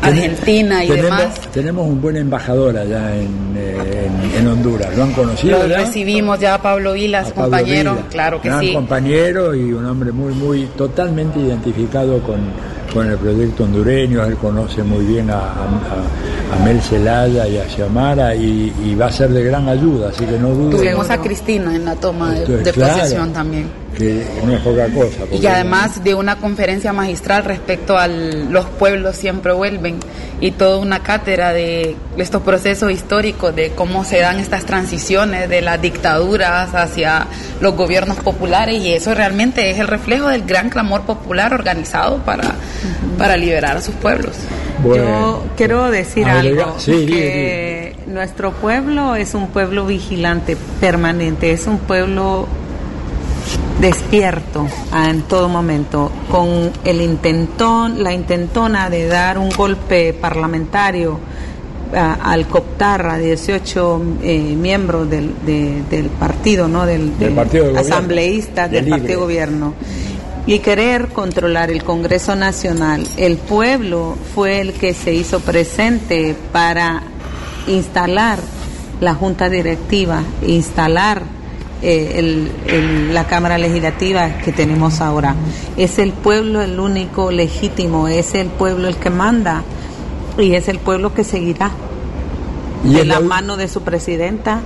Argentina 0.04 0.84
y 0.84 0.90
demás. 0.90 1.40
Tenemos 1.54 1.88
un 1.88 2.02
buen 2.02 2.18
embajador 2.18 2.76
allá 2.76 3.16
en, 3.16 3.56
en, 4.36 4.48
Honduras. 4.48 4.96
¿Lo 4.98 5.04
han 5.04 5.14
conocido? 5.14 5.68
Lo 5.68 5.76
recibimos 5.76 6.40
ya 6.40 6.56
a 6.56 6.62
Pablo 6.62 6.94
Vilas, 6.94 7.32
compañero, 7.34 8.00
claro 8.10 8.42
que 8.42 8.50
gran 8.50 8.62
sí. 8.62 8.74
compañero 8.74 9.54
y 9.54 9.72
un 9.74 9.86
hombre 9.86 10.12
muy, 10.12 10.34
muy 10.34 10.66
totalmente 10.76 11.40
identificado 11.40 12.20
con, 12.24 12.40
con 12.92 13.08
el 13.08 13.18
proyecto 13.18 13.64
hondureño, 13.64 14.26
él 14.26 14.36
conoce 14.38 14.82
muy 14.82 15.06
bien 15.06 15.30
a, 15.30 15.38
a, 15.40 16.64
Mel 16.66 16.82
Celaya 16.82 17.48
y 17.48 17.58
a 17.58 17.70
Xiamara 17.70 18.36
y, 18.36 18.96
va 19.00 19.06
a 19.06 19.12
ser 19.12 19.30
de 19.30 19.44
gran 19.44 19.70
ayuda, 19.70 20.10
así 20.10 20.26
que 20.26 20.38
no 20.40 20.50
dudo. 20.50 20.78
Tuvimos 20.78 21.10
a 21.12 21.18
Cristina 21.20 21.76
en 21.76 21.86
la 21.86 21.96
toma 21.96 22.34
de, 22.34 22.74
posesión 22.74 23.32
también. 23.34 23.81
Que 23.98 24.26
no 24.46 24.54
es 24.54 24.62
poca 24.62 24.88
cosa. 24.88 25.20
Y 25.32 25.46
además 25.46 26.04
de 26.04 26.16
una 26.16 26.38
conferencia 26.38 26.94
magistral 26.94 27.44
respecto 27.44 27.98
a 27.98 28.08
los 28.08 28.66
pueblos 28.66 29.16
siempre 29.16 29.52
vuelven 29.54 30.00
y 30.40 30.52
toda 30.52 30.78
una 30.78 31.04
cátedra 31.04 31.54
de 31.54 31.96
estos 32.18 32.42
procesos 32.42 32.92
históricos, 32.92 33.56
de 33.56 33.72
cómo 33.72 34.04
se 34.04 34.20
dan 34.20 34.40
estas 34.40 34.66
transiciones 34.66 35.50
de 35.50 35.62
las 35.62 35.82
dictaduras 35.82 36.74
hacia 36.74 37.28
los 37.60 37.76
gobiernos 37.76 38.18
populares 38.18 38.82
y 38.82 38.94
eso 38.94 39.14
realmente 39.14 39.70
es 39.70 39.80
el 39.80 39.88
reflejo 39.88 40.30
del 40.30 40.44
gran 40.44 40.70
clamor 40.70 41.02
popular 41.04 41.54
organizado 41.54 42.18
para 42.20 42.56
para 43.18 43.38
liberar 43.38 43.78
a 43.78 43.82
sus 43.82 43.96
pueblos. 43.96 44.36
Yo 44.84 45.46
quiero 45.56 45.92
decir 45.92 46.28
algo, 46.28 46.76
que 46.86 47.96
nuestro 48.08 48.52
pueblo 48.52 49.16
es 49.16 49.36
un 49.36 49.48
pueblo 49.48 49.86
vigilante 49.86 50.58
permanente, 50.80 51.52
es 51.52 51.68
un 51.68 51.78
pueblo 51.78 52.48
despierto 53.82 54.68
en 54.96 55.24
todo 55.24 55.50
momento, 55.50 56.12
con 56.30 56.72
el 56.86 57.02
intentón, 57.02 58.04
la 58.04 58.14
intentona 58.14 58.90
de 58.90 59.08
dar 59.08 59.40
un 59.40 59.50
golpe 59.50 60.14
parlamentario 60.14 61.20
al 61.94 62.48
cooptar 62.48 63.06
a 63.08 63.18
18 63.18 64.02
eh, 64.22 64.56
miembros 64.56 65.10
del, 65.10 65.34
del 65.46 66.06
partido, 66.06 66.68
¿no? 66.68 66.86
Del, 66.86 67.10
partido 67.36 67.78
asambleísta 67.78 68.70
del 68.70 68.88
partido 68.88 69.22
gobierno 69.22 69.74
y 70.46 70.60
querer 70.60 71.10
controlar 71.10 71.70
el 71.70 71.84
Congreso 71.84 72.36
Nacional. 72.36 73.06
El 73.18 73.38
pueblo 73.38 74.16
fue 74.34 74.62
el 74.62 74.74
que 74.74 74.94
se 74.94 75.14
hizo 75.14 75.42
presente 75.42 76.36
para 76.54 77.04
instalar 77.68 78.40
la 79.02 79.14
Junta 79.16 79.50
Directiva, 79.50 80.24
instalar 80.48 81.41
eh, 81.82 83.10
la 83.12 83.26
Cámara 83.28 83.58
Legislativa 83.58 84.38
que 84.44 84.52
tenemos 84.52 85.02
ahora. 85.02 85.36
Es 85.78 86.00
el 86.00 86.12
pueblo 86.12 86.62
el 86.62 86.80
único 86.80 87.32
legítimo, 87.32 88.08
es 88.08 88.34
el 88.36 88.48
pueblo 88.48 88.88
el 88.88 88.96
que 88.96 89.10
manda 89.10 89.64
y 90.38 90.54
es 90.54 90.68
el 90.68 90.80
pueblo 90.80 91.14
que 91.14 91.24
seguirá 91.24 91.72
de 92.84 93.06
la 93.06 93.20
mano 93.20 93.58
de 93.58 93.68
su 93.68 93.82
presidenta 93.82 94.62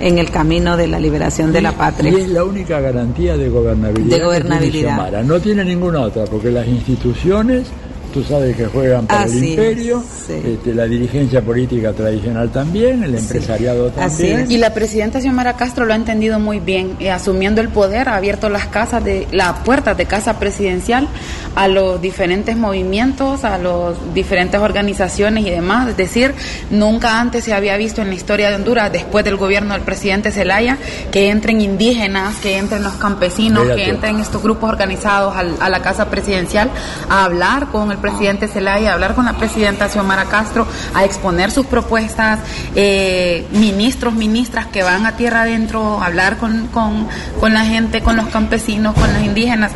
en 0.00 0.18
el 0.18 0.30
camino 0.30 0.76
de 0.76 0.88
la 0.88 1.00
liberación 1.00 1.52
de 1.52 1.62
la 1.62 1.72
patria. 1.72 2.12
Y 2.12 2.22
es 2.22 2.28
la 2.28 2.44
única 2.44 2.80
garantía 2.80 3.36
de 3.36 3.48
gobernabilidad. 3.48 4.16
De 4.18 4.24
gobernabilidad. 4.24 5.24
no 5.24 5.40
tiene 5.40 5.64
ninguna 5.64 6.00
otra, 6.00 6.24
porque 6.24 6.50
las 6.50 6.66
instituciones 6.66 7.68
tú 8.16 8.24
sabes 8.24 8.56
que 8.56 8.64
juegan 8.64 9.06
para 9.06 9.26
el 9.26 9.44
imperio, 9.44 10.02
este, 10.26 10.72
la 10.74 10.86
dirigencia 10.86 11.42
política 11.42 11.92
tradicional 11.92 12.48
también, 12.48 13.04
el 13.04 13.14
empresariado 13.14 13.90
también. 13.90 14.50
Y 14.50 14.56
la 14.56 14.72
presidenta 14.72 15.20
Xiomara 15.20 15.54
Castro 15.58 15.84
lo 15.84 15.92
ha 15.92 15.96
entendido 15.96 16.40
muy 16.40 16.58
bien, 16.58 16.96
eh, 16.98 17.10
asumiendo 17.10 17.60
el 17.60 17.68
poder, 17.68 18.08
ha 18.08 18.16
abierto 18.16 18.48
las 18.48 18.68
casas 18.68 19.04
de 19.04 19.28
las 19.32 19.58
puertas 19.58 19.98
de 19.98 20.06
casa 20.06 20.38
presidencial 20.38 21.08
a 21.56 21.68
los 21.68 22.00
diferentes 22.00 22.56
movimientos, 22.56 23.44
a 23.44 23.58
las 23.58 24.14
diferentes 24.14 24.58
organizaciones 24.58 25.44
y 25.44 25.50
demás. 25.50 25.90
Es 25.90 25.98
decir, 25.98 26.32
nunca 26.70 27.20
antes 27.20 27.44
se 27.44 27.52
había 27.52 27.76
visto 27.76 28.00
en 28.00 28.08
la 28.08 28.14
historia 28.14 28.48
de 28.48 28.54
Honduras, 28.54 28.90
después 28.90 29.26
del 29.26 29.36
gobierno 29.36 29.74
del 29.74 29.82
presidente 29.82 30.32
Zelaya, 30.32 30.78
que 31.12 31.28
entren 31.28 31.60
indígenas, 31.60 32.36
que 32.36 32.56
entren 32.56 32.82
los 32.82 32.94
campesinos, 32.94 33.66
que 33.76 33.90
entren 33.90 34.20
estos 34.20 34.42
grupos 34.42 34.70
organizados 34.70 35.34
a 35.36 35.68
la 35.68 35.82
casa 35.82 36.06
presidencial 36.06 36.70
a 37.10 37.24
hablar 37.24 37.66
con 37.66 37.90
el 37.90 37.98
presidente 37.98 38.05
Zelaya, 38.48 38.90
a 38.90 38.94
hablar 38.94 39.14
con 39.14 39.24
la 39.24 39.34
presidenta 39.34 39.88
Xiomara 39.88 40.24
Castro, 40.26 40.66
a 40.94 41.04
exponer 41.04 41.50
sus 41.50 41.66
propuestas, 41.66 42.40
eh, 42.74 43.46
ministros, 43.52 44.14
ministras 44.14 44.66
que 44.66 44.82
van 44.82 45.06
a 45.06 45.16
tierra 45.16 45.42
adentro, 45.42 46.00
a 46.00 46.06
hablar 46.06 46.38
con, 46.38 46.68
con, 46.68 47.08
con 47.40 47.54
la 47.54 47.64
gente, 47.64 48.02
con 48.02 48.16
los 48.16 48.26
campesinos, 48.28 48.94
con 48.94 49.12
los 49.12 49.22
indígenas. 49.22 49.72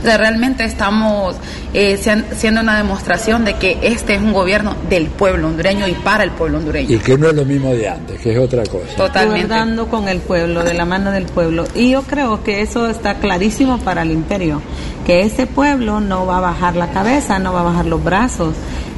O 0.00 0.04
sea, 0.04 0.16
realmente 0.16 0.64
estamos 0.64 1.36
eh, 1.74 1.98
siendo 2.34 2.60
una 2.60 2.76
demostración 2.76 3.44
de 3.44 3.54
que 3.54 3.78
este 3.82 4.14
es 4.14 4.20
un 4.20 4.32
gobierno 4.32 4.76
del 4.88 5.06
pueblo 5.06 5.48
hondureño 5.48 5.86
y 5.88 5.92
para 5.92 6.24
el 6.24 6.30
pueblo 6.30 6.58
hondureño. 6.58 6.94
Y 6.94 6.98
que 6.98 7.16
no 7.16 7.28
es 7.28 7.34
lo 7.34 7.44
mismo 7.44 7.72
de 7.72 7.88
antes, 7.88 8.20
que 8.20 8.32
es 8.32 8.38
otra 8.38 8.64
cosa. 8.64 8.94
Totalmente. 8.96 9.48
Dando 9.48 9.88
con 9.88 10.08
el 10.08 10.18
pueblo, 10.20 10.64
de 10.64 10.74
la 10.74 10.84
mano 10.84 11.10
del 11.10 11.26
pueblo. 11.26 11.64
Y 11.74 11.90
yo 11.90 12.02
creo 12.02 12.42
que 12.42 12.60
eso 12.60 12.88
está 12.88 13.14
clarísimo 13.14 13.78
para 13.78 14.02
el 14.02 14.10
imperio, 14.10 14.60
que 15.06 15.22
ese 15.22 15.46
pueblo 15.46 16.00
no 16.00 16.26
va 16.26 16.38
a 16.38 16.40
bajar 16.40 16.76
la 16.76 16.90
cabeza, 16.90 17.38
no 17.38 17.52
va 17.52 17.60
a 17.60 17.64
bajar 17.64 17.86
los 17.86 18.02
brazos 18.02 18.54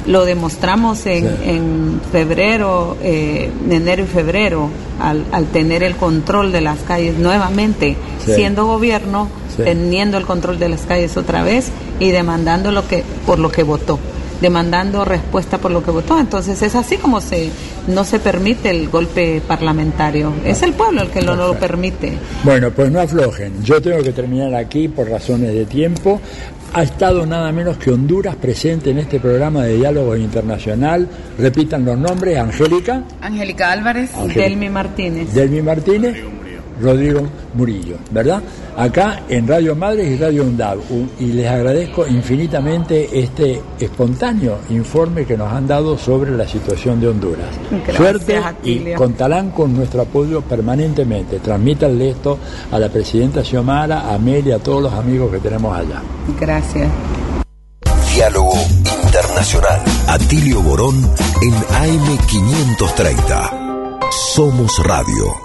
lo 0.07 0.25
demostramos 0.25 1.05
en, 1.05 1.25
en 1.43 2.01
febrero, 2.11 2.97
eh, 3.01 3.51
enero 3.69 4.03
y 4.03 4.07
febrero, 4.07 4.69
al, 4.99 5.25
al, 5.31 5.47
tener 5.47 5.83
el 5.83 5.95
control 5.95 6.51
de 6.51 6.61
las 6.61 6.79
calles 6.79 7.17
nuevamente, 7.17 7.95
siendo 8.23 8.65
gobierno, 8.65 9.29
teniendo 9.57 10.17
el 10.17 10.25
control 10.25 10.59
de 10.59 10.69
las 10.69 10.81
calles 10.81 11.17
otra 11.17 11.43
vez 11.43 11.71
y 11.99 12.11
demandando 12.11 12.71
lo 12.71 12.87
que 12.87 13.03
por 13.25 13.39
lo 13.39 13.51
que 13.51 13.63
votó 13.63 13.99
demandando 14.41 15.05
respuesta 15.05 15.57
por 15.57 15.71
lo 15.71 15.83
que 15.83 15.91
votó. 15.91 16.19
Entonces 16.19 16.61
es 16.61 16.75
así 16.75 16.97
como 16.97 17.21
se 17.21 17.49
no 17.87 18.03
se 18.03 18.19
permite 18.19 18.69
el 18.69 18.89
golpe 18.89 19.41
parlamentario. 19.47 20.33
Es 20.43 20.63
el 20.63 20.73
pueblo 20.73 21.03
el 21.03 21.09
que 21.09 21.21
no 21.21 21.35
lo 21.35 21.57
permite. 21.57 22.17
Bueno, 22.43 22.71
pues 22.71 22.91
no 22.91 22.99
aflojen. 22.99 23.63
Yo 23.63 23.81
tengo 23.81 24.01
que 24.03 24.11
terminar 24.11 24.53
aquí 24.55 24.87
por 24.87 25.09
razones 25.09 25.53
de 25.53 25.65
tiempo 25.65 26.19
ha 26.75 26.83
estado 26.83 27.25
nada 27.25 27.53
menos 27.53 27.77
que 27.77 27.89
Honduras 27.89 28.35
presente 28.35 28.89
en 28.89 28.97
este 28.97 29.17
programa 29.17 29.63
de 29.63 29.77
diálogo 29.77 30.13
internacional. 30.17 31.07
Repitan 31.39 31.85
los 31.85 31.97
nombres, 31.97 32.37
Angélica. 32.37 33.01
Angélica 33.21 33.71
Álvarez. 33.71 34.11
Delmi 34.35 34.69
Martínez. 34.69 35.33
Delmi 35.33 35.61
Martínez. 35.61 36.17
Rodrigo 36.81 37.21
Murillo, 37.53 37.97
¿verdad? 38.11 38.41
Acá 38.77 39.23
en 39.29 39.47
Radio 39.47 39.75
Madres 39.75 40.11
y 40.11 40.17
Radio 40.17 40.43
UNDAV. 40.43 40.79
Y 41.19 41.27
les 41.27 41.47
agradezco 41.47 42.05
infinitamente 42.07 43.19
este 43.19 43.61
espontáneo 43.79 44.57
informe 44.69 45.25
que 45.25 45.37
nos 45.37 45.51
han 45.51 45.67
dado 45.67 45.97
sobre 45.97 46.31
la 46.31 46.47
situación 46.47 46.99
de 46.99 47.07
Honduras. 47.07 47.47
Suerte 47.95 48.41
y 48.63 48.93
contarán 48.93 49.51
con 49.51 49.75
nuestro 49.75 50.01
apoyo 50.01 50.41
permanentemente. 50.41 51.39
Transmítanle 51.39 52.09
esto 52.11 52.37
a 52.71 52.79
la 52.79 52.89
presidenta 52.89 53.43
Xiomara, 53.43 54.13
a 54.13 54.17
Mel 54.17 54.47
y 54.47 54.51
a 54.51 54.59
todos 54.59 54.83
los 54.83 54.93
amigos 54.93 55.31
que 55.31 55.39
tenemos 55.39 55.77
allá. 55.77 56.01
Gracias. 56.39 56.89
Diálogo 58.13 58.53
Internacional. 59.03 59.81
Atilio 60.07 60.61
Borón 60.61 60.95
en 61.41 61.53
AM530. 61.53 64.11
Somos 64.11 64.77
Radio. 64.85 65.44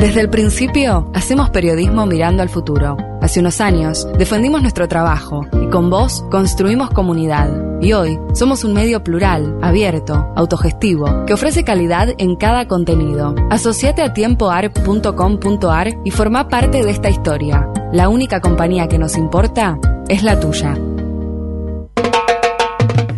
Desde 0.00 0.22
el 0.22 0.30
principio, 0.30 1.10
hacemos 1.14 1.50
periodismo 1.50 2.06
mirando 2.06 2.42
al 2.42 2.48
futuro. 2.48 2.96
Hace 3.20 3.40
unos 3.40 3.60
años, 3.60 4.08
defendimos 4.16 4.62
nuestro 4.62 4.88
trabajo 4.88 5.42
y 5.62 5.68
con 5.68 5.90
vos 5.90 6.24
construimos 6.30 6.88
comunidad. 6.88 7.50
Y 7.82 7.92
hoy, 7.92 8.18
somos 8.32 8.64
un 8.64 8.72
medio 8.72 9.04
plural, 9.04 9.58
abierto, 9.60 10.32
autogestivo, 10.36 11.26
que 11.26 11.34
ofrece 11.34 11.64
calidad 11.64 12.14
en 12.16 12.36
cada 12.36 12.66
contenido. 12.66 13.34
Asociate 13.50 14.00
a 14.00 14.14
tiempoarp.com.ar 14.14 15.88
y 16.02 16.10
forma 16.10 16.48
parte 16.48 16.82
de 16.82 16.90
esta 16.90 17.10
historia. 17.10 17.68
La 17.92 18.08
única 18.08 18.40
compañía 18.40 18.88
que 18.88 18.98
nos 18.98 19.18
importa 19.18 19.78
es 20.08 20.22
la 20.22 20.40
tuya. 20.40 20.78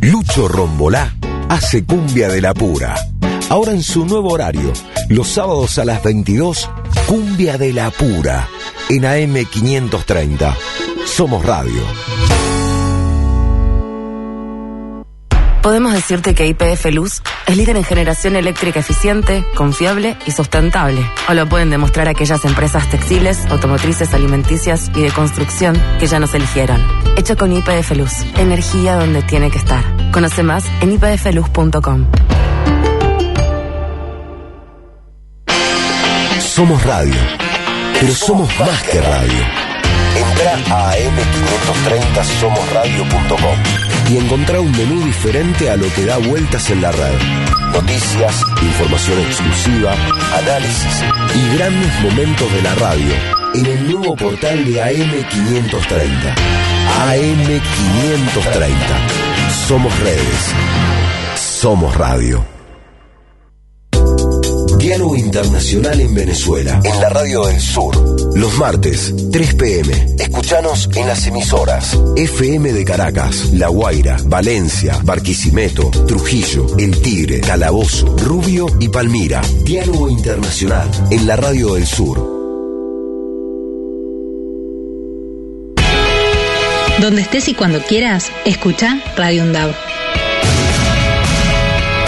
Lucho 0.01 0.49
Rombolá 0.49 1.15
hace 1.49 1.87
cumbia 1.87 2.29
de 2.29 2.41
la 2.41 2.53
pura. 2.53 2.97
Ahora 3.53 3.73
en 3.73 3.83
su 3.83 4.07
nuevo 4.07 4.33
horario, 4.33 4.73
los 5.11 5.29
sábados 5.29 5.79
a 5.79 5.85
las 5.85 6.03
22, 6.03 6.71
cumbia 7.07 7.59
de 7.59 7.75
la 7.75 7.91
pura, 7.91 8.49
en 8.89 9.03
AM530. 9.03 10.57
Somos 11.05 11.45
radio. 11.45 11.83
Podemos 15.63 15.93
decirte 15.93 16.35
que 16.35 16.47
IPF 16.47 16.87
Luz 16.95 17.21
es 17.47 17.55
líder 17.59 17.77
en 17.77 17.85
generación 17.85 18.37
eléctrica 18.37 18.81
eficiente, 18.81 19.45
confiable 19.55 20.17
y 20.25 20.31
sustentable. 20.31 21.07
O 21.29 21.35
lo 21.35 21.47
pueden 21.47 21.69
demostrar 21.69 22.09
aquellas 22.09 22.47
empresas 22.47 22.89
textiles, 22.89 23.45
automotrices, 23.51 24.15
alimenticias 24.15 24.91
y 24.95 25.03
de 25.03 25.11
construcción 25.11 25.79
que 26.01 26.07
ya 26.07 26.19
nos 26.19 26.33
eligieron. 26.33 26.83
Hecho 27.19 27.37
con 27.37 27.53
IPF 27.53 27.97
Luz. 27.99 28.13
Energía 28.39 28.97
donde 28.97 29.21
tiene 29.21 29.51
que 29.51 29.59
estar. 29.59 29.85
Conoce 30.11 30.43
más 30.43 30.65
en 30.81 30.93
ipfluz.com. 30.93 32.07
Somos 36.55 36.85
radio, 36.85 37.15
pero 37.99 38.15
somos 38.15 38.47
más 38.61 38.83
que 38.83 39.01
radio. 39.01 39.43
Entra 40.15 40.53
a 40.71 40.93
am530somosradio.com 40.99 43.57
y 44.11 44.19
encontrá 44.19 44.61
un 44.61 44.71
menú 44.73 45.03
diferente 45.03 45.71
a 45.71 45.77
lo 45.77 45.91
que 45.95 46.05
da 46.05 46.19
vueltas 46.19 46.69
en 46.69 46.83
la 46.83 46.93
red. 46.93 47.19
Noticias, 47.73 48.43
información 48.61 49.19
exclusiva, 49.21 49.95
análisis 50.37 51.03
y 51.35 51.57
grandes 51.57 52.01
momentos 52.03 52.53
de 52.53 52.61
la 52.61 52.75
radio 52.75 53.15
en 53.55 53.65
el 53.65 53.91
nuevo 53.91 54.15
portal 54.15 54.63
de 54.63 54.75
AM530. 54.75 56.35
AM530. 57.01 59.49
Somos 59.67 59.99
redes. 60.01 60.53
Somos 61.35 61.97
radio. 61.97 62.52
Diálogo 64.93 65.17
Internacional 65.17 66.01
en 66.03 66.15
Venezuela, 66.15 66.79
en 66.85 67.01
la 67.01 67.09
Radio 67.09 67.47
del 67.47 67.59
Sur. 67.59 68.37
Los 68.37 68.59
martes, 68.59 69.15
3 69.33 69.55
pm. 69.55 70.07
Escuchanos 70.19 70.91
en 70.95 71.07
las 71.07 71.27
emisoras 71.27 71.99
FM 72.15 72.75
de 72.75 72.85
Caracas, 72.85 73.55
La 73.55 73.69
Guaira, 73.69 74.19
Valencia, 74.27 74.99
Barquisimeto, 75.03 75.89
Trujillo, 76.07 76.67
El 76.77 77.01
Tigre, 77.01 77.41
Calabozo, 77.41 78.15
Rubio 78.19 78.67
y 78.81 78.91
Palmira. 78.91 79.41
Diálogo 79.65 80.11
Internacional 80.11 80.91
en 81.11 81.27
la 81.27 81.37
Radio 81.37 81.73
del 81.73 81.87
Sur. 81.87 82.19
Donde 87.01 87.23
estés 87.23 87.49
y 87.49 87.55
cuando 87.55 87.81
quieras, 87.81 88.31
escucha 88.45 89.01
Radio 89.17 89.45
UNDAV. 89.45 89.75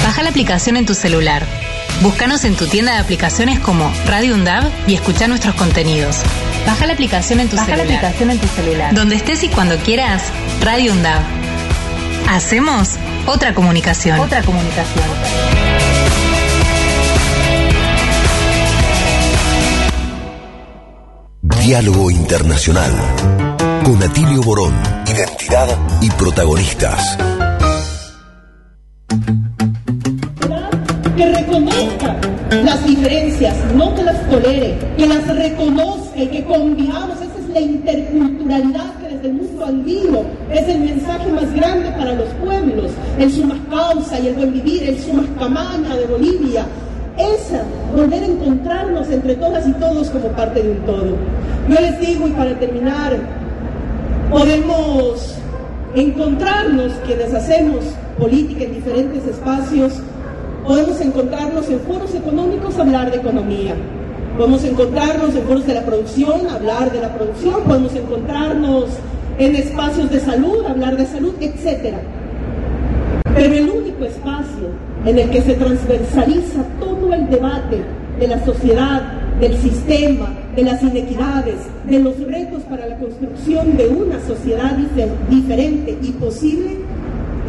Baja 0.02 0.22
la 0.22 0.28
aplicación 0.28 0.76
en 0.76 0.84
tu 0.84 0.92
celular 0.92 1.63
Búscanos 2.02 2.44
en 2.44 2.54
tu 2.54 2.66
tienda 2.66 2.92
de 2.92 2.98
aplicaciones 2.98 3.58
como 3.60 3.90
Radio 4.06 4.34
UNDAV 4.34 4.70
y 4.86 4.94
escucha 4.94 5.26
nuestros 5.28 5.54
contenidos. 5.54 6.18
Baja 6.66 6.86
la 6.86 6.92
aplicación 6.92 7.40
en 7.40 7.48
tu 7.48 7.56
Baja 7.56 7.66
celular. 7.66 7.86
la 7.86 7.94
aplicación 7.94 8.30
en 8.30 8.38
tu 8.38 8.48
celular. 8.48 8.94
Donde 8.94 9.16
estés 9.16 9.42
y 9.44 9.48
cuando 9.48 9.76
quieras, 9.78 10.22
Radio 10.60 10.92
UNDAV. 10.92 11.22
Hacemos 12.28 12.90
otra 13.26 13.54
comunicación. 13.54 14.18
Otra 14.20 14.42
comunicación. 14.42 15.04
Diálogo 21.42 22.10
Internacional. 22.10 22.92
Con 23.84 24.02
Atilio 24.02 24.42
Borón. 24.42 24.74
Identidad 25.06 25.68
y 26.00 26.10
protagonistas. 26.10 27.16
Que 31.16 31.32
reconozca 31.32 32.16
las 32.64 32.84
diferencias, 32.84 33.54
no 33.74 33.94
que 33.94 34.02
las 34.02 34.28
tolere, 34.28 34.74
que 34.96 35.06
las 35.06 35.26
reconozca 35.36 36.22
y 36.22 36.26
que 36.26 36.44
convivamos. 36.44 37.16
Esa 37.20 37.38
es 37.38 37.48
la 37.52 37.60
interculturalidad 37.60 38.94
que 39.00 39.14
desde 39.14 39.28
el 39.28 39.34
mundo 39.34 39.64
andino 39.64 40.22
es 40.50 40.68
el 40.68 40.80
mensaje 40.80 41.30
más 41.32 41.52
grande 41.54 41.90
para 41.92 42.14
los 42.14 42.28
pueblos. 42.44 42.90
El 43.18 43.32
sumas 43.32 43.58
causa 43.70 44.18
y 44.18 44.28
el 44.28 44.34
buen 44.34 44.52
vivir, 44.52 44.88
el 44.88 44.98
sumas 44.98 45.26
camaña 45.38 45.94
de 45.96 46.06
Bolivia. 46.06 46.66
Esa, 47.16 47.62
volver 47.94 48.22
a 48.24 48.26
encontrarnos 48.26 49.08
entre 49.08 49.36
todas 49.36 49.68
y 49.68 49.72
todos 49.74 50.10
como 50.10 50.28
parte 50.30 50.62
de 50.62 50.72
un 50.72 50.78
todo. 50.78 51.16
Yo 51.68 51.80
les 51.80 52.00
digo, 52.00 52.26
y 52.26 52.32
para 52.32 52.58
terminar, 52.58 53.16
podemos 54.30 55.36
encontrarnos 55.94 56.92
quienes 57.06 57.32
hacemos 57.32 57.84
política 58.18 58.64
en 58.64 58.74
diferentes 58.74 59.24
espacios 59.26 59.92
Podemos 60.66 60.98
encontrarnos 61.02 61.68
en 61.68 61.78
foros 61.80 62.14
económicos 62.14 62.78
hablar 62.78 63.10
de 63.10 63.18
economía. 63.18 63.74
Podemos 64.38 64.64
encontrarnos 64.64 65.36
en 65.36 65.42
foros 65.42 65.66
de 65.66 65.74
la 65.74 65.84
producción, 65.84 66.48
hablar 66.48 66.90
de 66.90 67.02
la 67.02 67.14
producción. 67.14 67.62
Podemos 67.64 67.94
encontrarnos 67.94 68.86
en 69.38 69.56
espacios 69.56 70.10
de 70.10 70.20
salud, 70.20 70.64
hablar 70.64 70.96
de 70.96 71.04
salud, 71.04 71.34
etc. 71.38 71.96
Pero 73.34 73.54
el 73.54 73.68
único 73.68 74.04
espacio 74.06 74.70
en 75.04 75.18
el 75.18 75.28
que 75.28 75.42
se 75.42 75.52
transversaliza 75.52 76.64
todo 76.80 77.12
el 77.12 77.28
debate 77.28 77.82
de 78.18 78.26
la 78.26 78.42
sociedad, 78.42 79.02
del 79.38 79.58
sistema, 79.58 80.32
de 80.56 80.62
las 80.62 80.82
inequidades, 80.82 81.56
de 81.86 81.98
los 81.98 82.18
retos 82.20 82.62
para 82.62 82.86
la 82.86 82.96
construcción 82.96 83.76
de 83.76 83.88
una 83.88 84.18
sociedad 84.20 84.78
diferente 85.28 85.98
y 86.00 86.12
posible, 86.12 86.78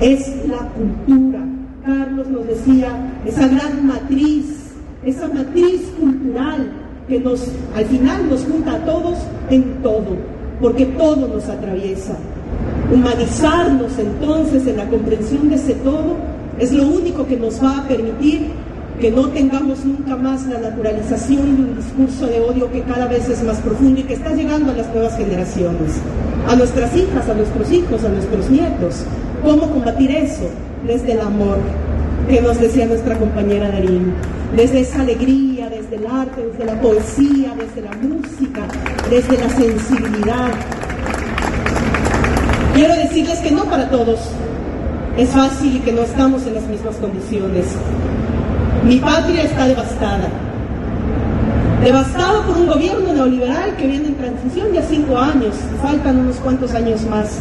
es 0.01 0.45
la 0.47 0.67
cultura 0.75 1.44
Carlos 1.85 2.27
nos 2.29 2.47
decía, 2.47 2.89
esa 3.25 3.47
gran 3.47 3.85
matriz, 3.85 4.71
esa 5.03 5.27
matriz 5.27 5.81
cultural 5.99 6.71
que 7.07 7.19
nos, 7.19 7.47
al 7.75 7.85
final 7.85 8.27
nos 8.27 8.43
junta 8.43 8.73
a 8.73 8.85
todos 8.85 9.19
en 9.51 9.83
todo, 9.83 10.17
porque 10.59 10.85
todo 10.87 11.27
nos 11.27 11.47
atraviesa. 11.47 12.17
Humanizarnos 12.91 13.99
entonces 13.99 14.65
en 14.65 14.77
la 14.77 14.87
comprensión 14.87 15.49
de 15.49 15.55
ese 15.55 15.75
todo 15.75 16.15
es 16.57 16.71
lo 16.71 16.87
único 16.87 17.27
que 17.27 17.37
nos 17.37 17.63
va 17.63 17.77
a 17.77 17.87
permitir 17.87 18.47
que 18.99 19.11
no 19.11 19.27
tengamos 19.29 19.85
nunca 19.85 20.15
más 20.15 20.47
la 20.47 20.57
naturalización 20.57 21.55
de 21.55 21.61
un 21.61 21.75
discurso 21.75 22.25
de 22.25 22.39
odio 22.39 22.71
que 22.71 22.81
cada 22.81 23.07
vez 23.07 23.29
es 23.29 23.43
más 23.43 23.57
profundo 23.57 23.99
y 23.99 24.03
que 24.03 24.13
está 24.13 24.33
llegando 24.33 24.71
a 24.71 24.75
las 24.75 24.91
nuevas 24.91 25.15
generaciones, 25.17 25.99
a 26.47 26.55
nuestras 26.55 26.95
hijas, 26.95 27.29
a 27.29 27.33
nuestros 27.35 27.71
hijos, 27.71 28.03
a 28.03 28.09
nuestros 28.09 28.49
nietos. 28.49 29.03
¿Cómo 29.43 29.69
combatir 29.69 30.09
eso? 30.09 30.49
Desde 30.87 31.13
el 31.13 31.21
amor 31.21 31.57
que 32.29 32.41
nos 32.41 32.59
decía 32.59 32.85
nuestra 32.85 33.17
compañera 33.17 33.69
Darín, 33.69 34.13
desde 34.55 34.81
esa 34.81 35.01
alegría, 35.01 35.69
desde 35.69 35.95
el 35.95 36.07
arte, 36.07 36.45
desde 36.45 36.65
la 36.65 36.79
poesía, 36.79 37.53
desde 37.57 37.81
la 37.81 37.91
música, 37.97 38.61
desde 39.09 39.37
la 39.37 39.49
sensibilidad. 39.49 40.51
Quiero 42.73 42.95
decirles 42.95 43.39
que 43.39 43.51
no 43.51 43.65
para 43.65 43.89
todos 43.89 44.19
es 45.17 45.29
fácil 45.29 45.77
y 45.77 45.79
que 45.79 45.91
no 45.91 46.01
estamos 46.01 46.45
en 46.45 46.55
las 46.55 46.63
mismas 46.67 46.95
condiciones. 46.97 47.65
Mi 48.83 48.97
patria 48.97 49.43
está 49.43 49.67
devastada. 49.67 50.29
Devastada 51.83 52.45
por 52.45 52.57
un 52.57 52.67
gobierno 52.67 53.13
neoliberal 53.13 53.75
que 53.77 53.87
viene 53.87 54.07
en 54.07 54.15
transición 54.15 54.73
ya 54.73 54.81
cinco 54.81 55.17
años, 55.17 55.55
faltan 55.81 56.19
unos 56.19 56.37
cuantos 56.37 56.73
años 56.73 57.05
más. 57.07 57.39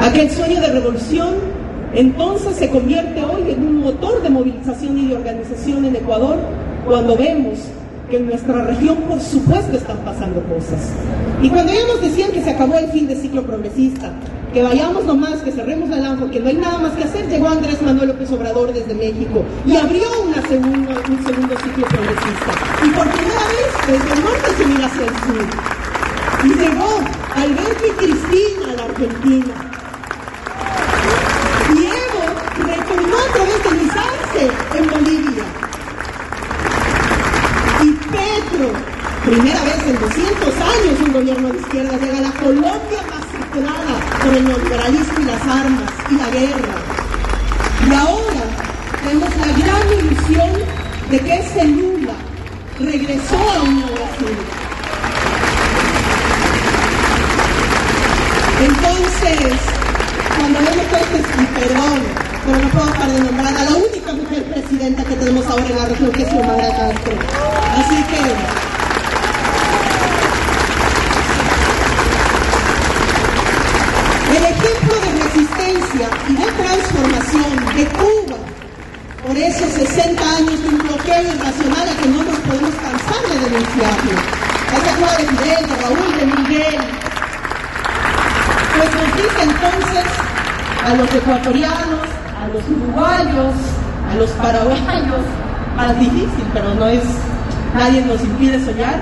Aquel 0.00 0.30
sueño 0.30 0.60
de 0.60 0.68
revolución 0.68 1.59
entonces 1.94 2.56
se 2.56 2.70
convierte 2.70 3.20
hoy 3.24 3.50
en 3.50 3.66
un 3.66 3.80
motor 3.80 4.22
de 4.22 4.30
movilización 4.30 4.96
y 4.98 5.08
de 5.08 5.16
organización 5.16 5.84
en 5.84 5.96
Ecuador 5.96 6.38
cuando 6.86 7.16
vemos 7.16 7.58
que 8.08 8.16
en 8.18 8.26
nuestra 8.26 8.64
región 8.64 8.96
por 9.08 9.20
supuesto 9.20 9.76
están 9.76 9.98
pasando 9.98 10.42
cosas. 10.44 10.90
Y 11.42 11.48
cuando 11.48 11.72
ya 11.72 11.86
nos 11.86 12.00
decían 12.00 12.30
que 12.32 12.42
se 12.42 12.50
acabó 12.50 12.76
el 12.78 12.90
fin 12.90 13.06
de 13.06 13.16
ciclo 13.16 13.42
progresista, 13.42 14.12
que 14.52 14.62
vayamos 14.62 15.04
nomás, 15.04 15.42
que 15.42 15.52
cerremos 15.52 15.88
la 15.88 15.96
lámpara, 15.96 16.26
porque 16.26 16.40
no 16.40 16.48
hay 16.48 16.56
nada 16.56 16.78
más 16.78 16.92
que 16.92 17.04
hacer, 17.04 17.28
llegó 17.28 17.48
Andrés 17.48 17.80
Manuel 17.82 18.08
López 18.08 18.30
Obrador 18.32 18.72
desde 18.72 18.94
México 18.94 19.44
y 19.66 19.76
abrió 19.76 20.08
un 20.22 20.34
segundo 20.48 21.56
ciclo 21.62 21.86
progresista. 21.86 22.52
Y 22.84 22.90
por 22.90 23.08
primera 23.10 23.46
vez 23.48 23.70
desde 23.86 24.14
el 24.14 24.24
norte 24.24 24.50
se 24.58 24.66
mira 24.66 24.86
hacia 24.86 25.02
el 25.02 25.08
sur. 25.08 25.46
Y 26.42 26.48
llegó 26.48 27.00
Alberto 27.34 27.86
y 27.86 27.90
Cristina 27.92 28.72
a 28.72 28.74
la 28.74 28.84
Argentina 28.84 29.70
a 33.16 33.32
través 33.32 33.62
de 33.64 34.78
en 34.78 34.90
Bolivia. 34.90 35.44
Y 37.82 37.90
Petro 37.92 38.50
milagro. 38.60 39.00
Primera 39.24 39.64
vez 39.64 39.86
en 39.86 40.00
200 40.00 40.54
años 40.54 41.00
un 41.06 41.12
gobierno 41.12 41.48
de 41.48 41.58
izquierda 41.58 41.96
llega 41.98 42.18
a 42.18 42.20
la 42.22 42.32
Colombia 42.32 43.00
masacrada 43.10 43.94
por 44.22 44.34
el 44.34 44.44
neoliberalismo 44.44 45.20
y 45.20 45.24
las 45.24 45.46
armas 46.40 46.46
y 46.46 46.46
la 46.46 46.56
guerra. 46.56 46.74
Y 47.86 47.94
ahora 47.94 48.44
tenemos 49.02 49.36
la 49.36 49.46
gran 49.46 49.86
ilusión 49.98 50.50
de 51.10 51.18
que 51.20 51.34
ese 51.38 51.64
Lula 51.64 52.14
regresó 52.78 53.36
a 53.36 53.62
una 53.62 53.86
Brasil. 53.86 54.36
Entonces, 58.60 59.58
cuando 60.38 60.58
vemos 60.60 60.86
todo 60.88 61.00
este, 61.00 61.18
perdón, 61.60 62.00
pero 62.44 62.58
no 62.58 62.68
puedo 62.70 62.86
dejar 62.86 63.10
de 63.10 63.20
nombrar 63.20 63.56
a 63.56 63.64
la 63.64 63.76
única 63.76 64.12
mujer 64.12 64.44
presidenta 64.44 65.04
que 65.04 65.14
tenemos 65.16 65.46
ahora 65.46 65.66
en 65.66 65.76
la 65.76 65.86
región, 65.86 66.12
que 66.12 66.22
es 66.22 66.28
Xiomara 66.28 66.68
Castro. 66.68 67.14
Así 67.78 68.02
que 68.04 68.20
el 74.36 74.44
ejemplo 74.44 74.94
de 74.94 75.10
resistencia 75.24 76.08
y 76.28 76.34
de 76.34 76.46
transformación 76.52 77.76
de 77.76 77.86
Cuba 77.86 78.36
por 79.26 79.36
esos 79.36 79.68
60 79.72 80.22
años 80.22 80.62
de 80.62 80.68
un 80.68 80.78
bloqueo 80.78 81.22
irracional 81.22 81.88
a 81.88 82.02
que 82.02 82.08
no 82.08 82.22
nos 82.24 82.38
podemos 82.38 82.74
cansar 82.74 83.22
de 83.28 83.38
denunciarlo. 83.44 84.12
Esa 84.70 84.96
Cuba 84.96 85.12
de 85.16 85.24
Fidel, 85.24 85.68
de 85.68 85.76
Raúl, 85.76 86.16
de 86.18 86.26
Miguel. 86.26 86.80
Pues 88.76 88.90
nos 88.94 89.16
dice 89.16 89.42
entonces 89.42 90.04
a 90.86 90.94
los 90.94 91.14
ecuatorianos, 91.14 92.06
a 92.40 92.48
los 92.48 92.62
uruguayos, 92.68 93.54
a 94.10 94.14
los 94.16 94.30
paraguayos, 94.30 95.24
más 95.76 95.98
difícil, 95.98 96.44
pero 96.52 96.74
no 96.74 96.86
es, 96.86 97.02
nos 98.02 98.22
impide 98.22 98.64
soñar, 98.64 99.00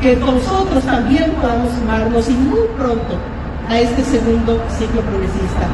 que 0.00 0.16
nosotros 0.16 0.84
también 0.84 1.30
podamos 1.32 1.72
sumarnos 1.72 2.28
y 2.28 2.32
muy 2.32 2.66
pronto 2.76 3.18
a 3.68 3.78
este 3.78 4.04
segundo 4.04 4.62
ciclo 4.78 5.00
progresista. 5.02 5.66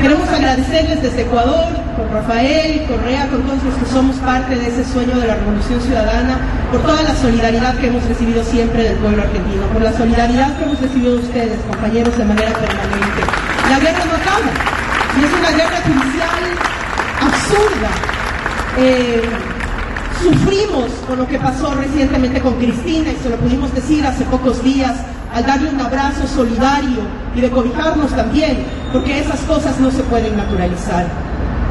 Queremos 0.00 0.28
agradecerles 0.30 1.02
desde 1.02 1.22
Ecuador, 1.22 1.66
con 1.96 2.10
Rafael, 2.10 2.86
Correa, 2.88 3.28
con 3.28 3.42
todos 3.42 3.62
los 3.62 3.74
que 3.74 3.86
somos 3.86 4.16
parte 4.16 4.56
de 4.56 4.68
ese 4.68 4.84
sueño 4.84 5.14
de 5.18 5.26
la 5.26 5.34
revolución 5.34 5.80
ciudadana, 5.80 6.38
por 6.70 6.80
toda 6.82 7.02
la 7.02 7.14
solidaridad 7.16 7.76
que 7.78 7.88
hemos 7.88 8.04
recibido 8.06 8.42
siempre 8.44 8.84
del 8.84 8.96
pueblo 8.96 9.22
argentino, 9.22 9.66
por 9.72 9.82
la 9.82 9.92
solidaridad 9.92 10.56
que 10.56 10.64
hemos 10.64 10.80
recibido 10.80 11.16
de 11.16 11.22
ustedes, 11.22 11.58
compañeros, 11.68 12.16
de 12.16 12.24
manera 12.24 12.50
permanente. 12.52 13.20
La 13.68 13.78
guerra 13.78 14.04
no 14.06 14.14
acaba, 14.16 14.50
y 15.20 15.24
es 15.24 15.32
una 15.38 15.50
guerra 15.50 15.78
judicial 15.84 16.42
absurda. 17.20 17.90
Eh, 18.78 19.22
sufrimos 20.22 20.99
con 21.10 21.18
lo 21.18 21.26
que 21.26 21.40
pasó 21.40 21.74
recientemente 21.74 22.40
con 22.40 22.54
Cristina 22.54 23.10
y 23.10 23.16
se 23.20 23.30
lo 23.30 23.36
pudimos 23.38 23.74
decir 23.74 24.06
hace 24.06 24.22
pocos 24.26 24.62
días 24.62 24.94
al 25.34 25.44
darle 25.44 25.70
un 25.70 25.80
abrazo 25.80 26.24
solidario 26.28 27.00
y 27.34 27.40
de 27.40 27.50
cobijarnos 27.50 28.12
también, 28.12 28.64
porque 28.92 29.18
esas 29.18 29.40
cosas 29.40 29.80
no 29.80 29.90
se 29.90 30.04
pueden 30.04 30.36
naturalizar. 30.36 31.08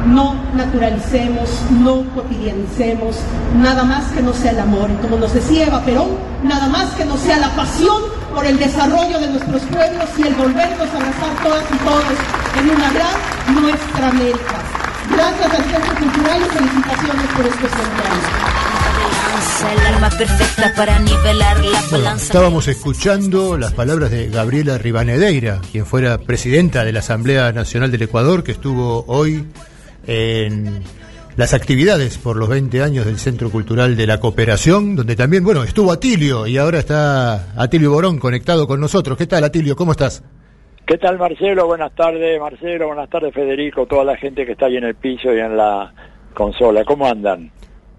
No 0.06 0.34
naturalicemos, 0.54 1.48
no 1.70 2.04
cotidianicemos, 2.14 3.16
nada 3.62 3.82
más 3.84 4.12
que 4.12 4.20
no 4.22 4.34
sea 4.34 4.50
el 4.50 4.60
amor. 4.60 4.90
Y 4.90 4.96
como 4.96 5.16
nos 5.16 5.32
decía 5.32 5.68
Eva 5.68 5.80
Perón, 5.86 6.10
nada 6.44 6.68
más 6.68 6.90
que 6.90 7.06
no 7.06 7.16
sea 7.16 7.38
la 7.38 7.48
pasión 7.56 8.02
por 8.34 8.44
el 8.44 8.58
desarrollo 8.58 9.20
de 9.20 9.28
nuestros 9.28 9.62
pueblos 9.62 10.08
y 10.18 10.22
el 10.22 10.34
volvernos 10.34 10.86
a 10.86 10.96
abrazar 10.96 11.32
todas 11.42 11.64
y 11.72 11.78
todos 11.78 12.04
en 12.60 12.70
una 12.76 12.90
gran 12.92 13.62
nuestra 13.62 14.08
América. 14.08 14.56
Gracias 15.10 15.50
al 15.50 15.64
Centro 15.64 15.94
Cultural 15.94 16.42
y 16.42 16.56
felicitaciones 16.58 17.26
por 17.34 17.46
centro 19.40 20.18
perfecta 20.18 20.72
para 20.76 20.98
nivelar 20.98 21.56
la 21.92 22.14
estábamos 22.14 22.68
escuchando 22.68 23.56
las 23.56 23.72
palabras 23.72 24.10
de 24.10 24.28
Gabriela 24.28 24.78
Rivanedeira, 24.78 25.60
quien 25.72 25.86
fuera 25.86 26.18
presidenta 26.18 26.84
de 26.84 26.92
la 26.92 26.98
Asamblea 26.98 27.52
Nacional 27.52 27.90
del 27.90 28.02
Ecuador, 28.02 28.44
que 28.44 28.52
estuvo 28.52 29.04
hoy 29.06 29.46
en 30.06 30.82
las 31.36 31.54
actividades 31.54 32.18
por 32.18 32.36
los 32.36 32.48
20 32.48 32.82
años 32.82 33.06
del 33.06 33.18
Centro 33.18 33.50
Cultural 33.50 33.96
de 33.96 34.06
la 34.06 34.20
Cooperación, 34.20 34.94
donde 34.94 35.16
también, 35.16 35.42
bueno, 35.42 35.62
estuvo 35.62 35.90
Atilio 35.90 36.46
y 36.46 36.58
ahora 36.58 36.78
está 36.78 37.54
Atilio 37.56 37.92
Borón 37.92 38.18
conectado 38.18 38.66
con 38.66 38.80
nosotros. 38.80 39.16
¿Qué 39.16 39.26
tal, 39.26 39.44
Atilio? 39.44 39.74
¿Cómo 39.74 39.92
estás? 39.92 40.22
¿Qué 40.86 40.98
tal, 40.98 41.18
Marcelo? 41.18 41.66
Buenas 41.66 41.94
tardes, 41.94 42.40
Marcelo. 42.40 42.88
Buenas 42.88 43.08
tardes, 43.08 43.32
Federico. 43.32 43.86
Toda 43.86 44.04
la 44.04 44.16
gente 44.16 44.44
que 44.44 44.52
está 44.52 44.66
ahí 44.66 44.76
en 44.76 44.84
el 44.84 44.96
piso 44.96 45.32
y 45.32 45.38
en 45.38 45.56
la 45.56 45.92
consola. 46.34 46.84
¿Cómo 46.84 47.06
andan? 47.06 47.50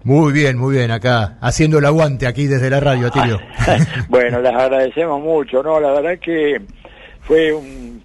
Muy 0.04 0.32
bien, 0.32 0.58
muy 0.58 0.76
bien, 0.76 0.90
acá, 0.90 1.38
haciendo 1.40 1.78
el 1.78 1.84
aguante 1.84 2.26
aquí 2.26 2.46
desde 2.46 2.68
la 2.70 2.80
radio, 2.80 3.06
Atilio. 3.06 3.40
bueno, 4.08 4.40
les 4.40 4.52
agradecemos 4.52 5.20
mucho, 5.20 5.62
¿no? 5.62 5.78
La 5.78 5.92
verdad 5.92 6.18
que 6.18 6.60
fue 7.20 7.52
un, 7.52 8.02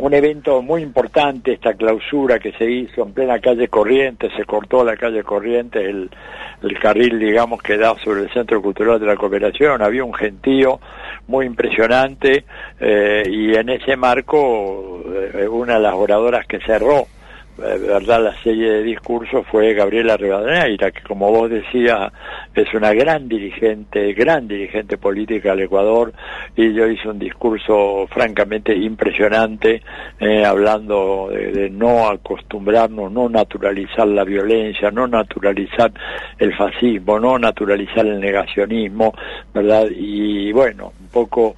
un 0.00 0.14
evento 0.14 0.62
muy 0.62 0.82
importante 0.82 1.52
esta 1.52 1.74
clausura 1.74 2.38
que 2.38 2.52
se 2.52 2.70
hizo 2.70 3.02
en 3.02 3.12
plena 3.12 3.38
calle 3.38 3.68
Corrientes, 3.68 4.32
se 4.36 4.44
cortó 4.44 4.84
la 4.84 4.96
calle 4.96 5.22
Corrientes, 5.22 5.82
el, 5.82 6.10
el 6.62 6.78
carril, 6.78 7.18
digamos, 7.18 7.62
que 7.62 7.76
da 7.76 7.94
sobre 8.02 8.22
el 8.22 8.30
Centro 8.32 8.60
Cultural 8.62 8.98
de 8.98 9.06
la 9.06 9.16
Cooperación, 9.16 9.82
había 9.82 10.04
un 10.04 10.14
gentío 10.14 10.80
muy 11.26 11.46
impresionante 11.46 12.44
eh, 12.80 13.24
y 13.30 13.54
en 13.54 13.68
ese 13.68 13.96
marco 13.96 15.02
eh, 15.34 15.46
una 15.48 15.74
de 15.74 15.80
las 15.80 15.94
oradoras 15.94 16.46
que 16.46 16.60
cerró 16.60 17.06
verdad 17.60 18.24
la 18.24 18.42
serie 18.42 18.70
de 18.70 18.82
discursos 18.82 19.46
fue 19.46 19.74
Gabriela 19.74 20.16
Rivadeneira, 20.16 20.90
que 20.90 21.02
como 21.02 21.30
vos 21.30 21.50
decías 21.50 22.12
es 22.54 22.72
una 22.74 22.92
gran 22.92 23.28
dirigente, 23.28 24.12
gran 24.14 24.48
dirigente 24.48 24.96
política 24.96 25.50
del 25.50 25.64
Ecuador, 25.64 26.12
y 26.56 26.72
yo 26.72 26.86
hice 26.86 27.08
un 27.08 27.18
discurso 27.18 28.06
francamente 28.08 28.74
impresionante, 28.74 29.82
eh, 30.18 30.44
hablando 30.44 31.28
de, 31.30 31.70
no 31.70 32.08
acostumbrarnos, 32.08 33.12
no 33.12 33.28
naturalizar 33.28 34.06
la 34.08 34.24
violencia, 34.24 34.90
no 34.90 35.06
naturalizar 35.06 35.92
el 36.38 36.54
fascismo, 36.56 37.20
no 37.20 37.38
naturalizar 37.38 38.06
el 38.06 38.20
negacionismo, 38.20 39.12
¿verdad? 39.52 39.86
Y 39.90 40.52
bueno, 40.52 40.92
poco 41.12 41.56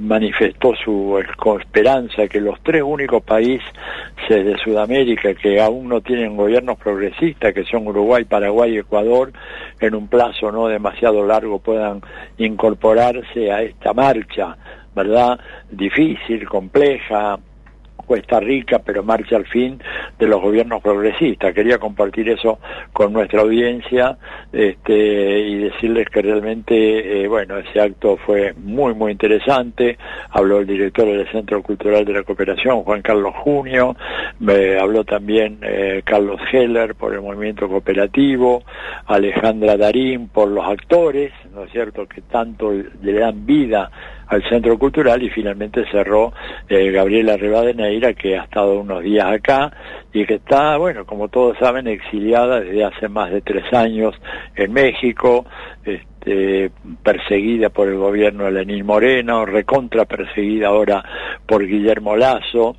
manifestó 0.00 0.74
su 0.74 1.22
esperanza 1.60 2.26
que 2.28 2.40
los 2.40 2.60
tres 2.62 2.82
únicos 2.82 3.22
países 3.22 3.62
de 4.28 4.56
Sudamérica 4.62 5.34
que 5.34 5.60
aún 5.60 5.88
no 5.88 6.00
tienen 6.00 6.36
gobiernos 6.36 6.78
progresistas, 6.78 7.52
que 7.52 7.64
son 7.64 7.86
Uruguay, 7.86 8.24
Paraguay 8.24 8.74
y 8.74 8.78
Ecuador, 8.78 9.32
en 9.80 9.94
un 9.94 10.08
plazo 10.08 10.50
no 10.50 10.68
demasiado 10.68 11.26
largo 11.26 11.58
puedan 11.58 12.00
incorporarse 12.38 13.52
a 13.52 13.62
esta 13.62 13.92
marcha, 13.92 14.56
¿verdad? 14.94 15.38
Difícil, 15.70 16.48
compleja, 16.48 17.38
cuesta 18.06 18.40
rica, 18.40 18.80
pero 18.80 19.02
marcha 19.02 19.36
al 19.36 19.46
fin 19.46 19.80
de 20.18 20.26
los 20.26 20.40
gobiernos 20.40 20.82
progresistas. 20.82 21.54
Quería 21.54 21.78
compartir 21.78 22.28
eso 22.28 22.58
con 22.92 23.12
nuestra 23.12 23.40
audiencia 23.40 24.16
este, 24.52 25.40
y 25.40 25.58
decirles 25.58 26.08
que 26.08 26.22
realmente, 26.22 27.22
eh, 27.22 27.28
bueno, 27.28 27.58
ese 27.58 27.80
acto 27.80 28.16
fue 28.16 28.54
muy, 28.54 28.94
muy 28.94 29.12
interesante. 29.12 29.98
Habló 30.30 30.60
el 30.60 30.66
director 30.66 31.06
del 31.06 31.30
Centro 31.30 31.62
Cultural 31.62 32.04
de 32.04 32.12
la 32.12 32.22
Cooperación, 32.22 32.82
Juan 32.82 33.02
Carlos 33.02 33.34
Junio, 33.42 33.96
me 34.40 34.78
habló 34.78 35.04
también 35.04 35.58
eh, 35.62 36.02
Carlos 36.04 36.40
Heller 36.52 36.94
por 36.94 37.14
el 37.14 37.22
movimiento 37.22 37.68
cooperativo, 37.68 38.62
Alejandra 39.06 39.76
Darín 39.76 40.28
por 40.28 40.48
los 40.48 40.64
actores, 40.66 41.32
¿no 41.54 41.64
es 41.64 41.72
cierto?, 41.72 42.06
que 42.06 42.22
tanto 42.22 42.72
le 42.72 43.12
dan 43.12 43.44
vida 43.46 43.90
al 44.26 44.42
Centro 44.48 44.78
Cultural 44.78 45.22
y 45.22 45.30
finalmente 45.30 45.84
cerró 45.90 46.32
eh, 46.68 46.90
Gabriela 46.90 47.36
Rivadeneira, 47.36 48.14
que 48.14 48.38
ha 48.38 48.44
estado 48.44 48.80
unos 48.80 49.02
días 49.02 49.26
acá 49.26 49.72
y 50.12 50.24
que 50.26 50.34
está, 50.34 50.76
bueno, 50.76 51.04
como 51.04 51.28
todos 51.28 51.56
saben, 51.58 51.86
exiliada 51.86 52.60
desde 52.60 52.84
hace 52.84 53.08
más 53.08 53.30
de 53.30 53.40
tres 53.40 53.72
años 53.72 54.14
en 54.54 54.72
México, 54.72 55.46
este, 55.84 56.70
perseguida 57.02 57.70
por 57.70 57.88
el 57.88 57.96
gobierno 57.96 58.44
de 58.44 58.52
Lenín 58.52 58.86
Moreno, 58.86 59.44
recontra 59.44 60.04
perseguida 60.04 60.68
ahora 60.68 61.04
por 61.46 61.66
Guillermo 61.66 62.16
Lazo, 62.16 62.76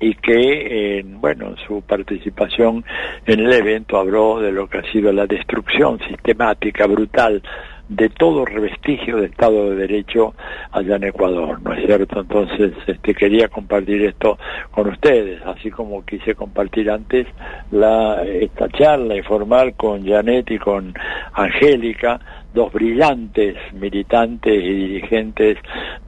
y 0.00 0.14
que, 0.14 1.04
bueno, 1.04 1.56
su 1.66 1.82
participación 1.82 2.84
en 3.26 3.40
el 3.40 3.52
evento 3.52 3.98
habló 3.98 4.40
de 4.40 4.52
lo 4.52 4.68
que 4.68 4.78
ha 4.78 4.92
sido 4.92 5.12
la 5.12 5.26
destrucción 5.26 5.98
sistemática, 6.08 6.86
brutal 6.86 7.42
de 7.88 8.10
todo 8.10 8.44
revestigio 8.44 9.16
de 9.16 9.26
Estado 9.26 9.70
de 9.70 9.76
Derecho 9.76 10.34
allá 10.72 10.96
en 10.96 11.04
Ecuador, 11.04 11.60
¿no 11.62 11.72
es 11.72 11.86
cierto? 11.86 12.20
Entonces, 12.20 12.72
este, 12.86 13.14
quería 13.14 13.48
compartir 13.48 14.02
esto 14.02 14.38
con 14.70 14.88
ustedes, 14.88 15.40
así 15.46 15.70
como 15.70 16.04
quise 16.04 16.34
compartir 16.34 16.90
antes 16.90 17.26
la, 17.70 18.22
esta 18.24 18.68
charla 18.68 19.16
informal 19.16 19.74
con 19.74 20.06
Janet 20.06 20.50
y 20.50 20.58
con 20.58 20.92
Angélica, 21.32 22.20
dos 22.52 22.72
brillantes 22.72 23.56
militantes 23.72 24.62
y 24.62 24.74
dirigentes 24.74 25.58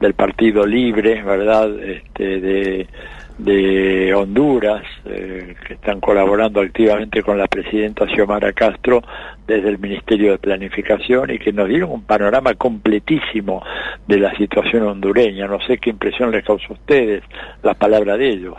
del 0.01 0.15
Partido 0.15 0.66
Libre, 0.66 1.23
¿verdad? 1.23 1.70
Este, 1.81 2.40
de, 2.40 2.86
de 3.44 4.14
Honduras, 4.14 4.82
eh, 5.06 5.54
que 5.66 5.74
están 5.74 6.00
colaborando 6.00 6.60
activamente 6.60 7.22
con 7.22 7.38
la 7.38 7.46
presidenta 7.46 8.06
Xiomara 8.06 8.52
Castro 8.52 9.02
desde 9.46 9.70
el 9.70 9.78
Ministerio 9.78 10.32
de 10.32 10.38
Planificación 10.38 11.30
y 11.30 11.38
que 11.38 11.52
nos 11.52 11.68
dieron 11.68 11.90
un 11.90 12.02
panorama 12.02 12.54
completísimo 12.54 13.62
de 14.06 14.18
la 14.18 14.34
situación 14.36 14.82
hondureña. 14.82 15.46
No 15.46 15.58
sé 15.66 15.78
qué 15.78 15.90
impresión 15.90 16.30
les 16.30 16.44
causó 16.44 16.66
a 16.70 16.76
ustedes 16.76 17.22
la 17.62 17.74
palabra 17.74 18.16
de 18.16 18.28
ellos, 18.28 18.56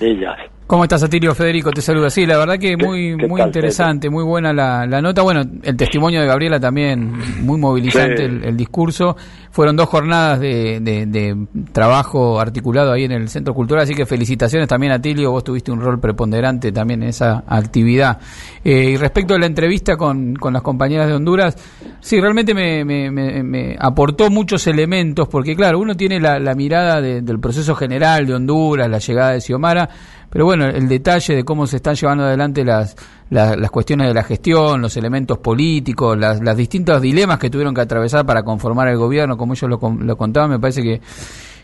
de 0.00 0.10
ellas. 0.10 0.38
¿Cómo 0.72 0.84
estás, 0.84 1.02
Atirio? 1.02 1.34
Federico 1.34 1.70
te 1.70 1.82
saluda. 1.82 2.08
Sí, 2.08 2.24
la 2.24 2.38
verdad 2.38 2.58
que 2.58 2.78
muy 2.78 3.14
muy 3.14 3.42
interesante, 3.42 4.08
muy 4.08 4.24
buena 4.24 4.54
la, 4.54 5.02
nota. 5.02 5.20
Bueno, 5.20 5.42
el 5.62 5.76
testimonio 5.76 6.22
de 6.22 6.26
Gabriela 6.26 6.58
también, 6.58 7.12
muy 7.44 7.58
movilizante 7.58 8.24
el, 8.24 8.56
discurso. 8.56 9.14
Fueron 9.50 9.76
dos 9.76 9.86
jornadas 9.90 10.40
de, 10.40 11.46
trabajo 11.72 12.40
articulado 12.40 12.90
ahí 12.90 13.04
en 13.04 13.12
el 13.12 13.28
Centro 13.28 13.52
Cultural, 13.52 13.82
así 13.82 13.94
que 13.94 14.06
felicitaciones 14.06 14.66
también 14.66 14.92
a 14.92 14.98
Tilio, 14.98 15.30
vos 15.30 15.44
tuviste 15.44 15.70
un 15.70 15.78
rol 15.78 16.00
preponderante 16.00 16.72
también 16.72 17.02
en 17.02 17.10
esa 17.10 17.44
actividad. 17.46 18.18
Eh, 18.64 18.92
y 18.92 18.96
respecto 18.96 19.34
a 19.34 19.38
la 19.38 19.44
entrevista 19.44 19.98
con, 19.98 20.34
con 20.36 20.54
las 20.54 20.62
compañeras 20.62 21.06
de 21.06 21.12
Honduras, 21.12 21.54
sí, 22.00 22.18
realmente 22.18 22.54
me, 22.54 22.82
me, 22.82 23.76
aportó 23.78 24.30
muchos 24.30 24.66
elementos, 24.66 25.28
porque 25.28 25.54
claro, 25.54 25.78
uno 25.78 25.98
tiene 25.98 26.18
la, 26.18 26.38
la 26.38 26.54
mirada 26.54 27.02
del 27.02 27.40
proceso 27.40 27.74
general 27.74 28.26
de 28.26 28.32
Honduras, 28.32 28.88
la 28.88 29.00
llegada 29.00 29.32
de 29.32 29.42
Xiomara, 29.42 29.90
pero 30.32 30.46
bueno, 30.46 30.64
el 30.66 30.88
detalle 30.88 31.36
de 31.36 31.44
cómo 31.44 31.66
se 31.66 31.76
están 31.76 31.94
llevando 31.94 32.24
adelante 32.24 32.64
las, 32.64 32.96
las, 33.28 33.70
cuestiones 33.70 34.08
de 34.08 34.14
la 34.14 34.24
gestión, 34.24 34.80
los 34.80 34.96
elementos 34.96 35.36
políticos, 35.36 36.16
las, 36.18 36.42
las 36.42 36.56
distintos 36.56 37.02
dilemas 37.02 37.38
que 37.38 37.50
tuvieron 37.50 37.74
que 37.74 37.82
atravesar 37.82 38.24
para 38.24 38.42
conformar 38.42 38.88
el 38.88 38.96
gobierno, 38.96 39.36
como 39.36 39.52
ellos 39.52 39.68
lo, 39.68 39.78
lo 39.78 40.16
contaban, 40.16 40.48
me 40.48 40.58
parece 40.58 40.82
que 40.82 41.02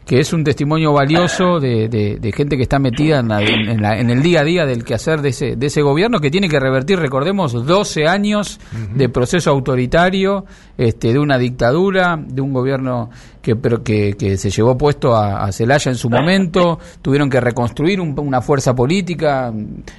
que 0.09 0.21
es 0.21 0.33
un 0.33 0.43
testimonio 0.43 0.95
valioso 0.95 1.61
de, 1.61 1.87
de, 1.87 2.33
gente 2.33 2.57
que 2.57 2.63
está 2.63 2.79
metida 2.79 3.19
en, 3.19 3.31
en, 3.31 4.11
el 4.11 4.23
día 4.23 4.41
a 4.41 4.45
día 4.45 4.65
del 4.65 4.83
quehacer 4.83 5.21
de 5.21 5.29
ese, 5.29 5.55
de 5.57 5.67
ese 5.67 5.83
gobierno 5.83 6.19
que 6.19 6.31
tiene 6.31 6.49
que 6.49 6.59
revertir, 6.59 6.99
recordemos, 6.99 7.53
12 7.53 8.07
años 8.07 8.59
de 8.95 9.11
proceso 9.11 9.51
autoritario, 9.51 10.47
este, 10.79 11.13
de 11.13 11.19
una 11.19 11.37
dictadura, 11.37 12.19
de 12.19 12.41
un 12.41 12.55
gobierno 12.55 13.11
que, 13.43 13.55
pero 13.55 13.83
que, 13.83 14.15
que 14.19 14.39
se 14.39 14.49
llevó 14.49 14.79
puesto 14.79 15.15
a, 15.15 15.53
Celaya 15.53 15.91
en 15.91 15.99
su 15.99 16.09
momento, 16.09 16.79
tuvieron 17.03 17.29
que 17.29 17.39
reconstruir 17.39 18.01
una 18.01 18.41
fuerza 18.41 18.75
política, 18.75 19.53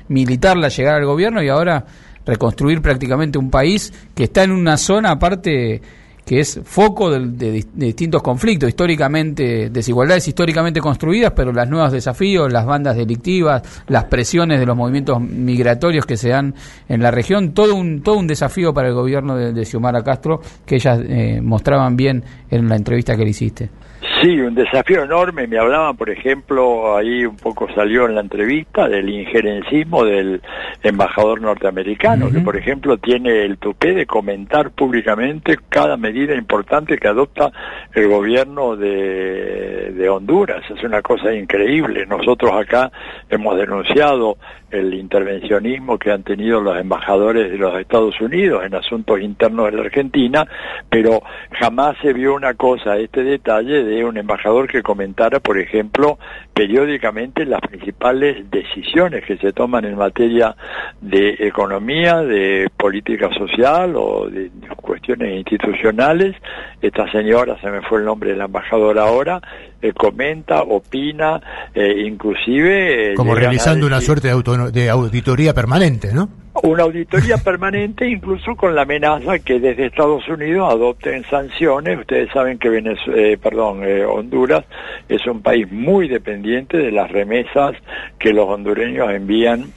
militarla, 0.08 0.70
llegar 0.70 0.96
al 0.96 1.06
gobierno 1.06 1.44
y 1.44 1.50
ahora 1.50 1.86
reconstruir 2.26 2.82
prácticamente 2.82 3.38
un 3.38 3.52
país 3.52 3.94
que 4.16 4.24
está 4.24 4.44
en 4.44 4.54
una 4.54 4.76
zona 4.78 5.12
aparte 5.12 5.82
que 6.30 6.42
es 6.42 6.60
foco 6.64 7.10
de, 7.10 7.66
distintos 7.74 8.22
conflictos, 8.22 8.70
históricamente, 8.70 9.72
desigualdades 9.72 10.28
históricamente 10.28 10.80
construidas, 10.80 11.34
pero 11.36 11.52
los 11.52 11.68
nuevos 11.68 11.92
desafíos, 11.92 12.54
las 12.54 12.68
bandas 12.68 12.96
delictivas, 12.96 13.64
las 13.88 14.04
presiones 14.04 14.60
de 14.60 14.68
los 14.68 14.78
movimientos 14.78 15.20
migratorios 15.20 16.06
que 16.06 16.18
se 16.18 16.30
dan 16.30 16.54
en 16.88 17.02
la 17.02 17.10
región, 17.10 17.56
todo 17.56 17.74
un, 17.74 18.04
todo 18.04 18.18
un 18.18 18.28
desafío 18.28 18.76
para 18.76 18.90
el 18.90 18.94
gobierno 18.94 19.36
de, 19.36 19.66
Xiomara 19.66 20.04
Castro 20.04 20.40
que 20.68 20.76
ellas 20.76 21.00
eh, 21.04 21.42
mostraban 21.42 21.96
bien 21.96 22.24
en 22.52 22.70
la 22.70 22.76
entrevista 22.76 23.18
que 23.18 23.24
le 23.24 23.32
hiciste. 23.32 23.72
Sí, 24.22 24.38
un 24.42 24.54
desafío 24.54 25.04
enorme. 25.04 25.48
Me 25.48 25.58
hablaban, 25.58 25.96
por 25.96 26.10
ejemplo, 26.10 26.98
ahí 26.98 27.26
un 27.26 27.38
poco 27.38 27.68
salió 27.74 28.06
en 28.06 28.16
la 28.16 28.22
entrevista 28.22 28.90
del 28.90 29.08
injerencismo 29.08 30.04
del 30.04 30.42
embajador 30.84 31.40
norteamericano, 31.40 32.30
que 32.30 32.42
por 32.42 32.58
ejemplo 32.58 32.98
tiene 32.98 33.46
el 33.46 33.58
tupé 33.58 33.94
de 33.94 34.06
comentar 34.06 34.72
públicamente 34.72 35.58
cada 35.70 35.96
medida 35.96 36.36
importante 36.36 36.98
que 36.98 37.08
adopta 37.08 37.50
el 37.94 38.10
gobierno 38.10 38.76
de, 38.76 39.94
de 39.94 40.10
Honduras. 40.10 40.64
Es 40.70 40.84
una 40.84 41.02
cosa 41.02 41.34
increíble. 41.34 42.06
Nosotros 42.06 42.52
acá 42.52 42.92
hemos 43.30 43.58
denunciado 43.58 44.38
el 44.72 44.94
intervencionismo 44.94 45.98
que 45.98 46.12
han 46.12 46.24
tenido 46.24 46.62
los 46.62 46.78
embajadores 46.78 47.52
de 47.52 47.58
los 47.58 47.80
Estados 47.80 48.20
Unidos 48.22 48.64
en 48.66 48.76
asuntos 48.76 49.20
internos 49.20 49.66
de 49.66 49.72
la 49.72 49.82
Argentina, 49.82 50.46
pero 50.90 51.22
jamás 51.52 51.98
se 52.02 52.14
vio 52.14 52.36
una 52.36 52.54
cosa, 52.54 52.98
este 52.98 53.24
detalle 53.24 53.84
de 53.84 54.06
un 54.10 54.18
embajador 54.18 54.68
que 54.68 54.84
comentara, 54.84 55.40
por 55.40 55.58
ejemplo, 55.58 56.20
periódicamente 56.54 57.46
las 57.46 57.62
principales 57.62 58.50
decisiones 58.52 59.24
que 59.26 59.38
se 59.38 59.54
toman 59.54 59.86
en 59.86 59.96
materia 59.96 60.56
de 61.00 61.36
economía, 61.40 62.18
de 62.18 62.70
política 62.76 63.30
social 63.38 63.94
o 63.96 64.30
de 64.30 64.52
cuestiones 64.76 65.38
institucionales. 65.38 66.36
Esta 66.82 67.10
señora, 67.12 67.60
se 67.62 67.70
me 67.70 67.82
fue 67.82 68.00
el 68.00 68.06
nombre 68.06 68.32
del 68.32 68.42
embajador 68.42 69.00
ahora, 69.00 69.42
eh, 69.82 69.94
comenta, 69.94 70.64
opina, 70.64 71.42
eh, 71.74 72.04
inclusive... 72.06 73.12
Eh, 73.12 73.16
Como 73.16 73.36
realizando 73.36 73.86
una 73.88 74.02
suerte 74.02 74.28
de, 74.28 74.72
de 74.72 74.90
auditoría 74.90 75.54
permanente, 75.54 76.14
¿no? 76.14 76.30
Una 76.64 76.84
auditoría 76.84 77.38
permanente, 77.38 78.08
incluso 78.08 78.56
con 78.56 78.76
la 78.76 78.82
amenaza 78.82 79.40
que 79.40 79.60
desde 79.60 79.86
Estados 79.86 80.28
Unidos 80.28 80.74
adopten 80.74 81.24
sanciones. 81.24 82.00
Ustedes 82.00 82.30
saben 82.32 82.58
que 82.58 82.70
Venezuela, 82.70 83.38
perdón, 83.42 83.82
Honduras 84.08 84.66
es 85.08 85.26
un 85.26 85.42
país 85.42 85.72
muy 85.72 86.08
dependiente 86.08 86.78
de 86.78 86.92
las 86.92 87.12
remesas 87.12 87.76
que 88.18 88.34
los 88.34 88.48
hondureños 88.48 89.10
envían 89.10 89.72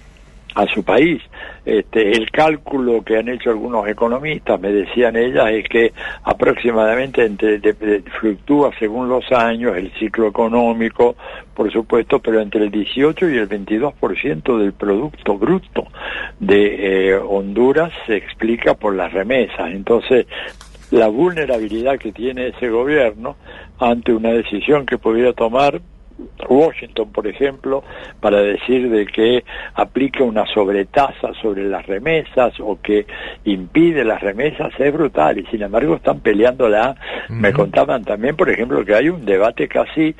a 0.55 0.67
su 0.67 0.83
país. 0.85 1.23
Este, 1.65 2.11
el 2.11 2.31
cálculo 2.31 3.03
que 3.03 3.19
han 3.19 3.29
hecho 3.29 3.51
algunos 3.51 3.87
economistas, 3.87 4.61
me 4.61 4.73
decían 4.73 5.17
ellas, 5.17 5.51
es 5.51 5.69
que 5.69 5.93
aproximadamente 6.25 7.25
entre, 7.25 7.61
fluctúa 8.21 8.71
según 8.79 9.09
los 9.09 9.31
años 9.33 9.77
el 9.77 9.93
ciclo 9.99 10.27
económico, 10.29 11.17
por 11.55 11.73
supuesto, 11.73 12.19
pero 12.19 12.41
entre 12.41 12.65
el 12.65 12.71
18 12.71 13.31
y 13.31 13.39
el 13.39 13.49
22% 13.49 14.59
del 14.59 14.73
Producto 14.73 15.39
Bruto 15.39 15.87
de 16.41 17.11
eh, 17.11 17.15
Honduras 17.15 17.93
se 18.07 18.17
explica 18.17 18.75
por 18.75 18.95
las 18.95 19.13
remesas. 19.13 19.71
Entonces, 19.71 20.27
la 20.91 21.09
vulnerabilidad 21.09 21.99
que 21.99 22.13
tiene 22.13 22.49
ese 22.49 22.69
gobierno 22.69 23.37
ante 23.79 24.13
una 24.13 24.31
decisión 24.31 24.85
que 24.85 24.99
pudiera 24.99 25.33
tomar 25.33 25.81
Washington, 26.49 27.13
por 27.13 27.27
ejemplo, 27.27 27.83
para 28.21 28.41
decir 28.41 28.91
de 28.91 29.07
que 29.07 29.45
aplica 29.75 30.25
una 30.25 30.47
sobretasa 30.47 31.33
sobre 31.41 31.65
las 31.65 31.87
remesas 31.87 32.55
o 32.61 32.81
que 32.81 33.07
impide 33.45 34.05
las 34.05 34.21
remesas 34.21 34.73
es 34.79 34.93
brutal 34.93 35.39
y 35.39 35.47
sin 35.47 35.63
embargo 35.63 35.97
están 35.97 36.21
peleándola. 36.21 36.97
Me 37.29 37.53
contaban 37.53 38.05
también, 38.05 38.37
por 38.37 38.51
ejemplo, 38.51 38.85
que 38.85 38.95
hay 38.95 39.09
un 39.09 39.25
debate 39.25 39.69
casi 39.69 40.15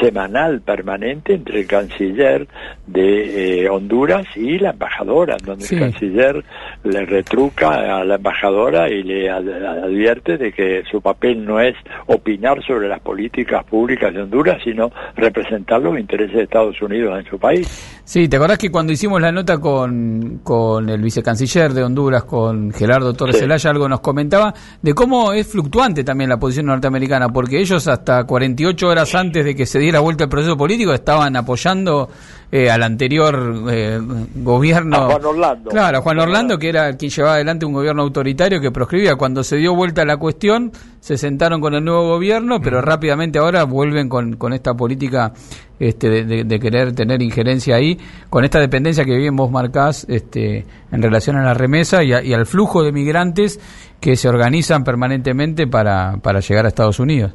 semanal 0.00 0.60
permanente 0.60 1.34
entre 1.34 1.60
el 1.60 1.66
canciller 1.66 2.46
de 2.86 3.64
eh, 3.64 3.68
Honduras 3.68 4.26
y 4.36 4.58
la 4.58 4.70
embajadora, 4.70 5.36
donde 5.42 5.66
el 5.70 5.78
canciller 5.78 6.44
le 6.82 7.04
retruca 7.06 7.98
a 7.98 8.04
la 8.04 8.16
embajadora 8.16 8.88
y 8.88 9.02
le 9.02 9.30
advierte 9.30 10.36
de 10.36 10.52
que 10.52 10.82
su 10.90 11.00
papel 11.00 11.44
no 11.44 11.60
es 11.60 11.74
opinar 12.06 12.62
sobre 12.64 12.88
las 12.88 13.00
políticas 13.00 13.64
públicas 13.64 14.12
de 14.12 14.22
Honduras, 14.22 14.58
sino 14.64 14.90
representar 15.16 15.80
los 15.80 15.98
intereses 15.98 16.36
de 16.36 16.42
Estados 16.42 16.80
Unidos 16.82 17.18
en 17.18 17.30
su 17.30 17.38
país. 17.38 17.66
Sí, 18.04 18.28
¿te 18.28 18.36
acordás 18.36 18.58
que 18.58 18.70
cuando 18.70 18.92
hicimos 18.92 19.20
la 19.20 19.32
nota 19.32 19.58
con, 19.58 20.40
con 20.42 20.88
el 20.88 21.00
vicecanciller 21.00 21.72
de 21.72 21.84
Honduras, 21.84 22.24
con 22.24 22.72
Gerardo 22.72 23.14
Torres 23.14 23.38
Zelaya, 23.38 23.70
algo 23.70 23.88
nos 23.88 24.00
comentaba 24.00 24.52
de 24.82 24.94
cómo 24.94 25.32
es 25.32 25.46
fluctuante 25.46 26.04
también 26.04 26.30
la 26.30 26.38
posición 26.38 26.66
norteamericana, 26.66 27.28
porque 27.28 27.60
ellos 27.60 27.88
hasta 27.88 28.24
48 28.24 28.86
horas 28.86 29.14
antes 29.14 29.44
de 29.44 29.54
que 29.54 29.66
se 29.66 29.73
diera 29.78 30.00
vuelta 30.00 30.24
el 30.24 30.30
proceso 30.30 30.56
político 30.56 30.92
estaban 30.92 31.36
apoyando 31.36 32.08
eh, 32.52 32.70
al 32.70 32.82
anterior 32.82 33.64
eh, 33.68 33.98
gobierno. 34.36 34.96
A 34.96 35.06
Juan 35.06 35.24
Orlando. 35.24 35.70
Claro, 35.70 36.02
Juan 36.02 36.18
Orlando, 36.20 36.58
que 36.58 36.68
era 36.68 36.96
quien 36.96 37.10
llevaba 37.10 37.34
adelante 37.34 37.66
un 37.66 37.72
gobierno 37.72 38.02
autoritario 38.02 38.60
que 38.60 38.70
proscribía. 38.70 39.16
Cuando 39.16 39.42
se 39.42 39.56
dio 39.56 39.74
vuelta 39.74 40.04
la 40.04 40.18
cuestión, 40.18 40.70
se 41.00 41.16
sentaron 41.18 41.60
con 41.60 41.74
el 41.74 41.84
nuevo 41.84 42.06
gobierno, 42.06 42.60
pero 42.60 42.80
rápidamente 42.80 43.40
ahora 43.40 43.64
vuelven 43.64 44.08
con, 44.08 44.36
con 44.36 44.52
esta 44.52 44.74
política 44.74 45.32
este, 45.80 46.24
de, 46.24 46.60
querer 46.60 46.94
tener 46.94 47.20
injerencia 47.22 47.74
ahí, 47.74 47.98
con 48.30 48.44
esta 48.44 48.60
dependencia 48.60 49.04
que 49.04 49.16
bien 49.16 49.34
vos 49.34 49.50
marcás 49.50 50.06
este, 50.08 50.64
en 50.92 51.02
relación 51.02 51.36
a 51.36 51.42
la 51.42 51.54
remesa 51.54 52.04
y, 52.04 52.10
y 52.10 52.32
al 52.32 52.46
flujo 52.46 52.84
de 52.84 52.92
migrantes 52.92 53.58
que 53.98 54.14
se 54.14 54.28
organizan 54.28 54.84
permanentemente 54.84 55.66
para, 55.66 56.18
para 56.22 56.38
llegar 56.38 56.66
a 56.66 56.68
Estados 56.68 57.00
Unidos. 57.00 57.32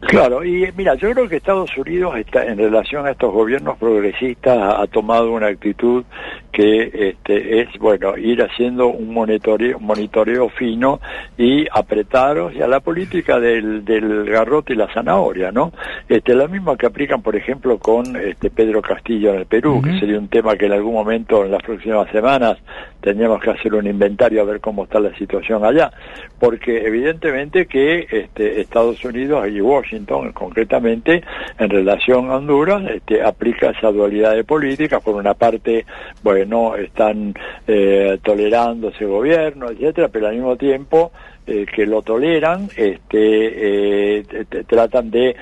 Claro, 0.00 0.44
y 0.44 0.70
mira, 0.76 0.94
yo 0.94 1.10
creo 1.10 1.28
que 1.28 1.36
Estados 1.36 1.76
Unidos 1.76 2.16
está, 2.16 2.46
en 2.46 2.56
relación 2.56 3.04
a 3.04 3.10
estos 3.10 3.32
gobiernos 3.32 3.76
progresistas 3.78 4.56
ha, 4.78 4.86
tomado 4.86 5.32
una 5.32 5.48
actitud 5.48 6.04
que 6.52 7.08
este, 7.10 7.60
es, 7.60 7.68
bueno, 7.78 8.16
ir 8.16 8.40
haciendo 8.42 8.86
un 8.88 9.12
monitoreo, 9.12 9.80
monitoreo 9.80 10.50
fino 10.50 11.00
y 11.36 11.66
apretaros 11.72 12.54
y 12.54 12.62
a 12.62 12.68
la 12.68 12.78
política 12.78 13.40
del, 13.40 13.84
del 13.84 14.24
garrote 14.24 14.72
y 14.72 14.76
la 14.76 14.92
zanahoria, 14.92 15.50
¿no? 15.50 15.72
Este, 16.08 16.34
la 16.34 16.46
misma 16.46 16.76
que 16.76 16.86
aplican, 16.86 17.20
por 17.20 17.34
ejemplo, 17.34 17.78
con 17.78 18.14
este 18.16 18.50
Pedro 18.50 18.80
Castillo 18.80 19.34
en 19.34 19.40
el 19.40 19.46
Perú, 19.46 19.82
que 19.82 19.98
sería 19.98 20.18
un 20.18 20.28
tema 20.28 20.54
que 20.56 20.66
en 20.66 20.72
algún 20.72 20.94
momento, 20.94 21.44
en 21.44 21.50
las 21.50 21.62
próximas 21.62 22.08
semanas, 22.12 22.56
tendríamos 23.00 23.40
que 23.40 23.50
hacer 23.50 23.74
un 23.74 23.86
inventario 23.86 24.42
a 24.42 24.44
ver 24.44 24.60
cómo 24.60 24.84
está 24.84 25.00
la 25.00 25.14
situación 25.16 25.64
allá, 25.64 25.90
porque 26.38 26.86
evidentemente 26.86 27.66
que 27.66 28.06
este, 28.10 28.60
Estados 28.60 29.04
Unidos 29.04 29.48
y 29.48 29.60
Washington 29.60 29.87
concretamente 30.32 31.22
en 31.58 31.70
relación 31.70 32.30
a 32.30 32.36
Honduras 32.36 32.82
este, 32.90 33.22
aplica 33.22 33.70
esa 33.70 33.90
dualidad 33.90 34.34
de 34.34 34.44
políticas, 34.44 35.02
por 35.02 35.14
una 35.14 35.34
parte, 35.34 35.86
bueno, 36.22 36.76
están 36.76 37.34
eh, 37.66 38.18
tolerando 38.22 38.88
ese 38.88 39.04
gobierno, 39.04 39.70
etcétera, 39.70 40.08
pero 40.08 40.28
al 40.28 40.34
mismo 40.34 40.56
tiempo 40.56 41.12
eh, 41.46 41.64
que 41.64 41.86
lo 41.86 42.02
toleran, 42.02 42.68
este, 42.76 44.18
eh, 44.20 44.22
tratan 44.66 45.10
de 45.10 45.34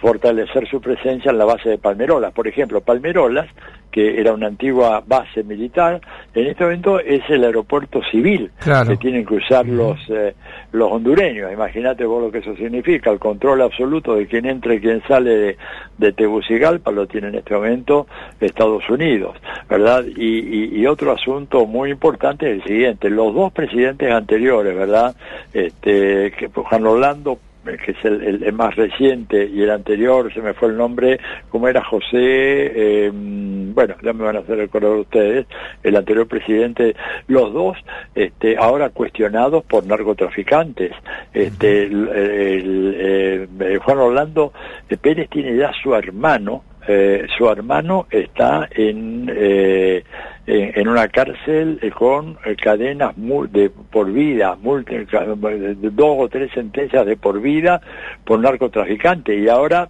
fortalecer 0.00 0.68
su 0.68 0.80
presencia 0.80 1.30
en 1.30 1.38
la 1.38 1.44
base 1.44 1.70
de 1.70 1.78
Palmerolas. 1.78 2.32
Por 2.32 2.46
ejemplo, 2.46 2.80
Palmerolas 2.82 3.46
que 3.94 4.20
era 4.20 4.32
una 4.32 4.48
antigua 4.48 5.04
base 5.06 5.44
militar, 5.44 6.00
en 6.34 6.48
este 6.48 6.64
momento 6.64 6.98
es 6.98 7.22
el 7.28 7.44
aeropuerto 7.44 8.00
civil 8.10 8.50
que 8.58 8.96
tienen 8.96 9.24
que 9.24 9.34
usar 9.34 9.64
los, 9.66 10.00
eh, 10.08 10.34
los 10.72 10.90
hondureños. 10.90 11.52
Imagínate 11.52 12.04
vos 12.04 12.20
lo 12.20 12.32
que 12.32 12.38
eso 12.38 12.56
significa, 12.56 13.12
el 13.12 13.20
control 13.20 13.62
absoluto 13.62 14.16
de 14.16 14.26
quién 14.26 14.46
entra 14.46 14.74
y 14.74 14.80
quién 14.80 15.00
sale 15.06 15.30
de, 15.30 15.56
de 15.96 16.12
Tegucigalpa 16.12 16.90
lo 16.90 17.06
tiene 17.06 17.28
en 17.28 17.36
este 17.36 17.54
momento 17.54 18.08
Estados 18.40 18.82
Unidos, 18.90 19.36
¿verdad? 19.70 20.04
Y, 20.04 20.76
y, 20.76 20.86
otro 20.88 21.12
asunto 21.12 21.64
muy 21.64 21.92
importante 21.92 22.50
es 22.50 22.56
el 22.56 22.64
siguiente, 22.64 23.08
los 23.10 23.32
dos 23.32 23.52
presidentes 23.52 24.10
anteriores, 24.10 24.74
¿verdad? 24.74 25.14
Este, 25.52 26.32
que 26.32 26.48
Juan 26.52 26.84
Orlando 26.84 27.38
que 27.64 27.92
es 27.92 28.04
el, 28.04 28.52
más 28.52 28.74
reciente, 28.76 29.46
y 29.46 29.62
el 29.62 29.70
anterior, 29.70 30.32
se 30.32 30.40
me 30.40 30.54
fue 30.54 30.68
el 30.68 30.76
nombre, 30.76 31.18
como 31.48 31.68
era 31.68 31.82
José, 31.82 32.08
eh, 32.12 33.10
bueno, 33.12 33.94
ya 34.02 34.12
me 34.12 34.24
van 34.24 34.36
a 34.36 34.40
hacer 34.40 34.56
recordar 34.58 34.92
ustedes, 34.92 35.46
el 35.82 35.96
anterior 35.96 36.26
presidente, 36.26 36.94
los 37.26 37.52
dos, 37.52 37.76
este, 38.14 38.56
ahora 38.56 38.90
cuestionados 38.90 39.64
por 39.64 39.86
narcotraficantes. 39.86 40.92
Este, 41.32 41.84
el, 41.84 42.94
eh, 42.96 43.78
Juan 43.82 43.98
Orlando 43.98 44.52
Pérez 45.00 45.28
tiene 45.30 45.56
ya 45.56 45.72
su 45.82 45.94
hermano, 45.94 46.62
eh, 46.86 47.26
su 47.36 47.48
hermano 47.48 48.06
está 48.10 48.68
en, 48.70 49.30
eh, 49.34 50.04
en, 50.46 50.88
una 50.88 51.08
cárcel 51.08 51.78
eh, 51.80 51.90
con 51.90 52.36
cadenas 52.62 53.14
de 53.16 53.70
por 53.70 54.12
vida, 54.12 54.56
dos 54.60 56.16
o 56.18 56.28
tres 56.28 56.50
sentencias 56.52 57.06
de 57.06 57.16
por 57.16 57.40
vida 57.40 57.80
por 58.24 58.38
narcotraficante 58.38 59.34
y 59.38 59.48
ahora 59.48 59.88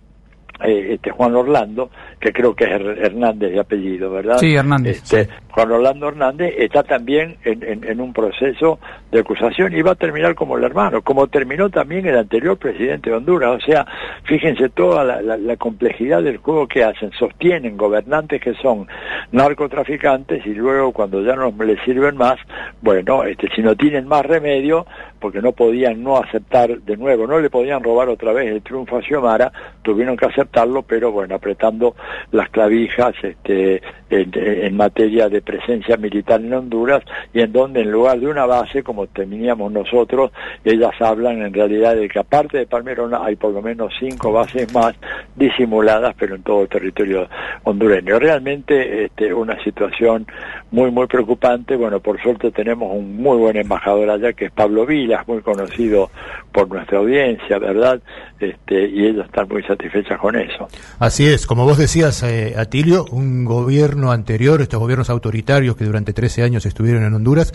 este 0.60 1.10
Juan 1.10 1.34
Orlando, 1.34 1.90
que 2.20 2.32
creo 2.32 2.54
que 2.54 2.64
es 2.64 2.70
Hernández 2.70 3.52
de 3.52 3.58
apellido, 3.58 4.12
¿verdad? 4.12 4.38
Sí, 4.38 4.54
Hernández. 4.54 4.98
Este, 4.98 5.28
Juan 5.55 5.70
Orlando 5.70 6.09
Hernández 6.09 6.52
está 6.59 6.82
también 6.82 7.36
en, 7.44 8.01
un 8.01 8.12
proceso 8.12 8.81
de 9.12 9.20
acusación 9.20 9.72
y 9.72 9.82
va 9.82 9.93
a 9.93 9.94
terminar 9.94 10.35
como 10.35 10.59
el 10.59 10.64
hermano, 10.64 11.01
como 11.02 11.28
terminó 11.28 11.70
también 11.70 12.05
el 12.06 12.18
anterior 12.18 12.56
presidente 12.56 13.10
de 13.10 13.16
Honduras. 13.16 13.62
O 13.62 13.64
sea, 13.64 13.86
fíjense 14.24 14.70
toda 14.70 15.05
la, 15.05 15.56
complejidad 15.56 16.24
del 16.24 16.39
juego 16.39 16.66
que 16.66 16.82
hacen. 16.82 17.12
Sostienen 17.12 17.76
gobernantes 17.76 18.40
que 18.43 18.55
son 18.55 18.89
narcotraficantes 19.31 20.44
y 20.44 20.55
luego 20.55 20.90
cuando 20.90 21.22
ya 21.22 21.36
no 21.36 21.55
les 21.64 21.81
sirven 21.85 22.16
más, 22.16 22.36
bueno, 22.82 23.22
este, 23.22 23.48
si 23.55 23.62
no 23.62 23.76
tienen 23.76 24.09
más 24.09 24.26
remedio, 24.26 24.86
porque 25.20 25.40
no 25.40 25.52
podían 25.52 26.02
no 26.02 26.16
aceptar 26.16 26.81
de 26.81 26.97
nuevo, 26.97 27.28
no 27.28 27.39
le 27.39 27.48
podían 27.48 27.82
robar 27.82 28.09
otra 28.09 28.32
vez 28.32 28.51
el 28.51 28.60
triunfo 28.60 28.97
a 28.97 29.02
Xiomara, 29.02 29.52
tuvieron 29.82 30.16
que 30.16 30.26
aceptarlo, 30.26 30.82
pero 30.82 31.12
bueno, 31.12 31.36
apretando 31.36 31.94
las 32.32 32.51
clavijas 32.51 33.14
este, 33.22 33.81
en 34.10 34.76
materia 34.76 35.28
de 35.28 35.43
presencia 35.44 35.96
militar 35.96 36.40
en 36.40 36.52
Honduras 36.52 37.02
y 37.32 37.40
en 37.40 37.52
donde 37.52 37.82
en 37.82 37.90
lugar 37.90 38.18
de 38.18 38.26
una 38.26 38.46
base 38.46 38.82
como 38.82 39.06
teníamos 39.06 39.70
nosotros, 39.70 40.32
ellas 40.64 40.92
hablan 41.00 41.42
en 41.42 41.52
realidad 41.52 41.94
de 41.96 42.08
que 42.08 42.18
aparte 42.18 42.58
de 42.58 42.66
Palmerona 42.66 43.24
hay 43.24 43.36
por 43.36 43.52
lo 43.52 43.62
menos 43.62 43.92
cinco 43.98 44.32
bases 44.32 44.72
más 44.72 44.94
disimuladas 45.36 46.14
pero 46.18 46.34
en 46.34 46.42
todo 46.42 46.62
el 46.62 46.68
territorio 46.68 47.28
hondureño. 47.64 48.18
Realmente 48.18 49.04
este, 49.04 49.32
una 49.32 49.62
situación 49.62 50.26
muy 50.70 50.90
muy 50.90 51.06
preocupante, 51.06 51.76
bueno 51.76 52.00
por 52.00 52.20
suerte 52.20 52.50
tenemos 52.50 52.92
un 52.92 53.16
muy 53.16 53.36
buen 53.36 53.56
embajador 53.56 54.10
allá 54.10 54.32
que 54.32 54.46
es 54.46 54.52
Pablo 54.52 54.86
Vilas, 54.86 55.26
muy 55.28 55.42
conocido 55.42 56.10
por 56.52 56.68
nuestra 56.68 56.98
audiencia, 56.98 57.58
¿verdad? 57.58 58.00
Este, 58.38 58.88
y 58.88 59.06
ellos 59.06 59.26
están 59.26 59.48
muy 59.48 59.62
satisfechas 59.62 60.18
con 60.18 60.36
eso. 60.36 60.68
Así 60.98 61.26
es, 61.26 61.46
como 61.46 61.64
vos 61.64 61.78
decías, 61.78 62.22
eh, 62.22 62.54
Atilio, 62.56 63.04
un 63.10 63.44
gobierno 63.44 64.12
anterior, 64.12 64.60
estos 64.60 64.80
gobiernos 64.80 65.10
autoritarios 65.10 65.34
que 65.77 65.85
durante 65.85 66.12
13 66.12 66.43
años 66.43 66.66
estuvieron 66.66 67.05
en 67.05 67.15
Honduras, 67.15 67.52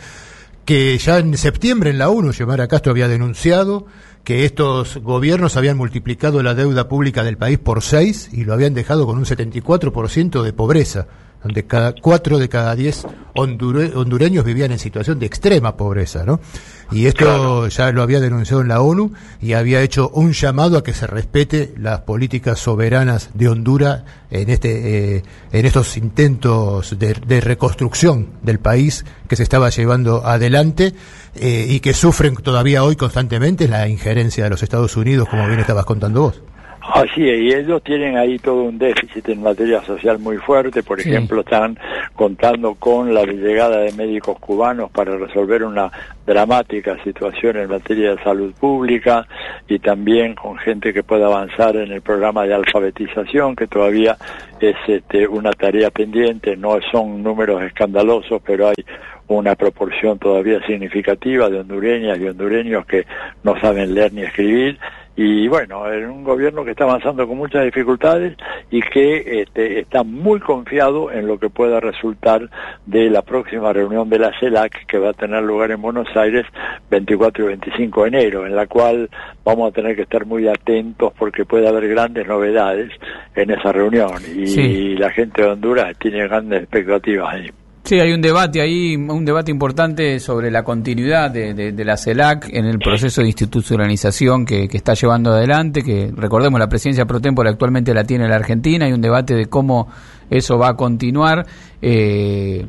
que 0.65 0.97
ya 0.97 1.19
en 1.19 1.38
septiembre 1.38 1.89
en 1.89 1.97
la 1.97 2.10
ONU, 2.10 2.34
Xiomara 2.34 2.68
Castro 2.68 2.91
había 2.91 3.07
denunciado 3.07 3.85
que 4.23 4.45
estos 4.45 4.97
gobiernos 4.97 5.57
habían 5.57 5.77
multiplicado 5.77 6.43
la 6.43 6.53
deuda 6.53 6.88
pública 6.88 7.23
del 7.23 7.38
país 7.38 7.57
por 7.57 7.81
seis 7.81 8.30
y 8.31 8.43
lo 8.43 8.53
habían 8.53 8.73
dejado 8.73 9.06
con 9.06 9.18
un 9.18 9.26
74% 9.26 10.43
de 10.43 10.53
pobreza 10.53 11.07
donde 11.43 11.65
cada 11.65 11.93
cuatro 11.93 12.38
de 12.38 12.49
cada 12.49 12.76
diez 12.76 13.06
hondureños 13.34 14.43
vivían 14.43 14.72
en 14.72 14.80
situación 14.80 15.19
de 15.19 15.26
extrema 15.26 15.77
pobreza, 15.77 16.26
¿no? 16.26 16.39
Y 16.91 17.05
esto 17.05 17.67
ya 17.67 17.91
lo 17.91 18.01
había 18.01 18.19
denunciado 18.19 18.61
en 18.61 18.67
la 18.67 18.81
ONU 18.81 19.13
y 19.41 19.53
había 19.53 19.81
hecho 19.81 20.09
un 20.09 20.33
llamado 20.33 20.77
a 20.77 20.83
que 20.83 20.93
se 20.93 21.05
respete 21.05 21.73
las 21.77 22.01
políticas 22.01 22.59
soberanas 22.59 23.29
de 23.35 23.47
Honduras 23.47 24.03
en 24.31 24.49
este 24.49 25.17
eh, 25.17 25.23
en 25.51 25.65
estos 25.65 25.97
intentos 25.97 26.97
de, 26.97 27.41
reconstrucción 27.41 28.29
del 28.41 28.59
país 28.59 29.05
que 29.27 29.35
se 29.35 29.43
estaba 29.43 29.69
llevando 29.69 30.25
adelante 30.25 30.93
eh, 31.35 31.67
y 31.69 31.79
que 31.79 31.93
sufren 31.93 32.35
todavía 32.35 32.83
hoy 32.83 32.95
constantemente 32.95 33.67
la 33.67 33.87
injerencia 33.87 34.43
de 34.43 34.49
los 34.49 34.63
Estados 34.63 34.97
Unidos, 34.97 35.27
como 35.29 35.47
bien 35.47 35.59
estabas 35.59 35.85
contando 35.85 36.21
vos. 36.21 36.41
Así 36.91 37.29
es, 37.29 37.41
y 37.41 37.53
ellos 37.53 37.83
tienen 37.83 38.17
ahí 38.17 38.39
todo 38.39 38.63
un 38.63 38.79
déficit 38.79 39.29
en 39.29 39.43
materia 39.43 39.81
social 39.83 40.17
muy 40.17 40.37
fuerte, 40.37 40.81
por 40.81 40.99
ejemplo, 40.99 41.41
están 41.41 41.77
contando 42.15 42.73
con 42.75 43.13
la 43.13 43.23
llegada 43.23 43.81
de 43.81 43.91
médicos 43.93 44.39
cubanos 44.39 44.89
para 44.89 45.15
resolver 45.15 45.63
una 45.63 45.91
dramática 46.25 46.97
situación 47.03 47.57
en 47.57 47.69
materia 47.69 48.15
de 48.15 48.23
salud 48.23 48.53
pública 48.59 49.27
y 49.67 49.77
también 49.77 50.33
con 50.33 50.57
gente 50.57 50.91
que 50.91 51.03
pueda 51.03 51.27
avanzar 51.27 51.75
en 51.75 51.91
el 51.91 52.01
programa 52.01 52.45
de 52.45 52.55
alfabetización, 52.55 53.55
que 53.55 53.67
todavía 53.67 54.17
es 54.59 54.75
este, 54.87 55.27
una 55.27 55.51
tarea 55.51 55.91
pendiente, 55.91 56.57
no 56.57 56.79
son 56.91 57.21
números 57.21 57.61
escandalosos, 57.61 58.41
pero 58.43 58.69
hay 58.69 58.83
una 59.27 59.53
proporción 59.55 60.17
todavía 60.17 60.59
significativa 60.65 61.49
de 61.49 61.59
hondureñas 61.59 62.19
y 62.19 62.27
hondureños 62.27 62.85
que 62.87 63.05
no 63.43 63.59
saben 63.61 63.93
leer 63.93 64.11
ni 64.11 64.23
escribir 64.23 64.79
y 65.21 65.49
bueno, 65.49 65.91
en 65.91 66.09
un 66.09 66.23
gobierno 66.23 66.63
que 66.63 66.71
está 66.71 66.85
avanzando 66.85 67.27
con 67.27 67.37
muchas 67.37 67.65
dificultades 67.65 68.37
y 68.71 68.79
que 68.79 69.41
este, 69.41 69.81
está 69.81 70.01
muy 70.01 70.39
confiado 70.39 71.11
en 71.11 71.27
lo 71.27 71.37
que 71.37 71.49
pueda 71.49 71.81
resultar 71.81 72.49
de 72.85 73.09
la 73.09 73.21
próxima 73.21 73.73
reunión 73.73 74.09
de 74.09 74.17
la 74.17 74.31
CELAC 74.39 74.85
que 74.85 74.97
va 74.97 75.09
a 75.09 75.13
tener 75.13 75.43
lugar 75.43 75.71
en 75.71 75.81
Buenos 75.81 76.07
Aires 76.15 76.45
24 76.89 77.43
y 77.43 77.47
25 77.49 78.03
de 78.03 78.07
enero, 78.07 78.45
en 78.45 78.55
la 78.55 78.67
cual 78.67 79.09
vamos 79.43 79.69
a 79.69 79.73
tener 79.73 79.97
que 79.97 80.03
estar 80.03 80.25
muy 80.25 80.47
atentos 80.47 81.11
porque 81.19 81.43
puede 81.43 81.67
haber 81.67 81.89
grandes 81.89 82.25
novedades 82.25 82.89
en 83.35 83.51
esa 83.51 83.73
reunión 83.73 84.21
y 84.33 84.95
la 84.95 85.09
gente 85.09 85.41
de 85.41 85.49
Honduras 85.49 85.97
tiene 85.99 86.25
grandes 86.29 86.61
expectativas 86.61 87.33
ahí. 87.33 87.59
Sí, 87.89 87.99
hay 87.99 88.11
un 88.11 88.21
debate 88.21 88.61
ahí, 88.61 88.95
un 88.95 89.25
debate 89.25 89.49
importante 89.49 90.19
sobre 90.19 90.51
la 90.51 90.61
continuidad 90.61 91.31
de, 91.31 91.73
la 91.83 91.97
CELAC 91.97 92.47
en 92.53 92.65
el 92.65 92.77
proceso 92.77 93.21
de 93.21 93.27
institucionalización 93.29 94.45
que, 94.45 94.69
está 94.71 94.93
llevando 94.93 95.31
adelante, 95.31 95.81
que 95.81 96.13
recordemos 96.15 96.59
la 96.59 96.69
presidencia 96.69 97.07
pro 97.07 97.19
tempore 97.19 97.49
actualmente 97.49 97.91
la 97.95 98.03
tiene 98.03 98.29
la 98.29 98.35
Argentina, 98.35 98.85
hay 98.85 98.93
un 98.93 99.01
debate 99.01 99.33
de 99.33 99.47
cómo 99.47 99.87
eso 100.29 100.59
va 100.59 100.67
a 100.69 100.73
continuar, 100.75 101.47
eh, 101.81 102.63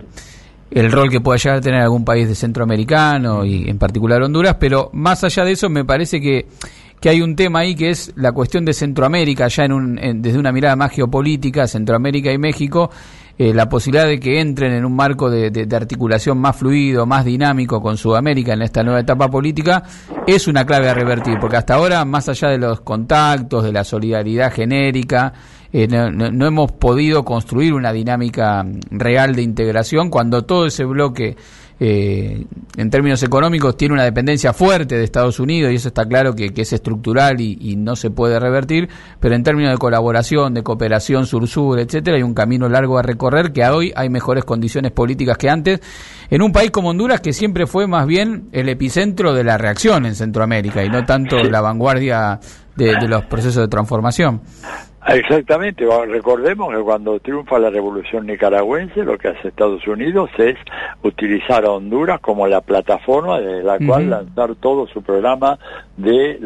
el 0.71 0.91
rol 0.91 1.11
que 1.11 1.21
pueda 1.21 1.37
llegar 1.37 1.59
a 1.59 1.61
tener 1.61 1.83
algún 1.83 2.07
país 2.07 2.27
de 2.27 2.35
centroamericano 2.35 3.45
y 3.45 3.69
en 3.69 3.77
particular 3.77 4.23
Honduras, 4.23 4.57
pero 4.59 4.89
más 4.95 5.23
allá 5.23 5.45
de 5.45 5.53
eso 5.53 5.69
me 5.69 5.85
parece 5.85 6.19
que 6.19 6.47
que 7.01 7.09
hay 7.09 7.23
un 7.23 7.35
tema 7.35 7.61
ahí 7.61 7.75
que 7.75 7.89
es 7.89 8.13
la 8.17 8.33
cuestión 8.33 8.65
de 8.67 8.75
Centroamérica, 8.75 9.49
ya 9.49 9.65
en 9.65 9.73
un, 9.73 10.23
desde 10.23 10.39
una 10.39 10.53
mirada 10.53 10.77
más 10.77 10.93
geopolítica, 10.93 11.67
Centroamérica 11.67 12.31
y 12.31 12.37
México, 12.37 12.91
eh, 13.41 13.55
la 13.55 13.71
posibilidad 13.71 14.07
de 14.07 14.21
que 14.21 14.39
entren 14.39 14.75
en 14.75 14.85
un 14.85 14.95
marco 14.95 15.31
de, 15.31 15.51
de, 15.51 15.75
articulación 15.75 16.37
más 16.37 16.57
fluido, 16.57 17.07
más 17.07 17.25
dinámico 17.25 17.81
con 17.81 17.97
Sudamérica 17.97 18.53
en 18.53 18.61
esta 18.61 18.83
nueva 18.83 19.01
etapa 19.01 19.31
política, 19.31 19.83
es 20.27 20.47
una 20.47 20.67
clave 20.67 20.91
a 20.91 20.93
revertir, 20.93 21.39
porque 21.41 21.57
hasta 21.57 21.77
ahora, 21.77 22.05
más 22.05 22.29
allá 22.29 22.49
de 22.49 22.59
los 22.59 22.83
contactos, 22.83 23.65
de 23.65 23.73
la 23.73 23.83
solidaridad 23.83 24.53
genérica, 24.53 25.33
eh, 25.73 25.89
no, 25.89 26.47
hemos 26.47 26.73
podido 26.73 27.25
construir 27.25 27.73
una 27.73 27.95
dinámica 27.95 28.63
real 28.91 29.35
de 29.35 29.41
integración 29.41 30.11
cuando 30.11 30.45
todo 30.45 30.67
ese 30.67 30.85
bloque 30.85 31.39
eh, 31.83 32.45
en 32.77 32.91
términos 32.91 33.23
económicos 33.23 33.75
tiene 33.75 33.95
una 33.95 34.05
dependencia 34.05 34.53
fuerte 34.53 34.99
de 34.99 35.05
Estados 35.05 35.41
Unidos 35.41 35.73
y 35.73 35.77
eso 35.77 35.89
está 35.89 36.05
claro 36.05 36.35
que, 36.35 36.53
es 36.55 36.73
estructural 36.75 37.41
y, 37.41 37.77
no 37.77 37.97
se 37.97 38.11
puede 38.11 38.39
revertir, 38.39 38.91
pero 39.19 39.35
en 39.35 39.43
términos 39.43 39.73
de 39.73 39.79
colaboración, 39.79 40.53
de 40.53 40.63
cooperación 40.63 41.25
sur-sur, 41.25 41.79
etcétera, 41.81 42.19
hay 42.19 42.23
un 42.23 42.35
camino 42.35 42.69
largo 42.69 42.99
a 42.99 43.03
recorrer 43.03 43.53
que 43.53 43.65
hoy 43.65 43.93
hay 43.97 44.11
mejores 44.11 44.45
condiciones 44.45 44.93
políticas 44.93 45.39
que 45.39 45.49
antes 45.49 45.81
en 46.29 46.43
un 46.43 46.53
país 46.53 46.71
como 46.71 46.91
Honduras 46.91 47.23
que 47.23 47.33
siempre 47.33 47.67
fue 47.67 47.87
más 47.87 48.07
bien 48.07 48.51
el 48.53 48.69
epicentro 48.69 49.33
de 49.33 49.45
la 49.45 49.57
reacción 49.57 50.05
en 50.05 50.15
Centroamérica 50.15 50.85
y 50.85 50.91
no 50.91 51.07
tanto 51.07 51.43
la 51.43 51.63
vanguardia 51.63 52.41
de 52.77 53.09
los 53.09 53.25
procesos 53.25 53.63
de 53.63 53.69
transformación. 53.69 54.43
Exactamente, 55.09 55.87
recordemos 56.07 56.75
que 56.75 56.83
cuando 56.83 57.19
triunfa 57.21 57.59
la 57.59 57.71
revolución 57.71 58.27
nicaragüense, 58.27 59.03
lo 59.03 59.17
que 59.17 59.29
hace 59.29 59.49
Estados 59.49 59.87
Unidos 59.87 60.29
es 60.37 60.57
utilizar 61.03 61.65
a 61.65 61.71
Honduras 61.71 62.21
como 62.21 62.47
la 62.47 62.61
plataforma 62.61 63.41
de 63.41 63.63
la 63.63 63.79
cual 63.79 64.11
lanzar 64.11 64.57
todo 64.57 64.87
su 64.89 65.03
programa 65.03 65.59
de 65.97 66.39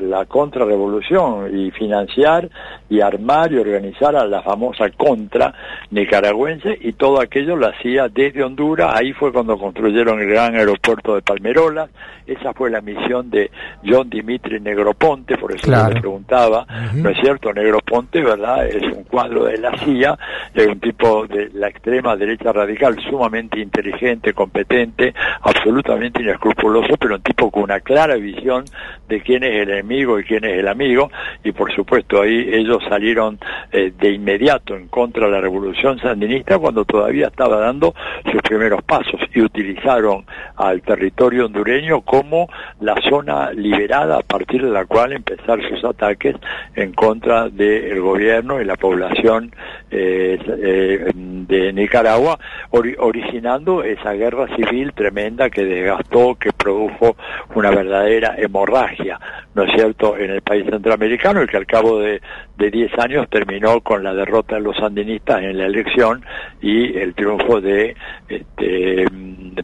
la, 0.00 0.24
contrarrevolución 0.24 1.54
y 1.54 1.70
financiar 1.70 2.48
y 2.88 3.00
armar 3.02 3.52
y 3.52 3.58
organizar 3.58 4.16
a 4.16 4.26
la 4.26 4.42
famosa 4.42 4.88
contra 4.90 5.54
nicaragüense 5.90 6.78
y 6.80 6.92
todo 6.94 7.20
aquello 7.20 7.56
lo 7.56 7.68
hacía 7.68 8.08
desde 8.08 8.42
Honduras, 8.42 8.94
ahí 8.94 9.12
fue 9.12 9.32
cuando 9.32 9.58
construyeron 9.58 10.18
el 10.20 10.28
gran 10.28 10.54
aeropuerto 10.54 11.14
de 11.14 11.22
Palmerolas, 11.22 11.90
esa 12.26 12.54
fue 12.54 12.70
la 12.70 12.80
misión 12.80 13.30
de 13.30 13.50
John 13.84 14.08
Dimitri 14.08 14.60
Negroponte, 14.60 15.36
por 15.36 15.52
eso 15.52 15.70
le 15.70 16.00
preguntaba, 16.00 16.66
¿no 16.94 17.10
es 17.10 17.18
cierto? 17.20 17.52
Negroponte 17.52 17.97
¿verdad? 18.12 18.66
Es 18.66 18.82
un 18.82 19.04
cuadro 19.04 19.44
de 19.44 19.58
la 19.58 19.76
CIA, 19.78 20.18
es 20.54 20.66
un 20.66 20.80
tipo 20.80 21.26
de 21.26 21.50
la 21.54 21.68
extrema 21.68 22.16
derecha 22.16 22.52
radical 22.52 22.96
sumamente 23.08 23.60
inteligente, 23.60 24.32
competente, 24.32 25.14
absolutamente 25.42 26.22
inescrupuloso, 26.22 26.96
pero 26.98 27.16
un 27.16 27.22
tipo 27.22 27.50
con 27.50 27.64
una 27.64 27.80
clara 27.80 28.16
visión 28.16 28.64
de 29.08 29.20
quién 29.20 29.44
es 29.44 29.62
el 29.62 29.70
enemigo 29.70 30.18
y 30.18 30.24
quién 30.24 30.44
es 30.44 30.58
el 30.58 30.68
amigo, 30.68 31.10
y 31.42 31.52
por 31.52 31.74
supuesto 31.74 32.22
ahí 32.22 32.48
ellos 32.52 32.82
salieron 32.88 33.38
eh, 33.72 33.92
de 33.98 34.12
inmediato 34.12 34.76
en 34.76 34.88
contra 34.88 35.26
de 35.26 35.32
la 35.32 35.40
revolución 35.40 35.98
sandinista 35.98 36.58
cuando 36.58 36.84
todavía 36.84 37.28
estaba 37.28 37.58
dando 37.58 37.94
sus 38.30 38.40
primeros 38.42 38.82
pasos 38.82 39.20
y 39.34 39.40
utilizaron 39.40 40.24
al 40.56 40.82
territorio 40.82 41.46
hondureño 41.46 42.02
como 42.02 42.48
la 42.80 42.94
zona 43.08 43.50
liberada 43.52 44.18
a 44.18 44.22
partir 44.22 44.64
de 44.64 44.70
la 44.70 44.84
cual 44.86 45.12
empezar 45.12 45.60
sus 45.68 45.84
ataques 45.84 46.36
en 46.74 46.92
contra 46.92 47.48
de 47.48 47.87
el 47.88 48.00
gobierno 48.00 48.60
y 48.60 48.64
la 48.64 48.76
población 48.76 49.54
eh, 49.90 50.38
eh, 50.46 51.10
de 51.14 51.72
Nicaragua, 51.72 52.38
originando 52.70 53.82
esa 53.82 54.12
guerra 54.12 54.46
civil 54.54 54.92
tremenda 54.92 55.48
que 55.50 55.64
desgastó, 55.64 56.34
que 56.34 56.52
produjo 56.52 57.16
una 57.54 57.70
verdadera 57.70 58.34
hemorragia, 58.36 59.18
¿no 59.54 59.62
es 59.64 59.72
cierto?, 59.74 60.16
en 60.16 60.30
el 60.30 60.42
país 60.42 60.66
centroamericano 60.68 61.42
y 61.42 61.46
que 61.46 61.56
al 61.56 61.66
cabo 61.66 62.00
de 62.00 62.20
10 62.58 62.98
años 62.98 63.28
terminó 63.30 63.80
con 63.80 64.02
la 64.02 64.12
derrota 64.12 64.56
de 64.56 64.62
los 64.62 64.76
sandinistas 64.76 65.42
en 65.42 65.56
la 65.56 65.66
elección 65.66 66.24
y 66.60 66.96
el 66.98 67.14
triunfo 67.14 67.60
de 67.60 67.96
este, 68.28 69.06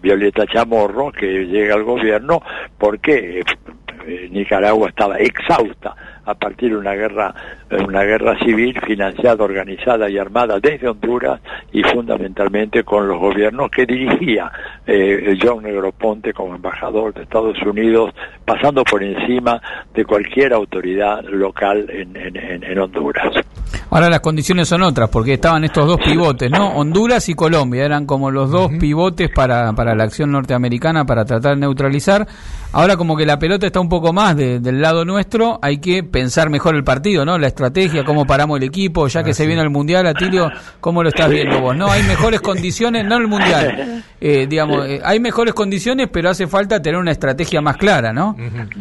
Violeta 0.00 0.46
Chamorro, 0.46 1.12
que 1.12 1.46
llega 1.46 1.74
al 1.74 1.84
gobierno 1.84 2.40
porque 2.78 3.42
eh, 4.06 4.28
Nicaragua 4.30 4.88
estaba 4.88 5.18
exhausta 5.18 5.94
a 6.26 6.34
partir 6.34 6.70
de 6.70 6.76
una 6.76 6.92
guerra, 6.92 7.34
una 7.86 8.02
guerra 8.02 8.38
civil 8.38 8.78
financiada, 8.86 9.44
organizada 9.44 10.08
y 10.08 10.18
armada 10.18 10.58
desde 10.60 10.88
Honduras 10.88 11.40
y 11.72 11.82
fundamentalmente 11.82 12.82
con 12.84 13.08
los 13.08 13.18
gobiernos 13.18 13.70
que 13.70 13.86
dirigía 13.86 14.50
eh, 14.86 15.36
John 15.40 15.62
Negroponte 15.62 16.32
como 16.32 16.54
embajador 16.54 17.12
de 17.14 17.22
Estados 17.22 17.56
Unidos, 17.62 18.14
pasando 18.44 18.84
por 18.84 19.02
encima 19.02 19.60
de 19.94 20.04
cualquier 20.04 20.52
autoridad 20.52 21.22
local 21.24 21.86
en, 21.90 22.14
en, 22.16 22.78
Honduras. 22.78 23.32
Ahora 23.90 24.10
las 24.10 24.20
condiciones 24.20 24.68
son 24.68 24.82
otras, 24.82 25.08
porque 25.08 25.34
estaban 25.34 25.64
estos 25.64 25.86
dos 25.86 26.00
pivotes, 26.00 26.50
¿no? 26.50 26.70
Honduras 26.70 27.28
y 27.28 27.34
Colombia 27.34 27.84
eran 27.84 28.04
como 28.04 28.30
los 28.30 28.50
dos 28.50 28.70
pivotes 28.80 29.30
para, 29.30 29.72
para 29.74 29.94
la 29.94 30.04
acción 30.04 30.32
norteamericana 30.32 31.04
para 31.04 31.24
tratar 31.24 31.54
de 31.54 31.60
neutralizar. 31.60 32.26
Ahora 32.76 32.96
como 32.96 33.16
que 33.16 33.24
la 33.24 33.38
pelota 33.38 33.66
está 33.66 33.78
un 33.78 33.88
poco 33.88 34.12
más 34.12 34.36
del 34.36 34.80
lado 34.80 35.04
nuestro, 35.04 35.60
hay 35.62 35.78
que 35.78 36.02
pensar 36.02 36.50
mejor 36.50 36.74
el 36.74 36.82
partido, 36.82 37.24
¿no? 37.24 37.38
La 37.38 37.46
estrategia, 37.46 38.02
cómo 38.02 38.26
paramos 38.26 38.58
el 38.58 38.64
equipo, 38.64 39.06
ya 39.06 39.22
que 39.22 39.30
ah, 39.30 39.34
se 39.34 39.46
viene 39.46 39.62
el 39.62 39.70
Mundial, 39.70 40.08
Atilio, 40.08 40.50
¿cómo 40.80 41.00
lo 41.04 41.10
estás 41.10 41.30
viendo 41.30 41.60
vos? 41.60 41.76
No, 41.76 41.86
hay 41.86 42.02
mejores 42.02 42.40
condiciones, 42.40 43.04
no 43.04 43.16
el 43.16 43.28
Mundial, 43.28 44.02
eh, 44.20 44.48
digamos, 44.48 44.88
eh, 44.88 45.00
hay 45.04 45.20
mejores 45.20 45.54
condiciones, 45.54 46.08
pero 46.12 46.30
hace 46.30 46.48
falta 46.48 46.82
tener 46.82 46.98
una 46.98 47.12
estrategia 47.12 47.60
más 47.60 47.76
clara, 47.76 48.12
¿no? 48.12 48.34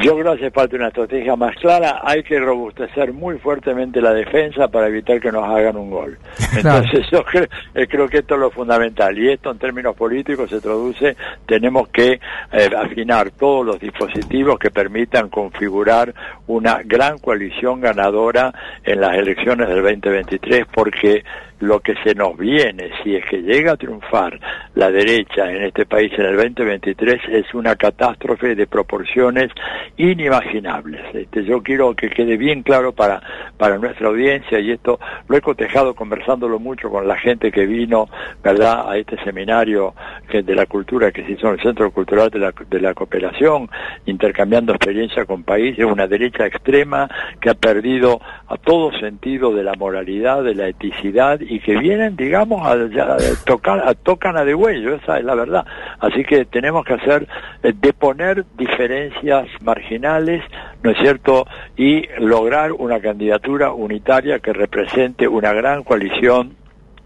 Yo 0.03 0.17
creo 0.17 0.33
que 0.33 0.45
hace 0.45 0.49
falta 0.49 0.75
una 0.75 0.87
estrategia 0.87 1.35
más 1.35 1.55
clara, 1.57 2.01
hay 2.03 2.23
que 2.23 2.39
robustecer 2.39 3.13
muy 3.13 3.37
fuertemente 3.37 4.01
la 4.01 4.11
defensa 4.11 4.69
para 4.69 4.87
evitar 4.87 5.19
que 5.19 5.31
nos 5.31 5.47
hagan 5.47 5.77
un 5.77 5.91
gol. 5.91 6.17
Entonces 6.57 7.05
yo 7.11 7.23
eh, 7.75 7.85
creo, 7.87 8.07
que 8.07 8.17
esto 8.17 8.33
es 8.33 8.39
lo 8.39 8.49
fundamental, 8.49 9.15
y 9.19 9.33
esto 9.33 9.51
en 9.51 9.59
términos 9.59 9.95
políticos 9.95 10.49
se 10.49 10.59
traduce, 10.59 11.15
tenemos 11.45 11.89
que 11.89 12.19
afinar 12.75 13.29
todos 13.37 13.63
los 13.63 13.82
dispositivos 13.83 14.57
que 14.57 14.71
permitan 14.71 15.29
configurar 15.29 16.13
una 16.47 16.81
gran 16.83 17.17
coalición 17.19 17.81
ganadora 17.81 18.53
en 18.83 19.01
las 19.01 19.15
elecciones 19.15 19.67
del 19.67 19.83
2023 19.83 20.65
porque 20.73 21.23
lo 21.59 21.79
que 21.79 21.95
se 22.03 22.15
nos 22.15 22.37
viene, 22.37 22.91
si 23.03 23.15
es 23.15 23.25
que 23.25 23.41
llega 23.41 23.73
a 23.73 23.77
triunfar 23.77 24.39
la 24.75 24.91
derecha 24.91 25.51
en 25.51 25.63
este 25.63 25.85
país 25.85 26.11
en 26.17 26.25
el 26.25 26.35
2023, 26.35 27.21
es 27.29 27.53
una 27.53 27.75
catástrofe 27.75 28.55
de 28.55 28.67
proporciones 28.67 29.49
inimaginables. 29.97 31.01
Este, 31.13 31.43
yo 31.43 31.61
quiero 31.61 31.95
que 31.95 32.09
quede 32.09 32.37
bien 32.37 32.63
claro 32.63 32.91
para, 32.91 33.21
para 33.57 33.77
nuestra 33.77 34.07
audiencia, 34.07 34.59
y 34.59 34.71
esto 34.71 34.99
lo 35.27 35.37
he 35.37 35.41
cotejado 35.41 35.95
conversándolo 35.95 36.59
mucho 36.59 36.89
con 36.89 37.07
la 37.07 37.17
gente 37.17 37.51
que 37.51 37.65
vino, 37.65 38.09
¿verdad?, 38.43 38.89
a 38.89 38.97
este 38.97 39.21
seminario 39.23 39.93
de 40.31 40.55
la 40.55 40.65
cultura 40.65 41.11
que 41.11 41.23
se 41.23 41.33
hizo 41.33 41.47
en 41.47 41.53
el 41.53 41.61
Centro 41.61 41.91
Cultural 41.91 42.29
de 42.29 42.39
la, 42.39 42.53
de 42.69 42.81
la 42.81 42.93
Cooperación, 42.93 43.69
intercambiando 44.05 44.73
experiencia 44.73 45.25
con 45.25 45.43
países, 45.43 45.85
una 45.85 46.07
derecha 46.07 46.45
extrema 46.45 47.09
que 47.39 47.49
ha 47.49 47.53
perdido 47.53 48.19
a 48.47 48.57
todo 48.57 48.91
sentido 48.99 49.53
de 49.53 49.63
la 49.63 49.73
moralidad, 49.75 50.43
de 50.43 50.55
la 50.55 50.67
eticidad 50.67 51.39
que 51.59 51.77
vienen, 51.77 52.15
digamos, 52.15 52.65
a, 52.65 52.75
tocar, 53.45 53.87
a 53.87 53.93
tocan 53.93 54.37
a 54.37 54.45
de 54.45 54.55
huello, 54.55 54.95
esa 54.95 55.19
es 55.19 55.25
la 55.25 55.35
verdad. 55.35 55.65
Así 55.99 56.23
que 56.23 56.45
tenemos 56.45 56.85
que 56.85 56.93
hacer, 56.93 57.27
eh, 57.63 57.73
deponer 57.75 58.45
diferencias 58.57 59.47
marginales, 59.61 60.43
¿no 60.81 60.91
es 60.91 60.97
cierto?, 60.99 61.45
y 61.77 62.07
lograr 62.19 62.71
una 62.71 62.99
candidatura 62.99 63.71
unitaria 63.71 64.39
que 64.39 64.53
represente 64.53 65.27
una 65.27 65.53
gran 65.53 65.83
coalición 65.83 66.62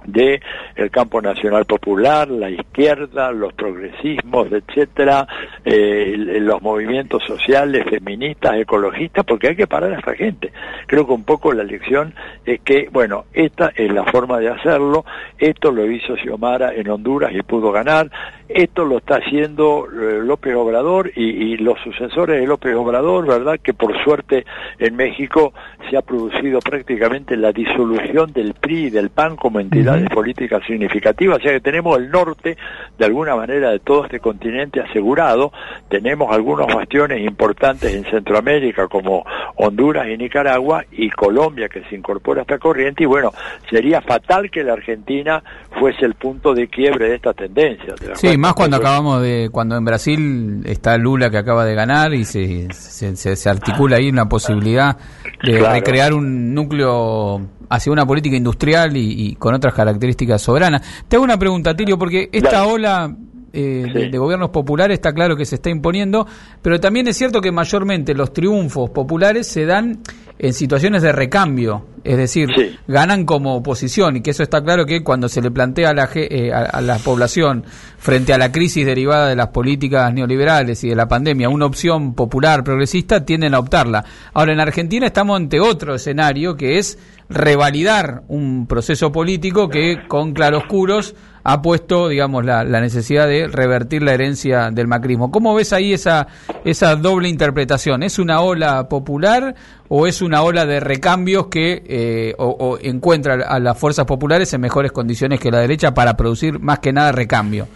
de 0.07 0.41
el 0.75 0.89
campo 0.89 1.21
nacional 1.21 1.65
popular, 1.65 2.27
la 2.29 2.49
izquierda, 2.49 3.31
los 3.31 3.53
progresismos, 3.53 4.47
etcétera, 4.51 5.27
eh, 5.63 6.15
los 6.17 6.61
movimientos 6.61 7.23
sociales, 7.25 7.85
feministas, 7.89 8.55
ecologistas, 8.55 9.25
porque 9.25 9.49
hay 9.49 9.55
que 9.55 9.67
parar 9.67 9.93
a 9.93 9.99
esta 9.99 10.15
gente. 10.15 10.51
Creo 10.88 11.05
que 11.05 11.13
un 11.13 11.23
poco 11.23 11.53
la 11.53 11.63
lección 11.63 12.15
es 12.45 12.61
que, 12.61 12.89
bueno, 12.91 13.25
esta 13.34 13.71
es 13.75 13.93
la 13.93 14.05
forma 14.05 14.39
de 14.39 14.49
hacerlo, 14.49 15.05
esto 15.38 15.71
lo 15.71 15.85
hizo 15.91 16.15
Xiomara 16.15 16.73
en 16.73 16.89
Honduras 16.89 17.31
y 17.34 17.41
pudo 17.43 17.71
ganar, 17.71 18.09
esto 18.49 18.86
lo 18.86 18.98
está 18.98 19.18
haciendo 19.18 19.88
eh, 19.88 20.22
López 20.24 20.56
Obrador 20.56 21.11
y, 21.15 21.57
los 21.57 21.80
sucesores 21.82 22.40
de 22.40 22.48
López 22.48 22.76
Obrador, 22.76 23.26
¿verdad? 23.26 23.60
Que 23.61 23.74
por 23.74 23.98
suerte 24.03 24.45
en 24.78 24.95
México 24.95 25.53
se 25.90 25.98
ha 25.98 26.02
producido 26.02 26.60
prácticamente 26.60 27.36
la 27.36 27.52
disolución 27.52 28.32
del 28.32 28.53
PRI 28.53 28.86
y 28.86 28.90
del 28.90 29.10
PAN 29.10 29.36
como 29.36 29.60
entidades 29.60 30.10
políticas 30.10 30.64
significativas, 30.65 31.40
o 31.40 31.41
sea 31.41 31.53
que 31.53 31.61
tenemos 31.61 31.98
el 31.98 32.11
norte 32.11 32.57
de 32.98 33.06
alguna 33.06 33.36
manera 33.36 33.72
de 33.72 33.80
todo 33.80 34.06
este 34.06 34.19
continente 34.19 34.80
asegurado, 34.82 35.52
tenemos 35.90 36.32
algunos 36.32 36.68
bastiones 36.68 37.22
importantes 37.22 37.94
en 37.94 38.03
Centroamérica 38.06 38.88
como 38.88 39.26
Honduras 39.56 40.07
y 40.07 40.18
Nicaragua 40.18 40.86
y 40.91 41.10
Colombia 41.10 41.69
que 41.69 41.84
se 41.86 41.95
incorpora 41.95 42.41
a 42.41 42.44
esta 42.44 42.60
corriente 42.60 43.03
y 43.03 43.07
bueno, 43.07 43.32
sería 43.69 44.02
fatal 44.02 44.52
que 44.52 44.64
la 44.64 44.74
Argentina 44.74 45.44
fuese 45.80 46.06
el 46.06 46.14
punto 46.14 46.53
de 46.53 46.68
quiebre 46.68 47.10
de 47.10 47.15
esta 47.15 47.34
tendencia. 47.34 47.95
sí, 48.14 48.36
Sí, 48.38 48.39
más 48.39 48.53
cuando 48.53 48.77
acabamos 48.77 49.23
de, 49.23 49.49
cuando 49.51 49.77
en 49.77 49.84
Brasil 49.84 50.61
está 50.65 50.95
Lula 50.95 51.31
que 51.31 51.39
acaba 51.39 51.65
de 51.65 51.73
ganar 51.73 52.14
y 52.14 52.23
se, 52.23 52.68
se, 52.72 53.49
articula 53.49 53.95
ahí 53.95 54.09
una 54.09 54.30
posibilidad 54.30 54.95
de 55.41 55.59
recrear 55.59 56.14
un 56.14 56.53
núcleo 56.53 57.41
hacia 57.68 57.91
una 57.91 58.05
política 58.05 58.35
industrial 58.35 58.95
y, 58.95 59.34
con 59.39 59.55
otras 59.55 59.73
características 59.73 60.39
soberanas. 60.39 60.84
Te 61.07 61.15
hago 61.15 61.26
una 61.26 61.39
pregunta, 61.39 61.76
Tirio, 61.76 61.97
porque 61.97 62.30
esta 62.31 62.68
ola 62.68 63.11
eh, 63.53 64.09
de, 64.11 64.18
gobiernos 64.19 64.51
populares 64.51 64.93
está 64.93 65.14
claro 65.14 65.35
que 65.35 65.45
se 65.45 65.55
está 65.55 65.72
imponiendo, 65.72 66.27
pero 66.61 66.80
también 66.80 67.07
es 67.07 67.18
cierto 67.18 67.41
que 67.41 67.51
mayormente 67.51 68.14
los 68.14 68.34
triunfos 68.34 68.91
populares 68.91 69.47
se 69.47 69.65
dan 69.65 69.99
en 70.39 70.53
situaciones 70.53 71.01
de 71.01 71.11
recambio, 71.11 71.85
es 72.03 72.18
decir, 72.18 72.49
ganan 72.88 73.26
como 73.26 73.55
oposición 73.55 74.18
y 74.18 74.22
que 74.22 74.31
eso 74.31 74.43
está 74.43 74.64
claro 74.64 74.85
que 74.85 75.03
cuando 75.03 75.27
se 75.27 75.41
le 75.41 75.51
plantea 75.51 75.89
a 75.89 75.93
la, 75.93 76.09
eh, 76.14 76.51
a, 76.53 76.80
la 76.81 76.97
población 76.99 77.65
frente 77.97 78.34
a 78.34 78.38
la 78.38 78.51
crisis 78.51 78.85
derivada 78.85 79.27
de 79.27 79.35
las 79.35 79.47
políticas 79.47 80.14
neoliberales 80.14 80.84
y 80.84 80.89
de 80.89 80.95
la 80.95 81.07
pandemia 81.07 81.49
una 81.49 81.65
opción 81.65 82.14
popular 82.14 82.64
progresista, 82.64 83.26
tienden 83.26 83.55
a 83.55 83.59
optarla. 83.59 84.05
Ahora 84.34 84.53
en 84.53 84.59
Argentina 84.59 85.07
estamos 85.07 85.38
ante 85.38 85.59
otro 85.59 85.95
escenario 85.95 86.55
que 86.55 86.77
es 86.77 86.99
revalidar 87.29 88.23
un 88.27 88.67
proceso 88.67 89.11
político 89.11 89.69
que 89.69 90.07
con 90.07 90.33
claroscuros 90.33 91.15
ha 91.49 91.61
puesto, 91.61 92.09
digamos, 92.09 92.43
la, 92.43 92.65
la, 92.65 92.81
necesidad 92.81 93.25
de 93.25 93.47
revertir 93.47 94.03
la 94.03 94.13
herencia 94.13 94.69
del 94.69 94.87
macrismo. 94.87 95.31
¿Cómo 95.31 95.55
ves 95.55 95.71
ahí 95.71 95.93
esa, 95.93 96.27
esa 96.65 96.97
doble 96.97 97.29
interpretación? 97.29 98.03
¿Es 98.03 98.19
una 98.19 98.41
ola 98.41 98.89
popular 98.89 99.55
o 99.87 100.07
es 100.07 100.21
una 100.21 100.41
ola 100.41 100.65
de 100.65 100.81
recambios 100.81 101.47
que 101.47 101.83
eh, 101.87 102.35
o, 102.37 102.77
encuentra 102.81 103.35
a 103.47 103.59
las 103.59 103.77
fuerzas 103.77 104.05
populares 104.05 104.53
en 104.53 104.59
mejores 104.59 104.91
condiciones 104.91 105.39
que 105.39 105.49
la 105.49 105.59
derecha 105.59 105.93
para 105.93 106.17
producir 106.17 106.59
más 106.59 106.79
que 106.79 106.91
nada 106.91 107.13
recambio? 107.13 107.69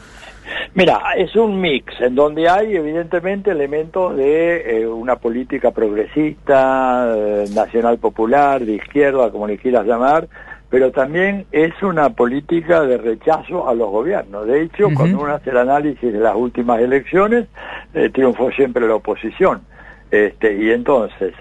Mira, 0.74 1.02
es 1.18 1.36
un 1.36 1.60
mix 1.60 2.00
en 2.00 2.16
donde 2.16 2.48
hay 2.48 2.76
evidentemente 2.76 3.52
elementos 3.52 4.16
de 4.16 4.82
eh, 4.82 4.88
una 4.88 5.18
política 5.18 5.72
progresista, 5.72 7.14
eh, 7.16 7.46
nacional 7.54 7.98
popular, 7.98 8.64
de 8.64 8.76
izquierda, 8.76 9.32
como 9.32 9.48
le 9.48 9.58
quieras 9.58 9.86
llamar, 9.86 10.28
pero 10.70 10.92
también 10.92 11.46
es 11.52 11.74
una 11.84 12.12
política 12.12 12.84
de 12.84 12.98
rechazo 12.98 13.68
a 13.68 13.76
los 13.76 13.90
gobiernos. 13.90 14.48
De 14.48 14.62
hecho, 14.62 14.88
cuando 14.96 15.20
uno 15.20 15.34
hace 15.34 15.50
el 15.50 15.58
análisis 15.58 16.14
de 16.14 16.20
las 16.20 16.36
últimas 16.36 16.80
elecciones, 16.80 17.48
eh, 17.94 18.10
triunfó 18.10 18.50
siempre 18.52 18.88
la 18.88 18.96
oposición. 18.96 19.62
Este, 20.10 20.54
y 20.54 20.72
entonces 20.72 21.34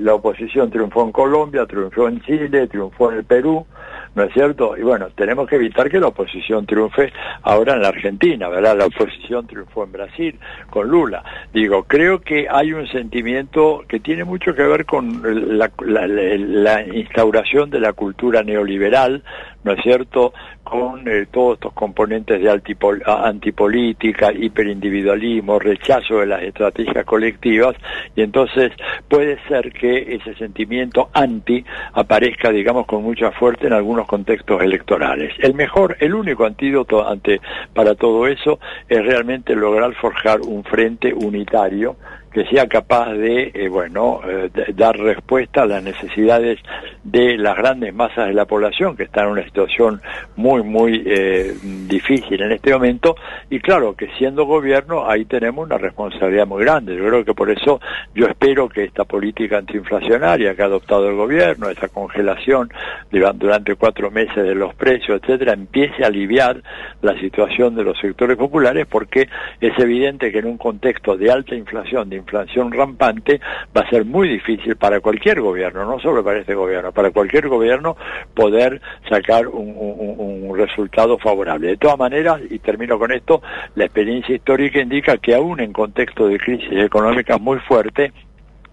la 0.00 0.14
oposición 0.14 0.70
triunfó 0.70 1.04
en 1.04 1.12
Colombia, 1.12 1.66
triunfó 1.66 2.08
en 2.08 2.22
Chile, 2.22 2.66
triunfó 2.68 3.10
en 3.10 3.18
el 3.18 3.24
Perú, 3.24 3.66
¿no 4.14 4.22
es 4.22 4.32
cierto? 4.32 4.76
Y 4.76 4.82
bueno, 4.82 5.08
tenemos 5.14 5.48
que 5.48 5.56
evitar 5.56 5.90
que 5.90 6.00
la 6.00 6.08
oposición 6.08 6.66
triunfe 6.66 7.12
ahora 7.42 7.74
en 7.74 7.82
la 7.82 7.88
Argentina, 7.88 8.48
¿verdad? 8.48 8.76
La 8.76 8.86
oposición 8.86 9.46
triunfó 9.46 9.84
en 9.84 9.92
Brasil 9.92 10.38
con 10.70 10.88
Lula. 10.88 11.22
Digo, 11.52 11.84
creo 11.84 12.20
que 12.20 12.46
hay 12.48 12.72
un 12.72 12.86
sentimiento 12.88 13.84
que 13.88 14.00
tiene 14.00 14.24
mucho 14.24 14.54
que 14.54 14.62
ver 14.62 14.84
con 14.84 15.22
la, 15.58 15.70
la 15.78 16.82
instauración 16.86 17.70
de 17.70 17.80
la 17.80 17.92
cultura 17.92 18.42
neoliberal, 18.42 19.22
¿no 19.64 19.72
es 19.72 19.82
cierto?, 19.82 20.32
con 20.62 21.06
eh, 21.06 21.26
todos 21.30 21.54
estos 21.54 21.72
componentes 21.72 22.40
de 22.40 22.50
antipolítica, 22.50 24.32
hiperindividualismo, 24.32 25.58
rechazo 25.58 26.20
de 26.20 26.26
las 26.26 26.42
estrategias 26.42 27.04
colectivas, 27.04 27.76
y 28.16 28.22
entonces 28.22 28.72
puede 29.08 29.38
ser 29.48 29.72
que 29.72 30.14
ese 30.14 30.34
sentimiento 30.36 31.10
anti 31.12 31.64
aparezca, 31.92 32.50
digamos, 32.50 32.86
con 32.86 33.02
mucha 33.02 33.30
fuerza 33.32 33.66
en 33.66 33.74
algunos 33.74 34.06
contextos 34.06 34.62
electorales. 34.62 35.34
El 35.38 35.54
mejor, 35.54 35.96
el 36.00 36.14
único 36.14 36.44
antídoto 36.44 37.06
ante 37.06 37.40
para 37.72 37.94
todo 37.94 38.26
eso 38.26 38.58
es 38.88 39.04
realmente 39.04 39.54
lograr 39.54 39.94
forjar 39.94 40.40
un 40.40 40.64
frente 40.64 41.12
unitario 41.12 41.96
que 42.34 42.44
sea 42.46 42.66
capaz 42.66 43.12
de, 43.12 43.52
eh, 43.54 43.68
bueno, 43.68 44.20
eh, 44.28 44.50
dar 44.74 44.98
respuesta 44.98 45.62
a 45.62 45.66
las 45.66 45.84
necesidades 45.84 46.58
de 47.04 47.38
las 47.38 47.56
grandes 47.56 47.94
masas 47.94 48.26
de 48.26 48.34
la 48.34 48.44
población 48.44 48.96
que 48.96 49.04
están 49.04 49.26
en 49.26 49.30
una 49.30 49.44
situación 49.44 50.02
muy, 50.34 50.64
muy 50.64 51.04
eh, 51.06 51.54
difícil 51.86 52.42
en 52.42 52.50
este 52.50 52.72
momento. 52.72 53.14
Y 53.50 53.60
claro, 53.60 53.94
que 53.94 54.08
siendo 54.18 54.46
gobierno 54.46 55.08
ahí 55.08 55.26
tenemos 55.26 55.64
una 55.64 55.78
responsabilidad 55.78 56.44
muy 56.44 56.64
grande. 56.64 56.96
Yo 56.96 57.06
creo 57.06 57.24
que 57.24 57.34
por 57.34 57.50
eso 57.50 57.80
yo 58.16 58.26
espero 58.26 58.68
que 58.68 58.82
esta 58.82 59.04
política 59.04 59.58
antiinflacionaria 59.58 60.56
que 60.56 60.62
ha 60.62 60.66
adoptado 60.66 61.08
el 61.08 61.14
gobierno, 61.14 61.70
esa 61.70 61.86
congelación 61.86 62.68
durante 63.12 63.76
cuatro 63.76 64.10
meses 64.10 64.42
de 64.42 64.56
los 64.56 64.74
precios, 64.74 65.20
etcétera, 65.22 65.52
empiece 65.52 66.02
a 66.02 66.08
aliviar 66.08 66.60
la 67.00 67.16
situación 67.20 67.76
de 67.76 67.84
los 67.84 67.96
sectores 67.98 68.36
populares 68.36 68.86
porque 68.90 69.28
es 69.60 69.78
evidente 69.78 70.32
que 70.32 70.40
en 70.40 70.46
un 70.46 70.58
contexto 70.58 71.16
de 71.16 71.30
alta 71.30 71.54
inflación, 71.54 72.10
de 72.10 72.23
inflación 72.24 72.72
rampante, 72.72 73.40
va 73.76 73.82
a 73.82 73.90
ser 73.90 74.04
muy 74.04 74.28
difícil 74.28 74.76
para 74.76 75.00
cualquier 75.00 75.40
gobierno, 75.40 75.84
no 75.84 76.00
solo 76.00 76.24
para 76.24 76.40
este 76.40 76.54
gobierno, 76.54 76.92
para 76.92 77.10
cualquier 77.10 77.48
gobierno 77.48 77.96
poder 78.34 78.80
sacar 79.08 79.46
un, 79.48 80.52
resultado 80.56 81.18
favorable. 81.18 81.68
De 81.68 81.76
todas 81.76 81.98
maneras, 81.98 82.40
y 82.48 82.58
termino 82.60 82.96
con 82.98 83.10
esto, 83.12 83.42
la 83.74 83.84
experiencia 83.84 84.36
histórica 84.36 84.80
indica 84.80 85.18
que 85.18 85.34
aún 85.34 85.60
en 85.60 85.72
contexto 85.72 86.28
de 86.28 86.38
crisis 86.38 86.72
económica 86.72 87.38
muy 87.38 87.58
fuerte, 87.58 88.12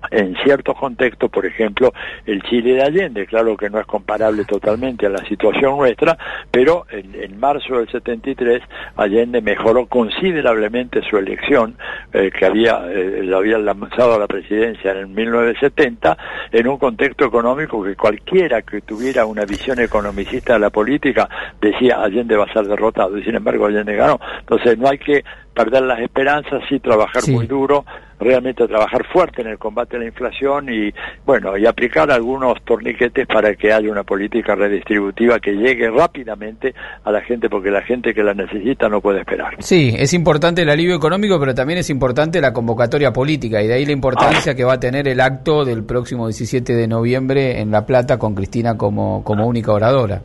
en 0.10 0.36
ciertos 0.44 0.78
contextos, 0.78 1.30
por 1.30 1.46
ejemplo, 1.46 1.94
el 2.26 2.42
Chile 2.44 2.74
de 2.74 2.84
Allende, 2.84 3.26
claro 3.26 3.56
que 3.56 3.70
no 3.70 3.80
es 3.80 3.86
comparable 3.86 4.46
totalmente 4.46 5.06
a 5.06 5.10
la 5.10 5.24
situación 5.26 5.78
nuestra, 5.78 6.18
pero 6.50 6.86
en, 6.90 7.40
marzo 7.40 7.78
del 7.78 7.90
73 7.90 8.62
Allende 8.96 9.42
mejoró 9.42 9.88
considerablemente 9.88 11.02
su 11.10 11.18
elección, 11.18 11.76
eh, 12.14 12.32
que 12.38 12.46
había, 12.46 12.84
eh, 12.90 13.22
lo 13.24 13.38
había 13.38 13.58
lanzado 13.58 14.16
a 14.16 14.20
la 14.20 14.28
presidencia 14.28 14.92
en 14.92 15.14
1970, 15.14 16.18
en 16.52 16.68
un 16.68 16.78
contexto 16.78 17.26
económico 17.26 17.84
que 17.84 17.96
cualquiera 17.96 18.62
que 18.62 18.82
tuviera 18.82 19.26
una 19.26 19.46
visión 19.46 19.80
economicista 19.80 20.54
de 20.54 20.60
la 20.60 20.70
política 20.70 21.30
decía 21.60 22.02
Allende 22.02 22.36
va 22.36 22.46
a 22.46 22.54
ser 22.54 22.66
derrotado, 22.66 23.18
y 23.18 23.24
sin 23.24 23.36
embargo 23.36 23.66
Allende 23.66 23.96
ganó. 23.96 24.20
Entonces 24.40 24.78
no 24.78 24.90
hay 24.90 24.98
que 24.98 25.24
perder 25.54 25.84
las 25.84 26.00
esperanzas, 26.00 26.64
sí 26.70 26.80
trabajar 26.80 27.28
muy 27.28 27.48
duro, 27.48 27.86
realmente 28.20 28.68
trabajar 28.68 29.06
fuerte 29.12 29.42
en 29.42 29.48
el 29.48 29.58
combate 29.58 29.98
a 29.98 30.00
la 30.00 30.06
inflación 30.06 30.70
y 30.70 30.94
bueno, 31.26 31.58
y 31.58 31.66
aplicar 31.66 32.12
algunos 32.12 32.62
torniquetes 32.64 33.28
para 33.28 33.56
que 33.56 33.74
haya 33.74 33.90
una 33.90 34.04
política 34.04 34.56
redistributiva 34.56 35.40
que 35.40 35.54
llegue 35.54 35.90
rápidamente 35.90 36.74
a 37.04 37.12
la 37.12 37.22
gente 37.22 37.50
porque 37.50 37.72
la 37.72 37.82
gente 37.82 38.14
que 38.14 38.24
la 38.24 38.34
necesita 38.34 38.88
no 38.90 39.02
puede 39.02 39.22
esperar. 39.22 39.56
Sí, 39.60 39.94
es 39.98 40.14
importante 40.14 40.62
el 40.62 40.70
alivio 40.70 40.96
económico, 40.96 41.40
pero 41.40 41.56
también 41.56 41.80
es 41.80 41.90
importante 41.90 42.40
la 42.40 42.54
convocatoria 42.54 43.12
política 43.12 43.62
y 43.62 43.68
de 43.68 43.74
ahí 43.74 43.86
la 43.86 43.94
importancia 43.94 44.56
que 44.56 44.64
va 44.64 44.74
a 44.74 44.80
tener 44.80 45.08
el 45.08 45.20
acto 45.20 45.66
del 45.66 45.84
próximo 45.84 46.28
17 46.28 46.74
de 46.74 46.88
noviembre 46.88 47.60
en 47.60 47.72
La 47.72 47.86
Plata 47.86 48.18
con 48.20 48.36
Cristina 48.36 48.78
como 48.78 49.24
como 49.24 49.48
única 49.48 49.72
oradora. 49.72 50.22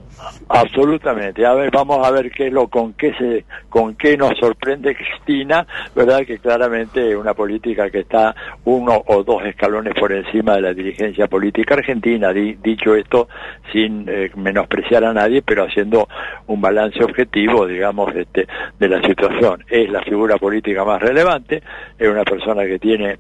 Absolutamente. 0.49 1.45
A 1.45 1.55
ver, 1.55 1.71
vamos 1.71 2.07
a 2.07 2.11
ver 2.11 2.31
qué 2.31 2.47
es 2.47 2.53
lo 2.53 2.69
con 2.69 2.95
qué 2.95 3.13
se 3.15 3.45
con 3.69 3.95
qué 3.97 4.17
nos 4.17 4.39
sorprende 4.39 4.95
Cristina, 4.95 5.67
¿verdad? 5.95 6.25
Que 6.25 6.39
claramente 6.39 7.17
una 7.17 7.35
política 7.35 7.91
que 7.91 8.01
está 8.01 8.35
uno 8.65 9.03
o 9.07 9.23
dos 9.23 9.45
escalones 9.45 9.95
por 9.95 10.13
encima 10.13 10.55
de 10.55 10.63
la 10.63 10.75
dirigencia 10.75 11.27
política 11.27 11.75
argentina, 11.75 12.33
dicho 12.33 12.95
esto 12.95 13.29
sin 13.73 14.07
eh, 14.09 14.31
menospreciar 14.37 15.05
a 15.05 15.13
nadie, 15.13 15.43
pero 15.43 15.65
haciendo 15.65 16.09
un 16.47 16.61
balance 16.61 17.03
objetivo, 17.03 17.67
digamos, 17.67 18.15
este, 18.15 18.47
de 18.79 18.89
la 18.89 19.03
situación. 19.03 19.65
Es 19.69 19.91
la 19.91 20.03
figura 20.03 20.37
política 20.37 20.85
más 20.85 21.01
relevante, 21.01 21.63
es 21.99 22.09
una 22.09 22.25
persona 22.25 22.65
que 22.65 22.79
tiene 22.79 23.19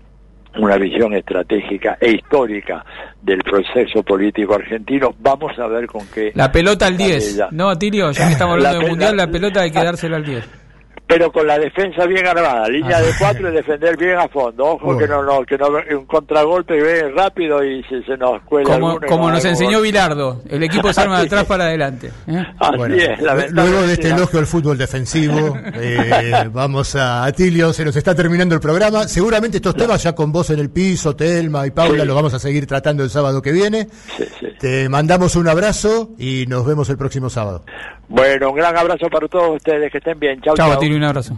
una 0.59 0.77
visión 0.77 1.15
estratégica 1.15 1.99
e 2.01 2.13
histórica 2.13 2.85
del 3.23 3.43
proceso 3.43 4.03
político 4.03 4.55
argentino. 4.55 5.15
Vamos 5.19 5.59
a 5.59 5.67
ver 5.67 5.87
con 5.87 6.07
qué... 6.09 6.33
La 6.35 6.51
pelota 6.51 6.87
al 6.87 6.97
10. 6.97 7.53
No, 7.53 7.77
Tirio, 7.77 8.11
ya 8.13 8.27
que 8.27 8.33
estamos 8.33 8.55
hablando 8.57 8.81
del 8.81 8.91
Mundial, 8.91 9.17
la 9.17 9.27
pelota 9.29 9.63
hay 9.63 9.71
que 9.71 9.83
dársela 9.83 10.17
al 10.17 10.25
10 10.25 10.66
pero 11.07 11.31
con 11.31 11.47
la 11.47 11.59
defensa 11.59 12.05
bien 12.07 12.27
armada, 12.27 12.69
línea 12.69 13.01
de 13.01 13.13
cuatro 13.19 13.49
y 13.49 13.55
defender 13.55 13.97
bien 13.97 14.19
a 14.19 14.29
fondo. 14.29 14.65
Ojo 14.65 14.99
que 14.99 15.07
no, 15.07 15.23
no, 15.23 15.45
que 15.45 15.57
no 15.57 15.69
un 15.69 16.07
contragolpe 16.07 16.75
ve 16.75 17.11
rápido 17.11 17.65
y 17.65 17.83
se, 17.85 18.03
se 18.03 18.17
nos 18.17 18.43
cuela. 18.43 18.75
Como, 18.75 19.01
como 19.01 19.31
nos 19.31 19.45
enseñó 19.45 19.81
Vilardo, 19.81 20.43
el 20.49 20.63
equipo 20.65 20.93
se 20.93 21.01
arma 21.01 21.21
de 21.21 21.27
atrás 21.27 21.45
para 21.45 21.65
adelante. 21.65 22.11
¿eh? 22.27 22.45
Así 22.59 22.99
es, 22.99 23.53
luego 23.53 23.83
de 23.83 23.93
este 23.93 24.11
elogio 24.11 24.41
al 24.41 24.47
fútbol 24.47 24.77
defensivo, 24.77 25.57
eh, 25.75 26.49
vamos 26.53 26.97
a 26.97 27.25
Atilio, 27.25 27.73
se 27.73 27.85
nos 27.85 27.95
está 27.95 28.15
terminando 28.15 28.57
el 28.57 28.61
programa. 28.61 29.07
Seguramente 29.07 29.59
estos 29.59 29.77
temas 29.77 30.03
ya 30.03 30.15
con 30.15 30.33
vos 30.33 30.51
en 30.51 30.59
el 30.59 30.71
piso, 30.71 31.15
Telma 31.15 31.67
y 31.67 31.71
Paula, 31.71 32.05
los 32.05 32.17
vamos 32.17 32.35
a 32.35 32.41
seguir 32.41 32.67
tratando 32.67 33.05
el 33.05 33.11
sábado 33.11 33.41
que 33.41 33.53
viene. 33.53 33.87
Te 34.59 34.89
mandamos 34.89 35.37
un 35.37 35.47
abrazo 35.47 36.11
y 36.19 36.47
nos 36.47 36.67
vemos 36.67 36.89
el 36.91 36.97
próximo 36.97 37.31
sábado. 37.31 37.65
Bueno, 38.09 38.51
un 38.51 38.57
gran 38.57 38.77
abrazo 38.77 39.09
para 39.11 39.27
todos 39.29 39.57
ustedes, 39.57 39.91
que 39.91 39.99
estén 39.99 40.19
bien. 40.19 40.41
Chao, 40.41 40.55
chao. 40.57 40.79
chao. 40.81 40.89
un 40.89 41.05
abrazo. 41.05 41.37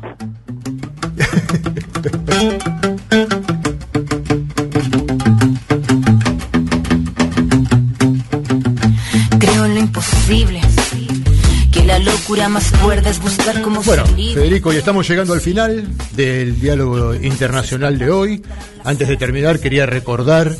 Creo 9.38 9.64
en 9.64 9.74
lo 9.74 9.80
imposible, 9.80 10.60
que 11.72 11.84
la 11.84 11.98
locura 11.98 12.18
cura 12.26 12.48
más 12.50 12.70
cuerda 12.72 13.08
es 13.10 13.22
buscar 13.22 13.62
cómo 13.62 13.82
Bueno, 13.82 14.04
Federico, 14.04 14.72
y 14.72 14.76
estamos 14.76 15.08
llegando 15.08 15.32
al 15.32 15.40
final 15.40 15.88
del 16.12 16.60
diálogo 16.60 17.14
internacional 17.14 17.98
de 17.98 18.10
hoy. 18.10 18.42
Antes 18.84 19.08
de 19.08 19.16
terminar, 19.16 19.58
quería 19.58 19.86
recordar 19.86 20.54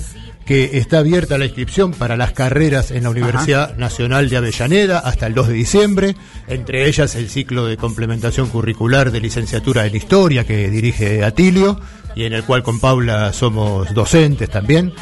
que 0.49 0.79
está 0.79 0.99
abierta 1.01 1.37
la 1.37 1.45
inscripción 1.45 1.93
para 1.93 2.17
las 2.17 2.33
carreras 2.33 2.91
en 2.91 3.03
la 3.03 3.11
Universidad 3.11 3.77
Nacional 3.77 4.31
de 4.31 4.39
Avellaneda 4.39 4.99
hasta 4.99 5.27
el 5.27 5.35
2 5.35 5.49
de 5.49 5.53
diciembre, 5.53 6.17
entre 6.47 6.89
ellas 6.89 7.17
el 7.17 7.29
ciclo 7.29 7.67
de 7.67 7.77
complementación 7.77 8.49
curricular 8.49 9.11
de 9.11 9.21
licenciatura 9.21 9.85
en 9.85 9.95
Historia 9.95 10.47
que 10.47 10.71
dirige 10.71 11.23
Atilio 11.23 11.79
y 12.17 12.25
en 12.25 12.33
el 12.33 12.45
cual 12.45 12.63
con 12.63 12.81
Paula 12.81 13.35
somos 13.35 13.93
docentes 13.93 14.49
también. 14.49 14.95